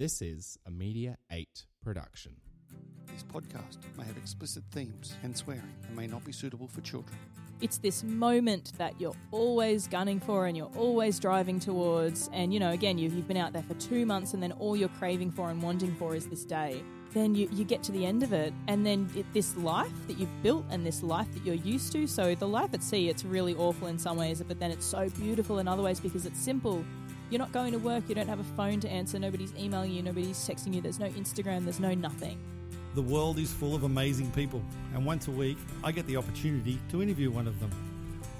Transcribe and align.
This 0.00 0.22
is 0.22 0.56
a 0.66 0.70
Media 0.70 1.18
8 1.30 1.66
production. 1.84 2.32
This 3.12 3.22
podcast 3.22 3.76
may 3.98 4.04
have 4.04 4.16
explicit 4.16 4.62
themes 4.70 5.14
and 5.22 5.36
swearing 5.36 5.74
and 5.86 5.94
may 5.94 6.06
not 6.06 6.24
be 6.24 6.32
suitable 6.32 6.68
for 6.68 6.80
children. 6.80 7.18
It's 7.60 7.76
this 7.76 8.02
moment 8.02 8.72
that 8.78 8.98
you're 8.98 9.12
always 9.30 9.86
gunning 9.86 10.18
for 10.18 10.46
and 10.46 10.56
you're 10.56 10.72
always 10.74 11.20
driving 11.20 11.60
towards. 11.60 12.30
And, 12.32 12.54
you 12.54 12.58
know, 12.58 12.70
again, 12.70 12.96
you've, 12.96 13.12
you've 13.12 13.28
been 13.28 13.36
out 13.36 13.52
there 13.52 13.62
for 13.62 13.74
two 13.74 14.06
months 14.06 14.32
and 14.32 14.42
then 14.42 14.52
all 14.52 14.74
you're 14.74 14.88
craving 14.88 15.32
for 15.32 15.50
and 15.50 15.60
wanting 15.60 15.94
for 15.96 16.14
is 16.14 16.26
this 16.28 16.46
day. 16.46 16.82
Then 17.12 17.34
you, 17.34 17.50
you 17.52 17.66
get 17.66 17.82
to 17.82 17.92
the 17.92 18.06
end 18.06 18.22
of 18.22 18.32
it, 18.32 18.54
and 18.68 18.86
then 18.86 19.10
it, 19.16 19.26
this 19.34 19.56
life 19.56 19.90
that 20.06 20.16
you've 20.16 20.42
built 20.44 20.64
and 20.70 20.86
this 20.86 21.02
life 21.02 21.26
that 21.34 21.44
you're 21.44 21.56
used 21.56 21.92
to. 21.92 22.06
So, 22.06 22.36
the 22.36 22.46
life 22.46 22.72
at 22.72 22.84
sea, 22.84 23.08
it's 23.08 23.24
really 23.24 23.56
awful 23.56 23.88
in 23.88 23.98
some 23.98 24.16
ways, 24.16 24.40
but 24.46 24.60
then 24.60 24.70
it's 24.70 24.86
so 24.86 25.08
beautiful 25.08 25.58
in 25.58 25.66
other 25.66 25.82
ways 25.82 25.98
because 25.98 26.24
it's 26.24 26.38
simple. 26.38 26.84
You're 27.30 27.38
not 27.38 27.52
going 27.52 27.70
to 27.70 27.78
work, 27.78 28.08
you 28.08 28.16
don't 28.16 28.26
have 28.26 28.40
a 28.40 28.56
phone 28.56 28.80
to 28.80 28.90
answer, 28.90 29.16
nobody's 29.16 29.54
emailing 29.56 29.92
you, 29.92 30.02
nobody's 30.02 30.36
texting 30.36 30.74
you, 30.74 30.80
there's 30.80 30.98
no 30.98 31.08
Instagram, 31.10 31.62
there's 31.62 31.78
no 31.78 31.94
nothing. 31.94 32.36
The 32.96 33.02
world 33.02 33.38
is 33.38 33.52
full 33.52 33.76
of 33.76 33.84
amazing 33.84 34.32
people, 34.32 34.60
and 34.94 35.06
once 35.06 35.28
a 35.28 35.30
week 35.30 35.56
I 35.84 35.92
get 35.92 36.08
the 36.08 36.16
opportunity 36.16 36.80
to 36.90 37.00
interview 37.00 37.30
one 37.30 37.46
of 37.46 37.60
them. 37.60 37.70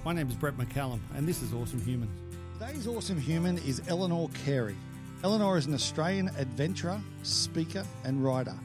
My 0.04 0.12
name 0.12 0.28
is 0.28 0.34
Brett 0.34 0.56
McCallum, 0.56 0.98
and 1.14 1.24
this 1.28 1.40
is 1.40 1.54
Awesome 1.54 1.80
Humans. 1.82 2.10
Today's 2.58 2.88
Awesome 2.88 3.20
Human 3.20 3.58
is 3.58 3.80
Eleanor 3.86 4.28
Carey. 4.44 4.74
Eleanor 5.22 5.56
is 5.56 5.66
an 5.66 5.74
Australian 5.74 6.28
adventurer, 6.36 7.00
speaker, 7.22 7.84
and 8.02 8.24
writer. 8.24 8.58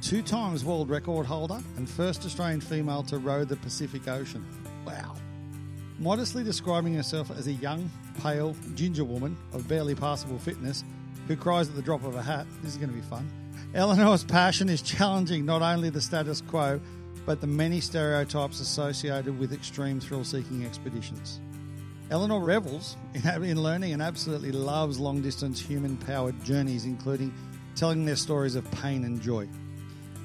Two 0.00 0.22
times 0.22 0.64
world 0.64 0.88
record 0.88 1.26
holder 1.26 1.60
and 1.76 1.88
first 1.88 2.24
Australian 2.24 2.60
female 2.60 3.02
to 3.02 3.18
row 3.18 3.44
the 3.44 3.56
Pacific 3.56 4.06
Ocean. 4.06 4.46
Wow. 4.86 5.16
Modestly 5.98 6.44
describing 6.44 6.94
herself 6.94 7.32
as 7.36 7.48
a 7.48 7.52
young, 7.54 7.90
pale, 8.22 8.56
ginger 8.74 9.04
woman 9.04 9.36
of 9.52 9.66
barely 9.68 9.94
passable 9.94 10.38
fitness 10.38 10.84
who 11.28 11.36
cries 11.36 11.68
at 11.68 11.74
the 11.74 11.82
drop 11.82 12.04
of 12.04 12.16
a 12.16 12.22
hat. 12.22 12.46
This 12.62 12.72
is 12.72 12.76
going 12.76 12.90
to 12.90 12.94
be 12.94 13.02
fun. 13.02 13.28
Eleanor's 13.74 14.24
passion 14.24 14.68
is 14.68 14.82
challenging 14.82 15.44
not 15.44 15.62
only 15.62 15.90
the 15.90 16.00
status 16.00 16.40
quo, 16.40 16.80
but 17.26 17.40
the 17.40 17.46
many 17.46 17.80
stereotypes 17.80 18.60
associated 18.60 19.38
with 19.38 19.52
extreme 19.52 20.00
thrill 20.00 20.24
seeking 20.24 20.64
expeditions. 20.64 21.40
Eleanor 22.10 22.40
revels 22.40 22.96
in, 23.14 23.44
in 23.44 23.62
learning 23.62 23.92
and 23.92 24.02
absolutely 24.02 24.52
loves 24.52 25.00
long 25.00 25.22
distance 25.22 25.58
human 25.58 25.96
powered 25.96 26.42
journeys, 26.44 26.84
including 26.84 27.32
telling 27.74 28.04
their 28.04 28.16
stories 28.16 28.54
of 28.54 28.70
pain 28.70 29.04
and 29.04 29.20
joy. 29.20 29.48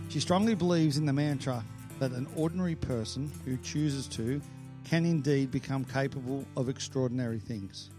She 0.10 0.20
strongly 0.20 0.56
believes 0.56 0.98
in 0.98 1.06
the 1.06 1.14
mantra 1.14 1.64
that 2.00 2.12
an 2.12 2.28
ordinary 2.36 2.76
person 2.76 3.32
who 3.46 3.58
chooses 3.58 4.08
to 4.08 4.42
can 4.90 5.06
indeed 5.06 5.52
become 5.52 5.86
capable 5.86 6.44
of 6.58 6.68
extraordinary 6.68 7.38
things. 7.38 7.92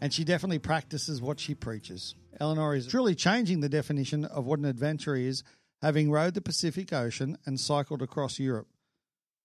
And 0.00 0.14
she 0.14 0.24
definitely 0.24 0.58
practices 0.58 1.20
what 1.20 1.38
she 1.38 1.54
preaches. 1.54 2.14
Eleanor 2.40 2.74
is 2.74 2.86
truly 2.86 3.14
changing 3.14 3.60
the 3.60 3.68
definition 3.68 4.24
of 4.24 4.46
what 4.46 4.58
an 4.58 4.64
adventure 4.64 5.14
is, 5.14 5.42
having 5.82 6.10
rowed 6.10 6.32
the 6.32 6.40
Pacific 6.40 6.90
Ocean 6.90 7.36
and 7.44 7.60
cycled 7.60 8.00
across 8.00 8.38
Europe. 8.38 8.68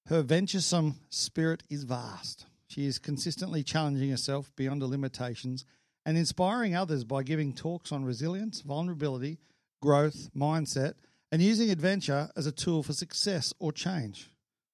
Her 0.06 0.22
venturesome 0.22 0.96
spirit 1.10 1.62
is 1.70 1.84
vast. 1.84 2.46
She 2.70 2.86
is 2.86 3.00
consistently 3.00 3.64
challenging 3.64 4.10
herself 4.10 4.54
beyond 4.56 4.82
her 4.82 4.88
limitations 4.88 5.66
and 6.06 6.18
inspiring 6.18 6.74
others 6.74 7.04
by 7.04 7.24
giving 7.24 7.52
talks 7.52 7.92
on 7.92 8.06
resilience, 8.06 8.62
vulnerability, 8.62 9.40
growth, 9.82 10.30
mindset, 10.34 10.94
and 11.34 11.42
using 11.42 11.70
adventure 11.70 12.30
as 12.38 12.48
a 12.48 12.52
tool 12.54 12.82
for 12.82 12.94
success 12.94 13.54
or 13.60 13.74
change. 13.74 14.30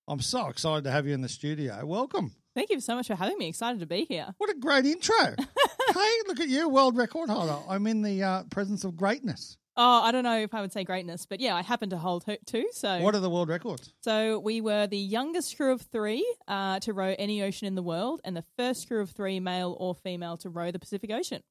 I'm 0.08 0.20
so 0.20 0.48
excited 0.50 0.84
to 0.84 0.92
have 0.92 1.08
you 1.08 1.14
in 1.14 1.22
the 1.22 1.30
studio. 1.30 1.86
Welcome. 1.86 2.34
Thank 2.56 2.70
you 2.70 2.82
so 2.82 2.96
much 2.96 3.08
for 3.08 3.16
having 3.16 3.38
me. 3.38 3.48
Excited 3.48 3.80
to 3.80 3.86
be 3.86 4.06
here. 4.06 4.36
What 4.38 4.50
a 4.50 4.56
great 4.60 4.86
intro. 4.86 5.16
hey, 5.94 6.12
look 6.28 6.40
at 6.40 6.50
you, 6.50 6.68
world 6.68 6.98
record 6.98 7.30
holder. 7.30 7.58
I'm 7.70 7.88
in 7.88 8.02
the 8.02 8.22
uh, 8.22 8.44
presence 8.52 8.84
of 8.84 8.98
greatness. 8.98 9.58
Oh, 9.76 10.02
I 10.04 10.12
don't 10.12 10.24
know 10.24 10.38
if 10.38 10.54
I 10.54 10.62
would 10.62 10.72
say 10.72 10.84
greatness, 10.84 11.26
but 11.26 11.40
yeah, 11.40 11.56
I 11.56 11.64
happen 11.64 11.90
to 11.92 11.98
hold 11.98 12.26
two. 12.46 12.68
So 12.74 13.00
What 13.00 13.16
are 13.16 13.20
the 13.20 13.30
world 13.30 13.50
records? 13.50 13.92
So 14.02 14.38
we 14.40 14.62
were 14.62 14.86
the 14.86 14.98
youngest 14.98 15.58
crew 15.58 15.72
of 15.72 15.82
three 15.82 16.24
uh, 16.48 16.80
to 16.82 16.94
row 16.94 17.16
any 17.18 17.42
ocean 17.42 17.66
in 17.66 17.74
the 17.74 17.82
world, 17.82 18.22
and 18.24 18.36
the 18.38 18.44
first 18.58 18.88
crew 18.88 19.02
of 19.02 19.10
three, 19.10 19.40
male 19.40 19.76
or 19.80 19.96
female, 19.96 20.38
to 20.38 20.50
row 20.50 20.70
the 20.70 20.80
Pacific 20.80 21.12
Ocean. 21.12 21.42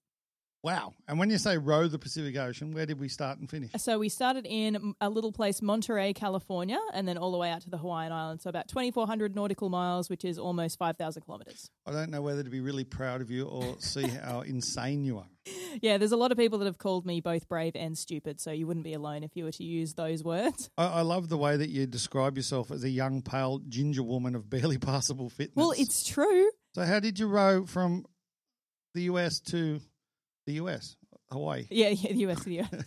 Wow. 0.62 0.94
And 1.08 1.18
when 1.18 1.28
you 1.28 1.38
say 1.38 1.58
row 1.58 1.88
the 1.88 1.98
Pacific 1.98 2.36
Ocean, 2.36 2.70
where 2.70 2.86
did 2.86 3.00
we 3.00 3.08
start 3.08 3.38
and 3.38 3.50
finish? 3.50 3.72
So 3.78 3.98
we 3.98 4.08
started 4.08 4.46
in 4.48 4.94
a 5.00 5.10
little 5.10 5.32
place, 5.32 5.60
Monterey, 5.60 6.12
California, 6.12 6.78
and 6.94 7.08
then 7.08 7.18
all 7.18 7.32
the 7.32 7.38
way 7.38 7.50
out 7.50 7.62
to 7.62 7.70
the 7.70 7.78
Hawaiian 7.78 8.12
Islands. 8.12 8.44
So 8.44 8.50
about 8.50 8.68
2,400 8.68 9.34
nautical 9.34 9.68
miles, 9.68 10.08
which 10.08 10.24
is 10.24 10.38
almost 10.38 10.78
5,000 10.78 11.22
kilometers. 11.22 11.68
I 11.84 11.90
don't 11.90 12.10
know 12.10 12.22
whether 12.22 12.44
to 12.44 12.50
be 12.50 12.60
really 12.60 12.84
proud 12.84 13.20
of 13.20 13.30
you 13.30 13.46
or 13.46 13.76
see 13.80 14.06
how 14.24 14.42
insane 14.42 15.04
you 15.04 15.18
are. 15.18 15.26
Yeah, 15.80 15.98
there's 15.98 16.12
a 16.12 16.16
lot 16.16 16.30
of 16.30 16.38
people 16.38 16.58
that 16.60 16.66
have 16.66 16.78
called 16.78 17.04
me 17.04 17.20
both 17.20 17.48
brave 17.48 17.72
and 17.74 17.98
stupid, 17.98 18.40
so 18.40 18.52
you 18.52 18.68
wouldn't 18.68 18.84
be 18.84 18.94
alone 18.94 19.24
if 19.24 19.34
you 19.34 19.42
were 19.42 19.52
to 19.52 19.64
use 19.64 19.94
those 19.94 20.22
words. 20.22 20.70
I, 20.78 20.86
I 20.86 21.00
love 21.00 21.28
the 21.28 21.36
way 21.38 21.56
that 21.56 21.70
you 21.70 21.86
describe 21.86 22.36
yourself 22.36 22.70
as 22.70 22.84
a 22.84 22.90
young, 22.90 23.22
pale, 23.22 23.58
ginger 23.68 24.04
woman 24.04 24.36
of 24.36 24.48
barely 24.48 24.78
passable 24.78 25.28
fitness. 25.28 25.56
Well, 25.56 25.72
it's 25.76 26.06
true. 26.06 26.50
So, 26.76 26.84
how 26.84 27.00
did 27.00 27.18
you 27.18 27.26
row 27.26 27.66
from 27.66 28.06
the 28.94 29.02
US 29.02 29.40
to 29.40 29.80
the 30.46 30.54
US, 30.54 30.96
Hawaii? 31.30 31.66
Yeah, 31.70 31.88
yeah, 31.88 32.12
the 32.12 32.18
US 32.30 32.42
the 32.44 32.60
US. 32.60 32.70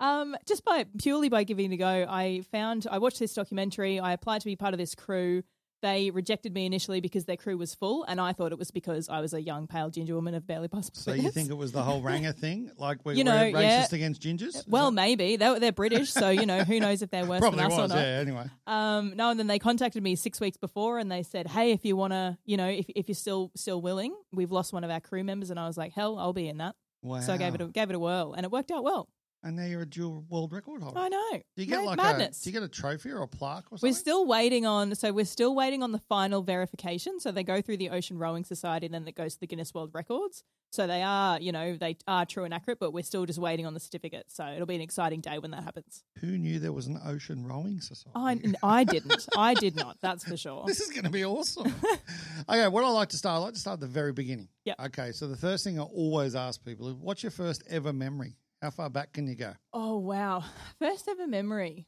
Um, 0.00 0.36
just 0.48 0.64
by 0.64 0.86
purely 0.98 1.28
by 1.28 1.44
giving 1.44 1.70
it 1.70 1.74
a 1.74 1.78
go, 1.78 2.06
I 2.08 2.42
found 2.50 2.84
I 2.90 2.98
watched 2.98 3.20
this 3.20 3.32
documentary. 3.32 4.00
I 4.00 4.12
applied 4.12 4.40
to 4.40 4.44
be 4.46 4.56
part 4.56 4.74
of 4.74 4.78
this 4.78 4.94
crew. 4.96 5.44
They 5.82 6.10
rejected 6.10 6.52
me 6.52 6.66
initially 6.66 7.00
because 7.00 7.26
their 7.26 7.36
crew 7.36 7.56
was 7.56 7.74
full, 7.76 8.02
and 8.04 8.20
I 8.20 8.32
thought 8.32 8.50
it 8.50 8.58
was 8.58 8.72
because 8.72 9.08
I 9.08 9.20
was 9.20 9.34
a 9.34 9.40
young, 9.40 9.68
pale 9.68 9.90
ginger 9.90 10.14
woman 10.16 10.34
of 10.34 10.46
barely 10.48 10.66
possible. 10.66 10.98
So, 10.98 11.12
you 11.12 11.30
think 11.30 11.48
it 11.48 11.54
was 11.54 11.70
the 11.72 11.82
whole 11.84 12.00
Ranger 12.02 12.32
thing? 12.44 12.72
Like, 12.76 13.04
we're, 13.04 13.12
You 13.12 13.22
know, 13.22 13.36
we're 13.52 13.60
yeah. 13.60 13.82
racist 13.84 13.92
against 13.92 14.20
gingers? 14.22 14.56
Is 14.56 14.64
Well, 14.66 14.86
that- 14.90 14.96
maybe 14.96 15.36
they, 15.36 15.58
they're 15.60 15.70
British, 15.72 16.10
so 16.10 16.28
you 16.30 16.46
know 16.46 16.64
who 16.64 16.80
knows 16.80 17.00
if 17.02 17.10
they're 17.10 17.26
worse 17.26 17.40
probably 17.40 17.58
than 17.58 17.66
us 17.66 17.78
was, 17.78 17.90
or 17.92 17.94
not. 17.94 18.02
yeah, 18.02 18.18
anyway. 18.18 18.46
Um, 18.66 19.12
no, 19.14 19.30
and 19.30 19.38
then 19.38 19.46
they 19.46 19.58
contacted 19.60 20.02
me 20.02 20.16
six 20.16 20.40
weeks 20.40 20.56
before, 20.56 20.98
and 20.98 21.12
they 21.12 21.22
said, 21.22 21.46
"Hey, 21.46 21.70
if 21.70 21.84
you 21.84 21.96
want 21.96 22.14
to, 22.14 22.36
you 22.46 22.56
know, 22.56 22.68
if 22.68 22.86
if 22.96 23.08
you're 23.08 23.14
still 23.14 23.52
still 23.54 23.80
willing, 23.80 24.12
we've 24.32 24.50
lost 24.50 24.72
one 24.72 24.82
of 24.82 24.90
our 24.90 25.00
crew 25.00 25.22
members." 25.22 25.50
And 25.50 25.60
I 25.60 25.66
was 25.68 25.76
like, 25.76 25.92
"Hell, 25.92 26.18
I'll 26.18 26.32
be 26.32 26.48
in 26.48 26.56
that." 26.58 26.74
Wow. 27.04 27.20
So 27.20 27.32
I 27.34 27.36
gave 27.36 27.54
it 27.54 27.60
a, 27.60 27.66
gave 27.68 27.90
it 27.90 27.94
a 27.94 27.98
whirl, 28.00 28.32
and 28.32 28.44
it 28.44 28.50
worked 28.50 28.72
out 28.72 28.82
well. 28.82 29.08
And 29.44 29.56
now 29.56 29.66
you're 29.66 29.82
a 29.82 29.86
dual 29.86 30.24
world 30.30 30.52
record 30.52 30.82
holder. 30.82 30.98
I 30.98 31.08
know. 31.08 31.30
Do 31.32 31.62
you 31.62 31.66
get 31.66 31.80
Ma- 31.80 31.90
like 31.90 31.96
madness. 31.98 32.40
a 32.40 32.44
do 32.44 32.50
you 32.50 32.54
get 32.54 32.62
a 32.62 32.68
trophy 32.68 33.10
or 33.10 33.20
a 33.20 33.28
plaque 33.28 33.64
or 33.70 33.76
something? 33.76 33.90
We're 33.90 33.94
still 33.94 34.26
waiting 34.26 34.64
on, 34.64 34.94
so 34.94 35.12
we're 35.12 35.26
still 35.26 35.54
waiting 35.54 35.82
on 35.82 35.92
the 35.92 35.98
final 35.98 36.40
verification. 36.42 37.20
So 37.20 37.30
they 37.30 37.44
go 37.44 37.60
through 37.60 37.76
the 37.76 37.90
Ocean 37.90 38.18
Rowing 38.18 38.44
Society, 38.44 38.86
and 38.86 38.94
then 38.94 39.06
it 39.06 39.14
goes 39.14 39.34
to 39.34 39.40
the 39.40 39.46
Guinness 39.46 39.74
World 39.74 39.90
Records. 39.92 40.42
So 40.72 40.86
they 40.86 41.02
are, 41.02 41.38
you 41.38 41.52
know, 41.52 41.76
they 41.76 41.98
are 42.08 42.24
true 42.26 42.44
and 42.44 42.52
accurate, 42.52 42.80
but 42.80 42.92
we're 42.92 43.04
still 43.04 43.26
just 43.26 43.38
waiting 43.38 43.64
on 43.66 43.74
the 43.74 43.80
certificate. 43.80 44.24
So 44.28 44.44
it'll 44.46 44.66
be 44.66 44.74
an 44.74 44.80
exciting 44.80 45.20
day 45.20 45.38
when 45.38 45.50
that 45.52 45.62
happens. 45.62 46.02
Who 46.20 46.38
knew 46.38 46.58
there 46.58 46.72
was 46.72 46.86
an 46.86 46.98
ocean 47.04 47.46
rowing 47.46 47.80
society? 47.80 48.56
I, 48.62 48.80
I 48.80 48.84
didn't. 48.84 49.28
I 49.36 49.54
did 49.54 49.76
not. 49.76 49.98
That's 50.00 50.24
for 50.24 50.36
sure. 50.36 50.64
This 50.74 50.80
is 50.80 50.90
going 50.90 51.04
to 51.04 51.10
be 51.10 51.24
awesome. 51.24 51.72
okay, 52.48 52.66
what 52.66 52.82
I 52.82 52.88
like 52.88 53.10
to 53.10 53.16
start, 53.18 53.36
I 53.40 53.44
like 53.44 53.54
to 53.54 53.60
start 53.60 53.74
at 53.74 53.80
the 53.80 53.86
very 53.86 54.12
beginning. 54.12 54.48
Yep. 54.64 54.76
Okay, 54.86 55.12
so 55.12 55.28
the 55.28 55.36
first 55.36 55.62
thing 55.62 55.78
I 55.78 55.82
always 55.82 56.34
ask 56.34 56.64
people 56.64 56.88
is, 56.88 56.94
what's 56.94 57.22
your 57.22 57.30
first 57.30 57.62
ever 57.68 57.92
memory? 57.92 58.34
How 58.64 58.70
far 58.70 58.88
back 58.88 59.12
can 59.12 59.26
you 59.26 59.34
go? 59.34 59.52
Oh 59.74 59.98
wow! 59.98 60.42
First 60.78 61.06
ever 61.06 61.26
memory. 61.26 61.86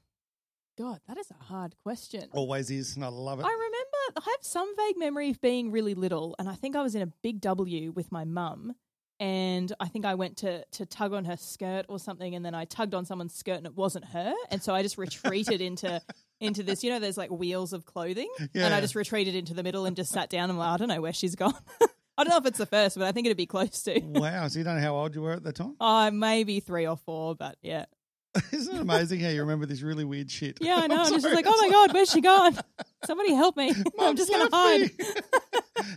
God, 0.77 1.01
that 1.09 1.17
is 1.17 1.31
a 1.31 1.43
hard 1.43 1.75
question. 1.83 2.29
Always 2.35 2.71
is, 2.71 2.97
and 2.97 3.03
I 3.03 3.09
love 3.09 3.41
it. 3.41 3.47
I 3.47 3.51
remember 3.51 4.21
I 4.29 4.31
have 4.31 4.43
some 4.43 4.71
vague 4.77 4.99
memory 4.99 5.31
of 5.31 5.41
being 5.41 5.73
really 5.73 5.95
little, 5.95 6.37
and 6.39 6.51
I 6.51 6.55
think 6.55 6.77
I 6.77 6.83
was 6.83 6.95
in 6.95 7.01
a 7.01 7.07
big 7.23 7.41
W 7.41 7.93
with 7.93 8.13
my 8.13 8.27
mum, 8.27 8.75
and 9.19 9.73
I 9.81 9.89
think 9.89 10.05
I 10.05 10.17
went 10.17 10.37
to 10.39 10.67
to 10.73 10.85
tug 10.85 11.15
on 11.15 11.25
her 11.25 11.39
skirt 11.39 11.87
or 11.89 11.99
something, 11.99 12.35
and 12.35 12.45
then 12.45 12.55
I 12.55 12.67
tugged 12.67 12.93
on 12.93 13.07
someone's 13.07 13.35
skirt 13.35 13.57
and 13.57 13.67
it 13.67 13.75
wasn't 13.75 14.05
her, 14.09 14.35
and 14.51 14.63
so 14.63 14.75
I 14.75 14.83
just 14.83 14.99
retreated 14.99 15.63
into 15.63 16.03
into 16.43 16.63
this. 16.63 16.85
You 16.85 16.91
know, 16.91 16.99
there's 16.99 17.17
like 17.17 17.31
wheels 17.31 17.73
of 17.73 17.87
clothing, 17.87 18.29
and 18.53 18.75
I 18.75 18.83
just 18.83 18.95
retreated 18.95 19.35
into 19.35 19.55
the 19.55 19.63
middle 19.63 19.87
and 19.87 19.97
just 19.97 20.11
sat 20.13 20.29
down. 20.29 20.51
I'm 20.51 20.59
like, 20.59 20.69
I 20.69 20.77
don't 20.77 20.89
know 20.89 21.01
where 21.01 21.15
she's 21.15 21.37
gone. 21.37 21.55
I 22.19 22.25
don't 22.25 22.31
know 22.31 22.39
if 22.39 22.47
it's 22.47 22.59
the 22.59 22.67
first, 22.67 22.97
but 22.99 23.07
I 23.07 23.13
think 23.13 23.27
it'd 23.27 23.37
be 23.37 23.47
close 23.47 23.83
to. 23.83 24.01
wow, 24.05 24.49
so 24.49 24.59
you 24.59 24.65
don't 24.65 24.77
know 24.77 24.83
how 24.83 24.95
old 24.95 25.15
you 25.15 25.23
were 25.23 25.33
at 25.33 25.43
the 25.43 25.53
time? 25.53 25.77
Oh, 25.81 26.11
maybe 26.11 26.61
three 26.61 26.87
or 26.87 26.97
four, 26.97 27.35
but 27.35 27.57
yeah. 27.63 27.87
Isn't 28.53 28.77
it 28.77 28.81
amazing 28.81 29.21
how 29.21 29.29
you 29.29 29.41
remember 29.41 29.67
this 29.67 29.83
really 29.83 30.05
weird 30.05 30.31
shit? 30.31 30.59
Yeah, 30.61 30.77
I 30.77 30.87
know. 30.89 30.97
I'm 30.97 31.07
I'm 31.07 31.21
just 31.21 31.35
like, 31.35 31.47
oh 31.49 31.57
my 31.61 31.71
god, 31.71 31.95
where's 31.95 32.11
she 32.11 32.21
gone? 32.21 32.59
Somebody 33.05 33.33
help 33.35 33.57
me! 33.57 33.73
I'm 33.99 34.17
just 34.17 34.31
gonna 34.31 34.51
hide. 34.53 34.91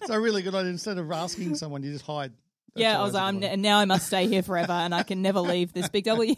so 0.06 0.16
really 0.16 0.42
good 0.42 0.56
idea. 0.56 0.72
Instead 0.72 0.98
of 0.98 1.12
asking 1.12 1.56
someone, 1.56 1.84
you 1.84 1.92
just 1.92 2.06
hide. 2.06 2.32
That's 2.76 2.84
yeah, 2.84 3.00
I 3.00 3.04
was 3.04 3.14
like, 3.14 3.42
one. 3.42 3.62
now 3.62 3.80
I 3.80 3.86
must 3.86 4.08
stay 4.08 4.28
here 4.28 4.44
forever, 4.44 4.74
and 4.74 4.94
I 4.94 5.04
can 5.04 5.22
never 5.22 5.40
leave 5.42 5.74
this 5.74 5.90
big 5.90 6.06
W. 6.06 6.36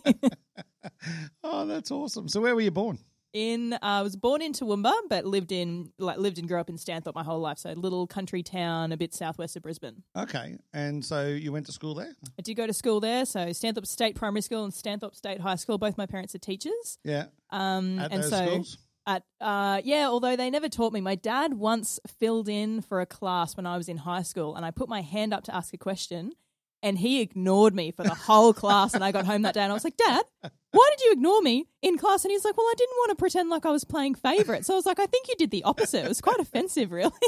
Oh, 1.43 1.65
that's 1.65 1.91
awesome. 1.91 2.27
So 2.27 2.41
where 2.41 2.55
were 2.55 2.61
you 2.61 2.71
born? 2.71 2.97
In, 3.33 3.73
uh, 3.73 3.77
I 3.81 4.01
was 4.01 4.15
born 4.15 4.41
in 4.41 4.53
Toowoomba, 4.53 4.93
but 5.09 5.25
lived 5.25 5.51
in 5.51 5.91
like 5.97 6.17
lived 6.17 6.37
and 6.37 6.47
grew 6.47 6.59
up 6.59 6.69
in 6.69 6.77
Stanthorpe 6.77 7.15
my 7.15 7.23
whole 7.23 7.39
life. 7.39 7.57
So 7.57 7.71
a 7.71 7.73
little 7.73 8.07
country 8.07 8.43
town, 8.43 8.91
a 8.91 8.97
bit 8.97 9.13
southwest 9.13 9.55
of 9.55 9.63
Brisbane. 9.63 10.03
Okay, 10.15 10.57
and 10.73 11.03
so 11.03 11.27
you 11.27 11.51
went 11.51 11.65
to 11.67 11.71
school 11.71 11.95
there? 11.95 12.13
I 12.37 12.41
did 12.41 12.55
go 12.55 12.67
to 12.67 12.73
school 12.73 12.99
there, 12.99 13.25
so 13.25 13.47
Stanthorpe 13.47 13.87
State 13.87 14.15
Primary 14.15 14.41
School 14.41 14.63
and 14.63 14.73
Stanthorpe 14.73 15.15
State 15.15 15.41
High 15.41 15.55
School. 15.55 15.77
Both 15.77 15.97
my 15.97 16.05
parents 16.05 16.35
are 16.35 16.39
teachers. 16.39 16.99
Yeah. 17.03 17.25
Um, 17.49 17.99
At 17.99 18.11
and 18.11 18.23
those 18.23 18.29
so 18.29 18.45
schools? 18.45 18.77
At 19.07 19.23
uh, 19.39 19.81
yeah, 19.83 20.07
although 20.07 20.35
they 20.35 20.49
never 20.49 20.69
taught 20.69 20.93
me. 20.93 21.01
My 21.01 21.15
dad 21.15 21.55
once 21.55 21.99
filled 22.19 22.47
in 22.47 22.81
for 22.81 23.01
a 23.01 23.05
class 23.05 23.57
when 23.57 23.65
I 23.65 23.77
was 23.77 23.89
in 23.89 23.97
high 23.97 24.21
school, 24.21 24.55
and 24.55 24.65
I 24.65 24.71
put 24.71 24.89
my 24.89 25.01
hand 25.01 25.33
up 25.33 25.43
to 25.45 25.55
ask 25.55 25.73
a 25.73 25.77
question, 25.77 26.33
And 26.83 26.97
he 26.97 27.21
ignored 27.21 27.75
me 27.75 27.91
for 27.91 28.03
the 28.03 28.13
whole 28.15 28.53
class. 28.53 28.93
And 28.93 29.03
I 29.03 29.11
got 29.11 29.25
home 29.25 29.43
that 29.43 29.53
day 29.53 29.61
and 29.61 29.71
I 29.71 29.73
was 29.73 29.83
like, 29.83 29.97
Dad, 29.97 30.23
why 30.71 30.89
did 30.91 31.05
you 31.05 31.11
ignore 31.11 31.41
me 31.41 31.67
in 31.81 31.97
class? 31.97 32.25
And 32.25 32.31
he's 32.31 32.43
like, 32.43 32.57
Well, 32.57 32.65
I 32.65 32.73
didn't 32.77 32.95
want 32.97 33.09
to 33.11 33.15
pretend 33.15 33.49
like 33.49 33.65
I 33.65 33.71
was 33.71 33.83
playing 33.83 34.15
favourite. 34.15 34.65
So 34.65 34.73
I 34.73 34.77
was 34.77 34.85
like, 34.85 34.99
I 34.99 35.05
think 35.05 35.27
you 35.27 35.35
did 35.35 35.51
the 35.51 35.63
opposite. 35.63 36.05
It 36.05 36.09
was 36.09 36.21
quite 36.21 36.39
offensive, 36.39 36.91
really. 36.91 37.11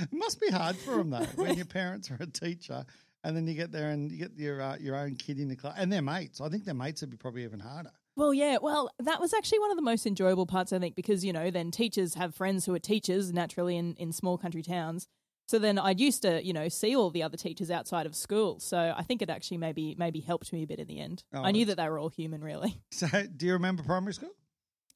It 0.00 0.12
must 0.12 0.40
be 0.40 0.48
hard 0.48 0.76
for 0.76 0.96
them 0.96 1.10
though 1.10 1.26
when 1.34 1.56
your 1.56 1.66
parents 1.66 2.10
are 2.10 2.16
a 2.20 2.26
teacher 2.26 2.86
and 3.24 3.36
then 3.36 3.46
you 3.46 3.54
get 3.54 3.72
there 3.72 3.90
and 3.90 4.10
you 4.10 4.18
get 4.18 4.30
your 4.36 4.62
uh, 4.62 4.76
your 4.78 4.96
own 4.96 5.16
kid 5.16 5.38
in 5.38 5.48
the 5.48 5.56
class 5.56 5.74
and 5.76 5.92
their 5.92 6.02
mates. 6.02 6.40
I 6.40 6.48
think 6.48 6.64
their 6.64 6.72
mates 6.72 7.00
would 7.00 7.10
be 7.10 7.16
probably 7.16 7.44
even 7.44 7.60
harder. 7.60 7.90
Well, 8.14 8.34
yeah. 8.34 8.58
Well, 8.60 8.90
that 8.98 9.20
was 9.20 9.32
actually 9.32 9.60
one 9.60 9.70
of 9.70 9.76
the 9.76 9.82
most 9.82 10.06
enjoyable 10.06 10.46
parts, 10.46 10.72
I 10.72 10.78
think, 10.78 10.94
because, 10.94 11.24
you 11.24 11.32
know, 11.32 11.50
then 11.50 11.70
teachers 11.70 12.14
have 12.14 12.34
friends 12.34 12.66
who 12.66 12.74
are 12.74 12.78
teachers 12.78 13.32
naturally 13.32 13.76
in, 13.76 13.94
in 13.94 14.12
small 14.12 14.36
country 14.36 14.62
towns. 14.62 15.08
So 15.48 15.58
then 15.58 15.78
I 15.78 15.90
used 15.90 16.22
to, 16.22 16.44
you 16.44 16.52
know, 16.52 16.68
see 16.68 16.96
all 16.96 17.10
the 17.10 17.22
other 17.22 17.36
teachers 17.36 17.70
outside 17.70 18.06
of 18.06 18.14
school. 18.14 18.60
So 18.60 18.94
I 18.96 19.02
think 19.02 19.22
it 19.22 19.30
actually 19.30 19.58
maybe 19.58 19.94
maybe 19.98 20.20
helped 20.20 20.52
me 20.52 20.62
a 20.62 20.66
bit 20.66 20.78
in 20.78 20.86
the 20.86 21.00
end. 21.00 21.24
Oh, 21.34 21.42
I 21.42 21.50
knew 21.50 21.66
that 21.66 21.76
they 21.76 21.88
were 21.88 21.98
all 21.98 22.08
human, 22.08 22.42
really. 22.42 22.80
So, 22.92 23.08
do 23.36 23.46
you 23.46 23.54
remember 23.54 23.82
primary 23.82 24.14
school? 24.14 24.30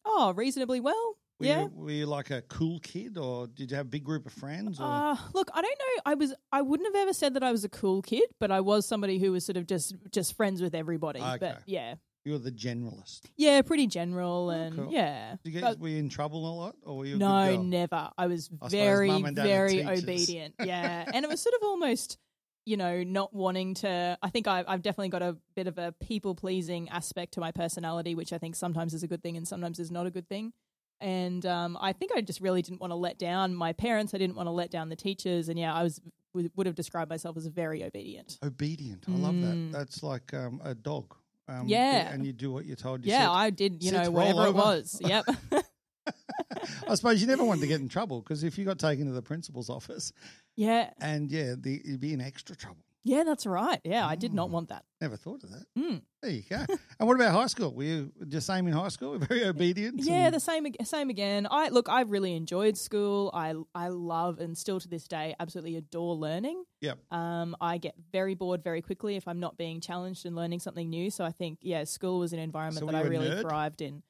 Oh, 0.04 0.32
reasonably 0.34 0.80
well. 0.80 1.16
Were 1.40 1.46
yeah. 1.46 1.62
You, 1.62 1.70
were 1.74 1.90
you 1.90 2.06
like 2.06 2.30
a 2.30 2.42
cool 2.42 2.78
kid, 2.80 3.18
or 3.18 3.46
did 3.46 3.70
you 3.70 3.76
have 3.76 3.86
a 3.86 3.88
big 3.88 4.04
group 4.04 4.26
of 4.26 4.32
friends? 4.32 4.80
Or? 4.80 4.84
Uh, 4.84 5.16
look, 5.34 5.50
I 5.52 5.60
don't 5.60 5.78
know. 5.78 6.02
I 6.06 6.14
was 6.14 6.34
I 6.52 6.62
wouldn't 6.62 6.94
have 6.94 7.02
ever 7.02 7.12
said 7.12 7.34
that 7.34 7.42
I 7.42 7.52
was 7.52 7.64
a 7.64 7.68
cool 7.68 8.00
kid, 8.00 8.24
but 8.38 8.50
I 8.50 8.60
was 8.60 8.86
somebody 8.86 9.18
who 9.18 9.32
was 9.32 9.44
sort 9.44 9.56
of 9.56 9.66
just 9.66 9.94
just 10.12 10.34
friends 10.36 10.62
with 10.62 10.74
everybody. 10.74 11.20
Okay. 11.20 11.38
But 11.40 11.62
yeah. 11.66 11.96
You 12.26 12.32
were 12.32 12.38
the 12.38 12.50
generalist. 12.50 13.20
Yeah, 13.36 13.62
pretty 13.62 13.86
general 13.86 14.50
and 14.50 14.74
cool. 14.74 14.92
yeah. 14.92 15.36
Did 15.44 15.54
you 15.54 15.60
But- 15.60 15.78
were 15.78 15.88
you 15.88 15.98
in 15.98 16.08
trouble 16.08 16.52
a 16.52 16.54
lot, 16.54 16.76
or 16.84 16.98
were 16.98 17.06
you? 17.06 17.16
No, 17.18 17.62
never. 17.62 18.10
I 18.18 18.26
was 18.26 18.50
I 18.60 18.68
very, 18.68 19.08
mum 19.08 19.24
and 19.26 19.36
dad 19.36 19.44
are 19.44 19.46
very 19.46 19.86
obedient. 19.86 20.54
Yeah, 20.64 21.08
and 21.14 21.24
it 21.24 21.28
was 21.28 21.40
sort 21.40 21.54
of 21.54 21.62
almost, 21.62 22.18
you 22.64 22.76
know, 22.76 23.04
not 23.04 23.32
wanting 23.32 23.74
to. 23.74 24.18
I 24.20 24.28
think 24.30 24.48
I, 24.48 24.64
I've 24.66 24.82
definitely 24.82 25.10
got 25.10 25.22
a 25.22 25.36
bit 25.54 25.68
of 25.68 25.78
a 25.78 25.92
people 26.00 26.34
pleasing 26.34 26.88
aspect 26.88 27.34
to 27.34 27.40
my 27.40 27.52
personality, 27.52 28.16
which 28.16 28.32
I 28.32 28.38
think 28.38 28.56
sometimes 28.56 28.92
is 28.92 29.04
a 29.04 29.06
good 29.06 29.22
thing 29.22 29.36
and 29.36 29.46
sometimes 29.46 29.78
is 29.78 29.92
not 29.92 30.06
a 30.06 30.10
good 30.10 30.28
thing. 30.28 30.52
And 31.00 31.46
um, 31.46 31.78
I 31.80 31.92
think 31.92 32.10
I 32.16 32.22
just 32.22 32.40
really 32.40 32.62
didn't 32.62 32.80
want 32.80 32.90
to 32.90 32.96
let 32.96 33.18
down 33.18 33.54
my 33.54 33.72
parents. 33.72 34.14
I 34.14 34.18
didn't 34.18 34.34
want 34.34 34.48
to 34.48 34.52
let 34.52 34.70
down 34.72 34.88
the 34.88 34.96
teachers, 34.96 35.48
and 35.48 35.56
yeah, 35.58 35.72
I 35.72 35.84
was 35.84 36.00
would 36.34 36.66
have 36.66 36.74
described 36.74 37.08
myself 37.08 37.36
as 37.36 37.46
very 37.46 37.84
obedient. 37.84 38.38
Obedient. 38.42 39.04
I 39.08 39.12
love 39.12 39.40
that. 39.40 39.54
Mm. 39.54 39.72
That's 39.72 40.02
like 40.02 40.34
um, 40.34 40.60
a 40.64 40.74
dog. 40.74 41.14
Um, 41.48 41.68
Yeah. 41.68 42.12
and 42.12 42.26
you 42.26 42.32
do 42.32 42.50
what 42.52 42.66
you're 42.66 42.76
told. 42.76 43.04
You 43.04 43.12
yeah, 43.12 43.26
sit. 43.26 43.30
I 43.30 43.50
did. 43.50 43.82
You 43.82 43.92
know, 43.92 44.10
whatever 44.10 44.46
it 44.46 44.54
was. 44.54 45.00
Yep. 45.04 45.26
I 46.88 46.94
suppose 46.94 47.20
you 47.20 47.26
never 47.26 47.44
wanted 47.44 47.60
to 47.62 47.66
get 47.66 47.80
in 47.80 47.88
trouble 47.88 48.20
because 48.20 48.44
if 48.44 48.58
you 48.58 48.64
got 48.64 48.78
taken 48.78 49.06
to 49.06 49.12
the 49.12 49.22
principal's 49.22 49.70
office, 49.70 50.12
yeah. 50.56 50.90
and 51.00 51.30
yeah, 51.30 51.54
the, 51.58 51.80
you'd 51.84 52.00
be 52.00 52.12
in 52.12 52.20
extra 52.20 52.56
trouble. 52.56 52.82
Yeah, 53.08 53.22
that's 53.22 53.46
right. 53.46 53.80
Yeah, 53.84 54.04
I 54.04 54.16
did 54.16 54.34
not 54.34 54.50
want 54.50 54.70
that. 54.70 54.84
Never 55.00 55.16
thought 55.16 55.44
of 55.44 55.50
that. 55.50 55.64
Mm. 55.78 56.02
There 56.22 56.30
you 56.32 56.42
go. 56.50 56.56
and 56.98 57.06
what 57.06 57.14
about 57.14 57.30
high 57.32 57.46
school? 57.46 57.72
Were 57.72 57.84
you 57.84 58.12
the 58.18 58.40
same 58.40 58.66
in 58.66 58.72
high 58.72 58.88
school? 58.88 59.16
Very 59.18 59.44
obedient. 59.44 60.02
Yeah, 60.02 60.26
and- 60.26 60.34
the 60.34 60.40
same 60.40 60.66
same 60.82 61.08
again. 61.08 61.46
I 61.48 61.68
look, 61.68 61.88
I 61.88 62.00
really 62.00 62.34
enjoyed 62.34 62.76
school. 62.76 63.30
I 63.32 63.54
I 63.76 63.88
love 63.88 64.40
and 64.40 64.58
still 64.58 64.80
to 64.80 64.88
this 64.88 65.06
day 65.06 65.36
absolutely 65.38 65.76
adore 65.76 66.16
learning. 66.16 66.64
Yep. 66.80 66.98
Um, 67.12 67.54
I 67.60 67.78
get 67.78 67.94
very 68.12 68.34
bored 68.34 68.64
very 68.64 68.82
quickly 68.82 69.14
if 69.14 69.28
I'm 69.28 69.38
not 69.38 69.56
being 69.56 69.80
challenged 69.80 70.26
and 70.26 70.34
learning 70.34 70.58
something 70.58 70.90
new. 70.90 71.08
So 71.10 71.24
I 71.24 71.30
think 71.30 71.58
yeah, 71.62 71.84
school 71.84 72.18
was 72.18 72.32
an 72.32 72.40
environment 72.40 72.80
So 72.80 72.86
that 72.90 72.96
I 72.96 73.02
really 73.02 73.28
nerd? 73.28 73.42
thrived 73.42 73.82
in. 73.82 74.02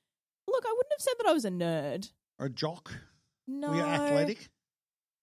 Look, 0.48 0.64
I 0.66 0.72
wouldn't 0.74 0.92
have 0.92 1.00
said 1.02 1.14
that 1.18 1.26
I 1.28 1.32
was 1.34 1.44
a 1.44 1.50
nerd. 1.50 2.10
or 2.38 2.46
a 2.46 2.50
jock. 2.50 2.92
No, 3.46 3.68
Were 3.70 3.76
you 3.76 3.82
athletic? 3.82 4.48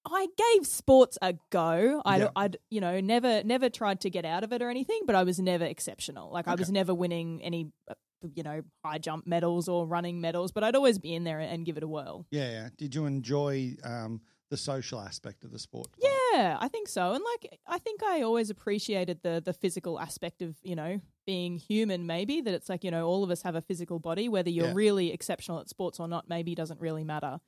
I 0.06 0.28
gave 0.38 0.68
sports 0.68 1.18
a 1.22 1.36
go. 1.50 2.02
I, 2.06 2.18
Yeah. 2.20 2.30
I'd, 2.36 2.58
you 2.70 2.82
know, 2.82 3.00
never, 3.00 3.44
never 3.44 3.70
tried 3.70 4.02
to 4.02 4.10
get 4.10 4.26
out 4.26 4.44
of 4.44 4.52
it 4.52 4.62
or 4.62 4.70
anything, 4.70 5.02
but 5.06 5.16
I 5.16 5.24
was 5.24 5.40
never 5.40 5.66
exceptional. 5.66 6.32
Like 6.32 6.48
I 6.48 6.56
was 6.56 6.70
never 6.72 6.94
winning 6.94 7.42
any, 7.44 7.72
uh, 7.90 7.94
you 8.36 8.44
know, 8.44 8.62
high 8.84 8.98
jump 8.98 9.26
medals 9.28 9.68
or 9.68 9.86
running 9.88 10.20
medals, 10.22 10.52
but 10.52 10.64
I'd 10.64 10.76
always 10.76 10.98
be 11.00 11.14
in 11.14 11.24
there 11.24 11.40
and 11.40 11.66
give 11.66 11.78
it 11.78 11.84
a 11.84 11.88
whirl. 11.88 12.26
Yeah, 12.32 12.50
yeah. 12.52 12.70
Did 12.78 12.96
you 12.96 13.06
enjoy 13.06 13.76
um, 13.84 14.22
the 14.50 14.58
social 14.58 15.00
aspect 15.00 15.44
of 15.44 15.52
the 15.52 15.60
sport? 15.60 15.88
Yeah, 16.02 16.58
I 16.60 16.68
think 16.70 16.88
so. 16.88 17.14
And 17.14 17.24
like, 17.34 17.60
I 17.68 17.78
think 17.80 18.02
I 18.04 18.22
always 18.24 18.50
appreciated 18.50 19.20
the 19.24 19.42
the 19.44 19.54
physical 19.54 20.00
aspect 20.00 20.42
of 20.42 20.56
you 20.64 20.76
know 20.76 21.00
being 21.26 21.58
human. 21.58 22.08
Maybe 22.08 22.42
that 22.42 22.54
it's 22.54 22.70
like 22.70 22.84
you 22.84 22.92
know 22.92 23.06
all 23.08 23.24
of 23.24 23.30
us 23.30 23.42
have 23.44 23.56
a 23.56 23.62
physical 23.62 24.00
body, 24.00 24.28
whether 24.30 24.50
you're 24.50 24.68
Yeah. 24.68 24.74
really 24.74 25.12
exceptional 25.14 25.60
at 25.60 25.70
sports 25.70 26.00
or 26.00 26.08
not. 26.08 26.28
Maybe 26.30 26.56
doesn't 26.56 26.80
really 26.82 27.04
matter. 27.04 27.40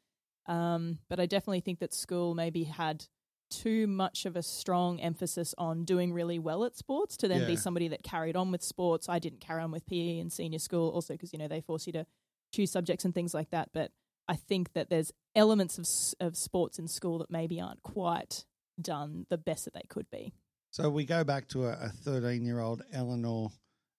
Um, 0.47 1.00
but 1.09 1.19
I 1.19 1.25
definitely 1.25 1.62
think 1.62 1.80
that 1.80 1.94
school 1.94 2.36
maybe 2.36 2.63
had 2.65 3.06
too 3.50 3.88
much 3.88 4.25
of 4.25 4.36
a 4.36 4.42
strong 4.44 5.00
emphasis 5.00 5.53
on 5.57 5.86
doing 5.86 6.12
really 6.13 6.39
well 6.39 6.63
at 6.65 6.75
sports 6.75 7.15
to 7.18 7.27
then 7.27 7.42
Yeah. 7.42 7.47
be 7.47 7.56
somebody 7.56 7.88
that 7.89 8.03
carried 8.03 8.36
on 8.36 8.51
with 8.51 8.63
sports. 8.63 9.07
I 9.07 9.19
didn't 9.19 9.39
carry 9.39 9.62
on 9.62 9.71
with 9.71 9.86
PE 9.86 10.18
in 10.19 10.30
senior 10.30 10.59
school, 10.59 10.89
also 10.89 11.13
because 11.13 11.31
you 11.31 11.39
know 11.39 11.47
they 11.47 11.62
force 11.62 11.86
you 11.88 11.94
to 11.94 12.06
choose 12.51 12.71
subjects 12.71 13.06
and 13.06 13.13
things 13.13 13.33
like 13.33 13.51
that. 13.51 13.69
But 13.74 13.92
I 14.27 14.36
think 14.36 14.74
that 14.74 14.89
there's 14.89 15.12
elements 15.36 15.77
of 15.77 15.83
s- 15.83 16.15
of 16.19 16.36
sports 16.36 16.80
in 16.80 16.88
school 16.88 17.19
that 17.19 17.30
maybe 17.30 17.62
aren't 17.62 17.83
quite 17.83 18.45
done 18.81 19.25
the 19.30 19.38
best 19.38 19.65
that 19.65 19.74
they 19.74 19.86
could 19.88 20.09
be. 20.09 20.33
So 20.71 20.89
we 20.89 21.06
go 21.06 21.24
back 21.24 21.47
to 21.50 21.65
a 21.68 21.89
13 21.89 22.44
year 22.45 22.59
old 22.59 22.81
Eleanor 22.92 23.50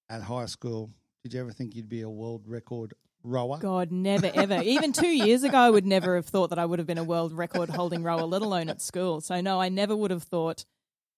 at 0.08 0.22
high 0.22 0.46
school. 0.46 0.90
Did 1.22 1.34
you 1.34 1.40
ever 1.40 1.52
think 1.52 1.75
you'd 1.75 1.88
be 1.88 2.02
a 2.02 2.10
world 2.10 2.46
record 2.46 2.94
rower? 3.26 3.58
God, 3.58 3.90
never 3.90 4.31
ever. 4.34 4.62
Even 4.62 4.93
two 4.93 5.08
years 5.08 5.43
ago, 5.43 5.58
I 5.58 5.70
would 5.70 5.87
never 5.87 6.17
have 6.17 6.26
thought 6.26 6.50
that 6.50 6.58
I 6.58 6.67
would 6.67 6.78
have 6.78 6.87
been 6.87 6.99
a 6.99 7.05
world 7.05 7.32
record 7.32 7.70
holding 7.70 8.02
rower, 8.02 8.23
let 8.23 8.43
alone 8.43 8.69
at 8.69 8.81
school. 8.81 9.20
So 9.20 9.40
no, 9.40 9.61
I 9.61 9.69
never 9.69 9.96
would 9.96 10.11
have 10.11 10.23
thought. 10.23 10.64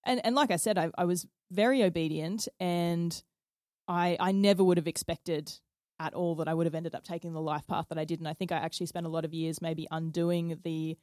And 0.05 0.21
and 0.25 0.35
like 0.35 0.51
I 0.51 0.57
said, 0.57 0.79
I, 0.79 0.91
I 0.97 1.05
was 1.05 1.27
very 1.51 1.83
obedient, 1.83 2.49
and 2.59 3.23
I 3.87 4.17
I 4.19 4.33
never 4.33 4.65
would 4.65 4.77
have 4.77 4.89
expected 4.89 5.53
at 6.01 6.15
all 6.15 6.37
that 6.37 6.49
I 6.49 6.55
would 6.55 6.67
have 6.67 6.75
ended 6.75 6.95
up 6.95 7.05
taking 7.05 7.33
the 7.33 7.41
life 7.41 7.67
path 7.67 7.87
that 7.89 7.99
I 7.99 8.05
did. 8.05 8.21
And 8.21 8.29
I 8.29 8.33
think 8.33 8.53
I 8.53 8.57
actually 8.57 8.87
spent 8.87 9.07
a 9.07 9.11
lot 9.11 9.25
of 9.25 9.35
years 9.35 9.61
maybe 9.61 9.89
undoing 9.91 10.59
the 10.63 10.97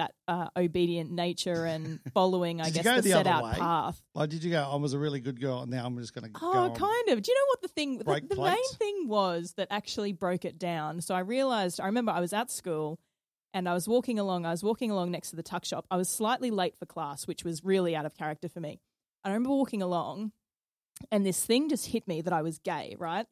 that 0.00 0.14
uh, 0.26 0.48
obedient 0.56 1.10
nature 1.10 1.66
and 1.66 2.00
following, 2.14 2.60
I 2.60 2.70
guess, 2.70 2.84
the, 2.84 3.02
the 3.02 3.10
set 3.10 3.26
out 3.26 3.44
way? 3.44 3.52
path. 3.52 4.00
Like, 4.14 4.30
did 4.30 4.42
you 4.42 4.50
go, 4.50 4.62
I 4.62 4.76
was 4.76 4.94
a 4.94 4.98
really 4.98 5.20
good 5.20 5.38
girl, 5.40 5.60
and 5.60 5.70
now 5.70 5.84
I'm 5.84 5.98
just 5.98 6.14
going 6.14 6.32
to 6.32 6.40
Oh, 6.42 6.72
kind 6.74 7.08
of. 7.10 7.22
Do 7.22 7.30
you 7.30 7.38
know 7.38 7.46
what 7.48 7.62
the 7.62 7.68
thing? 7.68 7.98
The, 7.98 8.04
the 8.28 8.36
main 8.40 8.72
thing 8.78 9.08
was 9.08 9.52
that 9.58 9.68
actually 9.70 10.12
broke 10.12 10.44
it 10.46 10.58
down. 10.58 11.02
So 11.02 11.14
I 11.14 11.20
realized. 11.20 11.80
I 11.80 11.86
remember 11.86 12.12
I 12.12 12.20
was 12.20 12.32
at 12.32 12.50
school, 12.50 12.98
and 13.52 13.68
I 13.68 13.74
was 13.74 13.86
walking 13.86 14.18
along. 14.18 14.46
I 14.46 14.50
was 14.50 14.64
walking 14.64 14.90
along 14.90 15.10
next 15.10 15.30
to 15.30 15.36
the 15.36 15.42
tuck 15.42 15.64
shop. 15.66 15.84
I 15.90 15.96
was 15.96 16.08
slightly 16.08 16.50
late 16.50 16.78
for 16.78 16.86
class, 16.86 17.26
which 17.26 17.44
was 17.44 17.62
really 17.62 17.94
out 17.94 18.06
of 18.06 18.16
character 18.16 18.48
for 18.48 18.60
me. 18.60 18.80
I 19.22 19.28
remember 19.28 19.50
walking 19.50 19.82
along, 19.82 20.32
and 21.12 21.26
this 21.26 21.44
thing 21.44 21.68
just 21.68 21.86
hit 21.86 22.08
me 22.08 22.22
that 22.22 22.32
I 22.32 22.40
was 22.40 22.58
gay, 22.58 22.96
right? 22.98 23.26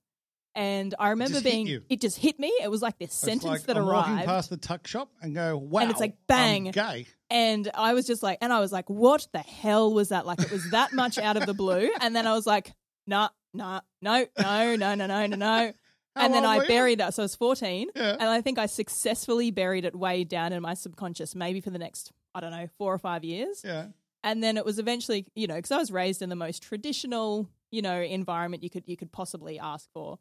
And 0.58 0.92
I 0.98 1.10
remember 1.10 1.34
just 1.34 1.44
hit 1.44 1.52
being. 1.52 1.66
you? 1.68 1.82
It 1.88 2.00
just 2.00 2.18
hit 2.18 2.36
me. 2.40 2.52
It 2.60 2.68
was 2.68 2.82
like 2.82 2.98
this 2.98 3.14
sentence 3.14 3.44
like 3.44 3.62
that 3.66 3.78
I'm 3.78 3.86
walking 3.86 4.14
arrived. 4.14 4.26
past 4.26 4.50
the 4.50 4.56
tuck 4.56 4.88
shop 4.88 5.08
and 5.22 5.32
go, 5.32 5.56
wow. 5.56 5.82
And 5.82 5.90
it's 5.92 6.00
like, 6.00 6.14
I'm 6.14 6.16
bang. 6.26 6.70
gay. 6.72 7.06
And 7.30 7.70
I 7.74 7.94
was 7.94 8.08
just 8.08 8.24
like, 8.24 8.38
and 8.40 8.52
I 8.52 8.58
was 8.58 8.72
like, 8.72 8.90
what 8.90 9.28
the 9.32 9.38
hell 9.38 9.94
was 9.94 10.08
that? 10.08 10.26
Like, 10.26 10.40
it 10.40 10.50
was 10.50 10.68
that 10.72 10.92
much 10.92 11.16
out 11.16 11.36
of 11.36 11.46
the 11.46 11.54
blue. 11.54 11.88
And 12.00 12.16
then 12.16 12.26
I 12.26 12.32
was 12.32 12.44
like, 12.44 12.72
nah, 13.06 13.28
nah, 13.54 13.82
no, 14.02 14.26
no, 14.36 14.74
no, 14.74 14.94
no, 14.96 15.06
no, 15.06 15.26
no, 15.26 15.36
no. 15.36 15.72
And 16.16 16.34
then 16.34 16.44
I 16.44 16.56
you? 16.56 16.66
buried 16.66 16.98
that. 16.98 17.14
So 17.14 17.22
I 17.22 17.24
was 17.24 17.36
14. 17.36 17.90
Yeah. 17.94 18.16
And 18.18 18.22
I 18.28 18.40
think 18.40 18.58
I 18.58 18.66
successfully 18.66 19.52
buried 19.52 19.84
it 19.84 19.94
way 19.94 20.24
down 20.24 20.52
in 20.52 20.60
my 20.60 20.74
subconscious, 20.74 21.36
maybe 21.36 21.60
for 21.60 21.70
the 21.70 21.78
next, 21.78 22.10
I 22.34 22.40
don't 22.40 22.50
know, 22.50 22.66
four 22.78 22.92
or 22.92 22.98
five 22.98 23.22
years. 23.22 23.62
Yeah. 23.64 23.86
And 24.24 24.42
then 24.42 24.56
it 24.56 24.64
was 24.64 24.80
eventually, 24.80 25.26
you 25.36 25.46
know, 25.46 25.54
because 25.54 25.70
I 25.70 25.76
was 25.76 25.92
raised 25.92 26.20
in 26.20 26.28
the 26.28 26.34
most 26.34 26.64
traditional, 26.64 27.48
you 27.70 27.82
know, 27.82 28.00
environment 28.00 28.64
you 28.64 28.70
could 28.70 28.82
you 28.88 28.96
could 28.96 29.12
possibly 29.12 29.60
ask 29.60 29.88
for. 29.92 30.18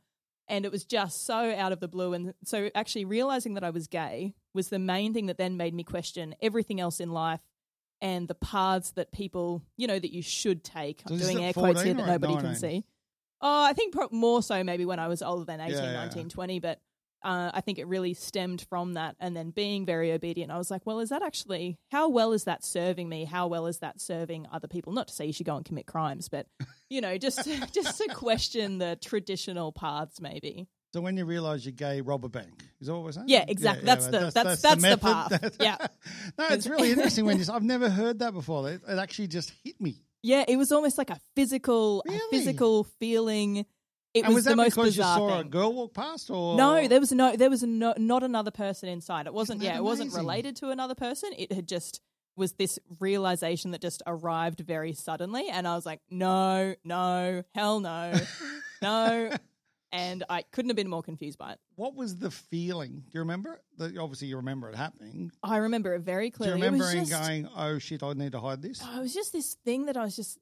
And 0.50 0.66
it 0.66 0.72
was 0.72 0.86
just 0.86 1.26
so 1.26 1.54
out 1.54 1.72
of 1.72 1.80
the 1.80 1.88
blue. 1.88 2.14
And 2.14 2.34
so 2.46 2.70
actually 2.74 3.06
realizing 3.06 3.56
that 3.56 3.64
I 3.64 3.70
was 3.70 3.88
gay 3.88 4.34
was 4.54 4.70
the 4.70 4.80
main 4.80 5.14
thing 5.14 5.26
that 5.26 5.38
then 5.38 5.58
made 5.58 5.74
me 5.74 5.84
question 5.84 6.36
everything 6.42 6.80
else 6.80 7.00
in 7.00 7.12
life 7.12 7.42
and 8.02 8.28
the 8.28 8.36
paths 8.36 8.92
that 8.92 9.12
people, 9.12 9.62
you 9.76 9.88
know, 9.88 10.00
that 10.00 10.14
you 10.14 10.22
should 10.22 10.64
take. 10.64 11.02
So 11.08 11.14
I'm 11.14 11.20
doing 11.20 11.44
air 11.44 11.54
quotes 11.54 11.82
here 11.82 11.94
that 11.96 12.08
nobody 12.08 12.34
can 12.36 12.56
see. 12.56 12.86
Oh, 13.42 13.64
I 13.66 13.74
think 13.74 13.94
pro- 13.94 14.08
more 14.12 14.42
so 14.42 14.64
maybe 14.64 14.86
when 14.86 15.00
I 15.00 15.08
was 15.10 15.22
older 15.22 15.46
than 15.46 15.60
18, 15.60 15.76
Yeah, 15.76 15.84
yeah, 15.84 15.94
19, 15.94 16.30
20. 16.30 16.60
But 16.60 16.80
uh, 17.24 17.52
I 17.54 17.62
think 17.62 17.80
it 17.80 17.88
really 17.88 18.14
stemmed 18.14 18.66
from 18.70 18.94
that. 18.94 19.16
And 19.20 19.36
then 19.36 19.50
being 19.52 19.86
very 19.86 20.12
obedient, 20.12 20.52
I 20.52 20.58
was 20.58 20.70
like, 20.72 20.82
well, 20.86 21.00
is 21.00 21.10
that 21.10 21.22
actually, 21.24 21.78
how 21.92 22.10
well 22.10 22.34
is 22.34 22.44
that 22.46 22.64
serving 22.64 23.10
me? 23.10 23.26
How 23.26 23.48
well 23.48 23.68
is 23.68 23.80
that 23.80 24.00
serving 24.02 24.48
other 24.52 24.68
people? 24.68 24.94
Not 24.94 25.08
to 25.10 25.14
say 25.14 25.26
you 25.26 25.34
should 25.34 25.46
go 25.46 25.56
and 25.56 25.66
commit 25.66 25.86
crimes, 25.88 26.30
but, 26.30 26.48
you 26.90 27.02
know, 27.02 27.18
just, 27.18 27.48
just 27.74 27.98
to 27.98 28.08
question 28.14 28.78
the 28.78 28.98
traditional 29.02 29.72
paths 29.72 30.22
maybe. 30.22 30.68
So 30.94 31.02
when 31.02 31.18
you 31.18 31.26
realise 31.26 31.66
you're 31.66 31.74
gay, 31.74 32.00
rob 32.02 32.24
a 32.24 32.30
bank. 32.30 32.64
Is 32.80 32.88
that 32.88 32.94
what 32.94 33.04
we're 33.04 33.12
saying? 33.12 33.28
Yeah, 33.28 33.44
exactly. 33.48 33.86
That's 33.86 34.06
the- 34.06 34.32
that's- 34.34 34.62
that's 34.62 34.62
the 34.62 34.82
method. 34.82 35.02
path. 35.02 35.58
Yeah. 35.60 35.78
no, 36.40 36.48
it's 36.50 36.66
really 36.66 36.92
interesting 36.92 37.26
when 37.26 37.38
you. 37.40 37.46
I've 37.52 37.62
never 37.64 37.90
heard 37.90 38.20
that 38.20 38.34
before. 38.34 38.70
It, 38.70 38.82
it 38.88 38.98
actually 38.98 39.28
just 39.28 39.52
hit 39.64 39.80
me. 39.82 39.98
Yeah, 40.24 40.46
it 40.48 40.56
was 40.56 40.72
almost 40.72 40.98
like 40.98 41.10
a 41.10 41.20
physical, 41.36 42.04
a 42.08 42.20
physical 42.32 42.86
feeling. 43.00 43.66
It 44.18 44.26
and 44.26 44.34
was, 44.34 44.36
was, 44.36 44.46
the 44.46 44.56
most 44.56 44.76
because 44.76 44.96
you 44.98 45.02
bizarre 45.02 45.18
saw 45.18 45.40
a 45.40 45.42
thing. 45.42 45.50
girl 45.50 45.74
walk 45.74 45.94
past, 45.94 46.30
or 46.30 46.56
No, 46.58 46.88
there 46.88 47.00
was 47.00 47.12
no, 47.12 47.36
there 47.36 47.50
was 47.50 47.64
no, 47.64 47.94
not 47.98 48.24
another 48.24 48.52
person 48.52 48.90
inside. 48.90 49.26
It 49.28 49.34
wasn't, 49.34 49.60
that 49.62 49.66
yeah, 49.66 49.78
it 49.78 49.84
wasn't 49.84 50.14
related 50.14 50.56
to 50.58 50.70
another 50.70 50.96
person. 50.96 51.32
It 51.38 51.52
had 51.52 51.68
just 51.68 52.02
was 52.36 52.54
this 52.54 52.78
realization 53.00 53.72
that 53.72 53.82
just 53.82 54.04
arrived 54.06 54.60
very 54.60 54.94
suddenly. 54.94 55.50
And 55.50 55.68
I 55.68 55.76
was 55.76 55.86
like, 55.86 56.02
no, 56.10 56.76
no, 56.84 57.44
hell 57.54 57.80
no, 57.80 58.14
no. 58.82 59.32
And 59.92 60.24
I 60.30 60.44
couldn't 60.44 60.70
have 60.70 60.76
been 60.76 60.90
more 60.90 61.02
confused 61.02 61.40
by 61.40 61.54
it. 61.54 61.60
What 61.76 61.96
was 61.96 62.18
the 62.18 62.30
feeling? 62.30 63.04
Do 63.10 63.12
you 63.14 63.22
remember? 63.22 63.62
The, 63.78 63.98
obviously, 64.00 64.28
you 64.28 64.36
remember 64.36 64.70
it 64.70 64.76
happening. 64.76 65.32
I 65.42 65.58
remember 65.58 65.96
it 65.96 66.02
very 66.02 66.26
Do 66.26 66.26
you 66.26 66.32
clearly. 66.32 66.62
remember 66.62 66.92
just, 66.92 67.10
going, 67.10 67.48
"Oh 67.56 67.80
shit, 67.80 68.04
I 68.04 68.12
need 68.14 68.34
to 68.34 68.40
hide 68.42 68.62
this"? 68.62 68.82
Oh, 68.84 69.00
it 69.00 69.02
was 69.02 69.14
just 69.14 69.32
this 69.32 69.54
thing 69.66 69.86
that 69.86 69.96
I 69.96 70.04
was 70.04 70.16
just 70.16 70.38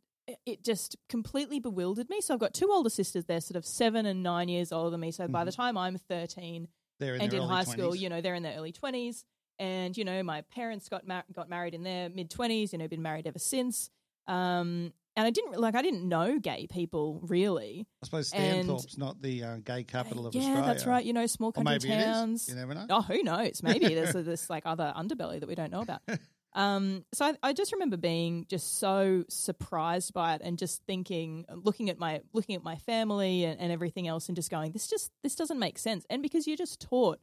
it- 0.46 0.64
just 0.64 0.96
completely 1.10 1.60
bewildered 1.60 2.10
me. 2.10 2.22
So 2.22 2.34
I've 2.34 2.40
got 2.40 2.54
two 2.54 2.70
older 2.72 2.90
sisters. 2.90 3.26
They're 3.26 3.42
sort 3.42 3.58
of 3.58 3.66
seven 3.66 4.06
and 4.06 4.24
nine 4.24 4.50
years 4.50 4.72
older 4.72 4.90
than 4.90 5.00
me. 5.00 5.12
So 5.12 5.28
by 5.28 5.44
the 5.44 5.52
time 5.52 5.78
I'm 5.78 5.98
thirteen 5.98 6.68
They're 7.00 7.16
in 7.16 7.22
and 7.22 7.34
in 7.34 7.42
high 7.42 7.64
school, 7.64 7.96
you 7.96 8.10
know, 8.10 8.22
they're 8.22 8.36
in 8.36 8.44
their 8.44 8.58
early 8.58 8.72
twenties. 8.72 9.24
And 9.60 9.96
you 9.96 10.04
know, 10.04 10.22
my 10.24 10.42
parents 10.42 10.90
got 10.90 11.04
got 11.34 11.50
married 11.50 11.74
in 11.74 11.84
their 11.84 12.10
mid 12.10 12.30
twenties. 12.30 12.74
You 12.74 12.80
know, 12.80 12.88
been 12.88 13.02
married 13.02 13.28
ever 13.28 13.40
since. 13.40 13.90
Um, 14.28 14.92
and 15.18 15.26
I 15.26 15.30
didn't 15.30 15.58
like 15.60 15.76
I 15.76 15.82
didn't 15.82 16.08
know 16.08 16.40
gay 16.40 16.68
people 16.68 17.22
really. 17.24 17.88
I 18.04 18.06
suppose 18.06 18.32
Stanthorpe's 18.32 18.98
not 18.98 19.22
the 19.22 19.44
uh, 19.44 19.58
gay 19.64 19.84
capital 19.84 20.28
of 20.28 20.36
yeah, 20.36 20.42
Australia. 20.42 20.66
that's 20.66 20.86
right. 20.86 21.06
You 21.06 21.14
know, 21.14 21.26
small 21.26 21.52
country 21.52 21.90
towns. 21.90 22.50
You 22.50 22.56
never 22.56 22.74
know. 22.74 22.86
Oh, 22.90 23.02
who 23.02 23.24
knows? 23.24 23.64
Maybe 23.64 23.94
there's 23.96 24.14
this 24.26 24.50
like 24.50 24.64
other 24.66 24.94
underbelly 24.96 25.40
that 25.40 25.48
we 25.48 25.56
don't 25.56 25.72
know 25.72 25.82
about. 25.82 26.02
Um, 26.56 27.04
so 27.14 27.26
I, 27.26 27.34
I 27.44 27.54
just 27.54 27.74
remember 27.74 27.98
being 27.98 28.46
just 28.50 28.80
so 28.80 29.26
surprised 29.28 30.14
by 30.14 30.36
it, 30.36 30.42
and 30.44 30.58
just 30.58 30.82
thinking, 30.88 31.46
looking 31.50 31.90
at 31.90 32.00
my 32.00 32.22
looking 32.34 32.56
at 32.56 32.64
my 32.64 32.78
family 32.78 33.44
and, 33.44 33.60
and 33.60 33.72
everything 33.72 34.08
else, 34.08 34.30
and 34.30 34.36
just 34.36 34.50
going, 34.50 34.72
this 34.72 34.88
just 34.88 35.12
this 35.22 35.36
doesn't 35.36 35.60
make 35.60 35.78
sense. 35.78 36.06
And 36.10 36.24
because 36.24 36.48
you're 36.48 36.58
just 36.58 36.80
taught 36.80 37.20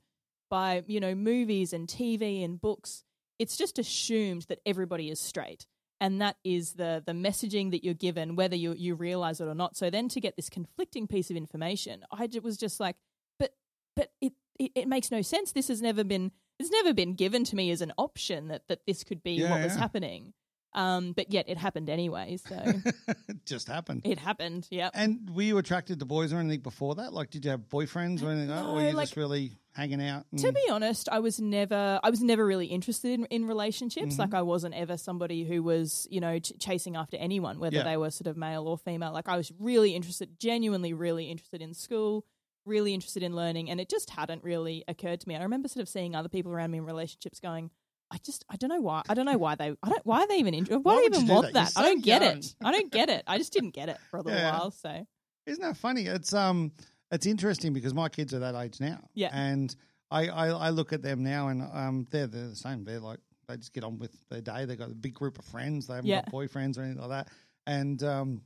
by 0.51 0.85
you 0.87 1.01
know 1.01 1.15
movies 1.15 1.73
and 1.73 1.89
TV 1.89 2.45
and 2.45 2.61
books, 2.61 3.05
it's 3.39 3.57
just 3.57 3.79
assumed 3.79 4.43
that 4.49 4.61
everybody 4.67 5.11
is 5.11 5.19
straight. 5.19 5.67
And 5.99 6.21
that 6.21 6.37
is 6.45 6.75
the 6.75 7.03
the 7.05 7.13
messaging 7.13 7.71
that 7.71 7.83
you're 7.83 7.95
given, 7.95 8.37
whether 8.37 8.57
you 8.57 8.75
you 8.75 8.95
realize 8.95 9.41
it 9.41 9.49
or 9.49 9.55
not. 9.55 9.77
So 9.79 9.89
then 9.89 10.11
to 10.11 10.21
get 10.21 10.37
this 10.37 10.51
conflicting 10.51 11.07
piece 11.07 11.31
of 11.31 11.37
information, 11.37 12.05
I 12.13 12.29
was 12.43 12.59
just 12.59 12.81
like, 12.81 12.97
but 13.39 13.55
but 13.97 14.11
it, 14.21 14.35
it 14.59 14.73
it 14.75 14.89
makes 14.89 15.11
no 15.11 15.23
sense. 15.23 15.53
This 15.53 15.69
has 15.69 15.81
never 15.81 16.05
been 16.05 16.33
it's 16.63 16.71
never 16.73 16.95
been 16.95 17.15
given 17.15 17.45
to 17.45 17.57
me 17.57 17.71
as 17.71 17.81
an 17.81 17.93
option 17.99 18.49
that 18.49 18.69
that 18.69 18.87
this 18.87 19.05
could 19.05 19.23
be 19.23 19.33
Yeah, 19.33 19.51
what 19.51 19.63
was 19.63 19.75
yeah. 19.75 19.81
happening. 19.81 20.33
Um, 20.75 21.13
but 21.13 21.31
yet 21.31 21.51
it 21.51 21.59
happened 21.59 21.91
anyway. 21.91 22.39
So 22.49 22.57
it 22.65 23.45
just 23.45 23.69
happened. 23.69 24.03
it 24.07 24.19
happened. 24.19 24.67
Yeah. 24.71 24.89
And 24.95 25.29
were 25.35 25.43
you 25.43 25.59
attracted 25.59 25.99
to 25.99 26.07
boys 26.07 26.33
or 26.33 26.39
anything 26.39 26.61
before 26.61 26.95
that? 26.95 27.13
Like, 27.13 27.29
did 27.29 27.45
you 27.45 27.51
have 27.51 27.69
boyfriends 27.69 28.23
or 28.23 28.31
anything 28.31 28.49
like 28.49 28.59
that? 28.59 28.65
Or 28.65 28.75
were 28.77 28.81
No, 28.81 28.89
you 28.89 28.95
like- 28.95 29.09
just 29.09 29.19
really 29.19 29.59
hanging 29.75 30.03
out? 30.03 30.25
And, 30.31 30.41
To 30.41 30.51
be 30.51 30.63
honest, 30.71 31.11
I 31.11 31.19
was 31.19 31.39
never 31.39 32.01
I 32.03 32.09
was 32.09 32.23
never 32.23 32.47
really 32.47 32.69
interested 32.69 33.13
in, 33.13 33.27
in 33.27 33.45
relationships. 33.47 34.13
Mm-hmm. 34.15 34.23
Like 34.23 34.33
I 34.33 34.41
wasn't 34.41 34.73
ever 34.75 34.97
somebody 34.97 35.45
who 35.45 35.63
was 35.63 36.09
you 36.11 36.23
know 36.23 36.39
ch- 36.39 36.55
chasing 36.59 36.97
after 36.97 37.19
anyone, 37.19 37.59
whether 37.59 37.77
Yeah. 37.77 37.83
they 37.85 37.99
were 37.99 38.11
sort 38.11 38.29
of 38.29 38.39
male 38.39 38.67
or 38.67 38.79
female. 38.79 39.13
Like 39.13 39.29
I 39.29 39.37
was 39.37 39.53
really 39.59 39.95
interested, 39.95 40.39
genuinely 40.41 40.95
really 40.95 41.27
interested 41.31 41.61
in 41.61 41.75
school, 41.75 42.25
really 42.65 42.95
interested 42.95 43.23
in 43.23 43.35
learning, 43.35 43.71
and 43.71 43.81
it 43.81 43.89
just 43.89 44.11
hadn't 44.11 44.45
really 44.45 44.85
occurred 44.89 45.21
to 45.21 45.29
me. 45.29 45.37
I 45.37 45.43
remember 45.43 45.69
sort 45.69 45.83
of 45.83 45.89
seeing 45.89 46.15
other 46.15 46.29
people 46.29 46.53
around 46.53 46.71
me 46.71 46.79
in 46.79 46.85
relationships 46.85 47.41
going. 47.41 47.71
I 48.11 48.19
just 48.23 48.45
I 48.51 48.57
don't 48.57 48.69
know 48.69 48.81
why 48.83 49.01
I 49.09 49.15
don't 49.15 49.25
know 49.25 49.39
why 49.39 49.55
they 49.55 49.75
I 49.83 49.89
don't 49.89 50.05
why 50.05 50.21
are 50.21 50.29
they 50.29 50.37
even 50.37 50.53
interested 50.53 50.85
why, 50.85 50.97
Why 50.97 51.01
do 51.03 51.09
they 51.11 51.17
even 51.17 51.27
do 51.29 51.33
want 51.33 51.47
that? 51.47 51.55
That, 51.55 51.69
so 51.73 51.81
I 51.81 51.85
don't 51.85 52.05
get 52.05 52.21
young. 52.21 52.39
it 52.39 52.55
I 52.63 52.71
don't 52.71 52.93
get 52.93 53.09
it 53.09 53.23
I 53.27 53.39
just 53.39 53.55
didn't 53.55 53.71
get 53.71 53.89
it 53.89 53.97
for 54.11 54.19
a 54.19 54.23
little 54.23 54.39
Yeah. 54.39 54.53
while 54.59 54.71
so 54.71 55.07
Isn't 55.47 55.63
that 55.63 55.79
funny? 55.79 56.03
It's 56.03 56.35
um, 56.35 56.73
it's 57.11 57.25
interesting 57.25 57.73
because 57.73 57.95
my 57.95 58.11
kids 58.11 58.35
are 58.35 58.41
that 58.41 58.55
age 58.55 58.81
now. 58.81 58.99
Yeah. 59.15 59.31
and 59.33 59.75
I 60.11 60.29
I, 60.29 60.49
I 60.49 60.69
look 60.71 60.93
at 60.93 61.01
them 61.01 61.23
now 61.23 61.49
and 61.49 61.63
um, 61.63 62.07
they're 62.11 62.27
they're 62.27 62.49
the 62.49 62.55
same. 62.55 62.85
They're 62.85 63.01
like 63.01 63.19
they 63.49 63.57
just 63.57 63.73
get 63.73 63.83
on 63.83 63.99
with 63.99 64.13
their 64.29 64.43
day. 64.43 64.67
they've 64.67 64.79
got 64.79 64.91
a 64.91 64.95
big 64.95 65.15
group 65.15 65.39
of 65.39 65.47
friends. 65.47 65.87
They 65.87 65.95
haven't 65.95 66.11
Yeah. 66.11 66.21
got 66.21 66.33
boyfriends 66.35 66.77
or 66.77 66.83
anything 66.83 67.01
like 67.01 67.09
that. 67.27 67.29
And 67.67 68.03
um, 68.03 68.43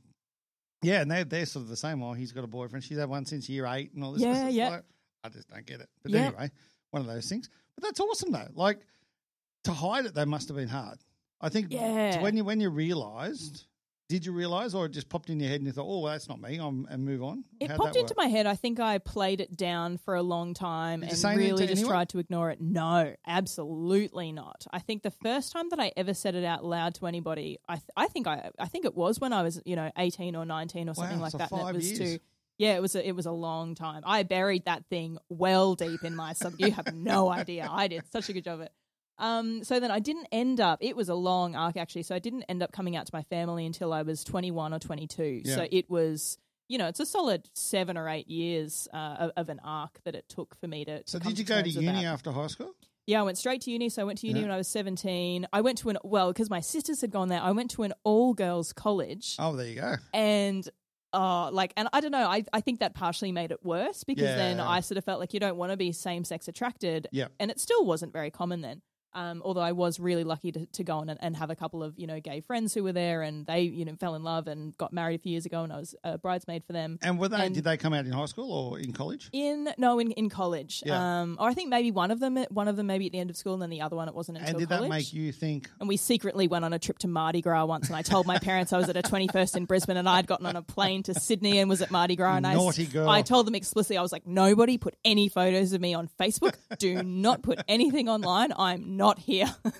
yeah, 0.81 1.01
and 1.01 1.09
they're 1.11 1.23
they're 1.23 1.45
sort 1.45 1.63
of 1.63 1.69
the 1.69 1.75
same. 1.77 2.01
Oh, 2.03 2.13
he's 2.13 2.31
got 2.31 2.43
a 2.43 2.47
boyfriend. 2.47 2.83
She's 2.83 2.97
had 2.97 3.09
one 3.09 3.25
since 3.25 3.49
year 3.49 3.65
eight 3.67 3.93
and 3.93 4.03
all 4.03 4.13
this. 4.13 4.21
Yeah, 4.21 4.47
yeah. 4.49 4.69
like, 4.69 4.83
I 5.23 5.29
just 5.29 5.49
don't 5.49 5.65
get 5.65 5.81
it. 5.81 5.89
But 6.03 6.11
Yeah. 6.11 6.27
anyway, 6.27 6.51
one 6.91 7.01
of 7.01 7.07
those 7.07 7.27
things. 7.27 7.49
But 7.75 7.83
that's 7.83 7.99
awesome 7.99 8.31
though. 8.31 8.47
Like 8.53 8.79
to 9.65 9.73
hide 9.73 10.05
it, 10.05 10.15
that 10.15 10.27
must 10.27 10.47
have 10.49 10.57
been 10.57 10.67
hard. 10.69 10.99
I 11.41 11.49
think 11.49 11.67
Yeah. 11.71 12.21
when 12.21 12.35
you 12.37 12.43
when 12.43 12.59
you 12.59 12.69
realised. 12.69 13.65
Did 14.09 14.25
you 14.25 14.31
realise, 14.31 14.73
or 14.73 14.85
it 14.85 14.93
just 14.93 15.09
popped 15.09 15.29
in 15.29 15.37
your 15.37 15.49
head 15.49 15.59
and 15.59 15.65
you 15.67 15.73
thought, 15.73 15.85
"Oh, 15.85 15.99
well, 15.99 16.13
that's 16.13 16.29
not 16.29 16.39
me," 16.39 16.57
I'm, 16.57 16.87
and 16.89 17.03
move 17.03 17.21
on? 17.21 17.43
It 17.59 17.69
How'd 17.69 17.77
popped 17.77 17.95
into 17.97 18.13
my 18.15 18.27
head. 18.27 18.45
I 18.45 18.55
think 18.55 18.79
I 18.79 18.99
played 18.99 19.41
it 19.41 19.57
down 19.57 19.97
for 19.97 20.15
a 20.15 20.21
long 20.21 20.53
time 20.53 21.01
Did 21.01 21.09
and 21.09 21.17
say 21.17 21.29
anything 21.33 21.47
to 21.47 21.51
really 21.55 21.67
just 21.67 21.79
anyone? 21.81 21.93
tried 21.93 22.09
to 22.09 22.19
ignore 22.19 22.49
it. 22.49 22.61
No, 22.61 23.13
absolutely 23.25 24.31
not. 24.31 24.65
I 24.71 24.79
think 24.79 25.03
the 25.03 25.11
first 25.11 25.51
time 25.51 25.69
that 25.71 25.79
I 25.79 25.91
ever 25.97 26.13
said 26.13 26.35
it 26.35 26.45
out 26.45 26.63
loud 26.63 26.95
to 26.95 27.05
anybody, 27.07 27.59
I 27.67 27.75
th- 27.75 27.89
I 27.97 28.07
think 28.07 28.27
I 28.27 28.51
I 28.57 28.67
think 28.67 28.85
it 28.85 28.95
was 28.95 29.19
when 29.19 29.33
I 29.33 29.43
was 29.43 29.61
you 29.65 29.75
know 29.75 29.91
eighteen 29.97 30.35
or 30.37 30.45
nineteen 30.45 30.87
or 30.89 30.93
something 30.95 31.17
Wow, 31.17 31.23
like 31.23 31.31
so 31.33 31.37
that. 31.39 31.51
and 31.51 31.61
five 31.61 31.75
it 31.75 31.77
was 31.77 31.99
years. 31.99 32.13
to 32.15 32.19
yeah, 32.59 32.75
it 32.75 32.81
was 32.81 32.95
a, 32.95 33.07
it 33.07 33.11
was 33.15 33.25
a 33.27 33.31
long 33.31 33.75
time. 33.75 34.01
I 34.05 34.23
buried 34.23 34.65
that 34.65 34.85
thing 34.89 35.19
well 35.29 35.75
deep 35.75 36.03
in 36.03 36.15
my 36.15 36.33
sub. 36.33 36.53
You 36.57 36.71
have 36.71 36.95
no 36.95 37.29
idea. 37.29 37.67
I 37.69 37.87
did 37.87 38.03
such 38.11 38.29
a 38.29 38.33
good 38.33 38.45
job 38.45 38.55
of 38.55 38.61
it. 38.61 38.71
Um, 39.19 39.63
so 39.63 39.79
then 39.79 39.91
I 39.91 39.99
didn't 39.99 40.27
end 40.31 40.59
up. 40.59 40.79
It 40.81 40.95
was 40.95 41.09
a 41.09 41.15
long 41.15 41.55
arc 41.55 41.77
actually. 41.77 42.03
So 42.03 42.13
I 42.15 42.19
didn't 42.19 42.43
end 42.43 42.61
up 42.61 42.71
coming 42.71 42.95
out 42.95 43.05
to 43.07 43.11
my 43.13 43.23
family 43.23 43.65
until 43.65 43.93
I 43.93 44.01
was 44.03 44.23
twenty 44.23 44.51
one 44.51 44.73
or 44.73 44.79
twenty 44.79 45.07
two. 45.07 45.41
Yeah. 45.43 45.55
So 45.55 45.67
it 45.71 45.89
was 45.89 46.37
you 46.69 46.77
know 46.77 46.87
it's 46.87 46.99
a 46.99 47.05
solid 47.05 47.49
seven 47.53 47.97
or 47.97 48.09
eight 48.09 48.27
years 48.27 48.87
uh, 48.93 48.97
of, 49.19 49.31
of 49.37 49.49
an 49.49 49.59
arc 49.63 49.99
that 50.03 50.15
it 50.15 50.27
took 50.29 50.55
for 50.59 50.67
me 50.67 50.85
to. 50.85 51.01
So 51.05 51.17
did 51.19 51.39
you 51.39 51.45
go 51.45 51.61
to 51.61 51.69
uni 51.69 52.05
after 52.05 52.31
high 52.31 52.47
school? 52.47 52.73
Yeah, 53.07 53.21
I 53.21 53.23
went 53.23 53.37
straight 53.37 53.61
to 53.61 53.71
uni. 53.71 53.87
So 53.87 54.01
I 54.01 54.05
went 54.05 54.19
to 54.19 54.27
uni 54.27 54.39
Yeah. 54.41 54.45
when 54.47 54.53
I 54.53 54.57
was 54.57 54.67
seventeen. 54.67 55.47
I 55.53 55.61
went 55.61 55.77
to 55.79 55.89
an 55.89 55.97
well 56.03 56.31
because 56.31 56.49
my 56.49 56.59
sisters 56.59 57.01
had 57.01 57.09
gone 57.11 57.29
there. 57.29 57.41
I 57.41 57.51
went 57.51 57.71
to 57.71 57.83
an 57.83 57.93
all 58.03 58.33
girls 58.33 58.73
college 58.73 59.35
Oh, 59.39 59.55
there 59.55 59.67
you 59.67 59.75
go. 59.75 59.95
and 60.13 60.67
uh 61.13 61.49
like 61.51 61.71
and 61.77 61.87
I 61.93 62.01
don't 62.01 62.11
know 62.11 62.27
I 62.27 62.43
I 62.51 62.59
think 62.59 62.81
that 62.81 62.93
partially 62.93 63.31
made 63.31 63.51
it 63.51 63.63
worse 63.63 64.03
because 64.03 64.25
then 64.25 64.59
I 64.59 64.81
sort 64.81 64.97
of 64.97 65.05
felt 65.05 65.21
like 65.21 65.33
you 65.33 65.39
don't 65.39 65.55
want 65.55 65.71
to 65.71 65.77
be 65.77 65.93
same 65.93 66.25
sex 66.25 66.49
attracted 66.49 67.07
Yeah. 67.13 67.29
and 67.39 67.49
it 67.49 67.61
still 67.61 67.85
wasn't 67.85 68.11
very 68.11 68.29
common 68.29 68.59
then 68.59 68.81
um 69.13 69.41
although 69.43 69.61
I 69.61 69.71
was 69.71 69.99
really 69.99 70.23
lucky 70.23 70.51
to, 70.51 70.65
to 70.65 70.83
go 70.83 70.97
on 70.97 71.09
and, 71.09 71.19
and 71.21 71.35
have 71.37 71.49
a 71.49 71.55
couple 71.55 71.83
of 71.83 71.97
you 71.97 72.07
know 72.07 72.19
gay 72.19 72.41
friends 72.41 72.73
who 72.73 72.83
were 72.83 72.91
there 72.93 73.21
and 73.21 73.45
they 73.45 73.61
you 73.61 73.85
know 73.85 73.95
fell 73.99 74.15
in 74.15 74.23
love 74.23 74.47
and 74.47 74.77
got 74.77 74.93
married 74.93 75.19
a 75.19 75.23
few 75.23 75.31
years 75.31 75.45
ago 75.45 75.63
and 75.63 75.71
I 75.73 75.77
was 75.77 75.95
a 76.03 76.17
bridesmaid 76.17 76.63
for 76.65 76.73
them 76.73 76.99
And 77.01 77.17
were 77.19 77.27
they? 77.29 77.37
And- 77.45 77.55
did 77.55 77.63
they 77.63 77.77
come 77.77 77.93
out 77.93 78.05
in 78.05 78.11
high 78.11 78.25
school 78.25 78.51
or 78.51 78.79
in 78.79 78.93
college? 78.93 79.29
in 79.33 79.69
no 79.77 79.99
in, 79.99 80.11
in 80.11 80.29
college 80.29 80.83
Yeah. 80.85 81.21
um 81.21 81.37
or 81.39 81.47
I 81.49 81.53
think 81.53 81.69
maybe 81.69 81.91
one 81.91 82.11
of 82.11 82.19
them 82.19 82.37
one 82.49 82.67
of 82.67 82.75
them 82.75 82.87
maybe 82.87 83.05
at 83.07 83.11
the 83.11 83.19
end 83.19 83.29
of 83.29 83.37
school 83.37 83.53
and 83.53 83.61
then 83.61 83.69
the 83.69 83.81
other 83.81 83.95
one 83.95 84.07
it 84.07 84.15
wasn't 84.15 84.37
until 84.39 84.51
And 84.51 84.59
did 84.59 84.69
college 84.69 84.89
that 84.89 84.95
make 84.95 85.13
you 85.13 85.31
think? 85.31 85.69
and 85.79 85.87
we 85.87 85.97
secretly 85.97 86.47
went 86.47 86.65
on 86.65 86.73
a 86.73 86.79
trip 86.79 86.99
to 86.99 87.07
Mardi 87.07 87.41
Gras 87.41 87.65
once. 87.65 87.87
And 87.87 87.95
I 87.95 88.01
told 88.01 88.25
my 88.27 88.37
parents 88.39 88.73
I 88.73 88.77
was 88.77 88.89
at 88.89 88.97
a 88.97 89.01
21st 89.01 89.55
in 89.57 89.65
Brisbane 89.65 89.97
and 89.97 90.07
I'd 90.09 90.27
gotten 90.27 90.45
on 90.45 90.55
a 90.55 90.61
plane 90.61 91.03
to 91.03 91.13
Sydney 91.19 91.59
and 91.59 91.69
was 91.69 91.81
at 91.81 91.91
Mardi 91.91 92.15
Gras. 92.15 92.35
And 92.37 92.45
I, 92.47 92.53
Naughty 92.53 92.85
girl. 92.85 93.07
I 93.09 93.21
told 93.21 93.47
them 93.47 93.55
explicitly, 93.55 93.97
I 93.97 94.01
was 94.01 94.11
like, 94.11 94.25
nobody 94.27 94.77
put 94.77 94.95
any 95.05 95.29
photos 95.29 95.73
of 95.73 95.81
me 95.81 95.93
on 95.93 96.09
Facebook. 96.19 96.55
Do 96.79 97.01
not 97.03 97.41
put 97.43 97.59
anything 97.67 98.09
online. 98.09 98.51
I'm 98.57 98.96
not 98.97 99.19
here. 99.19 99.53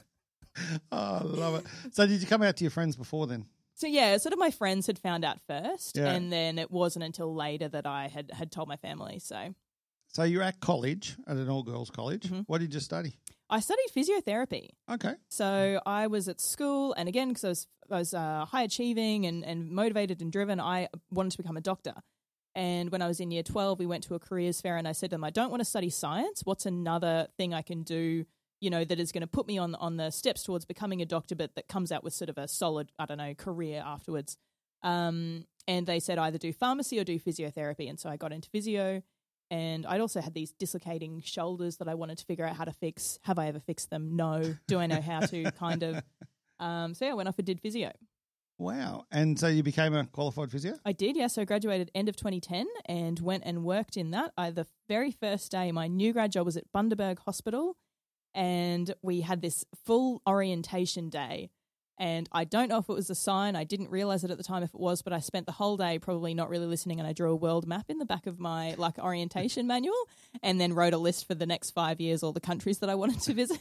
Oh, 0.91 1.19
I 1.19 1.21
love 1.23 1.55
it. 1.55 1.65
So 1.93 2.07
did 2.07 2.19
you 2.19 2.25
come 2.25 2.41
out 2.41 2.57
to 2.57 2.63
your 2.63 2.71
friends 2.71 2.95
before 2.95 3.27
then? 3.27 3.45
so 3.75 3.85
yeah, 3.85 4.17
sort 4.17 4.33
of 4.33 4.39
my 4.39 4.49
friends 4.49 4.87
had 4.87 4.97
found 4.97 5.23
out 5.23 5.37
first. 5.47 5.97
Yeah. 5.97 6.07
And 6.07 6.33
then 6.33 6.57
it 6.57 6.71
wasn't 6.71 7.05
until 7.05 7.35
later 7.35 7.67
that 7.69 7.85
I 7.85 8.07
had, 8.07 8.31
had 8.31 8.51
told 8.51 8.67
my 8.67 8.75
family. 8.77 9.19
So 9.19 9.53
So 10.07 10.23
you're 10.23 10.41
at 10.41 10.59
college 10.59 11.15
at 11.27 11.37
an 11.37 11.47
all 11.47 11.61
girls 11.61 11.91
college. 11.91 12.23
Mm-hmm. 12.23 12.41
What 12.47 12.59
did 12.59 12.73
you 12.73 12.79
study? 12.79 13.13
I 13.51 13.59
studied 13.59 13.85
physiotherapy. 13.95 14.69
Okay. 14.91 15.13
So 15.29 15.79
I 15.85 16.07
was 16.07 16.27
at 16.27 16.41
school, 16.41 16.93
and 16.93 17.07
again, 17.07 17.27
because 17.29 17.45
I 17.45 17.49
was, 17.49 17.67
I 17.91 17.99
was 17.99 18.13
uh, 18.15 18.45
high 18.45 18.63
achieving 18.63 19.27
and, 19.27 19.45
and 19.45 19.69
motivated 19.69 20.21
and 20.23 20.31
driven, 20.31 20.59
I 20.59 20.89
wanted 21.11 21.33
to 21.33 21.37
become 21.37 21.55
a 21.55 21.61
doctor. 21.61 21.93
And 22.55 22.89
when 22.91 23.03
I 23.03 23.07
was 23.07 23.19
in 23.19 23.29
year 23.29 23.43
12, 23.43 23.77
we 23.77 23.85
went 23.85 24.03
to 24.05 24.15
a 24.15 24.19
careers 24.19 24.59
fair, 24.59 24.75
and 24.75 24.87
I 24.87 24.91
said 24.91 25.11
to 25.11 25.13
them, 25.13 25.23
I 25.23 25.29
don't 25.29 25.51
want 25.51 25.61
to 25.61 25.65
study 25.65 25.91
science. 25.91 26.41
What's 26.43 26.65
another 26.65 27.27
thing 27.37 27.53
I 27.53 27.61
can 27.61 27.83
do, 27.83 28.25
you 28.59 28.69
know, 28.69 28.83
that 28.83 28.99
is 28.99 29.11
going 29.11 29.21
to 29.21 29.27
put 29.27 29.47
me 29.47 29.57
on, 29.57 29.75
on 29.75 29.97
the 29.97 30.09
steps 30.09 30.43
towards 30.43 30.65
becoming 30.65 31.01
a 31.01 31.05
doctor, 31.05 31.35
but 31.35 31.55
that 31.55 31.67
comes 31.67 31.91
out 31.91 32.03
with 32.03 32.13
sort 32.13 32.29
of 32.29 32.37
a 32.37 32.47
solid, 32.47 32.91
I 32.97 33.05
don't 33.05 33.17
know, 33.17 33.33
career 33.33 33.83
afterwards? 33.85 34.37
Um, 34.83 35.45
and 35.67 35.85
they 35.85 35.99
said 35.99 36.17
either 36.17 36.37
do 36.37 36.53
pharmacy 36.53 36.99
or 36.99 37.03
do 37.03 37.19
physiotherapy. 37.19 37.89
And 37.89 37.99
so 37.99 38.09
I 38.09 38.17
got 38.17 38.31
into 38.31 38.49
physio. 38.49 39.03
And 39.49 39.85
I'd 39.85 40.01
also 40.01 40.19
had 40.19 40.33
these 40.33 40.51
dislocating 40.51 41.21
shoulders 41.21 41.77
that 41.77 41.87
I 41.87 41.95
wanted 41.95 42.17
to 42.17 42.25
figure 42.25 42.45
out 42.45 42.55
how 42.55 42.65
to 42.65 42.73
fix. 42.73 43.19
Have 43.23 43.39
I 43.39 43.47
ever 43.47 43.59
fixed 43.59 43.89
them? 43.89 44.15
No. 44.15 44.55
Do 44.67 44.79
I 44.79 44.87
know 44.87 45.01
how 45.01 45.21
to? 45.21 45.51
kind 45.51 45.83
of. 45.83 46.03
Um, 46.59 46.95
so 46.95 47.05
yeah, 47.05 47.11
I 47.11 47.13
went 47.13 47.29
off 47.29 47.37
and 47.37 47.45
did 47.45 47.59
physio. 47.59 47.91
Wow. 48.57 49.05
And 49.11 49.37
so 49.39 49.47
you 49.47 49.61
became 49.61 49.93
a 49.93 50.05
qualified 50.07 50.51
physio? 50.51 50.73
I 50.83 50.91
did, 50.91 51.15
yeah. 51.15 51.27
So 51.27 51.43
I 51.43 51.45
graduated 51.45 51.91
end 51.93 52.09
of 52.09 52.15
2010 52.15 52.65
and 52.87 53.19
went 53.19 53.43
and 53.45 53.63
worked 53.63 53.95
in 53.95 54.11
that. 54.11 54.33
I, 54.35 54.49
the 54.49 54.65
very 54.89 55.11
first 55.11 55.51
day, 55.51 55.71
my 55.71 55.87
new 55.87 56.13
grad 56.13 56.31
job 56.31 56.45
was 56.45 56.57
at 56.57 56.63
Bundaberg 56.75 57.19
Hospital, 57.19 57.77
and 58.37 58.93
we 59.01 59.21
had 59.21 59.41
this 59.41 59.65
full 59.83 60.21
orientation 60.29 61.09
day. 61.09 61.49
And 61.99 62.29
I 62.31 62.43
don't 62.43 62.69
know 62.69 62.77
if 62.77 62.87
it 62.87 62.93
was 62.93 63.09
a 63.09 63.15
sign. 63.15 63.55
I 63.55 63.63
didn't 63.63 63.89
realize 63.89 64.23
it 64.23 64.29
at 64.29 64.37
the 64.37 64.43
time 64.43 64.61
if 64.61 64.69
it 64.71 64.79
was, 64.79 65.01
but 65.01 65.13
I 65.13 65.19
spent 65.19 65.47
the 65.47 65.51
whole 65.51 65.77
day 65.77 65.97
probably 65.97 66.35
not 66.35 66.47
really 66.47 66.67
listening. 66.67 66.99
And 66.99 67.07
I 67.07 67.13
drew 67.13 67.31
a 67.31 67.35
world 67.35 67.65
map 67.65 67.85
in 67.89 67.97
the 67.97 68.05
back 68.05 68.27
of 68.27 68.39
my 68.39 68.75
like 68.77 68.99
orientation 68.99 69.65
manual, 69.73 69.97
and 70.43 70.61
then 70.61 70.73
wrote 70.73 70.93
a 70.93 70.99
list 70.99 71.27
for 71.27 71.33
the 71.33 71.47
next 71.47 71.71
five 71.71 71.99
years, 71.99 72.21
all 72.21 72.33
the 72.33 72.39
countries 72.39 72.77
that 72.79 72.89
I 72.91 72.95
wanted 72.95 73.21
to 73.21 73.33
visit. 73.33 73.59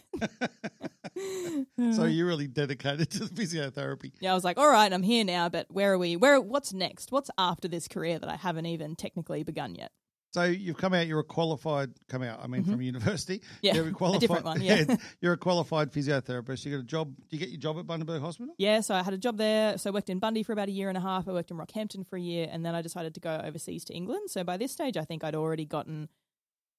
so 1.95 2.04
you're 2.04 2.26
really 2.26 2.47
dedicated 2.47 3.11
to 3.12 3.21
the 3.21 3.35
physiotherapy. 3.35 4.12
Yeah, 4.21 4.33
I 4.33 4.35
was 4.35 4.45
like, 4.45 4.59
all 4.59 4.68
right, 4.68 4.92
I'm 4.92 5.02
here 5.02 5.25
now, 5.25 5.49
but 5.49 5.68
where 5.71 5.95
are 5.95 5.99
we? 5.99 6.16
Where? 6.16 6.38
What's 6.38 6.75
next? 6.75 7.12
What's 7.12 7.30
after 7.38 7.68
this 7.68 7.88
career 7.88 8.18
that 8.18 8.28
I 8.28 8.37
haven't 8.37 8.66
even 8.66 8.97
technically 8.97 9.45
begun 9.45 9.75
yet? 9.75 9.92
So 10.37 10.43
you've 10.43 10.76
come 10.76 10.93
out. 10.93 11.07
You're 11.07 11.21
a 11.21 11.25
qualified. 11.25 11.93
Come 12.11 12.23
out. 12.23 12.40
I 12.43 12.47
mean, 12.47 12.62
from 12.62 12.83
university. 12.83 13.38
Mm-hmm. 13.38 13.47
Yeah, 13.62 13.75
you're 13.75 13.88
a 13.88 13.93
qualified, 13.93 14.21
different 14.21 14.45
one, 14.45 14.61
yeah. 14.61 14.97
you're 15.23 15.33
a 15.33 15.38
qualified 15.38 15.93
physiotherapist. 15.93 16.66
You 16.66 16.73
got 16.73 16.81
a 16.81 16.87
job. 16.87 17.16
Do 17.16 17.25
you 17.31 17.38
get 17.38 17.49
your 17.49 17.59
job 17.59 17.78
at 17.78 17.87
Bundaberg 17.87 18.21
Hospital? 18.21 18.55
Yeah, 18.59 18.81
so 18.81 18.95
I 18.95 19.02
had 19.02 19.14
a 19.14 19.19
job 19.19 19.38
there. 19.38 19.78
So 19.78 19.88
I 19.88 19.95
worked 19.95 20.11
in 20.11 20.19
Bundy 20.19 20.43
for 20.43 20.52
about 20.52 20.69
a 20.69 20.73
year 20.73 20.90
and 20.90 20.99
a 20.99 21.00
half. 21.00 21.26
I 21.26 21.33
worked 21.33 21.50
in 21.50 21.57
Rockhampton 21.57 22.07
for 22.07 22.16
a 22.16 22.21
year, 22.21 22.49
and 22.50 22.66
then 22.66 22.75
I 22.75 22.83
decided 22.83 23.14
to 23.14 23.21
go 23.21 23.40
overseas 23.43 23.87
to 23.87 23.95
England. 23.95 24.31
So 24.31 24.45
by 24.45 24.59
this 24.59 24.73
stage, 24.73 24.99
I 24.99 25.07
think 25.07 25.25
I'd 25.25 25.35
already 25.35 25.64
gotten, 25.64 26.11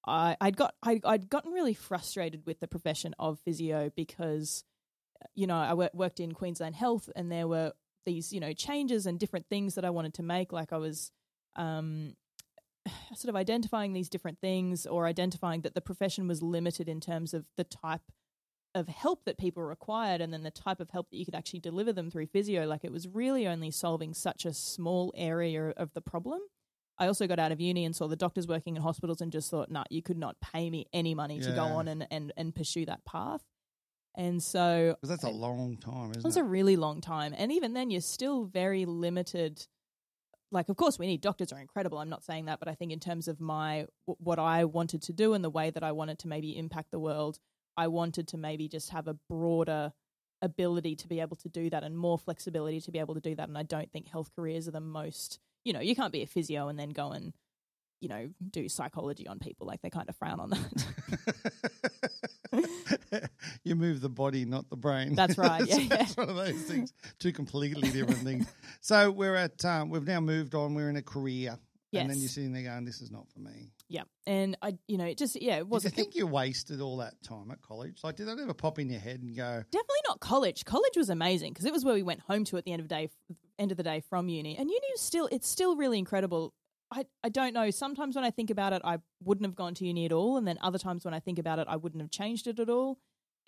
I, 0.06 0.36
I'd 0.40 0.56
got, 0.56 0.74
I, 0.84 1.00
I'd 1.04 1.28
gotten 1.28 1.52
really 1.52 1.74
frustrated 1.74 2.46
with 2.46 2.60
the 2.60 2.68
profession 2.68 3.12
of 3.18 3.40
physio 3.40 3.90
because, 3.96 4.62
you 5.34 5.48
know, 5.48 5.56
I 5.56 5.74
wor- 5.74 5.90
worked 5.94 6.20
in 6.20 6.30
Queensland 6.32 6.76
Health, 6.76 7.10
and 7.16 7.30
there 7.32 7.48
were 7.48 7.72
these, 8.06 8.32
you 8.32 8.38
know, 8.38 8.52
changes 8.52 9.04
and 9.04 9.18
different 9.18 9.46
things 9.48 9.74
that 9.74 9.84
I 9.84 9.90
wanted 9.90 10.14
to 10.14 10.22
make. 10.22 10.52
Like 10.52 10.72
I 10.72 10.78
was, 10.78 11.10
um, 11.56 12.14
sort 13.14 13.28
of 13.28 13.36
identifying 13.36 13.92
these 13.92 14.08
different 14.08 14.38
things 14.40 14.86
or 14.86 15.06
identifying 15.06 15.62
that 15.62 15.74
the 15.74 15.80
profession 15.80 16.28
was 16.28 16.42
limited 16.42 16.88
in 16.88 17.00
terms 17.00 17.34
of 17.34 17.46
the 17.56 17.64
type 17.64 18.02
of 18.74 18.88
help 18.88 19.24
that 19.24 19.38
people 19.38 19.62
required 19.62 20.20
and 20.20 20.32
then 20.32 20.42
the 20.42 20.50
type 20.50 20.78
of 20.78 20.90
help 20.90 21.08
that 21.10 21.16
you 21.16 21.24
could 21.24 21.34
actually 21.34 21.58
deliver 21.58 21.92
them 21.92 22.10
through 22.10 22.26
physio 22.26 22.66
like 22.66 22.84
it 22.84 22.92
was 22.92 23.08
really 23.08 23.46
only 23.46 23.70
solving 23.70 24.12
such 24.12 24.44
a 24.44 24.52
small 24.52 25.12
area 25.16 25.70
of 25.70 25.92
the 25.94 26.02
problem 26.02 26.38
i 26.98 27.06
also 27.06 27.26
got 27.26 27.38
out 27.38 27.50
of 27.50 27.60
uni 27.62 27.86
and 27.86 27.96
saw 27.96 28.06
the 28.06 28.14
doctors 28.14 28.46
working 28.46 28.76
in 28.76 28.82
hospitals 28.82 29.22
and 29.22 29.32
just 29.32 29.50
thought 29.50 29.70
nah 29.70 29.84
you 29.88 30.02
could 30.02 30.18
not 30.18 30.36
pay 30.40 30.68
me 30.68 30.86
any 30.92 31.14
money 31.14 31.40
to 31.40 31.50
go 31.52 31.62
on 31.62 31.88
and, 31.88 32.06
and, 32.10 32.30
and 32.36 32.54
pursue 32.54 32.84
that 32.84 33.02
path 33.06 33.42
and 34.18 34.42
so 34.42 34.96
that's 35.04 35.22
a 35.22 35.28
eh, 35.28 35.32
long 35.32 35.76
time, 35.76 36.10
isn't 36.10 36.22
it 36.22 36.24
was 36.24 36.36
it? 36.36 36.40
a 36.40 36.44
really 36.44 36.74
long 36.74 37.00
time. 37.00 37.32
And 37.38 37.52
even 37.52 37.72
then, 37.72 37.88
you're 37.88 38.00
still 38.00 38.44
very 38.44 38.84
limited. 38.84 39.64
Like, 40.50 40.68
of 40.68 40.76
course, 40.76 40.98
we 40.98 41.06
need 41.06 41.20
doctors 41.20 41.52
are 41.52 41.60
incredible. 41.60 41.98
I'm 41.98 42.08
not 42.08 42.24
saying 42.24 42.46
that, 42.46 42.58
but 42.58 42.68
I 42.68 42.74
think 42.74 42.92
in 42.92 43.00
terms 43.00 43.28
of 43.28 43.40
my 43.40 43.86
what 44.06 44.38
I 44.38 44.64
wanted 44.64 45.02
to 45.02 45.12
do 45.12 45.34
and 45.34 45.44
the 45.44 45.50
way 45.50 45.70
that 45.70 45.82
I 45.82 45.92
wanted 45.92 46.18
to 46.20 46.28
maybe 46.28 46.56
impact 46.56 46.90
the 46.90 46.98
world, 46.98 47.38
I 47.76 47.88
wanted 47.88 48.28
to 48.28 48.38
maybe 48.38 48.68
just 48.68 48.90
have 48.90 49.08
a 49.08 49.16
broader 49.28 49.92
ability 50.40 50.96
to 50.96 51.08
be 51.08 51.20
able 51.20 51.36
to 51.36 51.48
do 51.48 51.68
that 51.70 51.82
and 51.82 51.98
more 51.98 52.18
flexibility 52.18 52.80
to 52.80 52.90
be 52.90 52.98
able 52.98 53.14
to 53.14 53.20
do 53.20 53.34
that. 53.34 53.48
And 53.48 53.58
I 53.58 53.62
don't 53.62 53.90
think 53.92 54.08
health 54.08 54.30
careers 54.34 54.68
are 54.68 54.72
the 54.72 54.80
most. 54.80 55.38
You 55.64 55.72
know, 55.72 55.80
you 55.80 55.94
can't 55.94 56.12
be 56.12 56.22
a 56.22 56.26
physio 56.26 56.68
and 56.68 56.78
then 56.78 56.90
go 56.90 57.10
and 57.10 57.34
you 58.00 58.08
know 58.08 58.30
do 58.50 58.68
psychology 58.68 59.26
on 59.26 59.38
people. 59.38 59.66
Like 59.66 59.82
they 59.82 59.90
kind 59.90 60.08
of 60.08 60.16
frown 60.16 60.40
on 60.40 60.50
that. 60.50 61.92
you 63.68 63.76
move 63.76 64.00
the 64.00 64.08
body, 64.08 64.44
not 64.44 64.68
the 64.70 64.76
brain. 64.76 65.14
That's 65.14 65.38
right, 65.38 65.66
yeah, 65.66 65.76
yeah. 65.76 66.02
It's 66.02 66.16
one 66.16 66.28
of 66.28 66.36
those 66.36 66.62
things. 66.62 66.92
Two 67.18 67.32
completely 67.32 67.90
different 67.90 68.20
things. 68.20 68.46
So 68.80 69.10
we're 69.10 69.36
at. 69.36 69.64
Um, 69.64 69.90
we've 69.90 70.06
now 70.06 70.20
moved 70.20 70.54
on. 70.54 70.74
We're 70.74 70.90
in 70.90 70.96
a 70.96 71.02
career. 71.02 71.58
And 71.94 72.10
then 72.10 72.18
you're 72.18 72.28
sitting 72.28 72.52
there 72.52 72.64
going, 72.64 72.84
"This 72.84 73.00
is 73.00 73.10
not 73.10 73.26
for 73.30 73.40
me." 73.40 73.70
yeah, 73.88 74.02
and 74.26 74.58
I, 74.60 74.74
you 74.86 74.98
know, 74.98 75.06
it 75.06 75.16
just 75.16 75.40
yeah, 75.40 75.54
it 75.54 75.60
Did 75.60 75.64
you 75.64 75.70
wasn't. 75.70 75.94
think 75.94 76.14
you 76.14 76.26
wasted 76.26 76.82
all 76.82 76.98
that 76.98 77.14
time 77.22 77.50
at 77.50 77.62
college? 77.62 78.00
Like, 78.04 78.16
did 78.16 78.28
that 78.28 78.38
ever 78.38 78.52
pop 78.52 78.78
in 78.78 78.90
your 78.90 79.00
head 79.00 79.22
and 79.22 79.34
go, 79.34 79.64
Definitely 79.70 79.96
not 80.06 80.20
college. 80.20 80.66
College 80.66 80.96
was 80.96 81.08
amazing 81.08 81.54
because 81.54 81.64
it 81.64 81.72
was 81.72 81.86
where 81.86 81.94
we 81.94 82.02
went 82.02 82.20
home 82.20 82.44
to 82.44 82.58
at 82.58 82.66
the 82.66 82.72
end 82.72 82.80
of 82.80 82.88
the 82.88 82.94
day, 82.94 83.08
end 83.58 83.70
of 83.70 83.78
the 83.78 83.82
day 83.82 84.00
from 84.00 84.28
uni. 84.28 84.54
And 84.58 84.68
uni 84.68 84.86
is 84.94 85.00
still 85.00 85.28
it's 85.32 85.48
still 85.48 85.76
really 85.76 85.98
incredible. 85.98 86.52
I 86.92 87.06
I 87.24 87.30
don't 87.30 87.54
know. 87.54 87.70
Sometimes 87.70 88.16
when 88.16 88.24
I 88.24 88.30
think 88.30 88.50
about 88.50 88.74
it, 88.74 88.82
I 88.84 88.98
wouldn't 89.24 89.46
have 89.46 89.54
gone 89.56 89.72
to 89.76 89.86
uni 89.86 90.04
at 90.04 90.12
all, 90.12 90.36
and 90.36 90.46
then 90.46 90.58
other 90.60 90.78
times 90.78 91.06
when 91.06 91.14
I 91.14 91.20
think 91.20 91.38
about 91.38 91.58
it, 91.58 91.66
I 91.70 91.76
wouldn't 91.76 92.02
have 92.02 92.10
changed 92.10 92.46
it 92.48 92.58
at 92.58 92.68
all. 92.68 92.98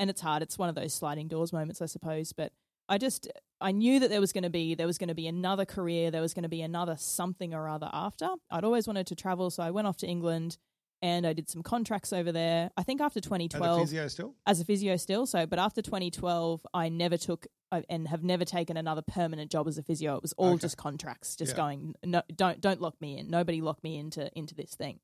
And 0.00 0.08
it's 0.10 0.22
hard. 0.22 0.42
It's 0.42 0.56
one 0.58 0.68
of 0.70 0.74
those 0.74 0.94
sliding 0.94 1.28
doors 1.28 1.52
moments, 1.52 1.80
I 1.82 1.86
suppose. 1.86 2.32
But 2.32 2.52
I 2.88 2.96
just 2.98 3.28
I 3.60 3.70
knew 3.70 4.00
that 4.00 4.08
there 4.08 4.20
was 4.20 4.32
going 4.32 4.44
to 4.44 4.50
be 4.50 4.74
there 4.74 4.86
was 4.86 4.98
going 4.98 5.08
to 5.08 5.14
be 5.14 5.28
another 5.28 5.64
career, 5.66 6.10
there 6.10 6.22
was 6.22 6.32
going 6.34 6.42
to 6.44 6.48
be 6.48 6.62
another 6.62 6.96
something 6.98 7.52
or 7.54 7.68
other 7.68 7.90
after. 7.92 8.30
I'd 8.50 8.64
always 8.64 8.86
wanted 8.88 9.06
to 9.08 9.14
travel, 9.14 9.50
so 9.50 9.62
I 9.62 9.70
went 9.70 9.86
off 9.86 9.98
to 9.98 10.06
England 10.08 10.56
and 11.02 11.26
I 11.26 11.32
did 11.34 11.48
some 11.48 11.62
contracts 11.62 12.12
over 12.12 12.32
there. 12.32 12.70
I 12.76 12.82
think 12.82 13.00
after 13.00 13.18
"At 13.18 13.24
2012 13.24 13.78
a 13.78 13.82
physio 13.82 14.08
still?" 14.08 14.34
as 14.46 14.60
a 14.60 14.64
physio 14.64 14.96
still. 14.96 15.26
So, 15.26 15.44
but 15.46 15.58
after 15.58 15.82
2012, 15.82 16.66
I 16.74 16.88
never 16.88 17.16
took 17.18 17.46
and 17.88 18.08
have 18.08 18.24
never 18.24 18.44
taken 18.44 18.76
another 18.76 19.02
permanent 19.02 19.50
job 19.50 19.68
as 19.68 19.78
a 19.78 19.82
physio. 19.82 20.16
It 20.16 20.22
was 20.22 20.32
all 20.34 20.54
Okay. 20.54 20.62
just 20.62 20.76
contracts, 20.78 21.36
just 21.36 21.52
Yeah. 21.52 21.56
going. 21.56 21.94
No, 22.04 22.22
don't 22.34 22.60
don't 22.60 22.80
lock 22.80 23.00
me 23.00 23.18
in. 23.18 23.28
Nobody 23.30 23.60
lock 23.60 23.84
me 23.84 23.98
into 23.98 24.30
into 24.36 24.54
this 24.54 24.74
thing. 24.74 25.00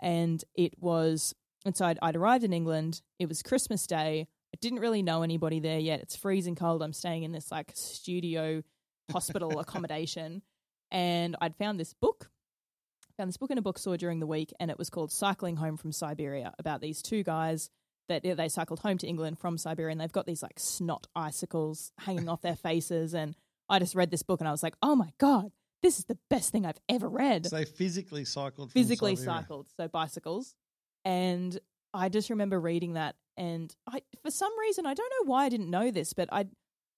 And 0.00 0.42
it 0.56 0.74
was, 0.80 1.34
and 1.64 1.76
so 1.76 1.86
I'd, 1.86 1.98
I'd 2.02 2.16
arrived 2.16 2.44
in 2.44 2.52
England. 2.52 3.02
It 3.18 3.28
was 3.28 3.42
Christmas 3.42 3.86
Day. 3.86 4.28
I 4.54 4.58
didn't 4.60 4.80
really 4.80 5.02
know 5.02 5.22
anybody 5.22 5.60
there 5.60 5.78
yet. 5.78 6.00
It's 6.00 6.16
freezing 6.16 6.54
cold. 6.54 6.82
I'm 6.82 6.92
staying 6.92 7.22
in 7.22 7.32
this 7.32 7.50
like 7.50 7.72
studio 7.74 8.62
hospital 9.10 9.58
accommodation, 9.60 10.42
and 10.90 11.36
I'd 11.40 11.56
found 11.56 11.80
this 11.80 11.94
book 11.94 12.30
found 13.16 13.28
this 13.28 13.36
book 13.36 13.50
in 13.50 13.58
a 13.58 13.62
bookstore 13.62 13.96
during 13.96 14.20
the 14.20 14.26
week, 14.26 14.52
and 14.58 14.70
it 14.70 14.78
was 14.78 14.90
called 14.90 15.12
Cycling 15.12 15.56
Home 15.56 15.76
from 15.76 15.92
Siberia 15.92 16.54
about 16.58 16.80
these 16.80 17.02
two 17.02 17.22
guys 17.22 17.70
that 18.08 18.22
they 18.22 18.48
cycled 18.48 18.80
home 18.80 18.98
to 18.98 19.06
England 19.06 19.38
from 19.38 19.58
Siberia, 19.58 19.92
and 19.92 20.00
they've 20.00 20.12
got 20.12 20.26
these 20.26 20.42
like 20.42 20.58
snot 20.58 21.06
icicles 21.14 21.92
hanging 21.98 22.28
off 22.28 22.42
their 22.42 22.56
faces. 22.56 23.14
And 23.14 23.36
I 23.68 23.78
just 23.78 23.94
read 23.94 24.10
this 24.10 24.22
book, 24.22 24.40
and 24.40 24.48
I 24.48 24.52
was 24.52 24.62
like, 24.62 24.74
oh 24.82 24.96
my 24.96 25.12
god, 25.18 25.52
this 25.82 25.98
is 25.98 26.04
the 26.06 26.18
best 26.30 26.50
thing 26.52 26.66
I've 26.66 26.80
ever 26.88 27.08
read. 27.08 27.46
So 27.46 27.56
they 27.56 27.64
physically 27.64 28.24
cycled. 28.24 28.72
From 28.72 28.80
Physically 28.80 29.16
Siberia. 29.16 29.40
cycled, 29.40 29.68
so 29.76 29.88
bicycles, 29.88 30.54
and 31.04 31.58
I 31.94 32.08
just 32.08 32.30
remember 32.30 32.58
reading 32.60 32.94
that, 32.94 33.16
and 33.36 33.74
I 33.86 34.02
for 34.22 34.30
some 34.30 34.56
reason 34.58 34.86
I 34.86 34.94
don't 34.94 35.12
know 35.20 35.30
why 35.30 35.44
I 35.44 35.48
didn't 35.48 35.70
know 35.70 35.90
this, 35.90 36.12
but 36.12 36.28
I 36.32 36.46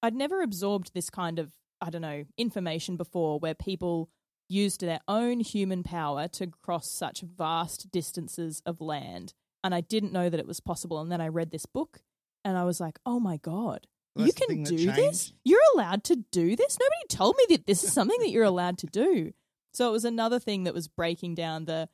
I'd 0.02 0.14
never 0.14 0.42
absorbed 0.42 0.92
this 0.94 1.10
kind 1.10 1.38
of 1.38 1.52
I 1.80 1.90
don't 1.90 2.02
know 2.02 2.24
information 2.36 2.96
before 2.96 3.38
where 3.38 3.54
people 3.54 4.10
used 4.48 4.80
their 4.80 5.00
own 5.08 5.40
human 5.40 5.82
power 5.82 6.28
to 6.28 6.48
cross 6.62 6.88
such 6.88 7.22
vast 7.22 7.90
distances 7.90 8.62
of 8.66 8.80
land. 8.80 9.32
And 9.62 9.74
I 9.74 9.80
didn't 9.80 10.12
know 10.12 10.28
that 10.28 10.38
it 10.40 10.46
was 10.46 10.60
possible. 10.60 11.00
And 11.00 11.10
then 11.10 11.20
I 11.20 11.28
read 11.28 11.50
this 11.50 11.64
book 11.66 12.00
and 12.44 12.58
I 12.58 12.64
was 12.64 12.80
like, 12.80 12.98
oh 13.06 13.18
my 13.18 13.38
God, 13.38 13.86
Well, 14.14 14.26
you 14.26 14.32
can 14.34 14.62
do 14.62 14.92
this? 14.92 15.32
You're 15.44 15.60
allowed 15.74 16.04
to 16.04 16.16
do 16.30 16.54
this? 16.54 16.78
Nobody 16.78 17.06
told 17.08 17.36
me 17.36 17.56
that 17.56 17.66
this 17.66 17.82
is 17.82 17.92
something 17.92 18.18
that 18.20 18.30
you're 18.30 18.44
allowed 18.54 18.76
to 18.78 18.86
do. 18.86 19.32
So 19.72 19.88
it 19.88 19.92
was 19.92 20.04
another 20.04 20.38
thing 20.38 20.64
that 20.64 20.74
was 20.74 20.86
breaking 20.88 21.34
down 21.34 21.64
the, 21.64 21.88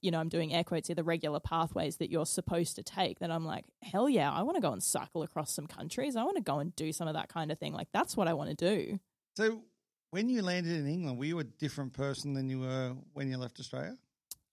you 0.00 0.10
know, 0.10 0.18
I'm 0.18 0.28
doing 0.28 0.52
air 0.54 0.64
quotes 0.64 0.88
here, 0.88 0.94
the 0.94 1.04
regular 1.04 1.40
pathways 1.40 1.96
that 1.96 2.10
you're 2.10 2.26
supposed 2.26 2.76
to 2.76 2.82
take. 2.82 3.18
That 3.20 3.30
I'm 3.30 3.44
like, 3.44 3.64
hell 3.82 4.08
yeah, 4.08 4.30
I 4.32 4.42
want 4.42 4.56
to 4.56 4.60
go 4.60 4.72
and 4.72 4.82
cycle 4.82 5.22
across 5.22 5.52
some 5.52 5.66
countries. 5.66 6.16
I 6.16 6.24
want 6.24 6.36
to 6.36 6.42
go 6.42 6.58
and 6.58 6.74
do 6.76 6.92
some 6.92 7.08
of 7.08 7.14
that 7.14 7.28
kind 7.28 7.50
of 7.52 7.58
thing. 7.58 7.72
Like, 7.72 7.88
that's 7.92 8.16
what 8.16 8.28
I 8.28 8.34
want 8.34 8.50
to 8.50 8.56
do. 8.56 8.98
So 9.36 9.62
when 10.10 10.28
you 10.28 10.42
landed 10.42 10.76
in 10.76 10.86
England, 10.88 11.18
were 11.18 11.24
you 11.24 11.38
a 11.38 11.44
different 11.44 11.92
person 11.92 12.34
than 12.34 12.48
you 12.48 12.60
were 12.60 12.94
when 13.12 13.28
you 13.28 13.36
left 13.36 13.60
Australia? 13.60 13.96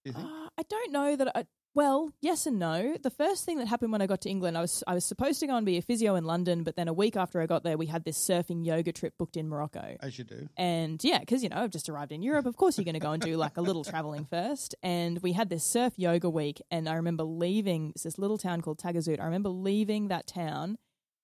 Do 0.03 0.09
you 0.09 0.13
think? 0.13 0.25
Uh, 0.25 0.49
I 0.57 0.63
don't 0.69 0.91
know 0.91 1.15
that 1.15 1.31
I. 1.35 1.45
Well, 1.77 2.11
yes 2.21 2.47
and 2.47 2.57
no. 2.57 2.97
The 2.99 3.11
first 3.11 3.45
thing 3.45 3.59
that 3.59 3.67
happened 3.67 3.91
when 3.91 4.01
I 4.01 4.07
got 4.07 4.21
to 4.21 4.31
England, 4.31 4.57
I 4.57 4.61
was 4.61 4.83
I 4.87 4.95
was 4.95 5.05
supposed 5.05 5.39
to 5.41 5.45
go 5.45 5.55
and 5.55 5.63
be 5.63 5.77
a 5.77 5.83
physio 5.83 6.15
in 6.15 6.23
London, 6.23 6.63
but 6.63 6.75
then 6.75 6.87
a 6.87 6.93
week 6.93 7.15
after 7.15 7.39
I 7.39 7.45
got 7.45 7.61
there, 7.61 7.77
we 7.77 7.85
had 7.85 8.03
this 8.03 8.17
surfing 8.17 8.65
yoga 8.65 8.91
trip 8.91 9.13
booked 9.19 9.37
in 9.37 9.47
Morocco. 9.47 9.95
As 10.01 10.17
you 10.17 10.23
do. 10.23 10.49
And 10.57 10.99
yeah, 11.03 11.19
because 11.19 11.43
you 11.43 11.49
know 11.49 11.57
I've 11.57 11.69
just 11.69 11.87
arrived 11.87 12.11
in 12.11 12.23
Europe. 12.23 12.47
Of 12.47 12.57
course, 12.57 12.79
you're 12.79 12.85
going 12.85 12.95
to 12.95 12.99
go 12.99 13.11
and 13.11 13.21
do 13.21 13.37
like 13.37 13.57
a 13.57 13.61
little 13.61 13.83
traveling 13.83 14.25
first. 14.25 14.73
And 14.81 15.21
we 15.21 15.33
had 15.33 15.49
this 15.49 15.63
surf 15.63 15.93
yoga 15.97 16.31
week, 16.31 16.63
and 16.71 16.89
I 16.89 16.95
remember 16.95 17.23
leaving 17.23 17.91
it's 17.91 18.01
this 18.01 18.17
little 18.17 18.39
town 18.39 18.61
called 18.61 18.79
Tagazout. 18.79 19.19
I 19.19 19.25
remember 19.25 19.49
leaving 19.49 20.07
that 20.07 20.25
town, 20.25 20.79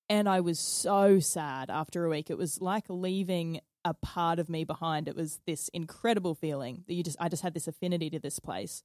and 0.08 0.30
I 0.30 0.40
was 0.40 0.60
so 0.60 1.18
sad 1.18 1.72
after 1.72 2.06
a 2.06 2.12
week. 2.12 2.30
It 2.30 2.38
was 2.38 2.62
like 2.62 2.86
leaving 2.90 3.60
a 3.84 3.96
part 3.96 4.38
of 4.38 4.50
me 4.50 4.66
behind. 4.66 5.08
It 5.08 5.16
was 5.16 5.40
this 5.48 5.68
incredible 5.70 6.36
feeling 6.36 6.84
that 6.88 6.94
you 6.94 7.02
just 7.02 7.18
I 7.20 7.28
just 7.28 7.42
had 7.42 7.56
this 7.56 7.68
affinity 7.68 8.12
to 8.12 8.20
this 8.20 8.38
place. 8.38 8.84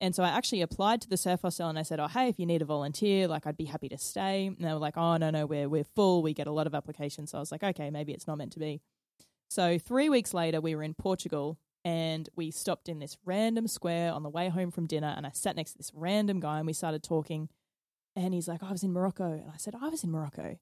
And 0.00 0.14
so 0.14 0.22
I 0.22 0.28
actually 0.28 0.62
applied 0.62 1.00
to 1.02 1.08
the 1.08 1.16
surf 1.16 1.42
hostel 1.42 1.68
and 1.68 1.78
I 1.78 1.82
said, 1.82 1.98
"Oh, 1.98 2.06
hey, 2.06 2.28
if 2.28 2.38
you 2.38 2.46
need 2.46 2.62
a 2.62 2.64
volunteer, 2.64 3.26
like 3.26 3.46
I'd 3.46 3.56
be 3.56 3.64
happy 3.64 3.88
to 3.88 3.98
stay." 3.98 4.46
And 4.46 4.58
they 4.58 4.72
were 4.72 4.78
like, 4.78 4.96
"Oh, 4.96 5.16
no, 5.16 5.30
no, 5.30 5.44
we're 5.46 5.68
we're 5.68 5.84
full. 5.84 6.22
We 6.22 6.34
get 6.34 6.46
a 6.46 6.52
lot 6.52 6.66
of 6.66 6.74
applications." 6.74 7.30
So 7.30 7.38
I 7.38 7.40
was 7.40 7.50
like, 7.50 7.64
"Okay, 7.64 7.90
maybe 7.90 8.12
it's 8.12 8.26
not 8.26 8.38
meant 8.38 8.52
to 8.52 8.60
be." 8.60 8.80
So 9.48 9.78
3 9.78 10.08
weeks 10.08 10.32
later, 10.34 10.60
we 10.60 10.74
were 10.74 10.82
in 10.82 10.94
Portugal 10.94 11.58
and 11.84 12.28
we 12.36 12.50
stopped 12.50 12.88
in 12.88 12.98
this 12.98 13.16
random 13.24 13.66
square 13.66 14.12
on 14.12 14.22
the 14.22 14.28
way 14.28 14.48
home 14.50 14.70
from 14.70 14.86
dinner 14.86 15.14
and 15.16 15.26
I 15.26 15.30
sat 15.30 15.56
next 15.56 15.72
to 15.72 15.78
this 15.78 15.92
random 15.94 16.38
guy 16.40 16.58
and 16.58 16.66
we 16.66 16.72
started 16.72 17.02
talking 17.02 17.48
and 18.14 18.34
he's 18.34 18.48
like, 18.48 18.62
oh, 18.62 18.68
"I 18.68 18.72
was 18.72 18.84
in 18.84 18.92
Morocco." 18.92 19.32
And 19.32 19.50
I 19.52 19.56
said, 19.56 19.74
"I 19.80 19.88
was 19.88 20.04
in 20.04 20.10
Morocco." 20.12 20.58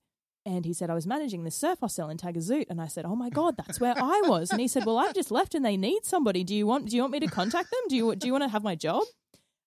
And 0.46 0.64
he 0.64 0.72
said, 0.72 0.90
I 0.90 0.94
was 0.94 1.09
managing 1.09 1.42
the 1.42 1.51
surf 1.51 1.81
hostel 1.81 2.09
in 2.09 2.18
Tagazout. 2.18 2.66
And 2.70 2.81
I 2.81 2.87
said, 2.87 3.05
Oh 3.05 3.16
my 3.16 3.31
God, 3.31 3.57
that's 3.57 3.81
where 3.81 3.94
I 3.96 4.22
was. 4.27 4.53
And 4.53 4.61
he 4.61 4.68
said, 4.68 4.87
Well, 4.87 4.96
I've 4.96 5.12
just 5.12 5.33
left 5.33 5.57
and 5.57 5.64
they 5.64 5.77
need 5.77 6.05
somebody. 6.05 6.44
Do 6.44 6.55
you 6.55 6.68
want 6.68 6.88
do 6.88 6.94
you 6.94 7.03
want 7.03 7.12
me 7.12 7.18
to 7.20 7.27
contact 7.27 7.72
them? 7.72 7.81
Do 7.88 7.96
you 7.96 8.14
do 8.14 8.29
you 8.29 8.33
want 8.33 8.44
to 8.44 8.49
have 8.49 8.62
my 8.62 8.77
job? 8.77 9.03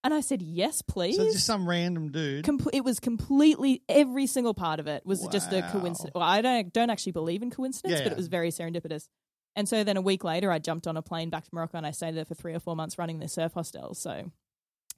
And 0.04 0.14
I 0.14 0.22
said, 0.22 0.42
Yes, 0.42 0.82
please. 0.82 1.18
So 1.18 1.26
just 1.26 1.46
some 1.46 1.68
random 1.68 2.12
dude. 2.12 2.46
Com- 2.46 2.60
it 2.72 2.84
was 2.84 3.00
completely 3.00 3.82
every 3.90 4.28
single 4.28 4.54
part 4.54 4.80
of 4.80 4.88
it 4.88 5.06
was 5.06 5.28
just 5.28 5.52
a 5.52 5.62
coincidence. 5.72 6.12
Well, 6.16 6.24
I 6.24 6.42
don't 6.42 6.72
don't 6.72 6.90
actually 6.90 7.12
believe 7.14 7.42
in 7.42 7.52
coincidence, 7.52 7.92
Yeah, 7.94 8.00
but 8.00 8.06
yeah. 8.08 8.12
it 8.14 8.18
was 8.18 8.28
very 8.28 8.50
serendipitous. 8.52 9.08
And 9.56 9.68
so 9.68 9.84
then 9.84 9.98
a 9.98 10.02
week 10.02 10.24
later, 10.24 10.52
I 10.52 10.60
jumped 10.60 10.88
on 10.88 10.96
a 10.96 11.02
plane 11.02 11.30
back 11.30 11.44
to 11.44 11.50
Morocco 11.52 11.78
and 11.78 11.86
I 11.86 11.92
stayed 11.92 12.16
there 12.16 12.24
for 12.24 12.36
three 12.36 12.54
or 12.54 12.60
four 12.60 12.76
months 12.76 12.98
running 12.98 13.20
the 13.20 13.28
surf 13.28 13.54
hostel. 13.54 13.94
So 13.94 14.32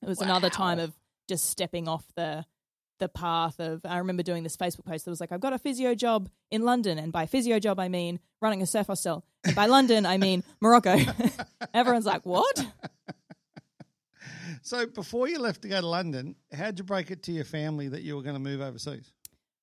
it 0.02 0.08
was 0.08 0.22
another 0.22 0.50
time 0.50 0.78
of 0.80 0.94
just 1.28 1.50
stepping 1.50 1.88
off 1.88 2.06
the 2.16 2.46
the 3.00 3.10
path 3.10 3.60
of. 3.60 3.82
I 3.84 3.98
remember 3.98 4.22
doing 4.22 4.44
this 4.44 4.56
Facebook 4.56 4.86
post 4.86 5.06
that 5.06 5.10
was 5.12 5.20
like, 5.20 5.32
"I've 5.32 5.40
got 5.40 5.54
a 5.54 5.58
physio 5.58 5.96
job 5.96 6.30
in 6.52 6.62
London," 6.62 7.00
and 7.00 7.12
by 7.12 7.26
physio 7.26 7.58
job 7.58 7.80
I 7.80 7.88
mean 7.88 8.20
running 8.40 8.62
a 8.62 8.68
surf 8.68 8.86
hostel, 8.88 9.26
and 9.44 9.56
by 9.56 9.66
London 9.66 10.06
I 10.06 10.18
mean 10.18 10.44
Morocco. 10.60 10.96
Everyone's 11.74 12.06
like, 12.06 12.24
"What?" 12.28 12.64
So 14.62 14.86
before 14.88 15.28
you 15.28 15.40
left 15.40 15.62
to 15.64 15.68
go 15.68 15.80
to 15.82 15.88
London, 15.88 16.36
how'd 16.54 16.78
you 16.80 16.84
break 16.86 17.12
it 17.12 17.24
to 17.24 17.32
your 17.32 17.46
family 17.46 17.88
that 17.90 18.02
you 18.04 18.16
were 18.16 18.22
going 18.22 18.36
to 18.36 18.40
move 18.40 18.62
overseas? 18.62 19.12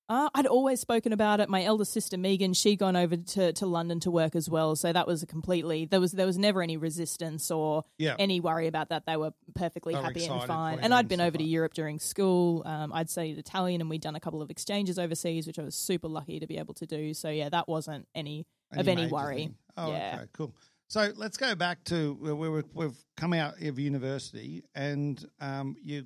Uh, 0.09 0.27
I'd 0.33 0.47
always 0.47 0.79
spoken 0.79 1.13
about 1.13 1.39
it. 1.39 1.49
My 1.49 1.63
elder 1.63 1.85
sister 1.85 2.17
Megan, 2.17 2.53
she'd 2.55 2.77
gone 2.79 2.95
over 2.95 3.15
to, 3.15 3.53
to 3.53 3.65
London 3.67 3.99
to 3.99 4.09
work 4.09 4.35
as 4.35 4.49
well, 4.49 4.75
so 4.75 4.91
that 4.91 5.05
was 5.05 5.21
a 5.21 5.27
completely 5.27 5.85
there 5.85 5.99
was 5.99 6.13
there 6.13 6.25
was 6.25 6.35
never 6.35 6.63
any 6.63 6.77
resistance 6.77 7.51
or 7.51 7.83
Yeah. 7.99 8.15
any 8.17 8.39
worry 8.39 8.65
about 8.65 8.89
that. 8.89 9.05
They 9.05 9.17
were 9.17 9.33
perfectly 9.53 9.93
They 9.93 9.99
were 9.99 10.05
happy 10.07 10.25
and 10.25 10.43
fine. 10.45 10.79
And 10.79 10.95
I'd 10.95 11.07
been 11.07 11.21
over 11.21 11.37
to 11.37 11.43
Europe 11.43 11.75
during 11.75 11.99
school. 11.99 12.63
Um, 12.65 12.91
I'd 12.91 13.07
studied 13.11 13.37
Italian, 13.37 13.81
and 13.81 13.89
we'd 13.89 14.01
done 14.01 14.15
a 14.15 14.19
couple 14.19 14.41
of 14.41 14.49
exchanges 14.49 14.97
overseas, 14.97 15.45
which 15.45 15.59
I 15.59 15.61
was 15.61 15.75
super 15.75 16.07
lucky 16.07 16.39
to 16.39 16.47
be 16.47 16.57
able 16.57 16.73
to 16.73 16.87
do. 16.87 17.13
So 17.13 17.29
yeah, 17.29 17.49
that 17.49 17.67
wasn't 17.67 18.07
any 18.15 18.47
of 18.71 18.87
any 18.87 19.05
worry. 19.05 19.51
Oh, 19.77 19.91
Yeah. 19.91 20.15
okay, 20.15 20.29
cool. 20.33 20.55
So 20.89 21.11
let's 21.15 21.37
go 21.37 21.53
back 21.53 21.83
to 21.85 22.15
where 22.19 22.35
we 22.35 22.49
were, 22.49 22.63
we've 22.73 22.97
come 23.15 23.33
out 23.33 23.61
of 23.61 23.77
university 23.77 24.63
and 24.73 25.23
um, 25.39 25.75
you 25.83 26.05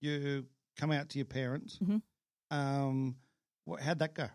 you 0.00 0.46
come 0.78 0.92
out 0.92 1.10
to 1.10 1.18
your 1.18 1.26
parents. 1.26 1.78
Mhm. 1.82 2.00
Um, 2.50 3.16
what, 3.64 3.80
how'd 3.82 3.98
that 3.98 4.14
go? 4.14 4.28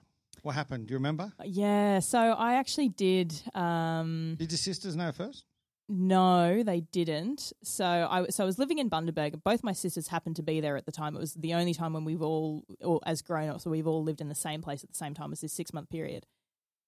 What 0.43 0.53
happened? 0.53 0.87
Do 0.87 0.91
you 0.91 0.97
remember? 0.97 1.31
Yeah, 1.43 1.99
so 1.99 2.19
I 2.19 2.55
actually 2.55 2.89
did. 2.89 3.41
Um, 3.55 4.35
Did 4.37 4.51
your 4.51 4.57
sisters 4.57 4.95
know 4.95 5.11
first? 5.11 5.45
No, 5.87 6.61
they 6.61 6.81
didn't. 6.81 7.53
So 7.63 7.85
I 7.85 8.25
so 8.29 8.43
I 8.43 8.45
was 8.45 8.59
living 8.59 8.79
in 8.79 8.89
Bundaberg. 8.89 9.41
Both 9.43 9.63
my 9.63 9.71
sisters 9.73 10.07
happened 10.07 10.35
to 10.35 10.43
be 10.43 10.59
there 10.59 10.75
at 10.77 10.85
the 10.85 10.91
time. 10.91 11.15
It 11.15 11.19
was 11.19 11.33
the 11.35 11.53
only 11.53 11.73
time 11.73 11.93
when 11.93 12.03
we've 12.05 12.21
all, 12.21 12.65
or 12.81 12.99
as 13.05 13.21
grown 13.21 13.49
ups, 13.49 13.63
so 13.63 13.69
we've 13.69 13.87
all 13.87 14.03
lived 14.03 14.19
in 14.19 14.27
the 14.27 14.35
same 14.35 14.61
place 14.61 14.83
at 14.83 14.89
the 14.89 14.97
same 14.97 15.13
time 15.13 15.31
as 15.31 15.41
this 15.41 15.53
six 15.53 15.73
month 15.73 15.89
period. 15.89 16.25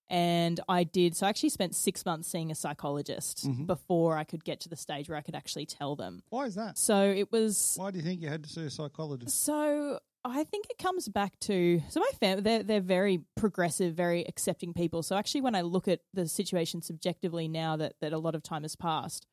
And 0.09 0.59
I 0.69 0.83
did. 0.83 1.15
So 1.15 1.25
I 1.25 1.29
actually 1.29 1.49
spent 1.49 1.75
six 1.75 2.05
months 2.05 2.29
seeing 2.29 2.49
a 2.51 2.55
psychologist 2.55 3.45
Mhm. 3.47 3.65
before 3.67 4.17
I 4.17 4.23
could 4.23 4.43
get 4.45 4.59
to 4.61 4.69
the 4.69 4.75
stage 4.77 5.09
where 5.09 5.17
I 5.17 5.21
could 5.21 5.35
actually 5.35 5.65
tell 5.65 5.95
them. 5.95 6.23
Why 6.29 6.45
is 6.45 6.55
that? 6.55 6.77
So 6.77 7.01
it 7.11 7.31
was 7.31 7.75
Why 7.77 7.91
do 7.91 7.97
you 7.97 8.03
think 8.03 8.21
you 8.21 8.29
had 8.29 8.43
to 8.43 8.49
see 8.49 8.63
a 8.65 8.69
psychologist? 8.69 9.43
so 9.43 9.99
I 10.25 10.43
think 10.43 10.65
it 10.69 10.77
comes 10.77 11.07
back 11.07 11.39
to 11.41 11.81
so 11.89 11.99
my 12.01 12.09
family 12.19 12.41
they're 12.41 12.63
they're 12.63 12.81
very 12.81 13.19
progressive, 13.35 13.95
very 13.95 14.25
accepting 14.27 14.73
people. 14.73 15.01
So 15.03 15.15
actually, 15.15 15.41
when 15.41 15.55
I 15.55 15.61
look 15.61 15.87
at 15.87 16.01
the 16.13 16.27
situation 16.27 16.81
subjectively 16.81 17.47
now 17.47 17.77
that 17.77 17.95
that 18.01 18.13
a 18.13 18.17
lot 18.17 18.35
of 18.35 18.43
time 18.43 18.63
has 18.63 18.75
passed, 18.75 19.25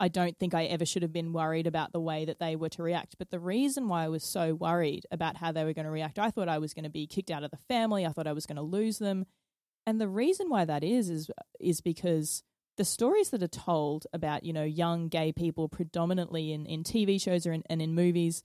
I 0.00 0.08
don't 0.08 0.36
think 0.38 0.54
I 0.54 0.64
ever 0.64 0.84
should 0.86 1.02
have 1.02 1.12
been 1.12 1.32
worried 1.32 1.66
about 1.66 1.92
the 1.92 2.00
way 2.00 2.24
that 2.24 2.38
they 2.40 2.56
were 2.56 2.70
to 2.70 2.82
react. 2.82 3.16
But 3.18 3.30
the 3.30 3.38
reason 3.38 3.86
why 3.86 4.04
I 4.04 4.08
was 4.08 4.24
so 4.24 4.54
worried 4.54 5.06
about 5.10 5.36
how 5.36 5.52
they 5.52 5.62
were 5.64 5.74
going 5.74 5.84
to 5.84 5.90
react, 5.90 6.18
I 6.18 6.30
thought 6.30 6.48
I 6.48 6.58
was 6.58 6.72
going 6.74 6.84
to 6.84 6.90
be 6.90 7.06
kicked 7.06 7.30
out 7.30 7.44
of 7.44 7.50
the 7.50 7.56
family. 7.58 8.04
I 8.06 8.10
thought 8.10 8.26
I 8.26 8.32
was 8.32 8.46
going 8.46 8.56
to 8.56 8.62
lose 8.62 8.98
them, 8.98 9.26
and 9.86 10.00
the 10.00 10.08
reason 10.08 10.48
why 10.48 10.64
that 10.64 10.84
is 10.84 11.10
is 11.10 11.30
is 11.58 11.80
because 11.80 12.42
the 12.76 12.84
stories 12.84 13.30
that 13.30 13.42
are 13.42 13.48
told 13.48 14.06
about 14.12 14.44
you 14.44 14.52
know 14.52 14.64
young 14.64 15.08
gay 15.08 15.32
people 15.32 15.68
predominantly 15.68 16.52
in, 16.52 16.66
in 16.66 16.82
TV 16.84 17.20
shows 17.20 17.46
or 17.46 17.52
in, 17.52 17.62
and 17.68 17.82
in 17.82 17.94
movies 17.94 18.42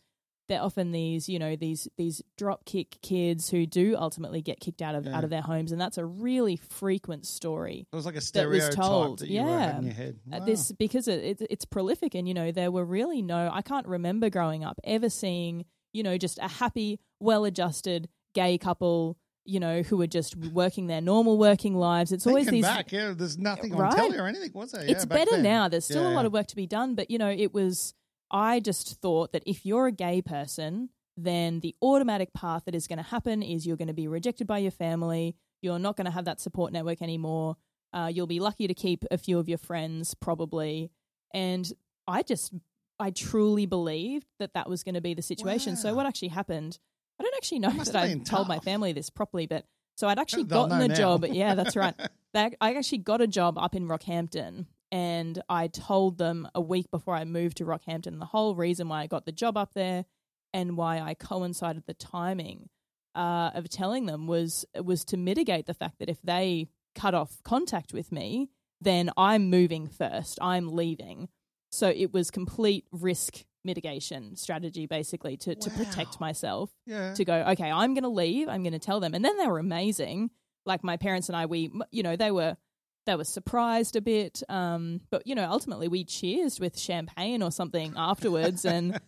they're 0.48 0.62
often 0.62 0.92
these 0.92 1.28
you 1.30 1.40
know 1.40 1.56
these 1.56 1.88
these 1.98 2.22
drop 2.38 2.66
kick 2.66 2.98
kids 3.02 3.50
who 3.50 3.66
do 3.66 3.96
ultimately 3.98 4.42
get 4.42 4.60
kicked 4.60 4.82
out 4.82 4.94
of 4.96 5.06
Yeah. 5.06 5.18
out 5.18 5.24
of 5.24 5.30
their 5.30 5.42
homes 5.42 5.72
and 5.72 5.80
that's 5.82 5.98
a 5.98 6.06
really 6.06 6.56
frequent 6.58 7.26
story 7.26 7.88
It 7.92 7.96
was 7.96 8.06
like 8.06 8.16
a 8.16 8.18
that 8.34 8.48
was 8.50 8.64
stereotype 8.64 8.76
told. 8.76 9.20
that 9.20 9.30
you 9.30 9.42
were 9.42 9.48
Yeah. 9.50 9.78
in 9.78 9.84
your 9.86 9.94
head. 9.94 10.20
Uh, 10.32 10.40
Wow. 10.40 10.46
this 10.46 10.72
because 10.74 11.08
it, 11.08 11.42
it 11.42 11.48
it's 11.50 11.66
prolific 11.66 12.14
and 12.16 12.28
you 12.28 12.34
know 12.34 12.52
there 12.52 12.72
were 12.72 12.86
really 12.86 13.22
no 13.22 13.50
I 13.52 13.62
can't 13.62 13.88
remember 13.88 14.30
growing 14.30 14.64
up 14.64 14.80
ever 14.84 15.10
seeing 15.10 15.66
you 15.94 16.04
know 16.04 16.18
just 16.18 16.38
a 16.40 16.48
happy 16.48 17.00
well-adjusted 17.20 18.10
gay 18.34 18.58
couple 18.58 19.18
you 19.46 19.60
know 19.60 19.82
who 19.84 20.02
are 20.02 20.08
just 20.08 20.36
working 20.36 20.88
their 20.88 21.02
normal 21.02 21.38
working 21.38 21.76
lives 21.76 22.12
it's 22.12 22.26
always 22.26 22.46
Thinking 22.46 22.62
these 22.62 22.66
back, 22.66 22.92
yeah, 22.92 23.14
there's 23.16 23.38
nothing 23.38 23.74
on 23.74 23.80
Right? 23.80 23.96
telly 23.96 24.18
or 24.18 24.28
anything, 24.28 24.52
was 24.54 24.72
there? 24.72 24.82
it's 24.82 24.92
yeah, 24.92 25.06
back 25.06 25.18
better 25.20 25.32
then. 25.32 25.44
now. 25.44 25.68
There's 25.68 25.86
still 25.86 26.04
Yeah, 26.04 26.14
a 26.14 26.16
lot 26.16 26.26
of 26.26 26.34
work 26.34 26.48
to 26.48 26.56
be 26.56 26.66
done, 26.68 26.96
but 26.96 27.10
you 27.12 27.18
know, 27.18 27.30
it 27.30 27.54
was. 27.54 27.94
I 28.32 28.60
just 28.60 29.00
thought 29.02 29.34
that 29.34 29.44
if 29.46 29.66
you're 29.68 29.86
a 29.88 29.92
gay 29.92 30.20
person, 30.22 30.90
then 31.16 31.60
the 31.60 31.76
automatic 31.82 32.34
path 32.34 32.64
that 32.66 32.74
is 32.74 32.88
going 32.88 32.98
to 32.98 33.04
happen 33.04 33.44
is 33.44 33.68
you're 33.68 33.78
going 33.78 33.88
to 33.88 33.94
be 33.94 34.08
rejected 34.08 34.48
by 34.48 34.58
your 34.58 34.72
family. 34.72 35.36
You're 35.62 35.78
not 35.80 35.96
going 35.96 36.06
to 36.06 36.12
have 36.12 36.26
that 36.26 36.42
support 36.42 36.74
network 36.74 37.02
anymore. 37.04 37.56
Uh, 37.94 38.10
you'll 38.12 38.26
be 38.28 38.40
lucky 38.40 38.68
to 38.68 38.74
keep 38.74 39.06
a 39.12 39.18
few 39.18 39.38
of 39.38 39.48
your 39.48 39.60
friends, 39.60 40.16
probably. 40.16 40.92
And 41.34 41.72
I 42.08 42.24
just, 42.24 42.52
I 43.00 43.12
truly 43.12 43.68
believed 43.68 44.26
that 44.40 44.54
that 44.56 44.68
was 44.68 44.84
going 44.84 44.96
to 44.96 45.02
be 45.02 45.14
the 45.14 45.22
situation. 45.22 45.76
So 45.76 45.94
what 45.94 46.06
actually 46.08 46.30
happened? 46.30 46.80
I 47.20 47.24
don't 47.24 47.36
actually 47.36 47.60
know 47.60 47.70
that 47.72 47.96
I 47.96 48.16
told 48.16 48.48
my 48.48 48.60
family 48.60 48.94
this 48.94 49.10
properly, 49.10 49.48
but 49.48 49.66
so 49.96 50.08
I'd 50.08 50.20
actually 50.20 50.44
They'll 50.44 50.68
gotten 50.68 50.82
a 50.82 50.88
now. 50.90 50.96
job. 50.96 51.26
Yeah, 51.26 51.56
that's 51.56 51.76
right. 51.76 51.94
I 52.36 52.50
actually 52.62 52.98
got 53.00 53.22
a 53.22 53.28
job 53.28 53.58
up 53.58 53.76
in 53.76 53.88
Rockhampton 53.88 54.66
and 54.92 55.42
I 55.48 55.68
told 55.68 56.18
them 56.18 56.50
a 56.54 56.62
week 56.62 56.92
before 56.92 57.16
I 57.16 57.24
moved 57.24 57.58
to 57.58 57.66
Rockhampton 57.66 58.20
the 58.20 58.26
whole 58.26 58.56
reason 58.56 58.90
why 58.90 59.02
I 59.02 59.08
got 59.08 59.26
the 59.26 59.32
job 59.32 59.56
up 59.58 59.74
there 59.74 60.06
and 60.54 60.78
why 60.78 61.00
I 61.00 61.14
coincided 61.14 61.84
the 61.86 61.94
timing 61.94 62.70
uh, 63.16 63.52
of 63.54 63.70
telling 63.70 64.06
them 64.06 64.28
was 64.28 64.66
was 64.82 65.06
to 65.06 65.18
mitigate 65.18 65.66
the 65.66 65.74
fact 65.74 66.00
that 66.00 66.10
if 66.10 66.22
they 66.22 66.68
cut 66.94 67.14
off 67.14 67.42
contact 67.44 67.94
with 67.94 68.12
me, 68.12 68.50
then 68.82 69.10
I'm 69.18 69.50
moving 69.50 69.88
first. 69.88 70.38
I'm 70.42 70.70
leaving. 70.70 71.30
So 71.72 71.90
it 71.90 72.14
was 72.14 72.32
complete 72.32 72.86
risk 72.92 73.46
mitigation 73.66 74.36
strategy 74.36 74.86
basically 74.86 75.36
to, 75.38 75.56
to 75.56 75.70
protect 75.72 76.20
myself 76.20 76.72
Yeah. 76.86 77.14
to 77.14 77.26
go, 77.26 77.34
okay, 77.50 77.72
I'm 77.72 77.94
going 77.94 78.04
to 78.04 78.10
leave. 78.10 78.48
I'm 78.48 78.64
going 78.64 78.74
to 78.74 78.80
tell 78.80 79.00
them. 79.00 79.14
And 79.14 79.26
then 79.26 79.38
they 79.38 79.48
were 79.48 79.60
amazing. 79.60 80.30
Like 80.66 80.84
my 80.84 80.98
parents 80.98 81.28
and 81.30 81.36
I, 81.36 81.46
we, 81.48 81.72
you 81.92 82.04
know, 82.04 82.16
they 82.16 82.32
were, 82.32 82.58
they 83.06 83.16
were 83.16 83.24
surprised 83.24 83.96
a 83.96 84.02
bit. 84.02 84.42
Um, 84.50 85.02
but, 85.12 85.28
you 85.28 85.36
know, 85.36 85.48
ultimately 85.50 85.88
we 85.88 86.04
cheersed 86.04 86.60
with 86.60 86.78
champagne 86.80 87.44
or 87.44 87.52
something 87.52 87.94
afterwards. 87.96 88.66
and, 88.66 89.00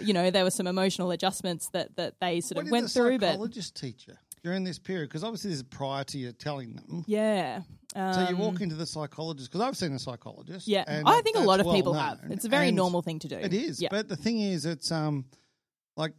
you 0.00 0.12
know, 0.14 0.30
there 0.30 0.44
were 0.44 0.50
some 0.50 0.66
emotional 0.66 1.10
adjustments 1.10 1.68
that, 1.72 1.96
that 1.96 2.14
they 2.20 2.40
sort 2.40 2.56
what 2.56 2.66
of 2.66 2.70
went 2.70 2.86
the 2.86 2.92
through. 2.92 3.18
But 3.18 3.30
psychologist 3.32 3.76
teach 3.76 4.06
you 4.06 4.14
during 4.42 4.64
this 4.64 4.78
period? 4.78 5.08
Because 5.08 5.24
obviously 5.24 5.50
this 5.50 5.58
is 5.58 5.62
prior 5.64 6.04
to 6.04 6.18
you 6.18 6.32
telling 6.32 6.74
them. 6.74 7.04
yeah. 7.06 7.60
Um, 7.94 8.14
So 8.14 8.28
you 8.30 8.36
walk 8.36 8.60
into 8.60 8.74
the 8.74 8.86
psychologist 8.86 9.50
because 9.50 9.60
I've 9.66 9.76
seen 9.76 9.92
a 9.92 9.98
psychologist. 9.98 10.66
Yeah. 10.68 10.84
I 11.06 11.20
think 11.22 11.36
a 11.36 11.40
lot 11.40 11.60
of 11.60 11.66
well 11.66 11.74
people 11.74 11.94
have. 11.94 12.20
It's 12.30 12.44
a 12.44 12.48
very 12.48 12.70
normal 12.72 13.02
thing 13.02 13.18
to 13.20 13.28
do. 13.28 13.36
It 13.36 13.52
is, 13.54 13.80
Yeah. 13.80 13.88
but 13.90 14.08
the 14.08 14.16
thing 14.16 14.40
is, 14.40 14.64
it's 14.66 14.90
um, 14.90 15.26
like 15.96 16.14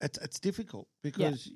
it's 0.00 0.18
it's 0.18 0.38
difficult 0.40 0.86
because 1.02 1.50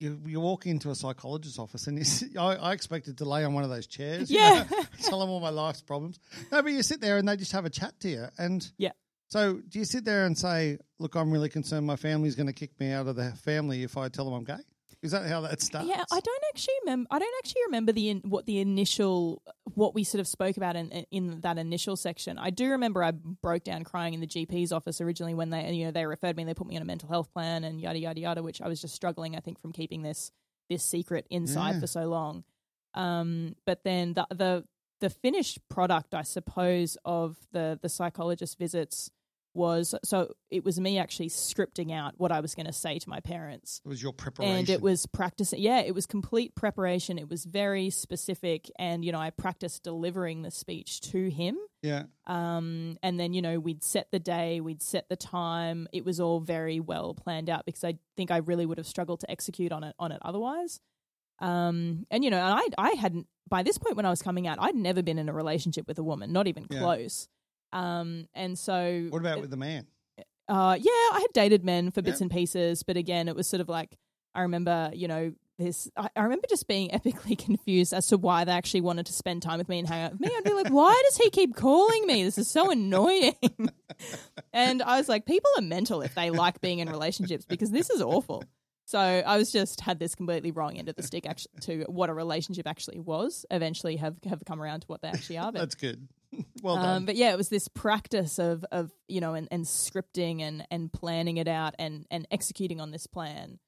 you 0.00 0.20
you 0.26 0.40
walk 0.40 0.66
into 0.66 0.90
a 0.90 0.94
psychologist's 0.94 1.58
office 1.58 1.86
and 1.86 1.98
you 1.98 2.40
I, 2.40 2.56
I 2.56 2.72
expected 2.72 3.18
to 3.18 3.24
lay 3.24 3.44
on 3.44 3.54
one 3.54 3.64
of 3.64 3.70
those 3.70 3.86
chairs. 3.86 4.30
you 4.30 4.38
Yeah. 4.38 4.66
know, 4.70 4.82
tell 5.02 5.20
them 5.20 5.30
all 5.30 5.40
my 5.40 5.50
life's 5.50 5.82
problems. 5.82 6.18
No, 6.52 6.62
but 6.62 6.72
you 6.72 6.82
sit 6.82 7.00
there 7.00 7.16
and 7.18 7.28
they 7.28 7.36
just 7.36 7.52
have 7.52 7.64
a 7.64 7.70
chat 7.70 7.98
to 8.00 8.08
you, 8.08 8.26
and 8.38 8.70
Yeah. 8.78 8.92
So 9.28 9.54
do 9.68 9.78
you 9.78 9.84
sit 9.86 10.04
there 10.04 10.26
and 10.26 10.36
say, 10.38 10.78
"Look, 11.00 11.14
I'm 11.16 11.30
really 11.32 11.48
concerned. 11.48 11.86
My 11.86 11.96
family's 11.96 12.34
going 12.36 12.46
to 12.46 12.52
kick 12.52 12.78
me 12.78 12.92
out 12.92 13.06
of 13.08 13.16
the 13.16 13.32
family 13.32 13.82
if 13.82 13.96
I 13.96 14.08
tell 14.08 14.26
them 14.26 14.34
I'm 14.34 14.44
gay"? 14.44 14.62
Is 15.04 15.10
that 15.10 15.26
how 15.26 15.42
that 15.42 15.60
starts? 15.60 15.86
Yeah, 15.86 16.02
I 16.10 16.18
don't 16.18 16.42
actually 16.48 16.74
remember. 16.84 17.08
I 17.10 17.18
don't 17.18 17.34
actually 17.44 17.60
remember 17.66 17.92
the 17.92 18.08
in, 18.08 18.20
what 18.24 18.46
the 18.46 18.58
initial 18.58 19.42
what 19.74 19.94
we 19.94 20.02
sort 20.02 20.20
of 20.20 20.26
spoke 20.26 20.56
about 20.56 20.76
in 20.76 20.88
in 21.10 21.40
that 21.42 21.58
initial 21.58 21.94
section. 21.94 22.38
I 22.38 22.48
do 22.48 22.70
remember 22.70 23.04
I 23.04 23.10
broke 23.10 23.64
down 23.64 23.84
crying 23.84 24.14
in 24.14 24.20
the 24.20 24.26
GP's 24.26 24.72
office 24.72 25.02
originally 25.02 25.34
when 25.34 25.50
they 25.50 25.70
you 25.72 25.84
know 25.84 25.90
they 25.90 26.06
referred 26.06 26.36
me, 26.36 26.42
and 26.44 26.48
they 26.48 26.54
put 26.54 26.66
me 26.66 26.76
on 26.76 26.82
a 26.82 26.86
mental 26.86 27.10
health 27.10 27.30
plan 27.34 27.64
and 27.64 27.80
yada 27.82 27.98
yada 27.98 28.18
yada, 28.18 28.42
which 28.42 28.62
I 28.62 28.68
was 28.68 28.80
just 28.80 28.94
struggling 28.94 29.36
I 29.36 29.40
think 29.40 29.60
from 29.60 29.72
keeping 29.72 30.02
this 30.02 30.32
this 30.70 30.82
secret 30.82 31.26
inside 31.28 31.74
Yeah. 31.74 31.80
for 31.80 31.86
so 31.86 32.06
long. 32.08 32.44
Um, 32.94 33.56
but 33.66 33.84
then 33.84 34.14
the 34.14 34.26
the 34.30 34.64
the 35.00 35.10
finished 35.10 35.58
product, 35.68 36.14
I 36.14 36.22
suppose, 36.22 36.96
of 37.04 37.36
the 37.52 37.78
the 37.82 37.90
psychologist 37.90 38.58
visits 38.58 39.10
was 39.54 39.94
so 40.04 40.34
it 40.50 40.64
was 40.64 40.78
me 40.80 40.98
actually 40.98 41.28
scripting 41.28 41.92
out 41.92 42.14
what 42.18 42.32
I 42.32 42.40
was 42.40 42.54
going 42.54 42.66
to 42.66 42.72
say 42.72 42.98
to 42.98 43.08
my 43.08 43.20
parents. 43.20 43.80
It 43.84 43.88
was 43.88 44.02
your 44.02 44.12
preparation, 44.12 44.56
and 44.56 44.68
it 44.70 44.80
was 44.82 45.06
practicing 45.06 45.60
yeah 45.60 45.80
it 45.80 45.94
was 45.94 46.06
complete 46.06 46.54
preparation. 46.54 47.18
It 47.18 47.28
was 47.30 47.44
very 47.44 47.90
specific 47.90 48.70
and 48.78 49.04
you 49.04 49.12
know 49.12 49.18
i 49.20 49.30
practiced 49.30 49.82
delivering 49.84 50.42
the 50.42 50.50
speech 50.50 51.00
to 51.12 51.28
him. 51.30 51.56
Yeah. 51.82 52.04
um, 52.26 52.96
and 53.02 53.20
then 53.20 53.34
you 53.34 53.42
know 53.42 53.60
we'd 53.60 53.84
set 53.84 54.10
the 54.10 54.18
day 54.18 54.60
we'd 54.60 54.82
set 54.82 55.08
the 55.08 55.16
time. 55.16 55.86
It 55.92 56.04
was 56.04 56.18
all 56.20 56.40
very 56.40 56.80
well 56.80 57.14
planned 57.14 57.48
out 57.50 57.64
because 57.66 57.84
i 57.84 57.98
think 58.16 58.30
i 58.30 58.38
really 58.38 58.66
would 58.66 58.78
have 58.78 58.86
struggled 58.86 59.20
to 59.20 59.30
execute 59.30 59.70
on 59.72 59.84
it 59.84 59.94
on 59.98 60.10
it 60.12 60.18
otherwise. 60.22 60.80
Um, 61.40 62.06
and 62.10 62.22
you 62.24 62.30
know 62.30 62.38
and 62.38 62.54
i 62.78 62.90
i 62.90 62.90
hadn't 62.92 63.26
by 63.48 63.64
this 63.64 63.76
point 63.76 63.96
when 63.96 64.06
i 64.06 64.10
was 64.10 64.22
coming 64.22 64.46
out 64.46 64.58
i'd 64.60 64.76
never 64.76 65.02
been 65.02 65.18
in 65.18 65.28
a 65.28 65.32
relationship 65.32 65.86
with 65.88 65.98
a 65.98 66.02
woman 66.02 66.32
not 66.32 66.46
even 66.46 66.66
Yeah. 66.70 66.78
close 66.78 67.28
um, 67.74 68.26
and 68.34 68.58
so 68.58 69.06
What 69.10 69.20
about 69.20 69.40
with 69.40 69.50
the 69.50 69.56
man? 69.56 69.86
uh, 70.48 70.76
yeah, 70.80 70.90
I 70.90 71.18
had 71.20 71.32
dated 71.32 71.64
men 71.64 71.90
for 71.90 72.02
bits 72.02 72.20
and 72.20 72.30
pieces, 72.30 72.82
but 72.82 72.96
again, 72.96 73.28
it 73.28 73.36
was 73.36 73.46
sort 73.46 73.60
of 73.60 73.68
like 73.68 73.98
I 74.34 74.42
remember, 74.42 74.90
you 74.92 75.08
know, 75.08 75.32
this. 75.58 75.88
I, 75.96 76.08
I 76.16 76.22
remember 76.22 76.46
just 76.48 76.66
being 76.66 76.90
epically 76.92 77.38
confused 77.38 77.92
as 77.92 78.08
to 78.08 78.18
why 78.18 78.44
they 78.44 78.52
actually 78.52 78.80
wanted 78.80 79.06
to 79.06 79.12
spend 79.12 79.42
time 79.42 79.58
with 79.58 79.68
me 79.68 79.78
and 79.78 79.88
hang 79.88 80.02
out 80.02 80.12
with 80.12 80.20
me. 80.20 80.30
I'd 80.36 80.44
be 80.44 80.52
like, 80.52 80.70
why 80.70 81.00
does 81.08 81.16
he 81.18 81.30
keep 81.30 81.54
calling 81.54 82.06
me? 82.06 82.24
This 82.24 82.38
is 82.38 82.50
so 82.50 82.70
annoying. 82.70 83.34
and 84.52 84.82
I 84.82 84.98
was 84.98 85.08
like, 85.08 85.24
people 85.24 85.50
are 85.56 85.62
mental 85.62 86.02
if 86.02 86.14
they 86.14 86.30
like 86.30 86.60
being 86.60 86.80
in 86.80 86.88
relationships 86.90 87.44
because 87.44 87.70
this 87.70 87.90
is 87.90 88.02
awful. 88.02 88.44
So 88.86 88.98
I 88.98 89.38
was 89.38 89.50
just 89.50 89.80
had 89.80 89.98
this 89.98 90.14
completely 90.14 90.50
wrong 90.50 90.76
end 90.76 90.88
of 90.90 90.96
the 90.96 91.02
stick 91.02 91.26
actually 91.26 91.52
to 91.62 91.84
what 91.84 92.10
a 92.10 92.14
relationship 92.14 92.66
actually 92.66 92.98
was. 92.98 93.46
Eventually 93.50 93.96
have 93.96 94.16
have 94.28 94.42
come 94.44 94.60
around 94.60 94.80
to 94.80 94.86
what 94.88 95.00
they 95.00 95.08
actually 95.08 95.38
are. 95.38 95.52
But 95.52 95.60
That's 95.60 95.74
good. 95.74 96.06
well 96.62 96.76
done. 96.76 96.96
um, 96.96 97.06
but 97.06 97.16
yeah, 97.16 97.32
it 97.32 97.36
was 97.36 97.48
this 97.48 97.68
practice 97.68 98.38
of 98.38 98.64
of 98.72 98.90
you 99.08 99.20
know 99.20 99.34
and, 99.34 99.48
and 99.50 99.64
scripting 99.64 100.40
and 100.42 100.66
and 100.70 100.92
planning 100.92 101.36
it 101.36 101.48
out 101.48 101.74
and 101.78 102.06
and 102.10 102.26
executing 102.30 102.80
on 102.80 102.90
this 102.90 103.06
plan. 103.06 103.58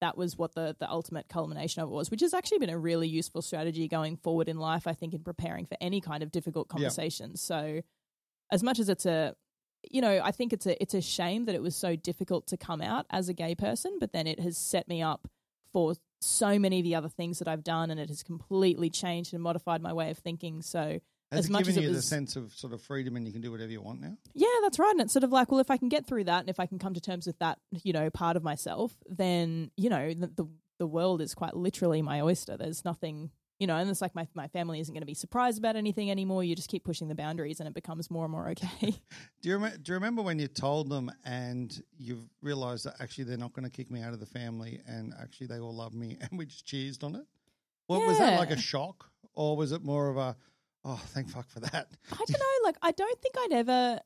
That 0.00 0.16
was 0.16 0.36
what 0.36 0.54
the 0.54 0.76
the 0.78 0.88
ultimate 0.88 1.28
culmination 1.28 1.82
of 1.82 1.88
it 1.88 1.92
was, 1.92 2.10
which 2.10 2.20
has 2.20 2.32
actually 2.34 2.58
been 2.58 2.70
a 2.70 2.78
really 2.78 3.08
useful 3.08 3.42
strategy 3.42 3.88
going 3.88 4.16
forward 4.16 4.48
in 4.48 4.58
life. 4.58 4.86
I 4.86 4.92
think 4.92 5.14
in 5.14 5.22
preparing 5.22 5.66
for 5.66 5.76
any 5.80 6.00
kind 6.00 6.22
of 6.22 6.30
difficult 6.30 6.68
conversations. 6.68 7.40
So, 7.40 7.82
as 8.52 8.62
much 8.62 8.78
as 8.78 8.88
it's 8.88 9.06
a 9.06 9.34
you 9.90 10.00
know, 10.00 10.20
I 10.22 10.30
think 10.30 10.52
it's 10.52 10.66
a 10.66 10.80
it's 10.82 10.94
a 10.94 11.00
shame 11.00 11.46
that 11.46 11.54
it 11.54 11.62
was 11.62 11.76
so 11.76 11.96
difficult 11.96 12.46
to 12.48 12.56
come 12.56 12.80
out 12.80 13.06
as 13.10 13.28
a 13.28 13.34
gay 13.34 13.54
person, 13.54 13.98
but 14.00 14.12
then 14.12 14.26
it 14.26 14.40
has 14.40 14.56
set 14.56 14.88
me 14.88 15.02
up 15.02 15.28
for 15.72 15.94
so 16.20 16.58
many 16.58 16.78
of 16.80 16.84
the 16.84 16.94
other 16.94 17.08
things 17.08 17.38
that 17.38 17.48
I've 17.48 17.64
done, 17.64 17.90
and 17.90 18.00
it 18.00 18.08
has 18.08 18.22
completely 18.22 18.90
changed 18.90 19.34
and 19.34 19.42
modified 19.42 19.82
my 19.82 19.92
way 19.92 20.10
of 20.10 20.18
thinking. 20.18 20.62
So 20.62 21.00
Has 21.30 21.40
as 21.40 21.46
it 21.46 21.52
much 21.52 21.64
given 21.64 21.84
as 21.84 21.88
you 21.88 21.94
the 21.94 22.02
sense 22.02 22.36
of 22.36 22.52
sort 22.54 22.72
of 22.72 22.80
freedom 22.80 23.16
and 23.16 23.26
you 23.26 23.32
can 23.32 23.42
do 23.42 23.50
whatever 23.50 23.70
you 23.70 23.82
want 23.82 24.00
now? 24.00 24.16
Yeah, 24.34 24.46
that's 24.62 24.78
right. 24.78 24.90
And 24.92 25.02
it's 25.02 25.12
sort 25.12 25.24
of 25.24 25.30
like, 25.30 25.50
well, 25.50 25.60
if 25.60 25.70
I 25.70 25.76
can 25.76 25.88
get 25.88 26.06
through 26.06 26.24
that 26.24 26.40
and 26.40 26.48
if 26.48 26.58
I 26.58 26.66
can 26.66 26.78
come 26.78 26.94
to 26.94 27.00
terms 27.00 27.26
with 27.26 27.38
that, 27.38 27.58
you 27.82 27.92
know, 27.92 28.08
part 28.08 28.36
of 28.36 28.42
myself, 28.42 28.94
then, 29.08 29.70
you 29.76 29.90
know, 29.90 30.14
the 30.14 30.28
the, 30.28 30.48
the 30.78 30.86
world 30.86 31.20
is 31.20 31.34
quite 31.34 31.54
literally 31.54 32.00
my 32.00 32.20
oyster. 32.22 32.56
There's 32.56 32.82
nothing, 32.82 33.30
you 33.58 33.66
know, 33.66 33.76
and 33.76 33.90
it's 33.90 34.00
like 34.00 34.14
my, 34.14 34.26
my 34.34 34.48
family 34.48 34.80
isn't 34.80 34.94
going 34.94 35.02
to 35.02 35.06
be 35.06 35.12
surprised 35.12 35.58
about 35.58 35.76
anything 35.76 36.10
anymore. 36.10 36.44
You 36.44 36.56
just 36.56 36.70
keep 36.70 36.82
pushing 36.84 37.08
the 37.08 37.14
boundaries 37.14 37.60
and 37.60 37.68
it 37.68 37.74
becomes 37.74 38.10
more 38.10 38.24
and 38.24 38.32
more 38.32 38.48
okay. 38.50 38.94
Do 39.42 39.48
you, 39.50 39.58
rem- 39.58 39.78
do 39.82 39.92
you 39.92 39.94
remember 39.94 40.22
when 40.22 40.38
you 40.38 40.48
told 40.48 40.88
them 40.88 41.12
and 41.24 41.78
you've 41.98 42.24
realised 42.40 42.86
that 42.86 42.94
actually 43.00 43.24
they're 43.24 43.36
not 43.36 43.52
going 43.52 43.64
to 43.64 43.70
kick 43.70 43.90
me 43.90 44.00
out 44.00 44.14
of 44.14 44.20
the 44.20 44.26
family 44.26 44.80
and 44.86 45.12
actually 45.20 45.48
they 45.48 45.58
all 45.58 45.74
love 45.74 45.92
me 45.92 46.16
and 46.22 46.38
we 46.38 46.46
just 46.46 46.64
cheersed 46.64 47.04
on 47.04 47.16
it? 47.16 47.26
Well, 47.86 48.00
was 48.06 48.18
that 48.18 48.38
like 48.38 48.50
a 48.50 48.56
shock 48.58 49.10
or 49.34 49.56
was 49.56 49.72
it 49.72 49.82
more 49.82 50.08
of 50.08 50.16
a, 50.16 50.36
oh, 50.88 51.00
thank 51.08 51.28
fuck 51.30 51.48
for 51.48 51.60
that? 51.60 51.88
I 52.12 52.16
don't 52.26 52.30
know. 52.30 52.64
Like, 52.64 52.76
I 52.82 52.90
don't 52.92 53.20
think 53.22 53.34
I'd 53.38 53.52
ever. 53.52 54.00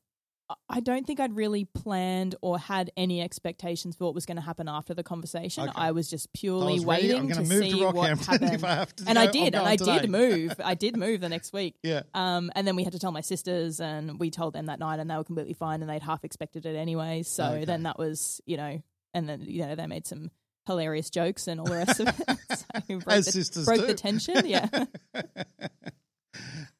I 0.69 0.81
don't 0.81 1.07
think 1.07 1.19
I'd 1.19 1.35
really 1.35 1.65
planned 1.65 2.35
or 2.43 2.59
had 2.59 2.91
any 2.95 3.23
expectations 3.23 3.97
for 3.97 4.05
what 4.05 4.15
was 4.15 4.27
going 4.27 4.37
to 4.37 4.43
happen 4.43 4.69
after 4.69 4.93
the 4.93 5.03
conversation. 5.03 5.63
Okay. 5.67 5.73
I 5.75 5.93
was 5.93 6.11
just 6.11 6.31
purely 6.35 6.75
was 6.75 6.85
ready. 6.85 7.09
Waiting 7.15 7.29
to 7.31 7.47
see 7.47 7.71
to 7.79 7.91
what 7.91 8.19
happened. 8.19 8.53
if 8.55 8.63
I 8.65 8.75
have 8.75 8.95
to. 8.97 9.05
and 9.07 9.19
I 9.19 9.29
did, 9.29 9.55
and 9.55 9.65
I 9.67 9.77
today. 9.77 10.01
did 10.01 10.11
move. 10.11 10.53
I 10.63 10.75
did 10.75 10.97
move 10.99 11.21
the 11.23 11.31
next 11.31 11.53
week. 11.55 11.77
Yeah. 11.83 12.03
Um, 12.13 12.51
and 12.55 12.67
then 12.67 12.77
we 12.77 12.85
had 12.85 12.93
to 12.93 12.99
tell 12.99 13.13
my 13.13 13.23
sisters, 13.23 13.81
and 13.81 14.19
we 14.21 14.31
told 14.31 14.53
them 14.53 14.67
that 14.67 14.79
night, 14.79 14.99
and 15.01 15.09
they 15.09 15.17
were 15.17 15.25
completely 15.25 15.55
fine, 15.55 15.81
and 15.81 15.89
they'd 15.89 16.03
half 16.03 16.23
expected 16.23 16.67
it 16.67 16.77
anyway. 16.77 17.23
So 17.23 17.45
Okay. 17.45 17.65
then 17.65 17.85
that 17.85 17.99
was, 17.99 18.41
you 18.45 18.59
know, 18.59 18.83
and 19.15 19.27
then 19.29 19.43
you 19.47 19.65
know 19.65 19.75
they 19.75 19.87
made 19.87 20.07
some 20.07 20.31
hilarious 20.67 21.09
jokes 21.09 21.49
and 21.49 21.61
all 21.61 21.67
the 21.67 21.77
rest 21.77 21.99
of 22.01 22.09
it. 22.09 22.39
so 22.59 22.99
broke 22.99 23.09
As 23.09 23.25
the, 23.27 23.33
sisters 23.33 23.65
broke 23.65 23.81
do. 23.81 23.87
the 23.87 23.95
tension. 23.95 24.45
Yeah. 24.47 24.69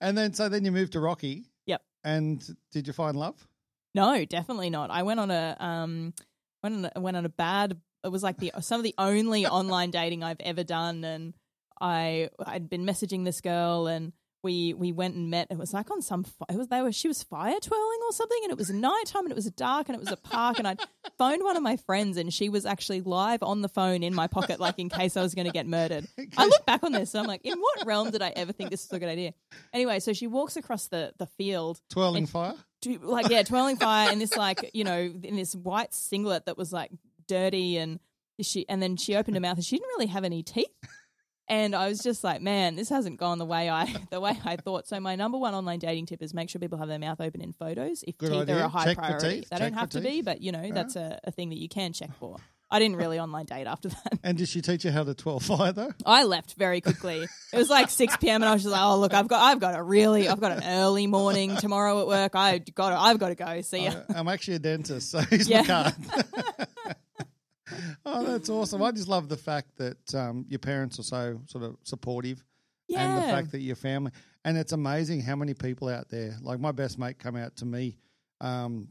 And 0.01 0.17
then, 0.17 0.33
so 0.35 0.49
then 0.49 0.65
you 0.65 0.73
moved 0.73 0.93
to 0.93 1.01
Rocky. 1.01 1.45
Yep. 1.67 1.83
And 2.05 2.57
did 2.73 2.87
you 2.87 2.93
find 2.93 3.17
love? 3.17 3.47
No, 3.95 4.25
definitely 4.25 4.71
not. 4.71 4.91
I 4.91 5.03
went 5.03 5.21
on 5.21 5.31
a 5.31 5.57
um 5.61 6.15
went 6.63 6.77
on 6.77 6.91
a, 6.95 7.01
went 7.01 7.17
on 7.17 7.25
a 7.25 7.31
bad. 7.31 7.79
It 8.05 8.09
was 8.09 8.23
like 8.23 8.39
the 8.39 8.53
some 8.61 8.81
of 8.81 8.85
the 8.85 8.95
only 8.99 9.47
online 9.47 9.91
dating 9.91 10.23
I've 10.23 10.41
ever 10.41 10.65
done, 10.65 11.05
and 11.05 11.35
I 11.81 12.31
I'd 12.45 12.69
been 12.69 12.87
messaging 12.87 13.25
this 13.25 13.41
girl, 13.41 13.87
and 13.87 14.13
we 14.43 14.75
we 14.75 14.93
went 14.93 15.15
and 15.15 15.31
met. 15.31 15.49
It 15.51 15.59
was 15.59 15.73
like 15.73 15.91
on 15.91 16.03
some 16.03 16.25
it 16.49 16.57
was 16.57 16.69
they 16.69 16.83
were 16.83 16.93
she 16.93 17.09
was 17.09 17.23
fire 17.23 17.59
twirling 17.61 17.99
or 18.07 18.13
something, 18.13 18.39
and 18.43 18.53
it 18.53 18.59
was 18.59 18.71
nighttime, 18.71 19.25
and 19.25 19.33
it 19.33 19.37
was 19.37 19.51
dark, 19.51 19.89
and 19.89 19.97
it 19.97 20.01
was 20.01 20.11
a 20.11 20.17
park, 20.17 20.59
and 20.59 20.67
I 20.67 20.77
phoned 21.19 21.43
one 21.43 21.57
of 21.57 21.63
my 21.63 21.77
friends, 21.77 22.17
and 22.17 22.33
she 22.33 22.49
was 22.49 22.67
actually 22.67 23.01
live 23.01 23.43
on 23.43 23.63
the 23.63 23.69
phone 23.69 24.03
in 24.03 24.15
my 24.15 24.27
pocket, 24.27 24.61
like 24.61 24.79
in 24.79 24.89
case 24.89 25.17
I 25.17 25.23
was 25.23 25.35
going 25.35 25.47
to 25.47 25.53
get 25.53 25.67
murdered. 25.67 26.07
I 26.37 26.47
look 26.47 26.67
back 26.67 26.83
on 26.83 26.93
this, 26.93 27.15
and 27.15 27.23
I'm 27.23 27.29
like, 27.29 27.45
in 27.45 27.59
what 27.59 27.87
realm 27.87 28.11
did 28.11 28.23
I 28.23 28.31
ever 28.31 28.53
think 28.53 28.71
this 28.71 28.89
was 28.89 28.97
a 28.97 29.01
good 29.01 29.09
idea? 29.09 29.35
Anyway, 29.73 30.01
so 30.01 30.13
she 30.13 30.27
walks 30.27 30.57
across 30.57 30.89
the 30.89 31.13
the 31.19 31.27
field 31.27 31.81
Twirling 31.91 32.27
fire? 32.27 32.55
do, 32.81 32.99
like 33.03 33.29
yeah, 33.31 33.43
twirling 33.43 33.77
fire 33.77 34.11
and 34.11 34.21
this 34.21 34.37
like 34.37 34.71
you 34.75 34.85
know 34.85 34.99
in 35.23 35.37
this 35.37 35.55
white 35.55 35.95
singlet 35.95 36.47
that 36.47 36.59
was 36.59 36.73
like 36.73 36.91
dirty 37.29 37.79
and 37.79 38.01
she 38.41 38.69
and 38.69 38.83
then 38.83 38.97
she 38.97 39.15
opened 39.15 39.37
her 39.37 39.41
mouth 39.41 39.57
and 39.57 39.65
she 39.65 39.77
didn't 39.77 39.89
really 39.97 40.07
have 40.07 40.25
any 40.25 40.43
teeth. 40.43 40.67
And 41.49 41.75
I 41.75 41.89
was 41.89 41.99
just 41.99 42.23
like, 42.25 42.41
man, 42.41 42.77
this 42.77 42.89
hasn't 42.89 43.19
gone 43.19 43.39
the 43.39 43.45
way 43.45 43.69
I 43.69 43.93
the 44.11 44.21
way 44.21 44.39
I 44.45 44.57
thought. 44.57 44.87
So 44.87 44.99
my 45.01 45.17
number 45.17 45.39
one 45.39 45.55
online 45.55 45.79
dating 45.81 46.07
tip 46.07 46.23
is 46.23 46.33
make 46.33 46.49
sure 46.51 46.61
people 46.61 46.79
have 46.79 46.89
their 46.89 46.99
mouth 47.01 47.21
open 47.21 47.41
in 47.41 47.53
photos. 47.53 48.05
If 48.07 48.17
Good 48.19 48.31
teeth 48.31 48.41
idea. 48.43 48.59
are 48.59 48.65
a 48.65 48.69
high 48.69 48.85
Check 48.85 48.99
priority, 48.99 49.29
teeth. 49.41 49.49
they 49.51 49.57
Check 49.59 49.71
don't 49.73 49.79
have 49.79 49.91
to 49.91 50.01
be, 50.01 50.23
but 50.23 50.41
you 50.41 50.53
know 50.53 50.71
that's 50.73 50.97
a, 50.97 51.19
a 51.25 51.31
thing 51.33 51.51
that 51.51 51.59
you 51.59 51.69
can 51.69 51.93
check 51.93 52.11
for. 52.19 52.37
I 52.71 52.79
didn't 52.79 52.97
really 52.97 53.19
online 53.19 53.45
date 53.45 53.67
after 53.67 53.91
that. 53.91 54.19
And 54.23 54.39
did 54.39 54.49
she 54.49 54.63
teach 54.63 54.87
you 54.87 54.93
how 54.93 55.05
to 55.05 55.13
twirl 55.13 55.41
fire 55.41 55.73
though? 55.73 55.93
I 56.07 56.25
left 56.25 56.55
very 56.55 56.81
quickly. 56.81 57.27
It 57.53 57.57
was 57.59 57.69
like 57.69 57.91
six 57.91 58.17
p.m. 58.17 58.43
and 58.43 58.49
I 58.49 58.55
was 58.55 58.63
just 58.63 58.73
like, 58.73 58.81
"Oh, 58.81 58.99
look, 58.99 59.13
I've 59.13 59.29
got, 59.29 59.43
I've 59.43 59.61
got 59.61 59.77
a 59.79 59.83
really, 59.83 60.27
I've 60.27 60.41
got 60.41 60.53
an 60.53 60.63
early 60.65 61.07
morning 61.07 61.55
tomorrow 61.57 62.01
at 62.01 62.07
work. 62.07 62.33
I 62.35 62.59
got, 62.59 62.91
to, 62.91 62.97
I've 62.99 63.19
got 63.19 63.29
to 63.29 63.35
go. 63.35 63.61
See 63.61 63.85
ya." 63.85 63.93
I- 64.09 64.15
I'm 64.19 64.29
actually 64.29 64.55
a 64.55 64.59
dentist, 64.61 65.11
so 65.11 65.19
here's 65.31 65.49
Yeah. 65.51 65.61
my 65.63 65.67
card. 65.67 65.95
oh, 68.07 68.25
that's 68.25 68.49
awesome. 68.49 68.83
I 68.83 68.91
just 68.93 69.09
love 69.09 69.29
the 69.29 69.37
fact 69.37 69.77
that 69.79 70.15
um, 70.15 70.45
your 70.49 70.59
parents 70.59 70.99
are 70.99 71.03
so 71.05 71.41
sort 71.47 71.65
of 71.65 71.77
supportive 71.85 72.43
and 72.95 73.17
the 73.17 73.23
fact 73.23 73.53
that 73.53 73.61
your 73.61 73.77
family 73.77 74.13
and 74.45 74.59
it's 74.59 74.73
amazing 74.73 75.21
how 75.23 75.35
many 75.35 75.55
people 75.55 75.89
out 75.89 76.09
there 76.11 76.37
like 76.43 76.61
my 76.61 76.73
best 76.73 76.99
mate 76.99 77.19
come 77.19 77.37
out 77.37 77.57
to 77.57 77.65
me 77.65 77.97
um 78.43 78.87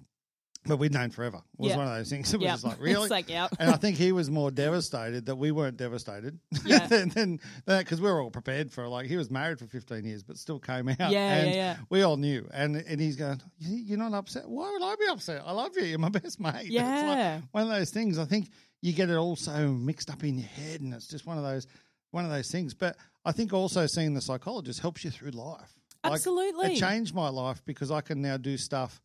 but 0.65 0.77
we'd 0.77 0.91
known 0.93 1.11
forever 1.11 1.37
it 1.37 1.59
was 1.61 1.69
Yeah. 1.71 1.77
one 1.77 1.87
of 1.87 1.93
those 1.95 2.09
things 2.09 2.33
it 2.33 2.37
was 2.37 2.45
Yeah. 2.45 2.51
just 2.53 2.63
like 2.63 2.79
really 2.79 3.01
It's 3.03 3.11
like, 3.11 3.29
yeah. 3.29 3.47
and 3.59 3.69
I 3.69 3.77
think 3.77 3.97
he 3.97 4.11
was 4.11 4.31
more 4.31 4.49
devastated 4.49 5.27
that 5.27 5.35
we 5.35 5.51
weren't 5.51 5.77
devastated 5.77 6.39
Yeah. 6.65 6.87
than, 6.87 7.09
than 7.09 7.39
that 7.65 7.79
because 7.79 8.01
we 8.01 8.09
were 8.09 8.21
all 8.21 8.31
prepared 8.31 8.71
for 8.71 8.87
like 8.87 9.05
he 9.05 9.17
was 9.17 9.29
married 9.29 9.59
for 9.59 9.67
15 9.67 10.03
years 10.03 10.23
but 10.23 10.37
still 10.37 10.57
came 10.59 10.89
out 10.89 10.97
Yeah, 10.99 11.09
yeah, 11.09 11.35
and 11.35 11.53
yeah. 11.55 11.77
we 11.91 12.01
all 12.01 12.17
knew 12.17 12.47
and 12.51 12.75
and 12.77 12.99
he's 12.99 13.17
going 13.17 13.39
"You- 13.59 13.83
you're 13.85 13.97
not 13.99 14.13
upset 14.15 14.49
why 14.49 14.71
would 14.71 14.81
I 14.83 14.95
be 14.95 15.05
upset 15.11 15.43
I 15.45 15.51
love 15.51 15.71
you 15.77 15.83
you're 15.83 15.99
my 15.99 16.09
best 16.09 16.39
mate 16.39 16.53
It's 16.55 16.69
like 16.71 16.71
Yeah. 16.73 17.41
one 17.51 17.63
of 17.63 17.69
those 17.69 17.91
things 17.91 18.17
I 18.17 18.25
think 18.25 18.49
you 18.81 18.93
get 18.93 19.09
it 19.09 19.15
all 19.15 19.35
so 19.35 19.67
mixed 19.69 20.09
up 20.09 20.23
in 20.23 20.37
your 20.37 20.47
head 20.47 20.81
and 20.81 20.93
it's 20.93 21.07
just 21.07 21.25
one 21.25 21.37
of 21.37 21.43
those 21.43 21.67
one 22.11 22.25
of 22.25 22.31
those 22.31 22.49
things 22.51 22.73
but 22.73 22.97
I 23.23 23.31
think 23.31 23.53
also 23.53 23.85
seeing 23.87 24.13
the 24.13 24.21
psychologist 24.21 24.79
helps 24.79 25.03
you 25.03 25.11
through 25.11 25.31
life 25.31 25.73
Like, 26.03 26.13
Absolutely. 26.13 26.73
it 26.73 26.79
changed 26.79 27.13
my 27.15 27.29
life 27.29 27.61
because 27.65 27.91
I 27.91 28.01
can 28.01 28.21
now 28.21 28.37
do 28.37 28.57
stuff 28.57 29.01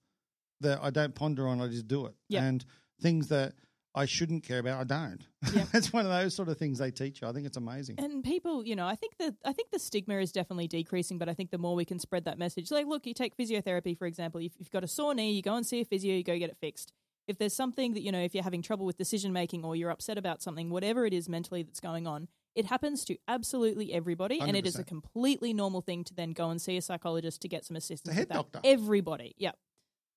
that 0.61 0.81
I 0.83 0.91
don't 0.91 1.15
ponder 1.15 1.47
on 1.47 1.61
I 1.61 1.69
just 1.69 1.87
do 1.89 2.07
it 2.07 2.15
Yeah. 2.29 2.45
and 2.45 2.65
things 3.01 3.29
that 3.29 3.53
I 3.95 4.05
shouldn't 4.07 4.43
care 4.45 4.59
about 4.59 4.81
I 4.81 4.85
don't 4.85 5.27
Yeah. 5.55 5.65
it's 5.75 5.93
one 5.93 6.05
of 6.07 6.11
those 6.11 6.35
sort 6.35 6.49
of 6.49 6.57
things 6.59 6.79
they 6.79 6.91
teach 6.91 7.21
you 7.21 7.29
I 7.29 7.33
think 7.33 7.47
it's 7.47 7.57
amazing 7.59 7.97
and 7.99 8.25
people, 8.25 8.65
you 8.65 8.75
know, 8.77 8.87
I 8.87 8.95
think 8.95 9.17
that 9.19 9.35
I 9.45 9.53
think 9.53 9.71
the 9.71 9.79
stigma 9.79 10.17
is 10.19 10.33
definitely 10.33 10.69
decreasing, 10.69 11.19
but 11.19 11.29
I 11.29 11.35
think 11.35 11.51
the 11.51 11.59
more 11.59 11.75
we 11.75 11.85
can 11.85 11.99
spread 11.99 12.25
that 12.25 12.39
message, 12.39 12.71
like, 12.71 12.87
look, 12.87 13.07
you 13.07 13.15
take 13.15 13.37
physiotherapy 13.37 13.97
for 13.97 14.07
example. 14.07 14.41
If 14.41 14.53
you've 14.59 14.71
got 14.71 14.85
a 14.85 14.89
sore 14.89 15.15
knee, 15.15 15.33
you 15.33 15.43
go 15.43 15.55
and 15.55 15.65
see 15.67 15.81
a 15.81 15.85
physio, 15.85 16.15
you 16.15 16.25
go 16.25 16.39
get 16.39 16.51
it 16.51 16.57
fixed. 16.61 16.93
If 17.27 17.39
there's 17.39 17.55
something 17.55 17.95
that 17.95 18.03
you 18.03 18.13
know, 18.13 18.21
if 18.21 18.35
you're 18.35 18.45
having 18.45 18.63
trouble 18.63 18.87
with 18.87 18.97
decision 18.97 19.33
making 19.33 19.65
or 19.65 19.75
you're 19.77 19.91
upset 19.91 20.17
about 20.19 20.43
something, 20.43 20.71
whatever 20.71 21.07
it 21.07 21.13
is 21.13 21.29
mentally 21.29 21.63
that's 21.63 21.81
going 21.81 22.07
on, 22.07 22.29
it 22.55 22.67
happens 22.67 23.05
to 23.07 23.17
absolutely 23.29 23.93
everybody, 23.93 24.41
and 24.41 24.57
it 24.57 24.67
is 24.67 24.79
a 24.79 24.85
completely 24.85 25.53
normal 25.53 25.81
thing 25.81 26.05
to 26.05 26.15
then 26.15 26.31
go 26.33 26.51
and 26.51 26.61
see 26.63 26.77
a 26.77 26.83
psychologist 26.83 27.43
to 27.43 27.49
get 27.49 27.65
some 27.65 27.77
assistance. 27.77 28.15
head 28.15 28.23
with 28.23 28.29
that. 28.29 28.53
doctor. 28.53 28.61
Everybody, 28.65 29.35
yeah. 29.37 29.53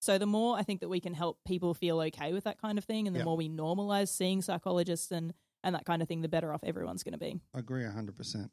So 0.01 0.17
the 0.17 0.25
more 0.25 0.57
I 0.57 0.63
think 0.63 0.79
that 0.79 0.87
we 0.87 1.01
can 1.01 1.13
help 1.13 1.39
people 1.45 1.73
feel 1.73 1.99
okay 1.99 2.31
with 2.31 2.45
that 2.45 2.61
kind 2.61 2.77
of 2.77 2.85
thing, 2.85 3.07
and 3.07 3.15
the 3.15 3.19
Yeah. 3.19 3.25
more 3.25 3.35
we 3.35 3.49
normalize 3.49 4.07
seeing 4.09 4.41
psychologists 4.41 5.11
and 5.11 5.33
and 5.61 5.75
that 5.75 5.83
kind 5.83 6.01
of 6.01 6.07
thing, 6.07 6.21
the 6.21 6.29
better 6.29 6.53
off 6.53 6.63
everyone's 6.63 7.03
going 7.03 7.11
to 7.11 7.17
be. 7.19 7.41
I 7.53 7.59
agree 7.59 7.83
100%. 7.83 8.49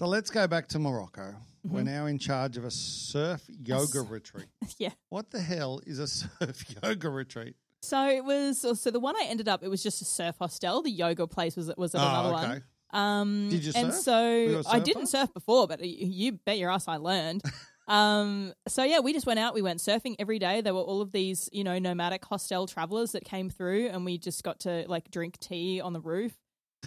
So 0.00 0.06
let's 0.06 0.30
go 0.30 0.48
back 0.48 0.66
to 0.68 0.80
Morocco. 0.80 1.20
Mm-hmm. 1.64 1.74
We're 1.74 1.82
now 1.84 2.06
in 2.06 2.18
charge 2.18 2.56
of 2.56 2.64
a 2.64 2.72
surf 2.72 3.44
yoga 3.48 4.00
retreat. 4.00 4.46
yeah. 4.78 4.90
What 5.10 5.30
the 5.30 5.40
hell 5.40 5.80
is 5.86 6.00
a 6.00 6.08
surf 6.08 6.64
yoga 6.82 7.08
retreat? 7.08 7.54
So 7.82 8.08
it 8.08 8.24
was. 8.24 8.60
So 8.80 8.90
the 8.90 9.00
one 9.00 9.16
I 9.16 9.24
ended 9.28 9.48
up, 9.48 9.62
it 9.62 9.68
was 9.68 9.82
just 9.82 10.02
a 10.02 10.04
surf 10.04 10.36
hostel. 10.38 10.82
The 10.82 10.90
yoga 10.90 11.26
place 11.26 11.56
was 11.56 11.70
was 11.76 11.94
at 11.94 12.00
Oh, 12.00 12.08
another 12.08 12.34
okay. 12.34 12.46
one. 12.48 12.64
Um, 12.92 13.48
Did 13.50 13.64
you 13.64 13.72
and 13.76 13.92
surf? 13.92 14.02
so 14.02 14.12
Were 14.22 14.44
you 14.46 14.58
a 14.58 14.68
I 14.68 14.78
didn't 14.80 15.06
surf 15.06 15.32
before, 15.32 15.68
but 15.68 15.80
you, 15.84 16.06
you 16.06 16.32
bet 16.32 16.58
your 16.58 16.70
ass 16.70 16.88
I 16.88 16.96
learned. 16.96 17.42
um, 17.88 18.52
so 18.68 18.82
yeah, 18.84 18.98
we 19.00 19.12
just 19.12 19.26
went 19.26 19.38
out. 19.38 19.54
We 19.54 19.62
went 19.62 19.78
surfing 19.80 20.16
every 20.18 20.38
day. 20.38 20.60
There 20.60 20.74
were 20.74 20.80
all 20.80 21.00
of 21.00 21.12
these, 21.12 21.48
you 21.52 21.64
know, 21.64 21.78
nomadic 21.78 22.24
hostel 22.24 22.66
travelers 22.66 23.12
that 23.12 23.24
came 23.24 23.48
through, 23.48 23.88
and 23.88 24.04
we 24.04 24.18
just 24.18 24.42
got 24.42 24.60
to 24.60 24.84
like 24.88 25.10
drink 25.10 25.38
tea 25.38 25.80
on 25.80 25.92
the 25.92 26.00
roof. 26.00 26.32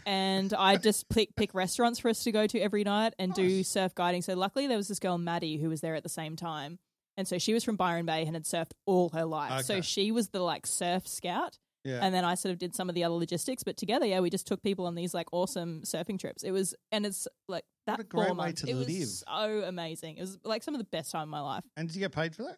And 0.05 0.53
I 0.53 0.75
just 0.89 1.07
pick 1.09 1.35
pick 1.35 1.53
restaurants 1.53 1.99
for 1.99 2.09
us 2.09 2.23
to 2.25 2.31
go 2.31 2.47
to 2.47 2.59
every 2.59 2.83
night 2.83 3.13
and 3.17 3.33
do 3.33 3.63
surf 3.63 3.95
guiding. 3.95 4.21
So 4.23 4.33
luckily, 4.35 4.67
there 4.67 4.77
was 4.77 4.89
this 4.89 4.99
girl 4.99 5.17
Maddie 5.17 5.57
who 5.57 5.69
was 5.69 5.81
there 5.81 5.95
at 5.95 6.03
the 6.03 6.09
same 6.09 6.35
time, 6.35 6.79
and 7.17 7.27
so 7.27 7.37
she 7.37 7.53
was 7.53 7.63
from 7.63 7.75
Byron 7.75 8.05
Bay 8.05 8.23
and 8.25 8.35
had 8.35 8.43
surfed 8.45 8.71
all 8.85 9.09
her 9.09 9.25
life. 9.25 9.65
So 9.65 9.81
she 9.81 10.11
was 10.11 10.29
the 10.29 10.39
like 10.41 10.65
surf 10.67 11.07
scout. 11.07 11.57
Yeah. 11.85 11.99
And 12.01 12.15
then 12.15 12.23
I 12.23 12.35
sort 12.35 12.53
of 12.53 12.59
did 12.59 12.73
some 12.75 12.87
of 12.87 12.95
the 12.95 13.03
other 13.03 13.15
logistics, 13.15 13.61
but 13.63 13.75
together, 13.75 14.05
yeah, 14.05 14.21
we 14.21 14.29
just 14.29 14.47
took 14.47 14.63
people 14.63 14.85
on 14.85 14.95
these 14.95 15.13
like 15.13 15.27
awesome 15.33 15.81
surfing 15.83 16.17
trips. 16.17 16.43
It 16.43 16.51
was, 16.51 16.73
and 16.93 17.05
it's 17.05 17.27
like 17.49 17.65
that 17.87 17.97
What 17.97 17.99
a 17.99 18.03
great 18.05 18.29
way 18.29 18.35
months, 18.35 18.61
to 18.61 18.69
it 18.69 18.75
was 18.75 19.23
so 19.27 19.63
amazing. 19.65 20.15
It 20.15 20.21
was 20.21 20.37
like 20.45 20.63
some 20.63 20.73
of 20.73 20.79
the 20.79 20.85
best 20.85 21.11
time 21.11 21.23
of 21.23 21.27
my 21.29 21.41
life. 21.41 21.65
and 21.75 21.89
did 21.89 21.95
you 21.95 21.99
get 21.99 22.13
paid 22.13 22.35
for 22.35 22.43
that? 22.43 22.57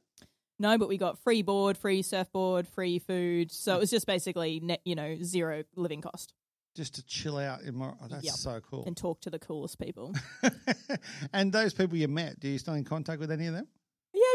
No, 0.60 0.78
but 0.78 0.88
we 0.88 0.98
got 0.98 1.18
free 1.24 1.42
board, 1.42 1.76
free 1.76 2.04
surfboard, 2.04 2.68
free 2.68 3.00
food. 3.00 3.52
So 3.52 3.76
it 3.76 3.80
was 3.80 3.90
just 3.90 4.06
basically 4.06 4.60
net, 4.60 4.82
you 4.86 4.94
know, 4.94 5.18
zero 5.24 5.64
living 5.76 6.02
cost. 6.02 6.32
just 6.78 6.94
to 6.96 7.04
chill 7.06 7.38
out 7.40 7.62
in 7.64 7.76
Morocco. 7.76 7.98
Oh, 8.04 8.08
that's 8.10 8.24
Yep. 8.26 8.34
so 8.36 8.62
cool. 8.62 8.84
and 8.86 8.96
talk 8.96 9.22
to 9.22 9.32
the 9.32 9.40
coolest 9.40 9.80
people. 9.80 10.14
and 11.34 11.52
those 11.52 11.74
people 11.74 11.98
you 11.98 12.08
met, 12.08 12.40
do 12.40 12.48
you 12.48 12.58
still 12.58 12.74
in 12.76 12.84
contact 12.84 13.20
with 13.20 13.32
any 13.32 13.48
of 13.48 13.54
them? 13.54 13.68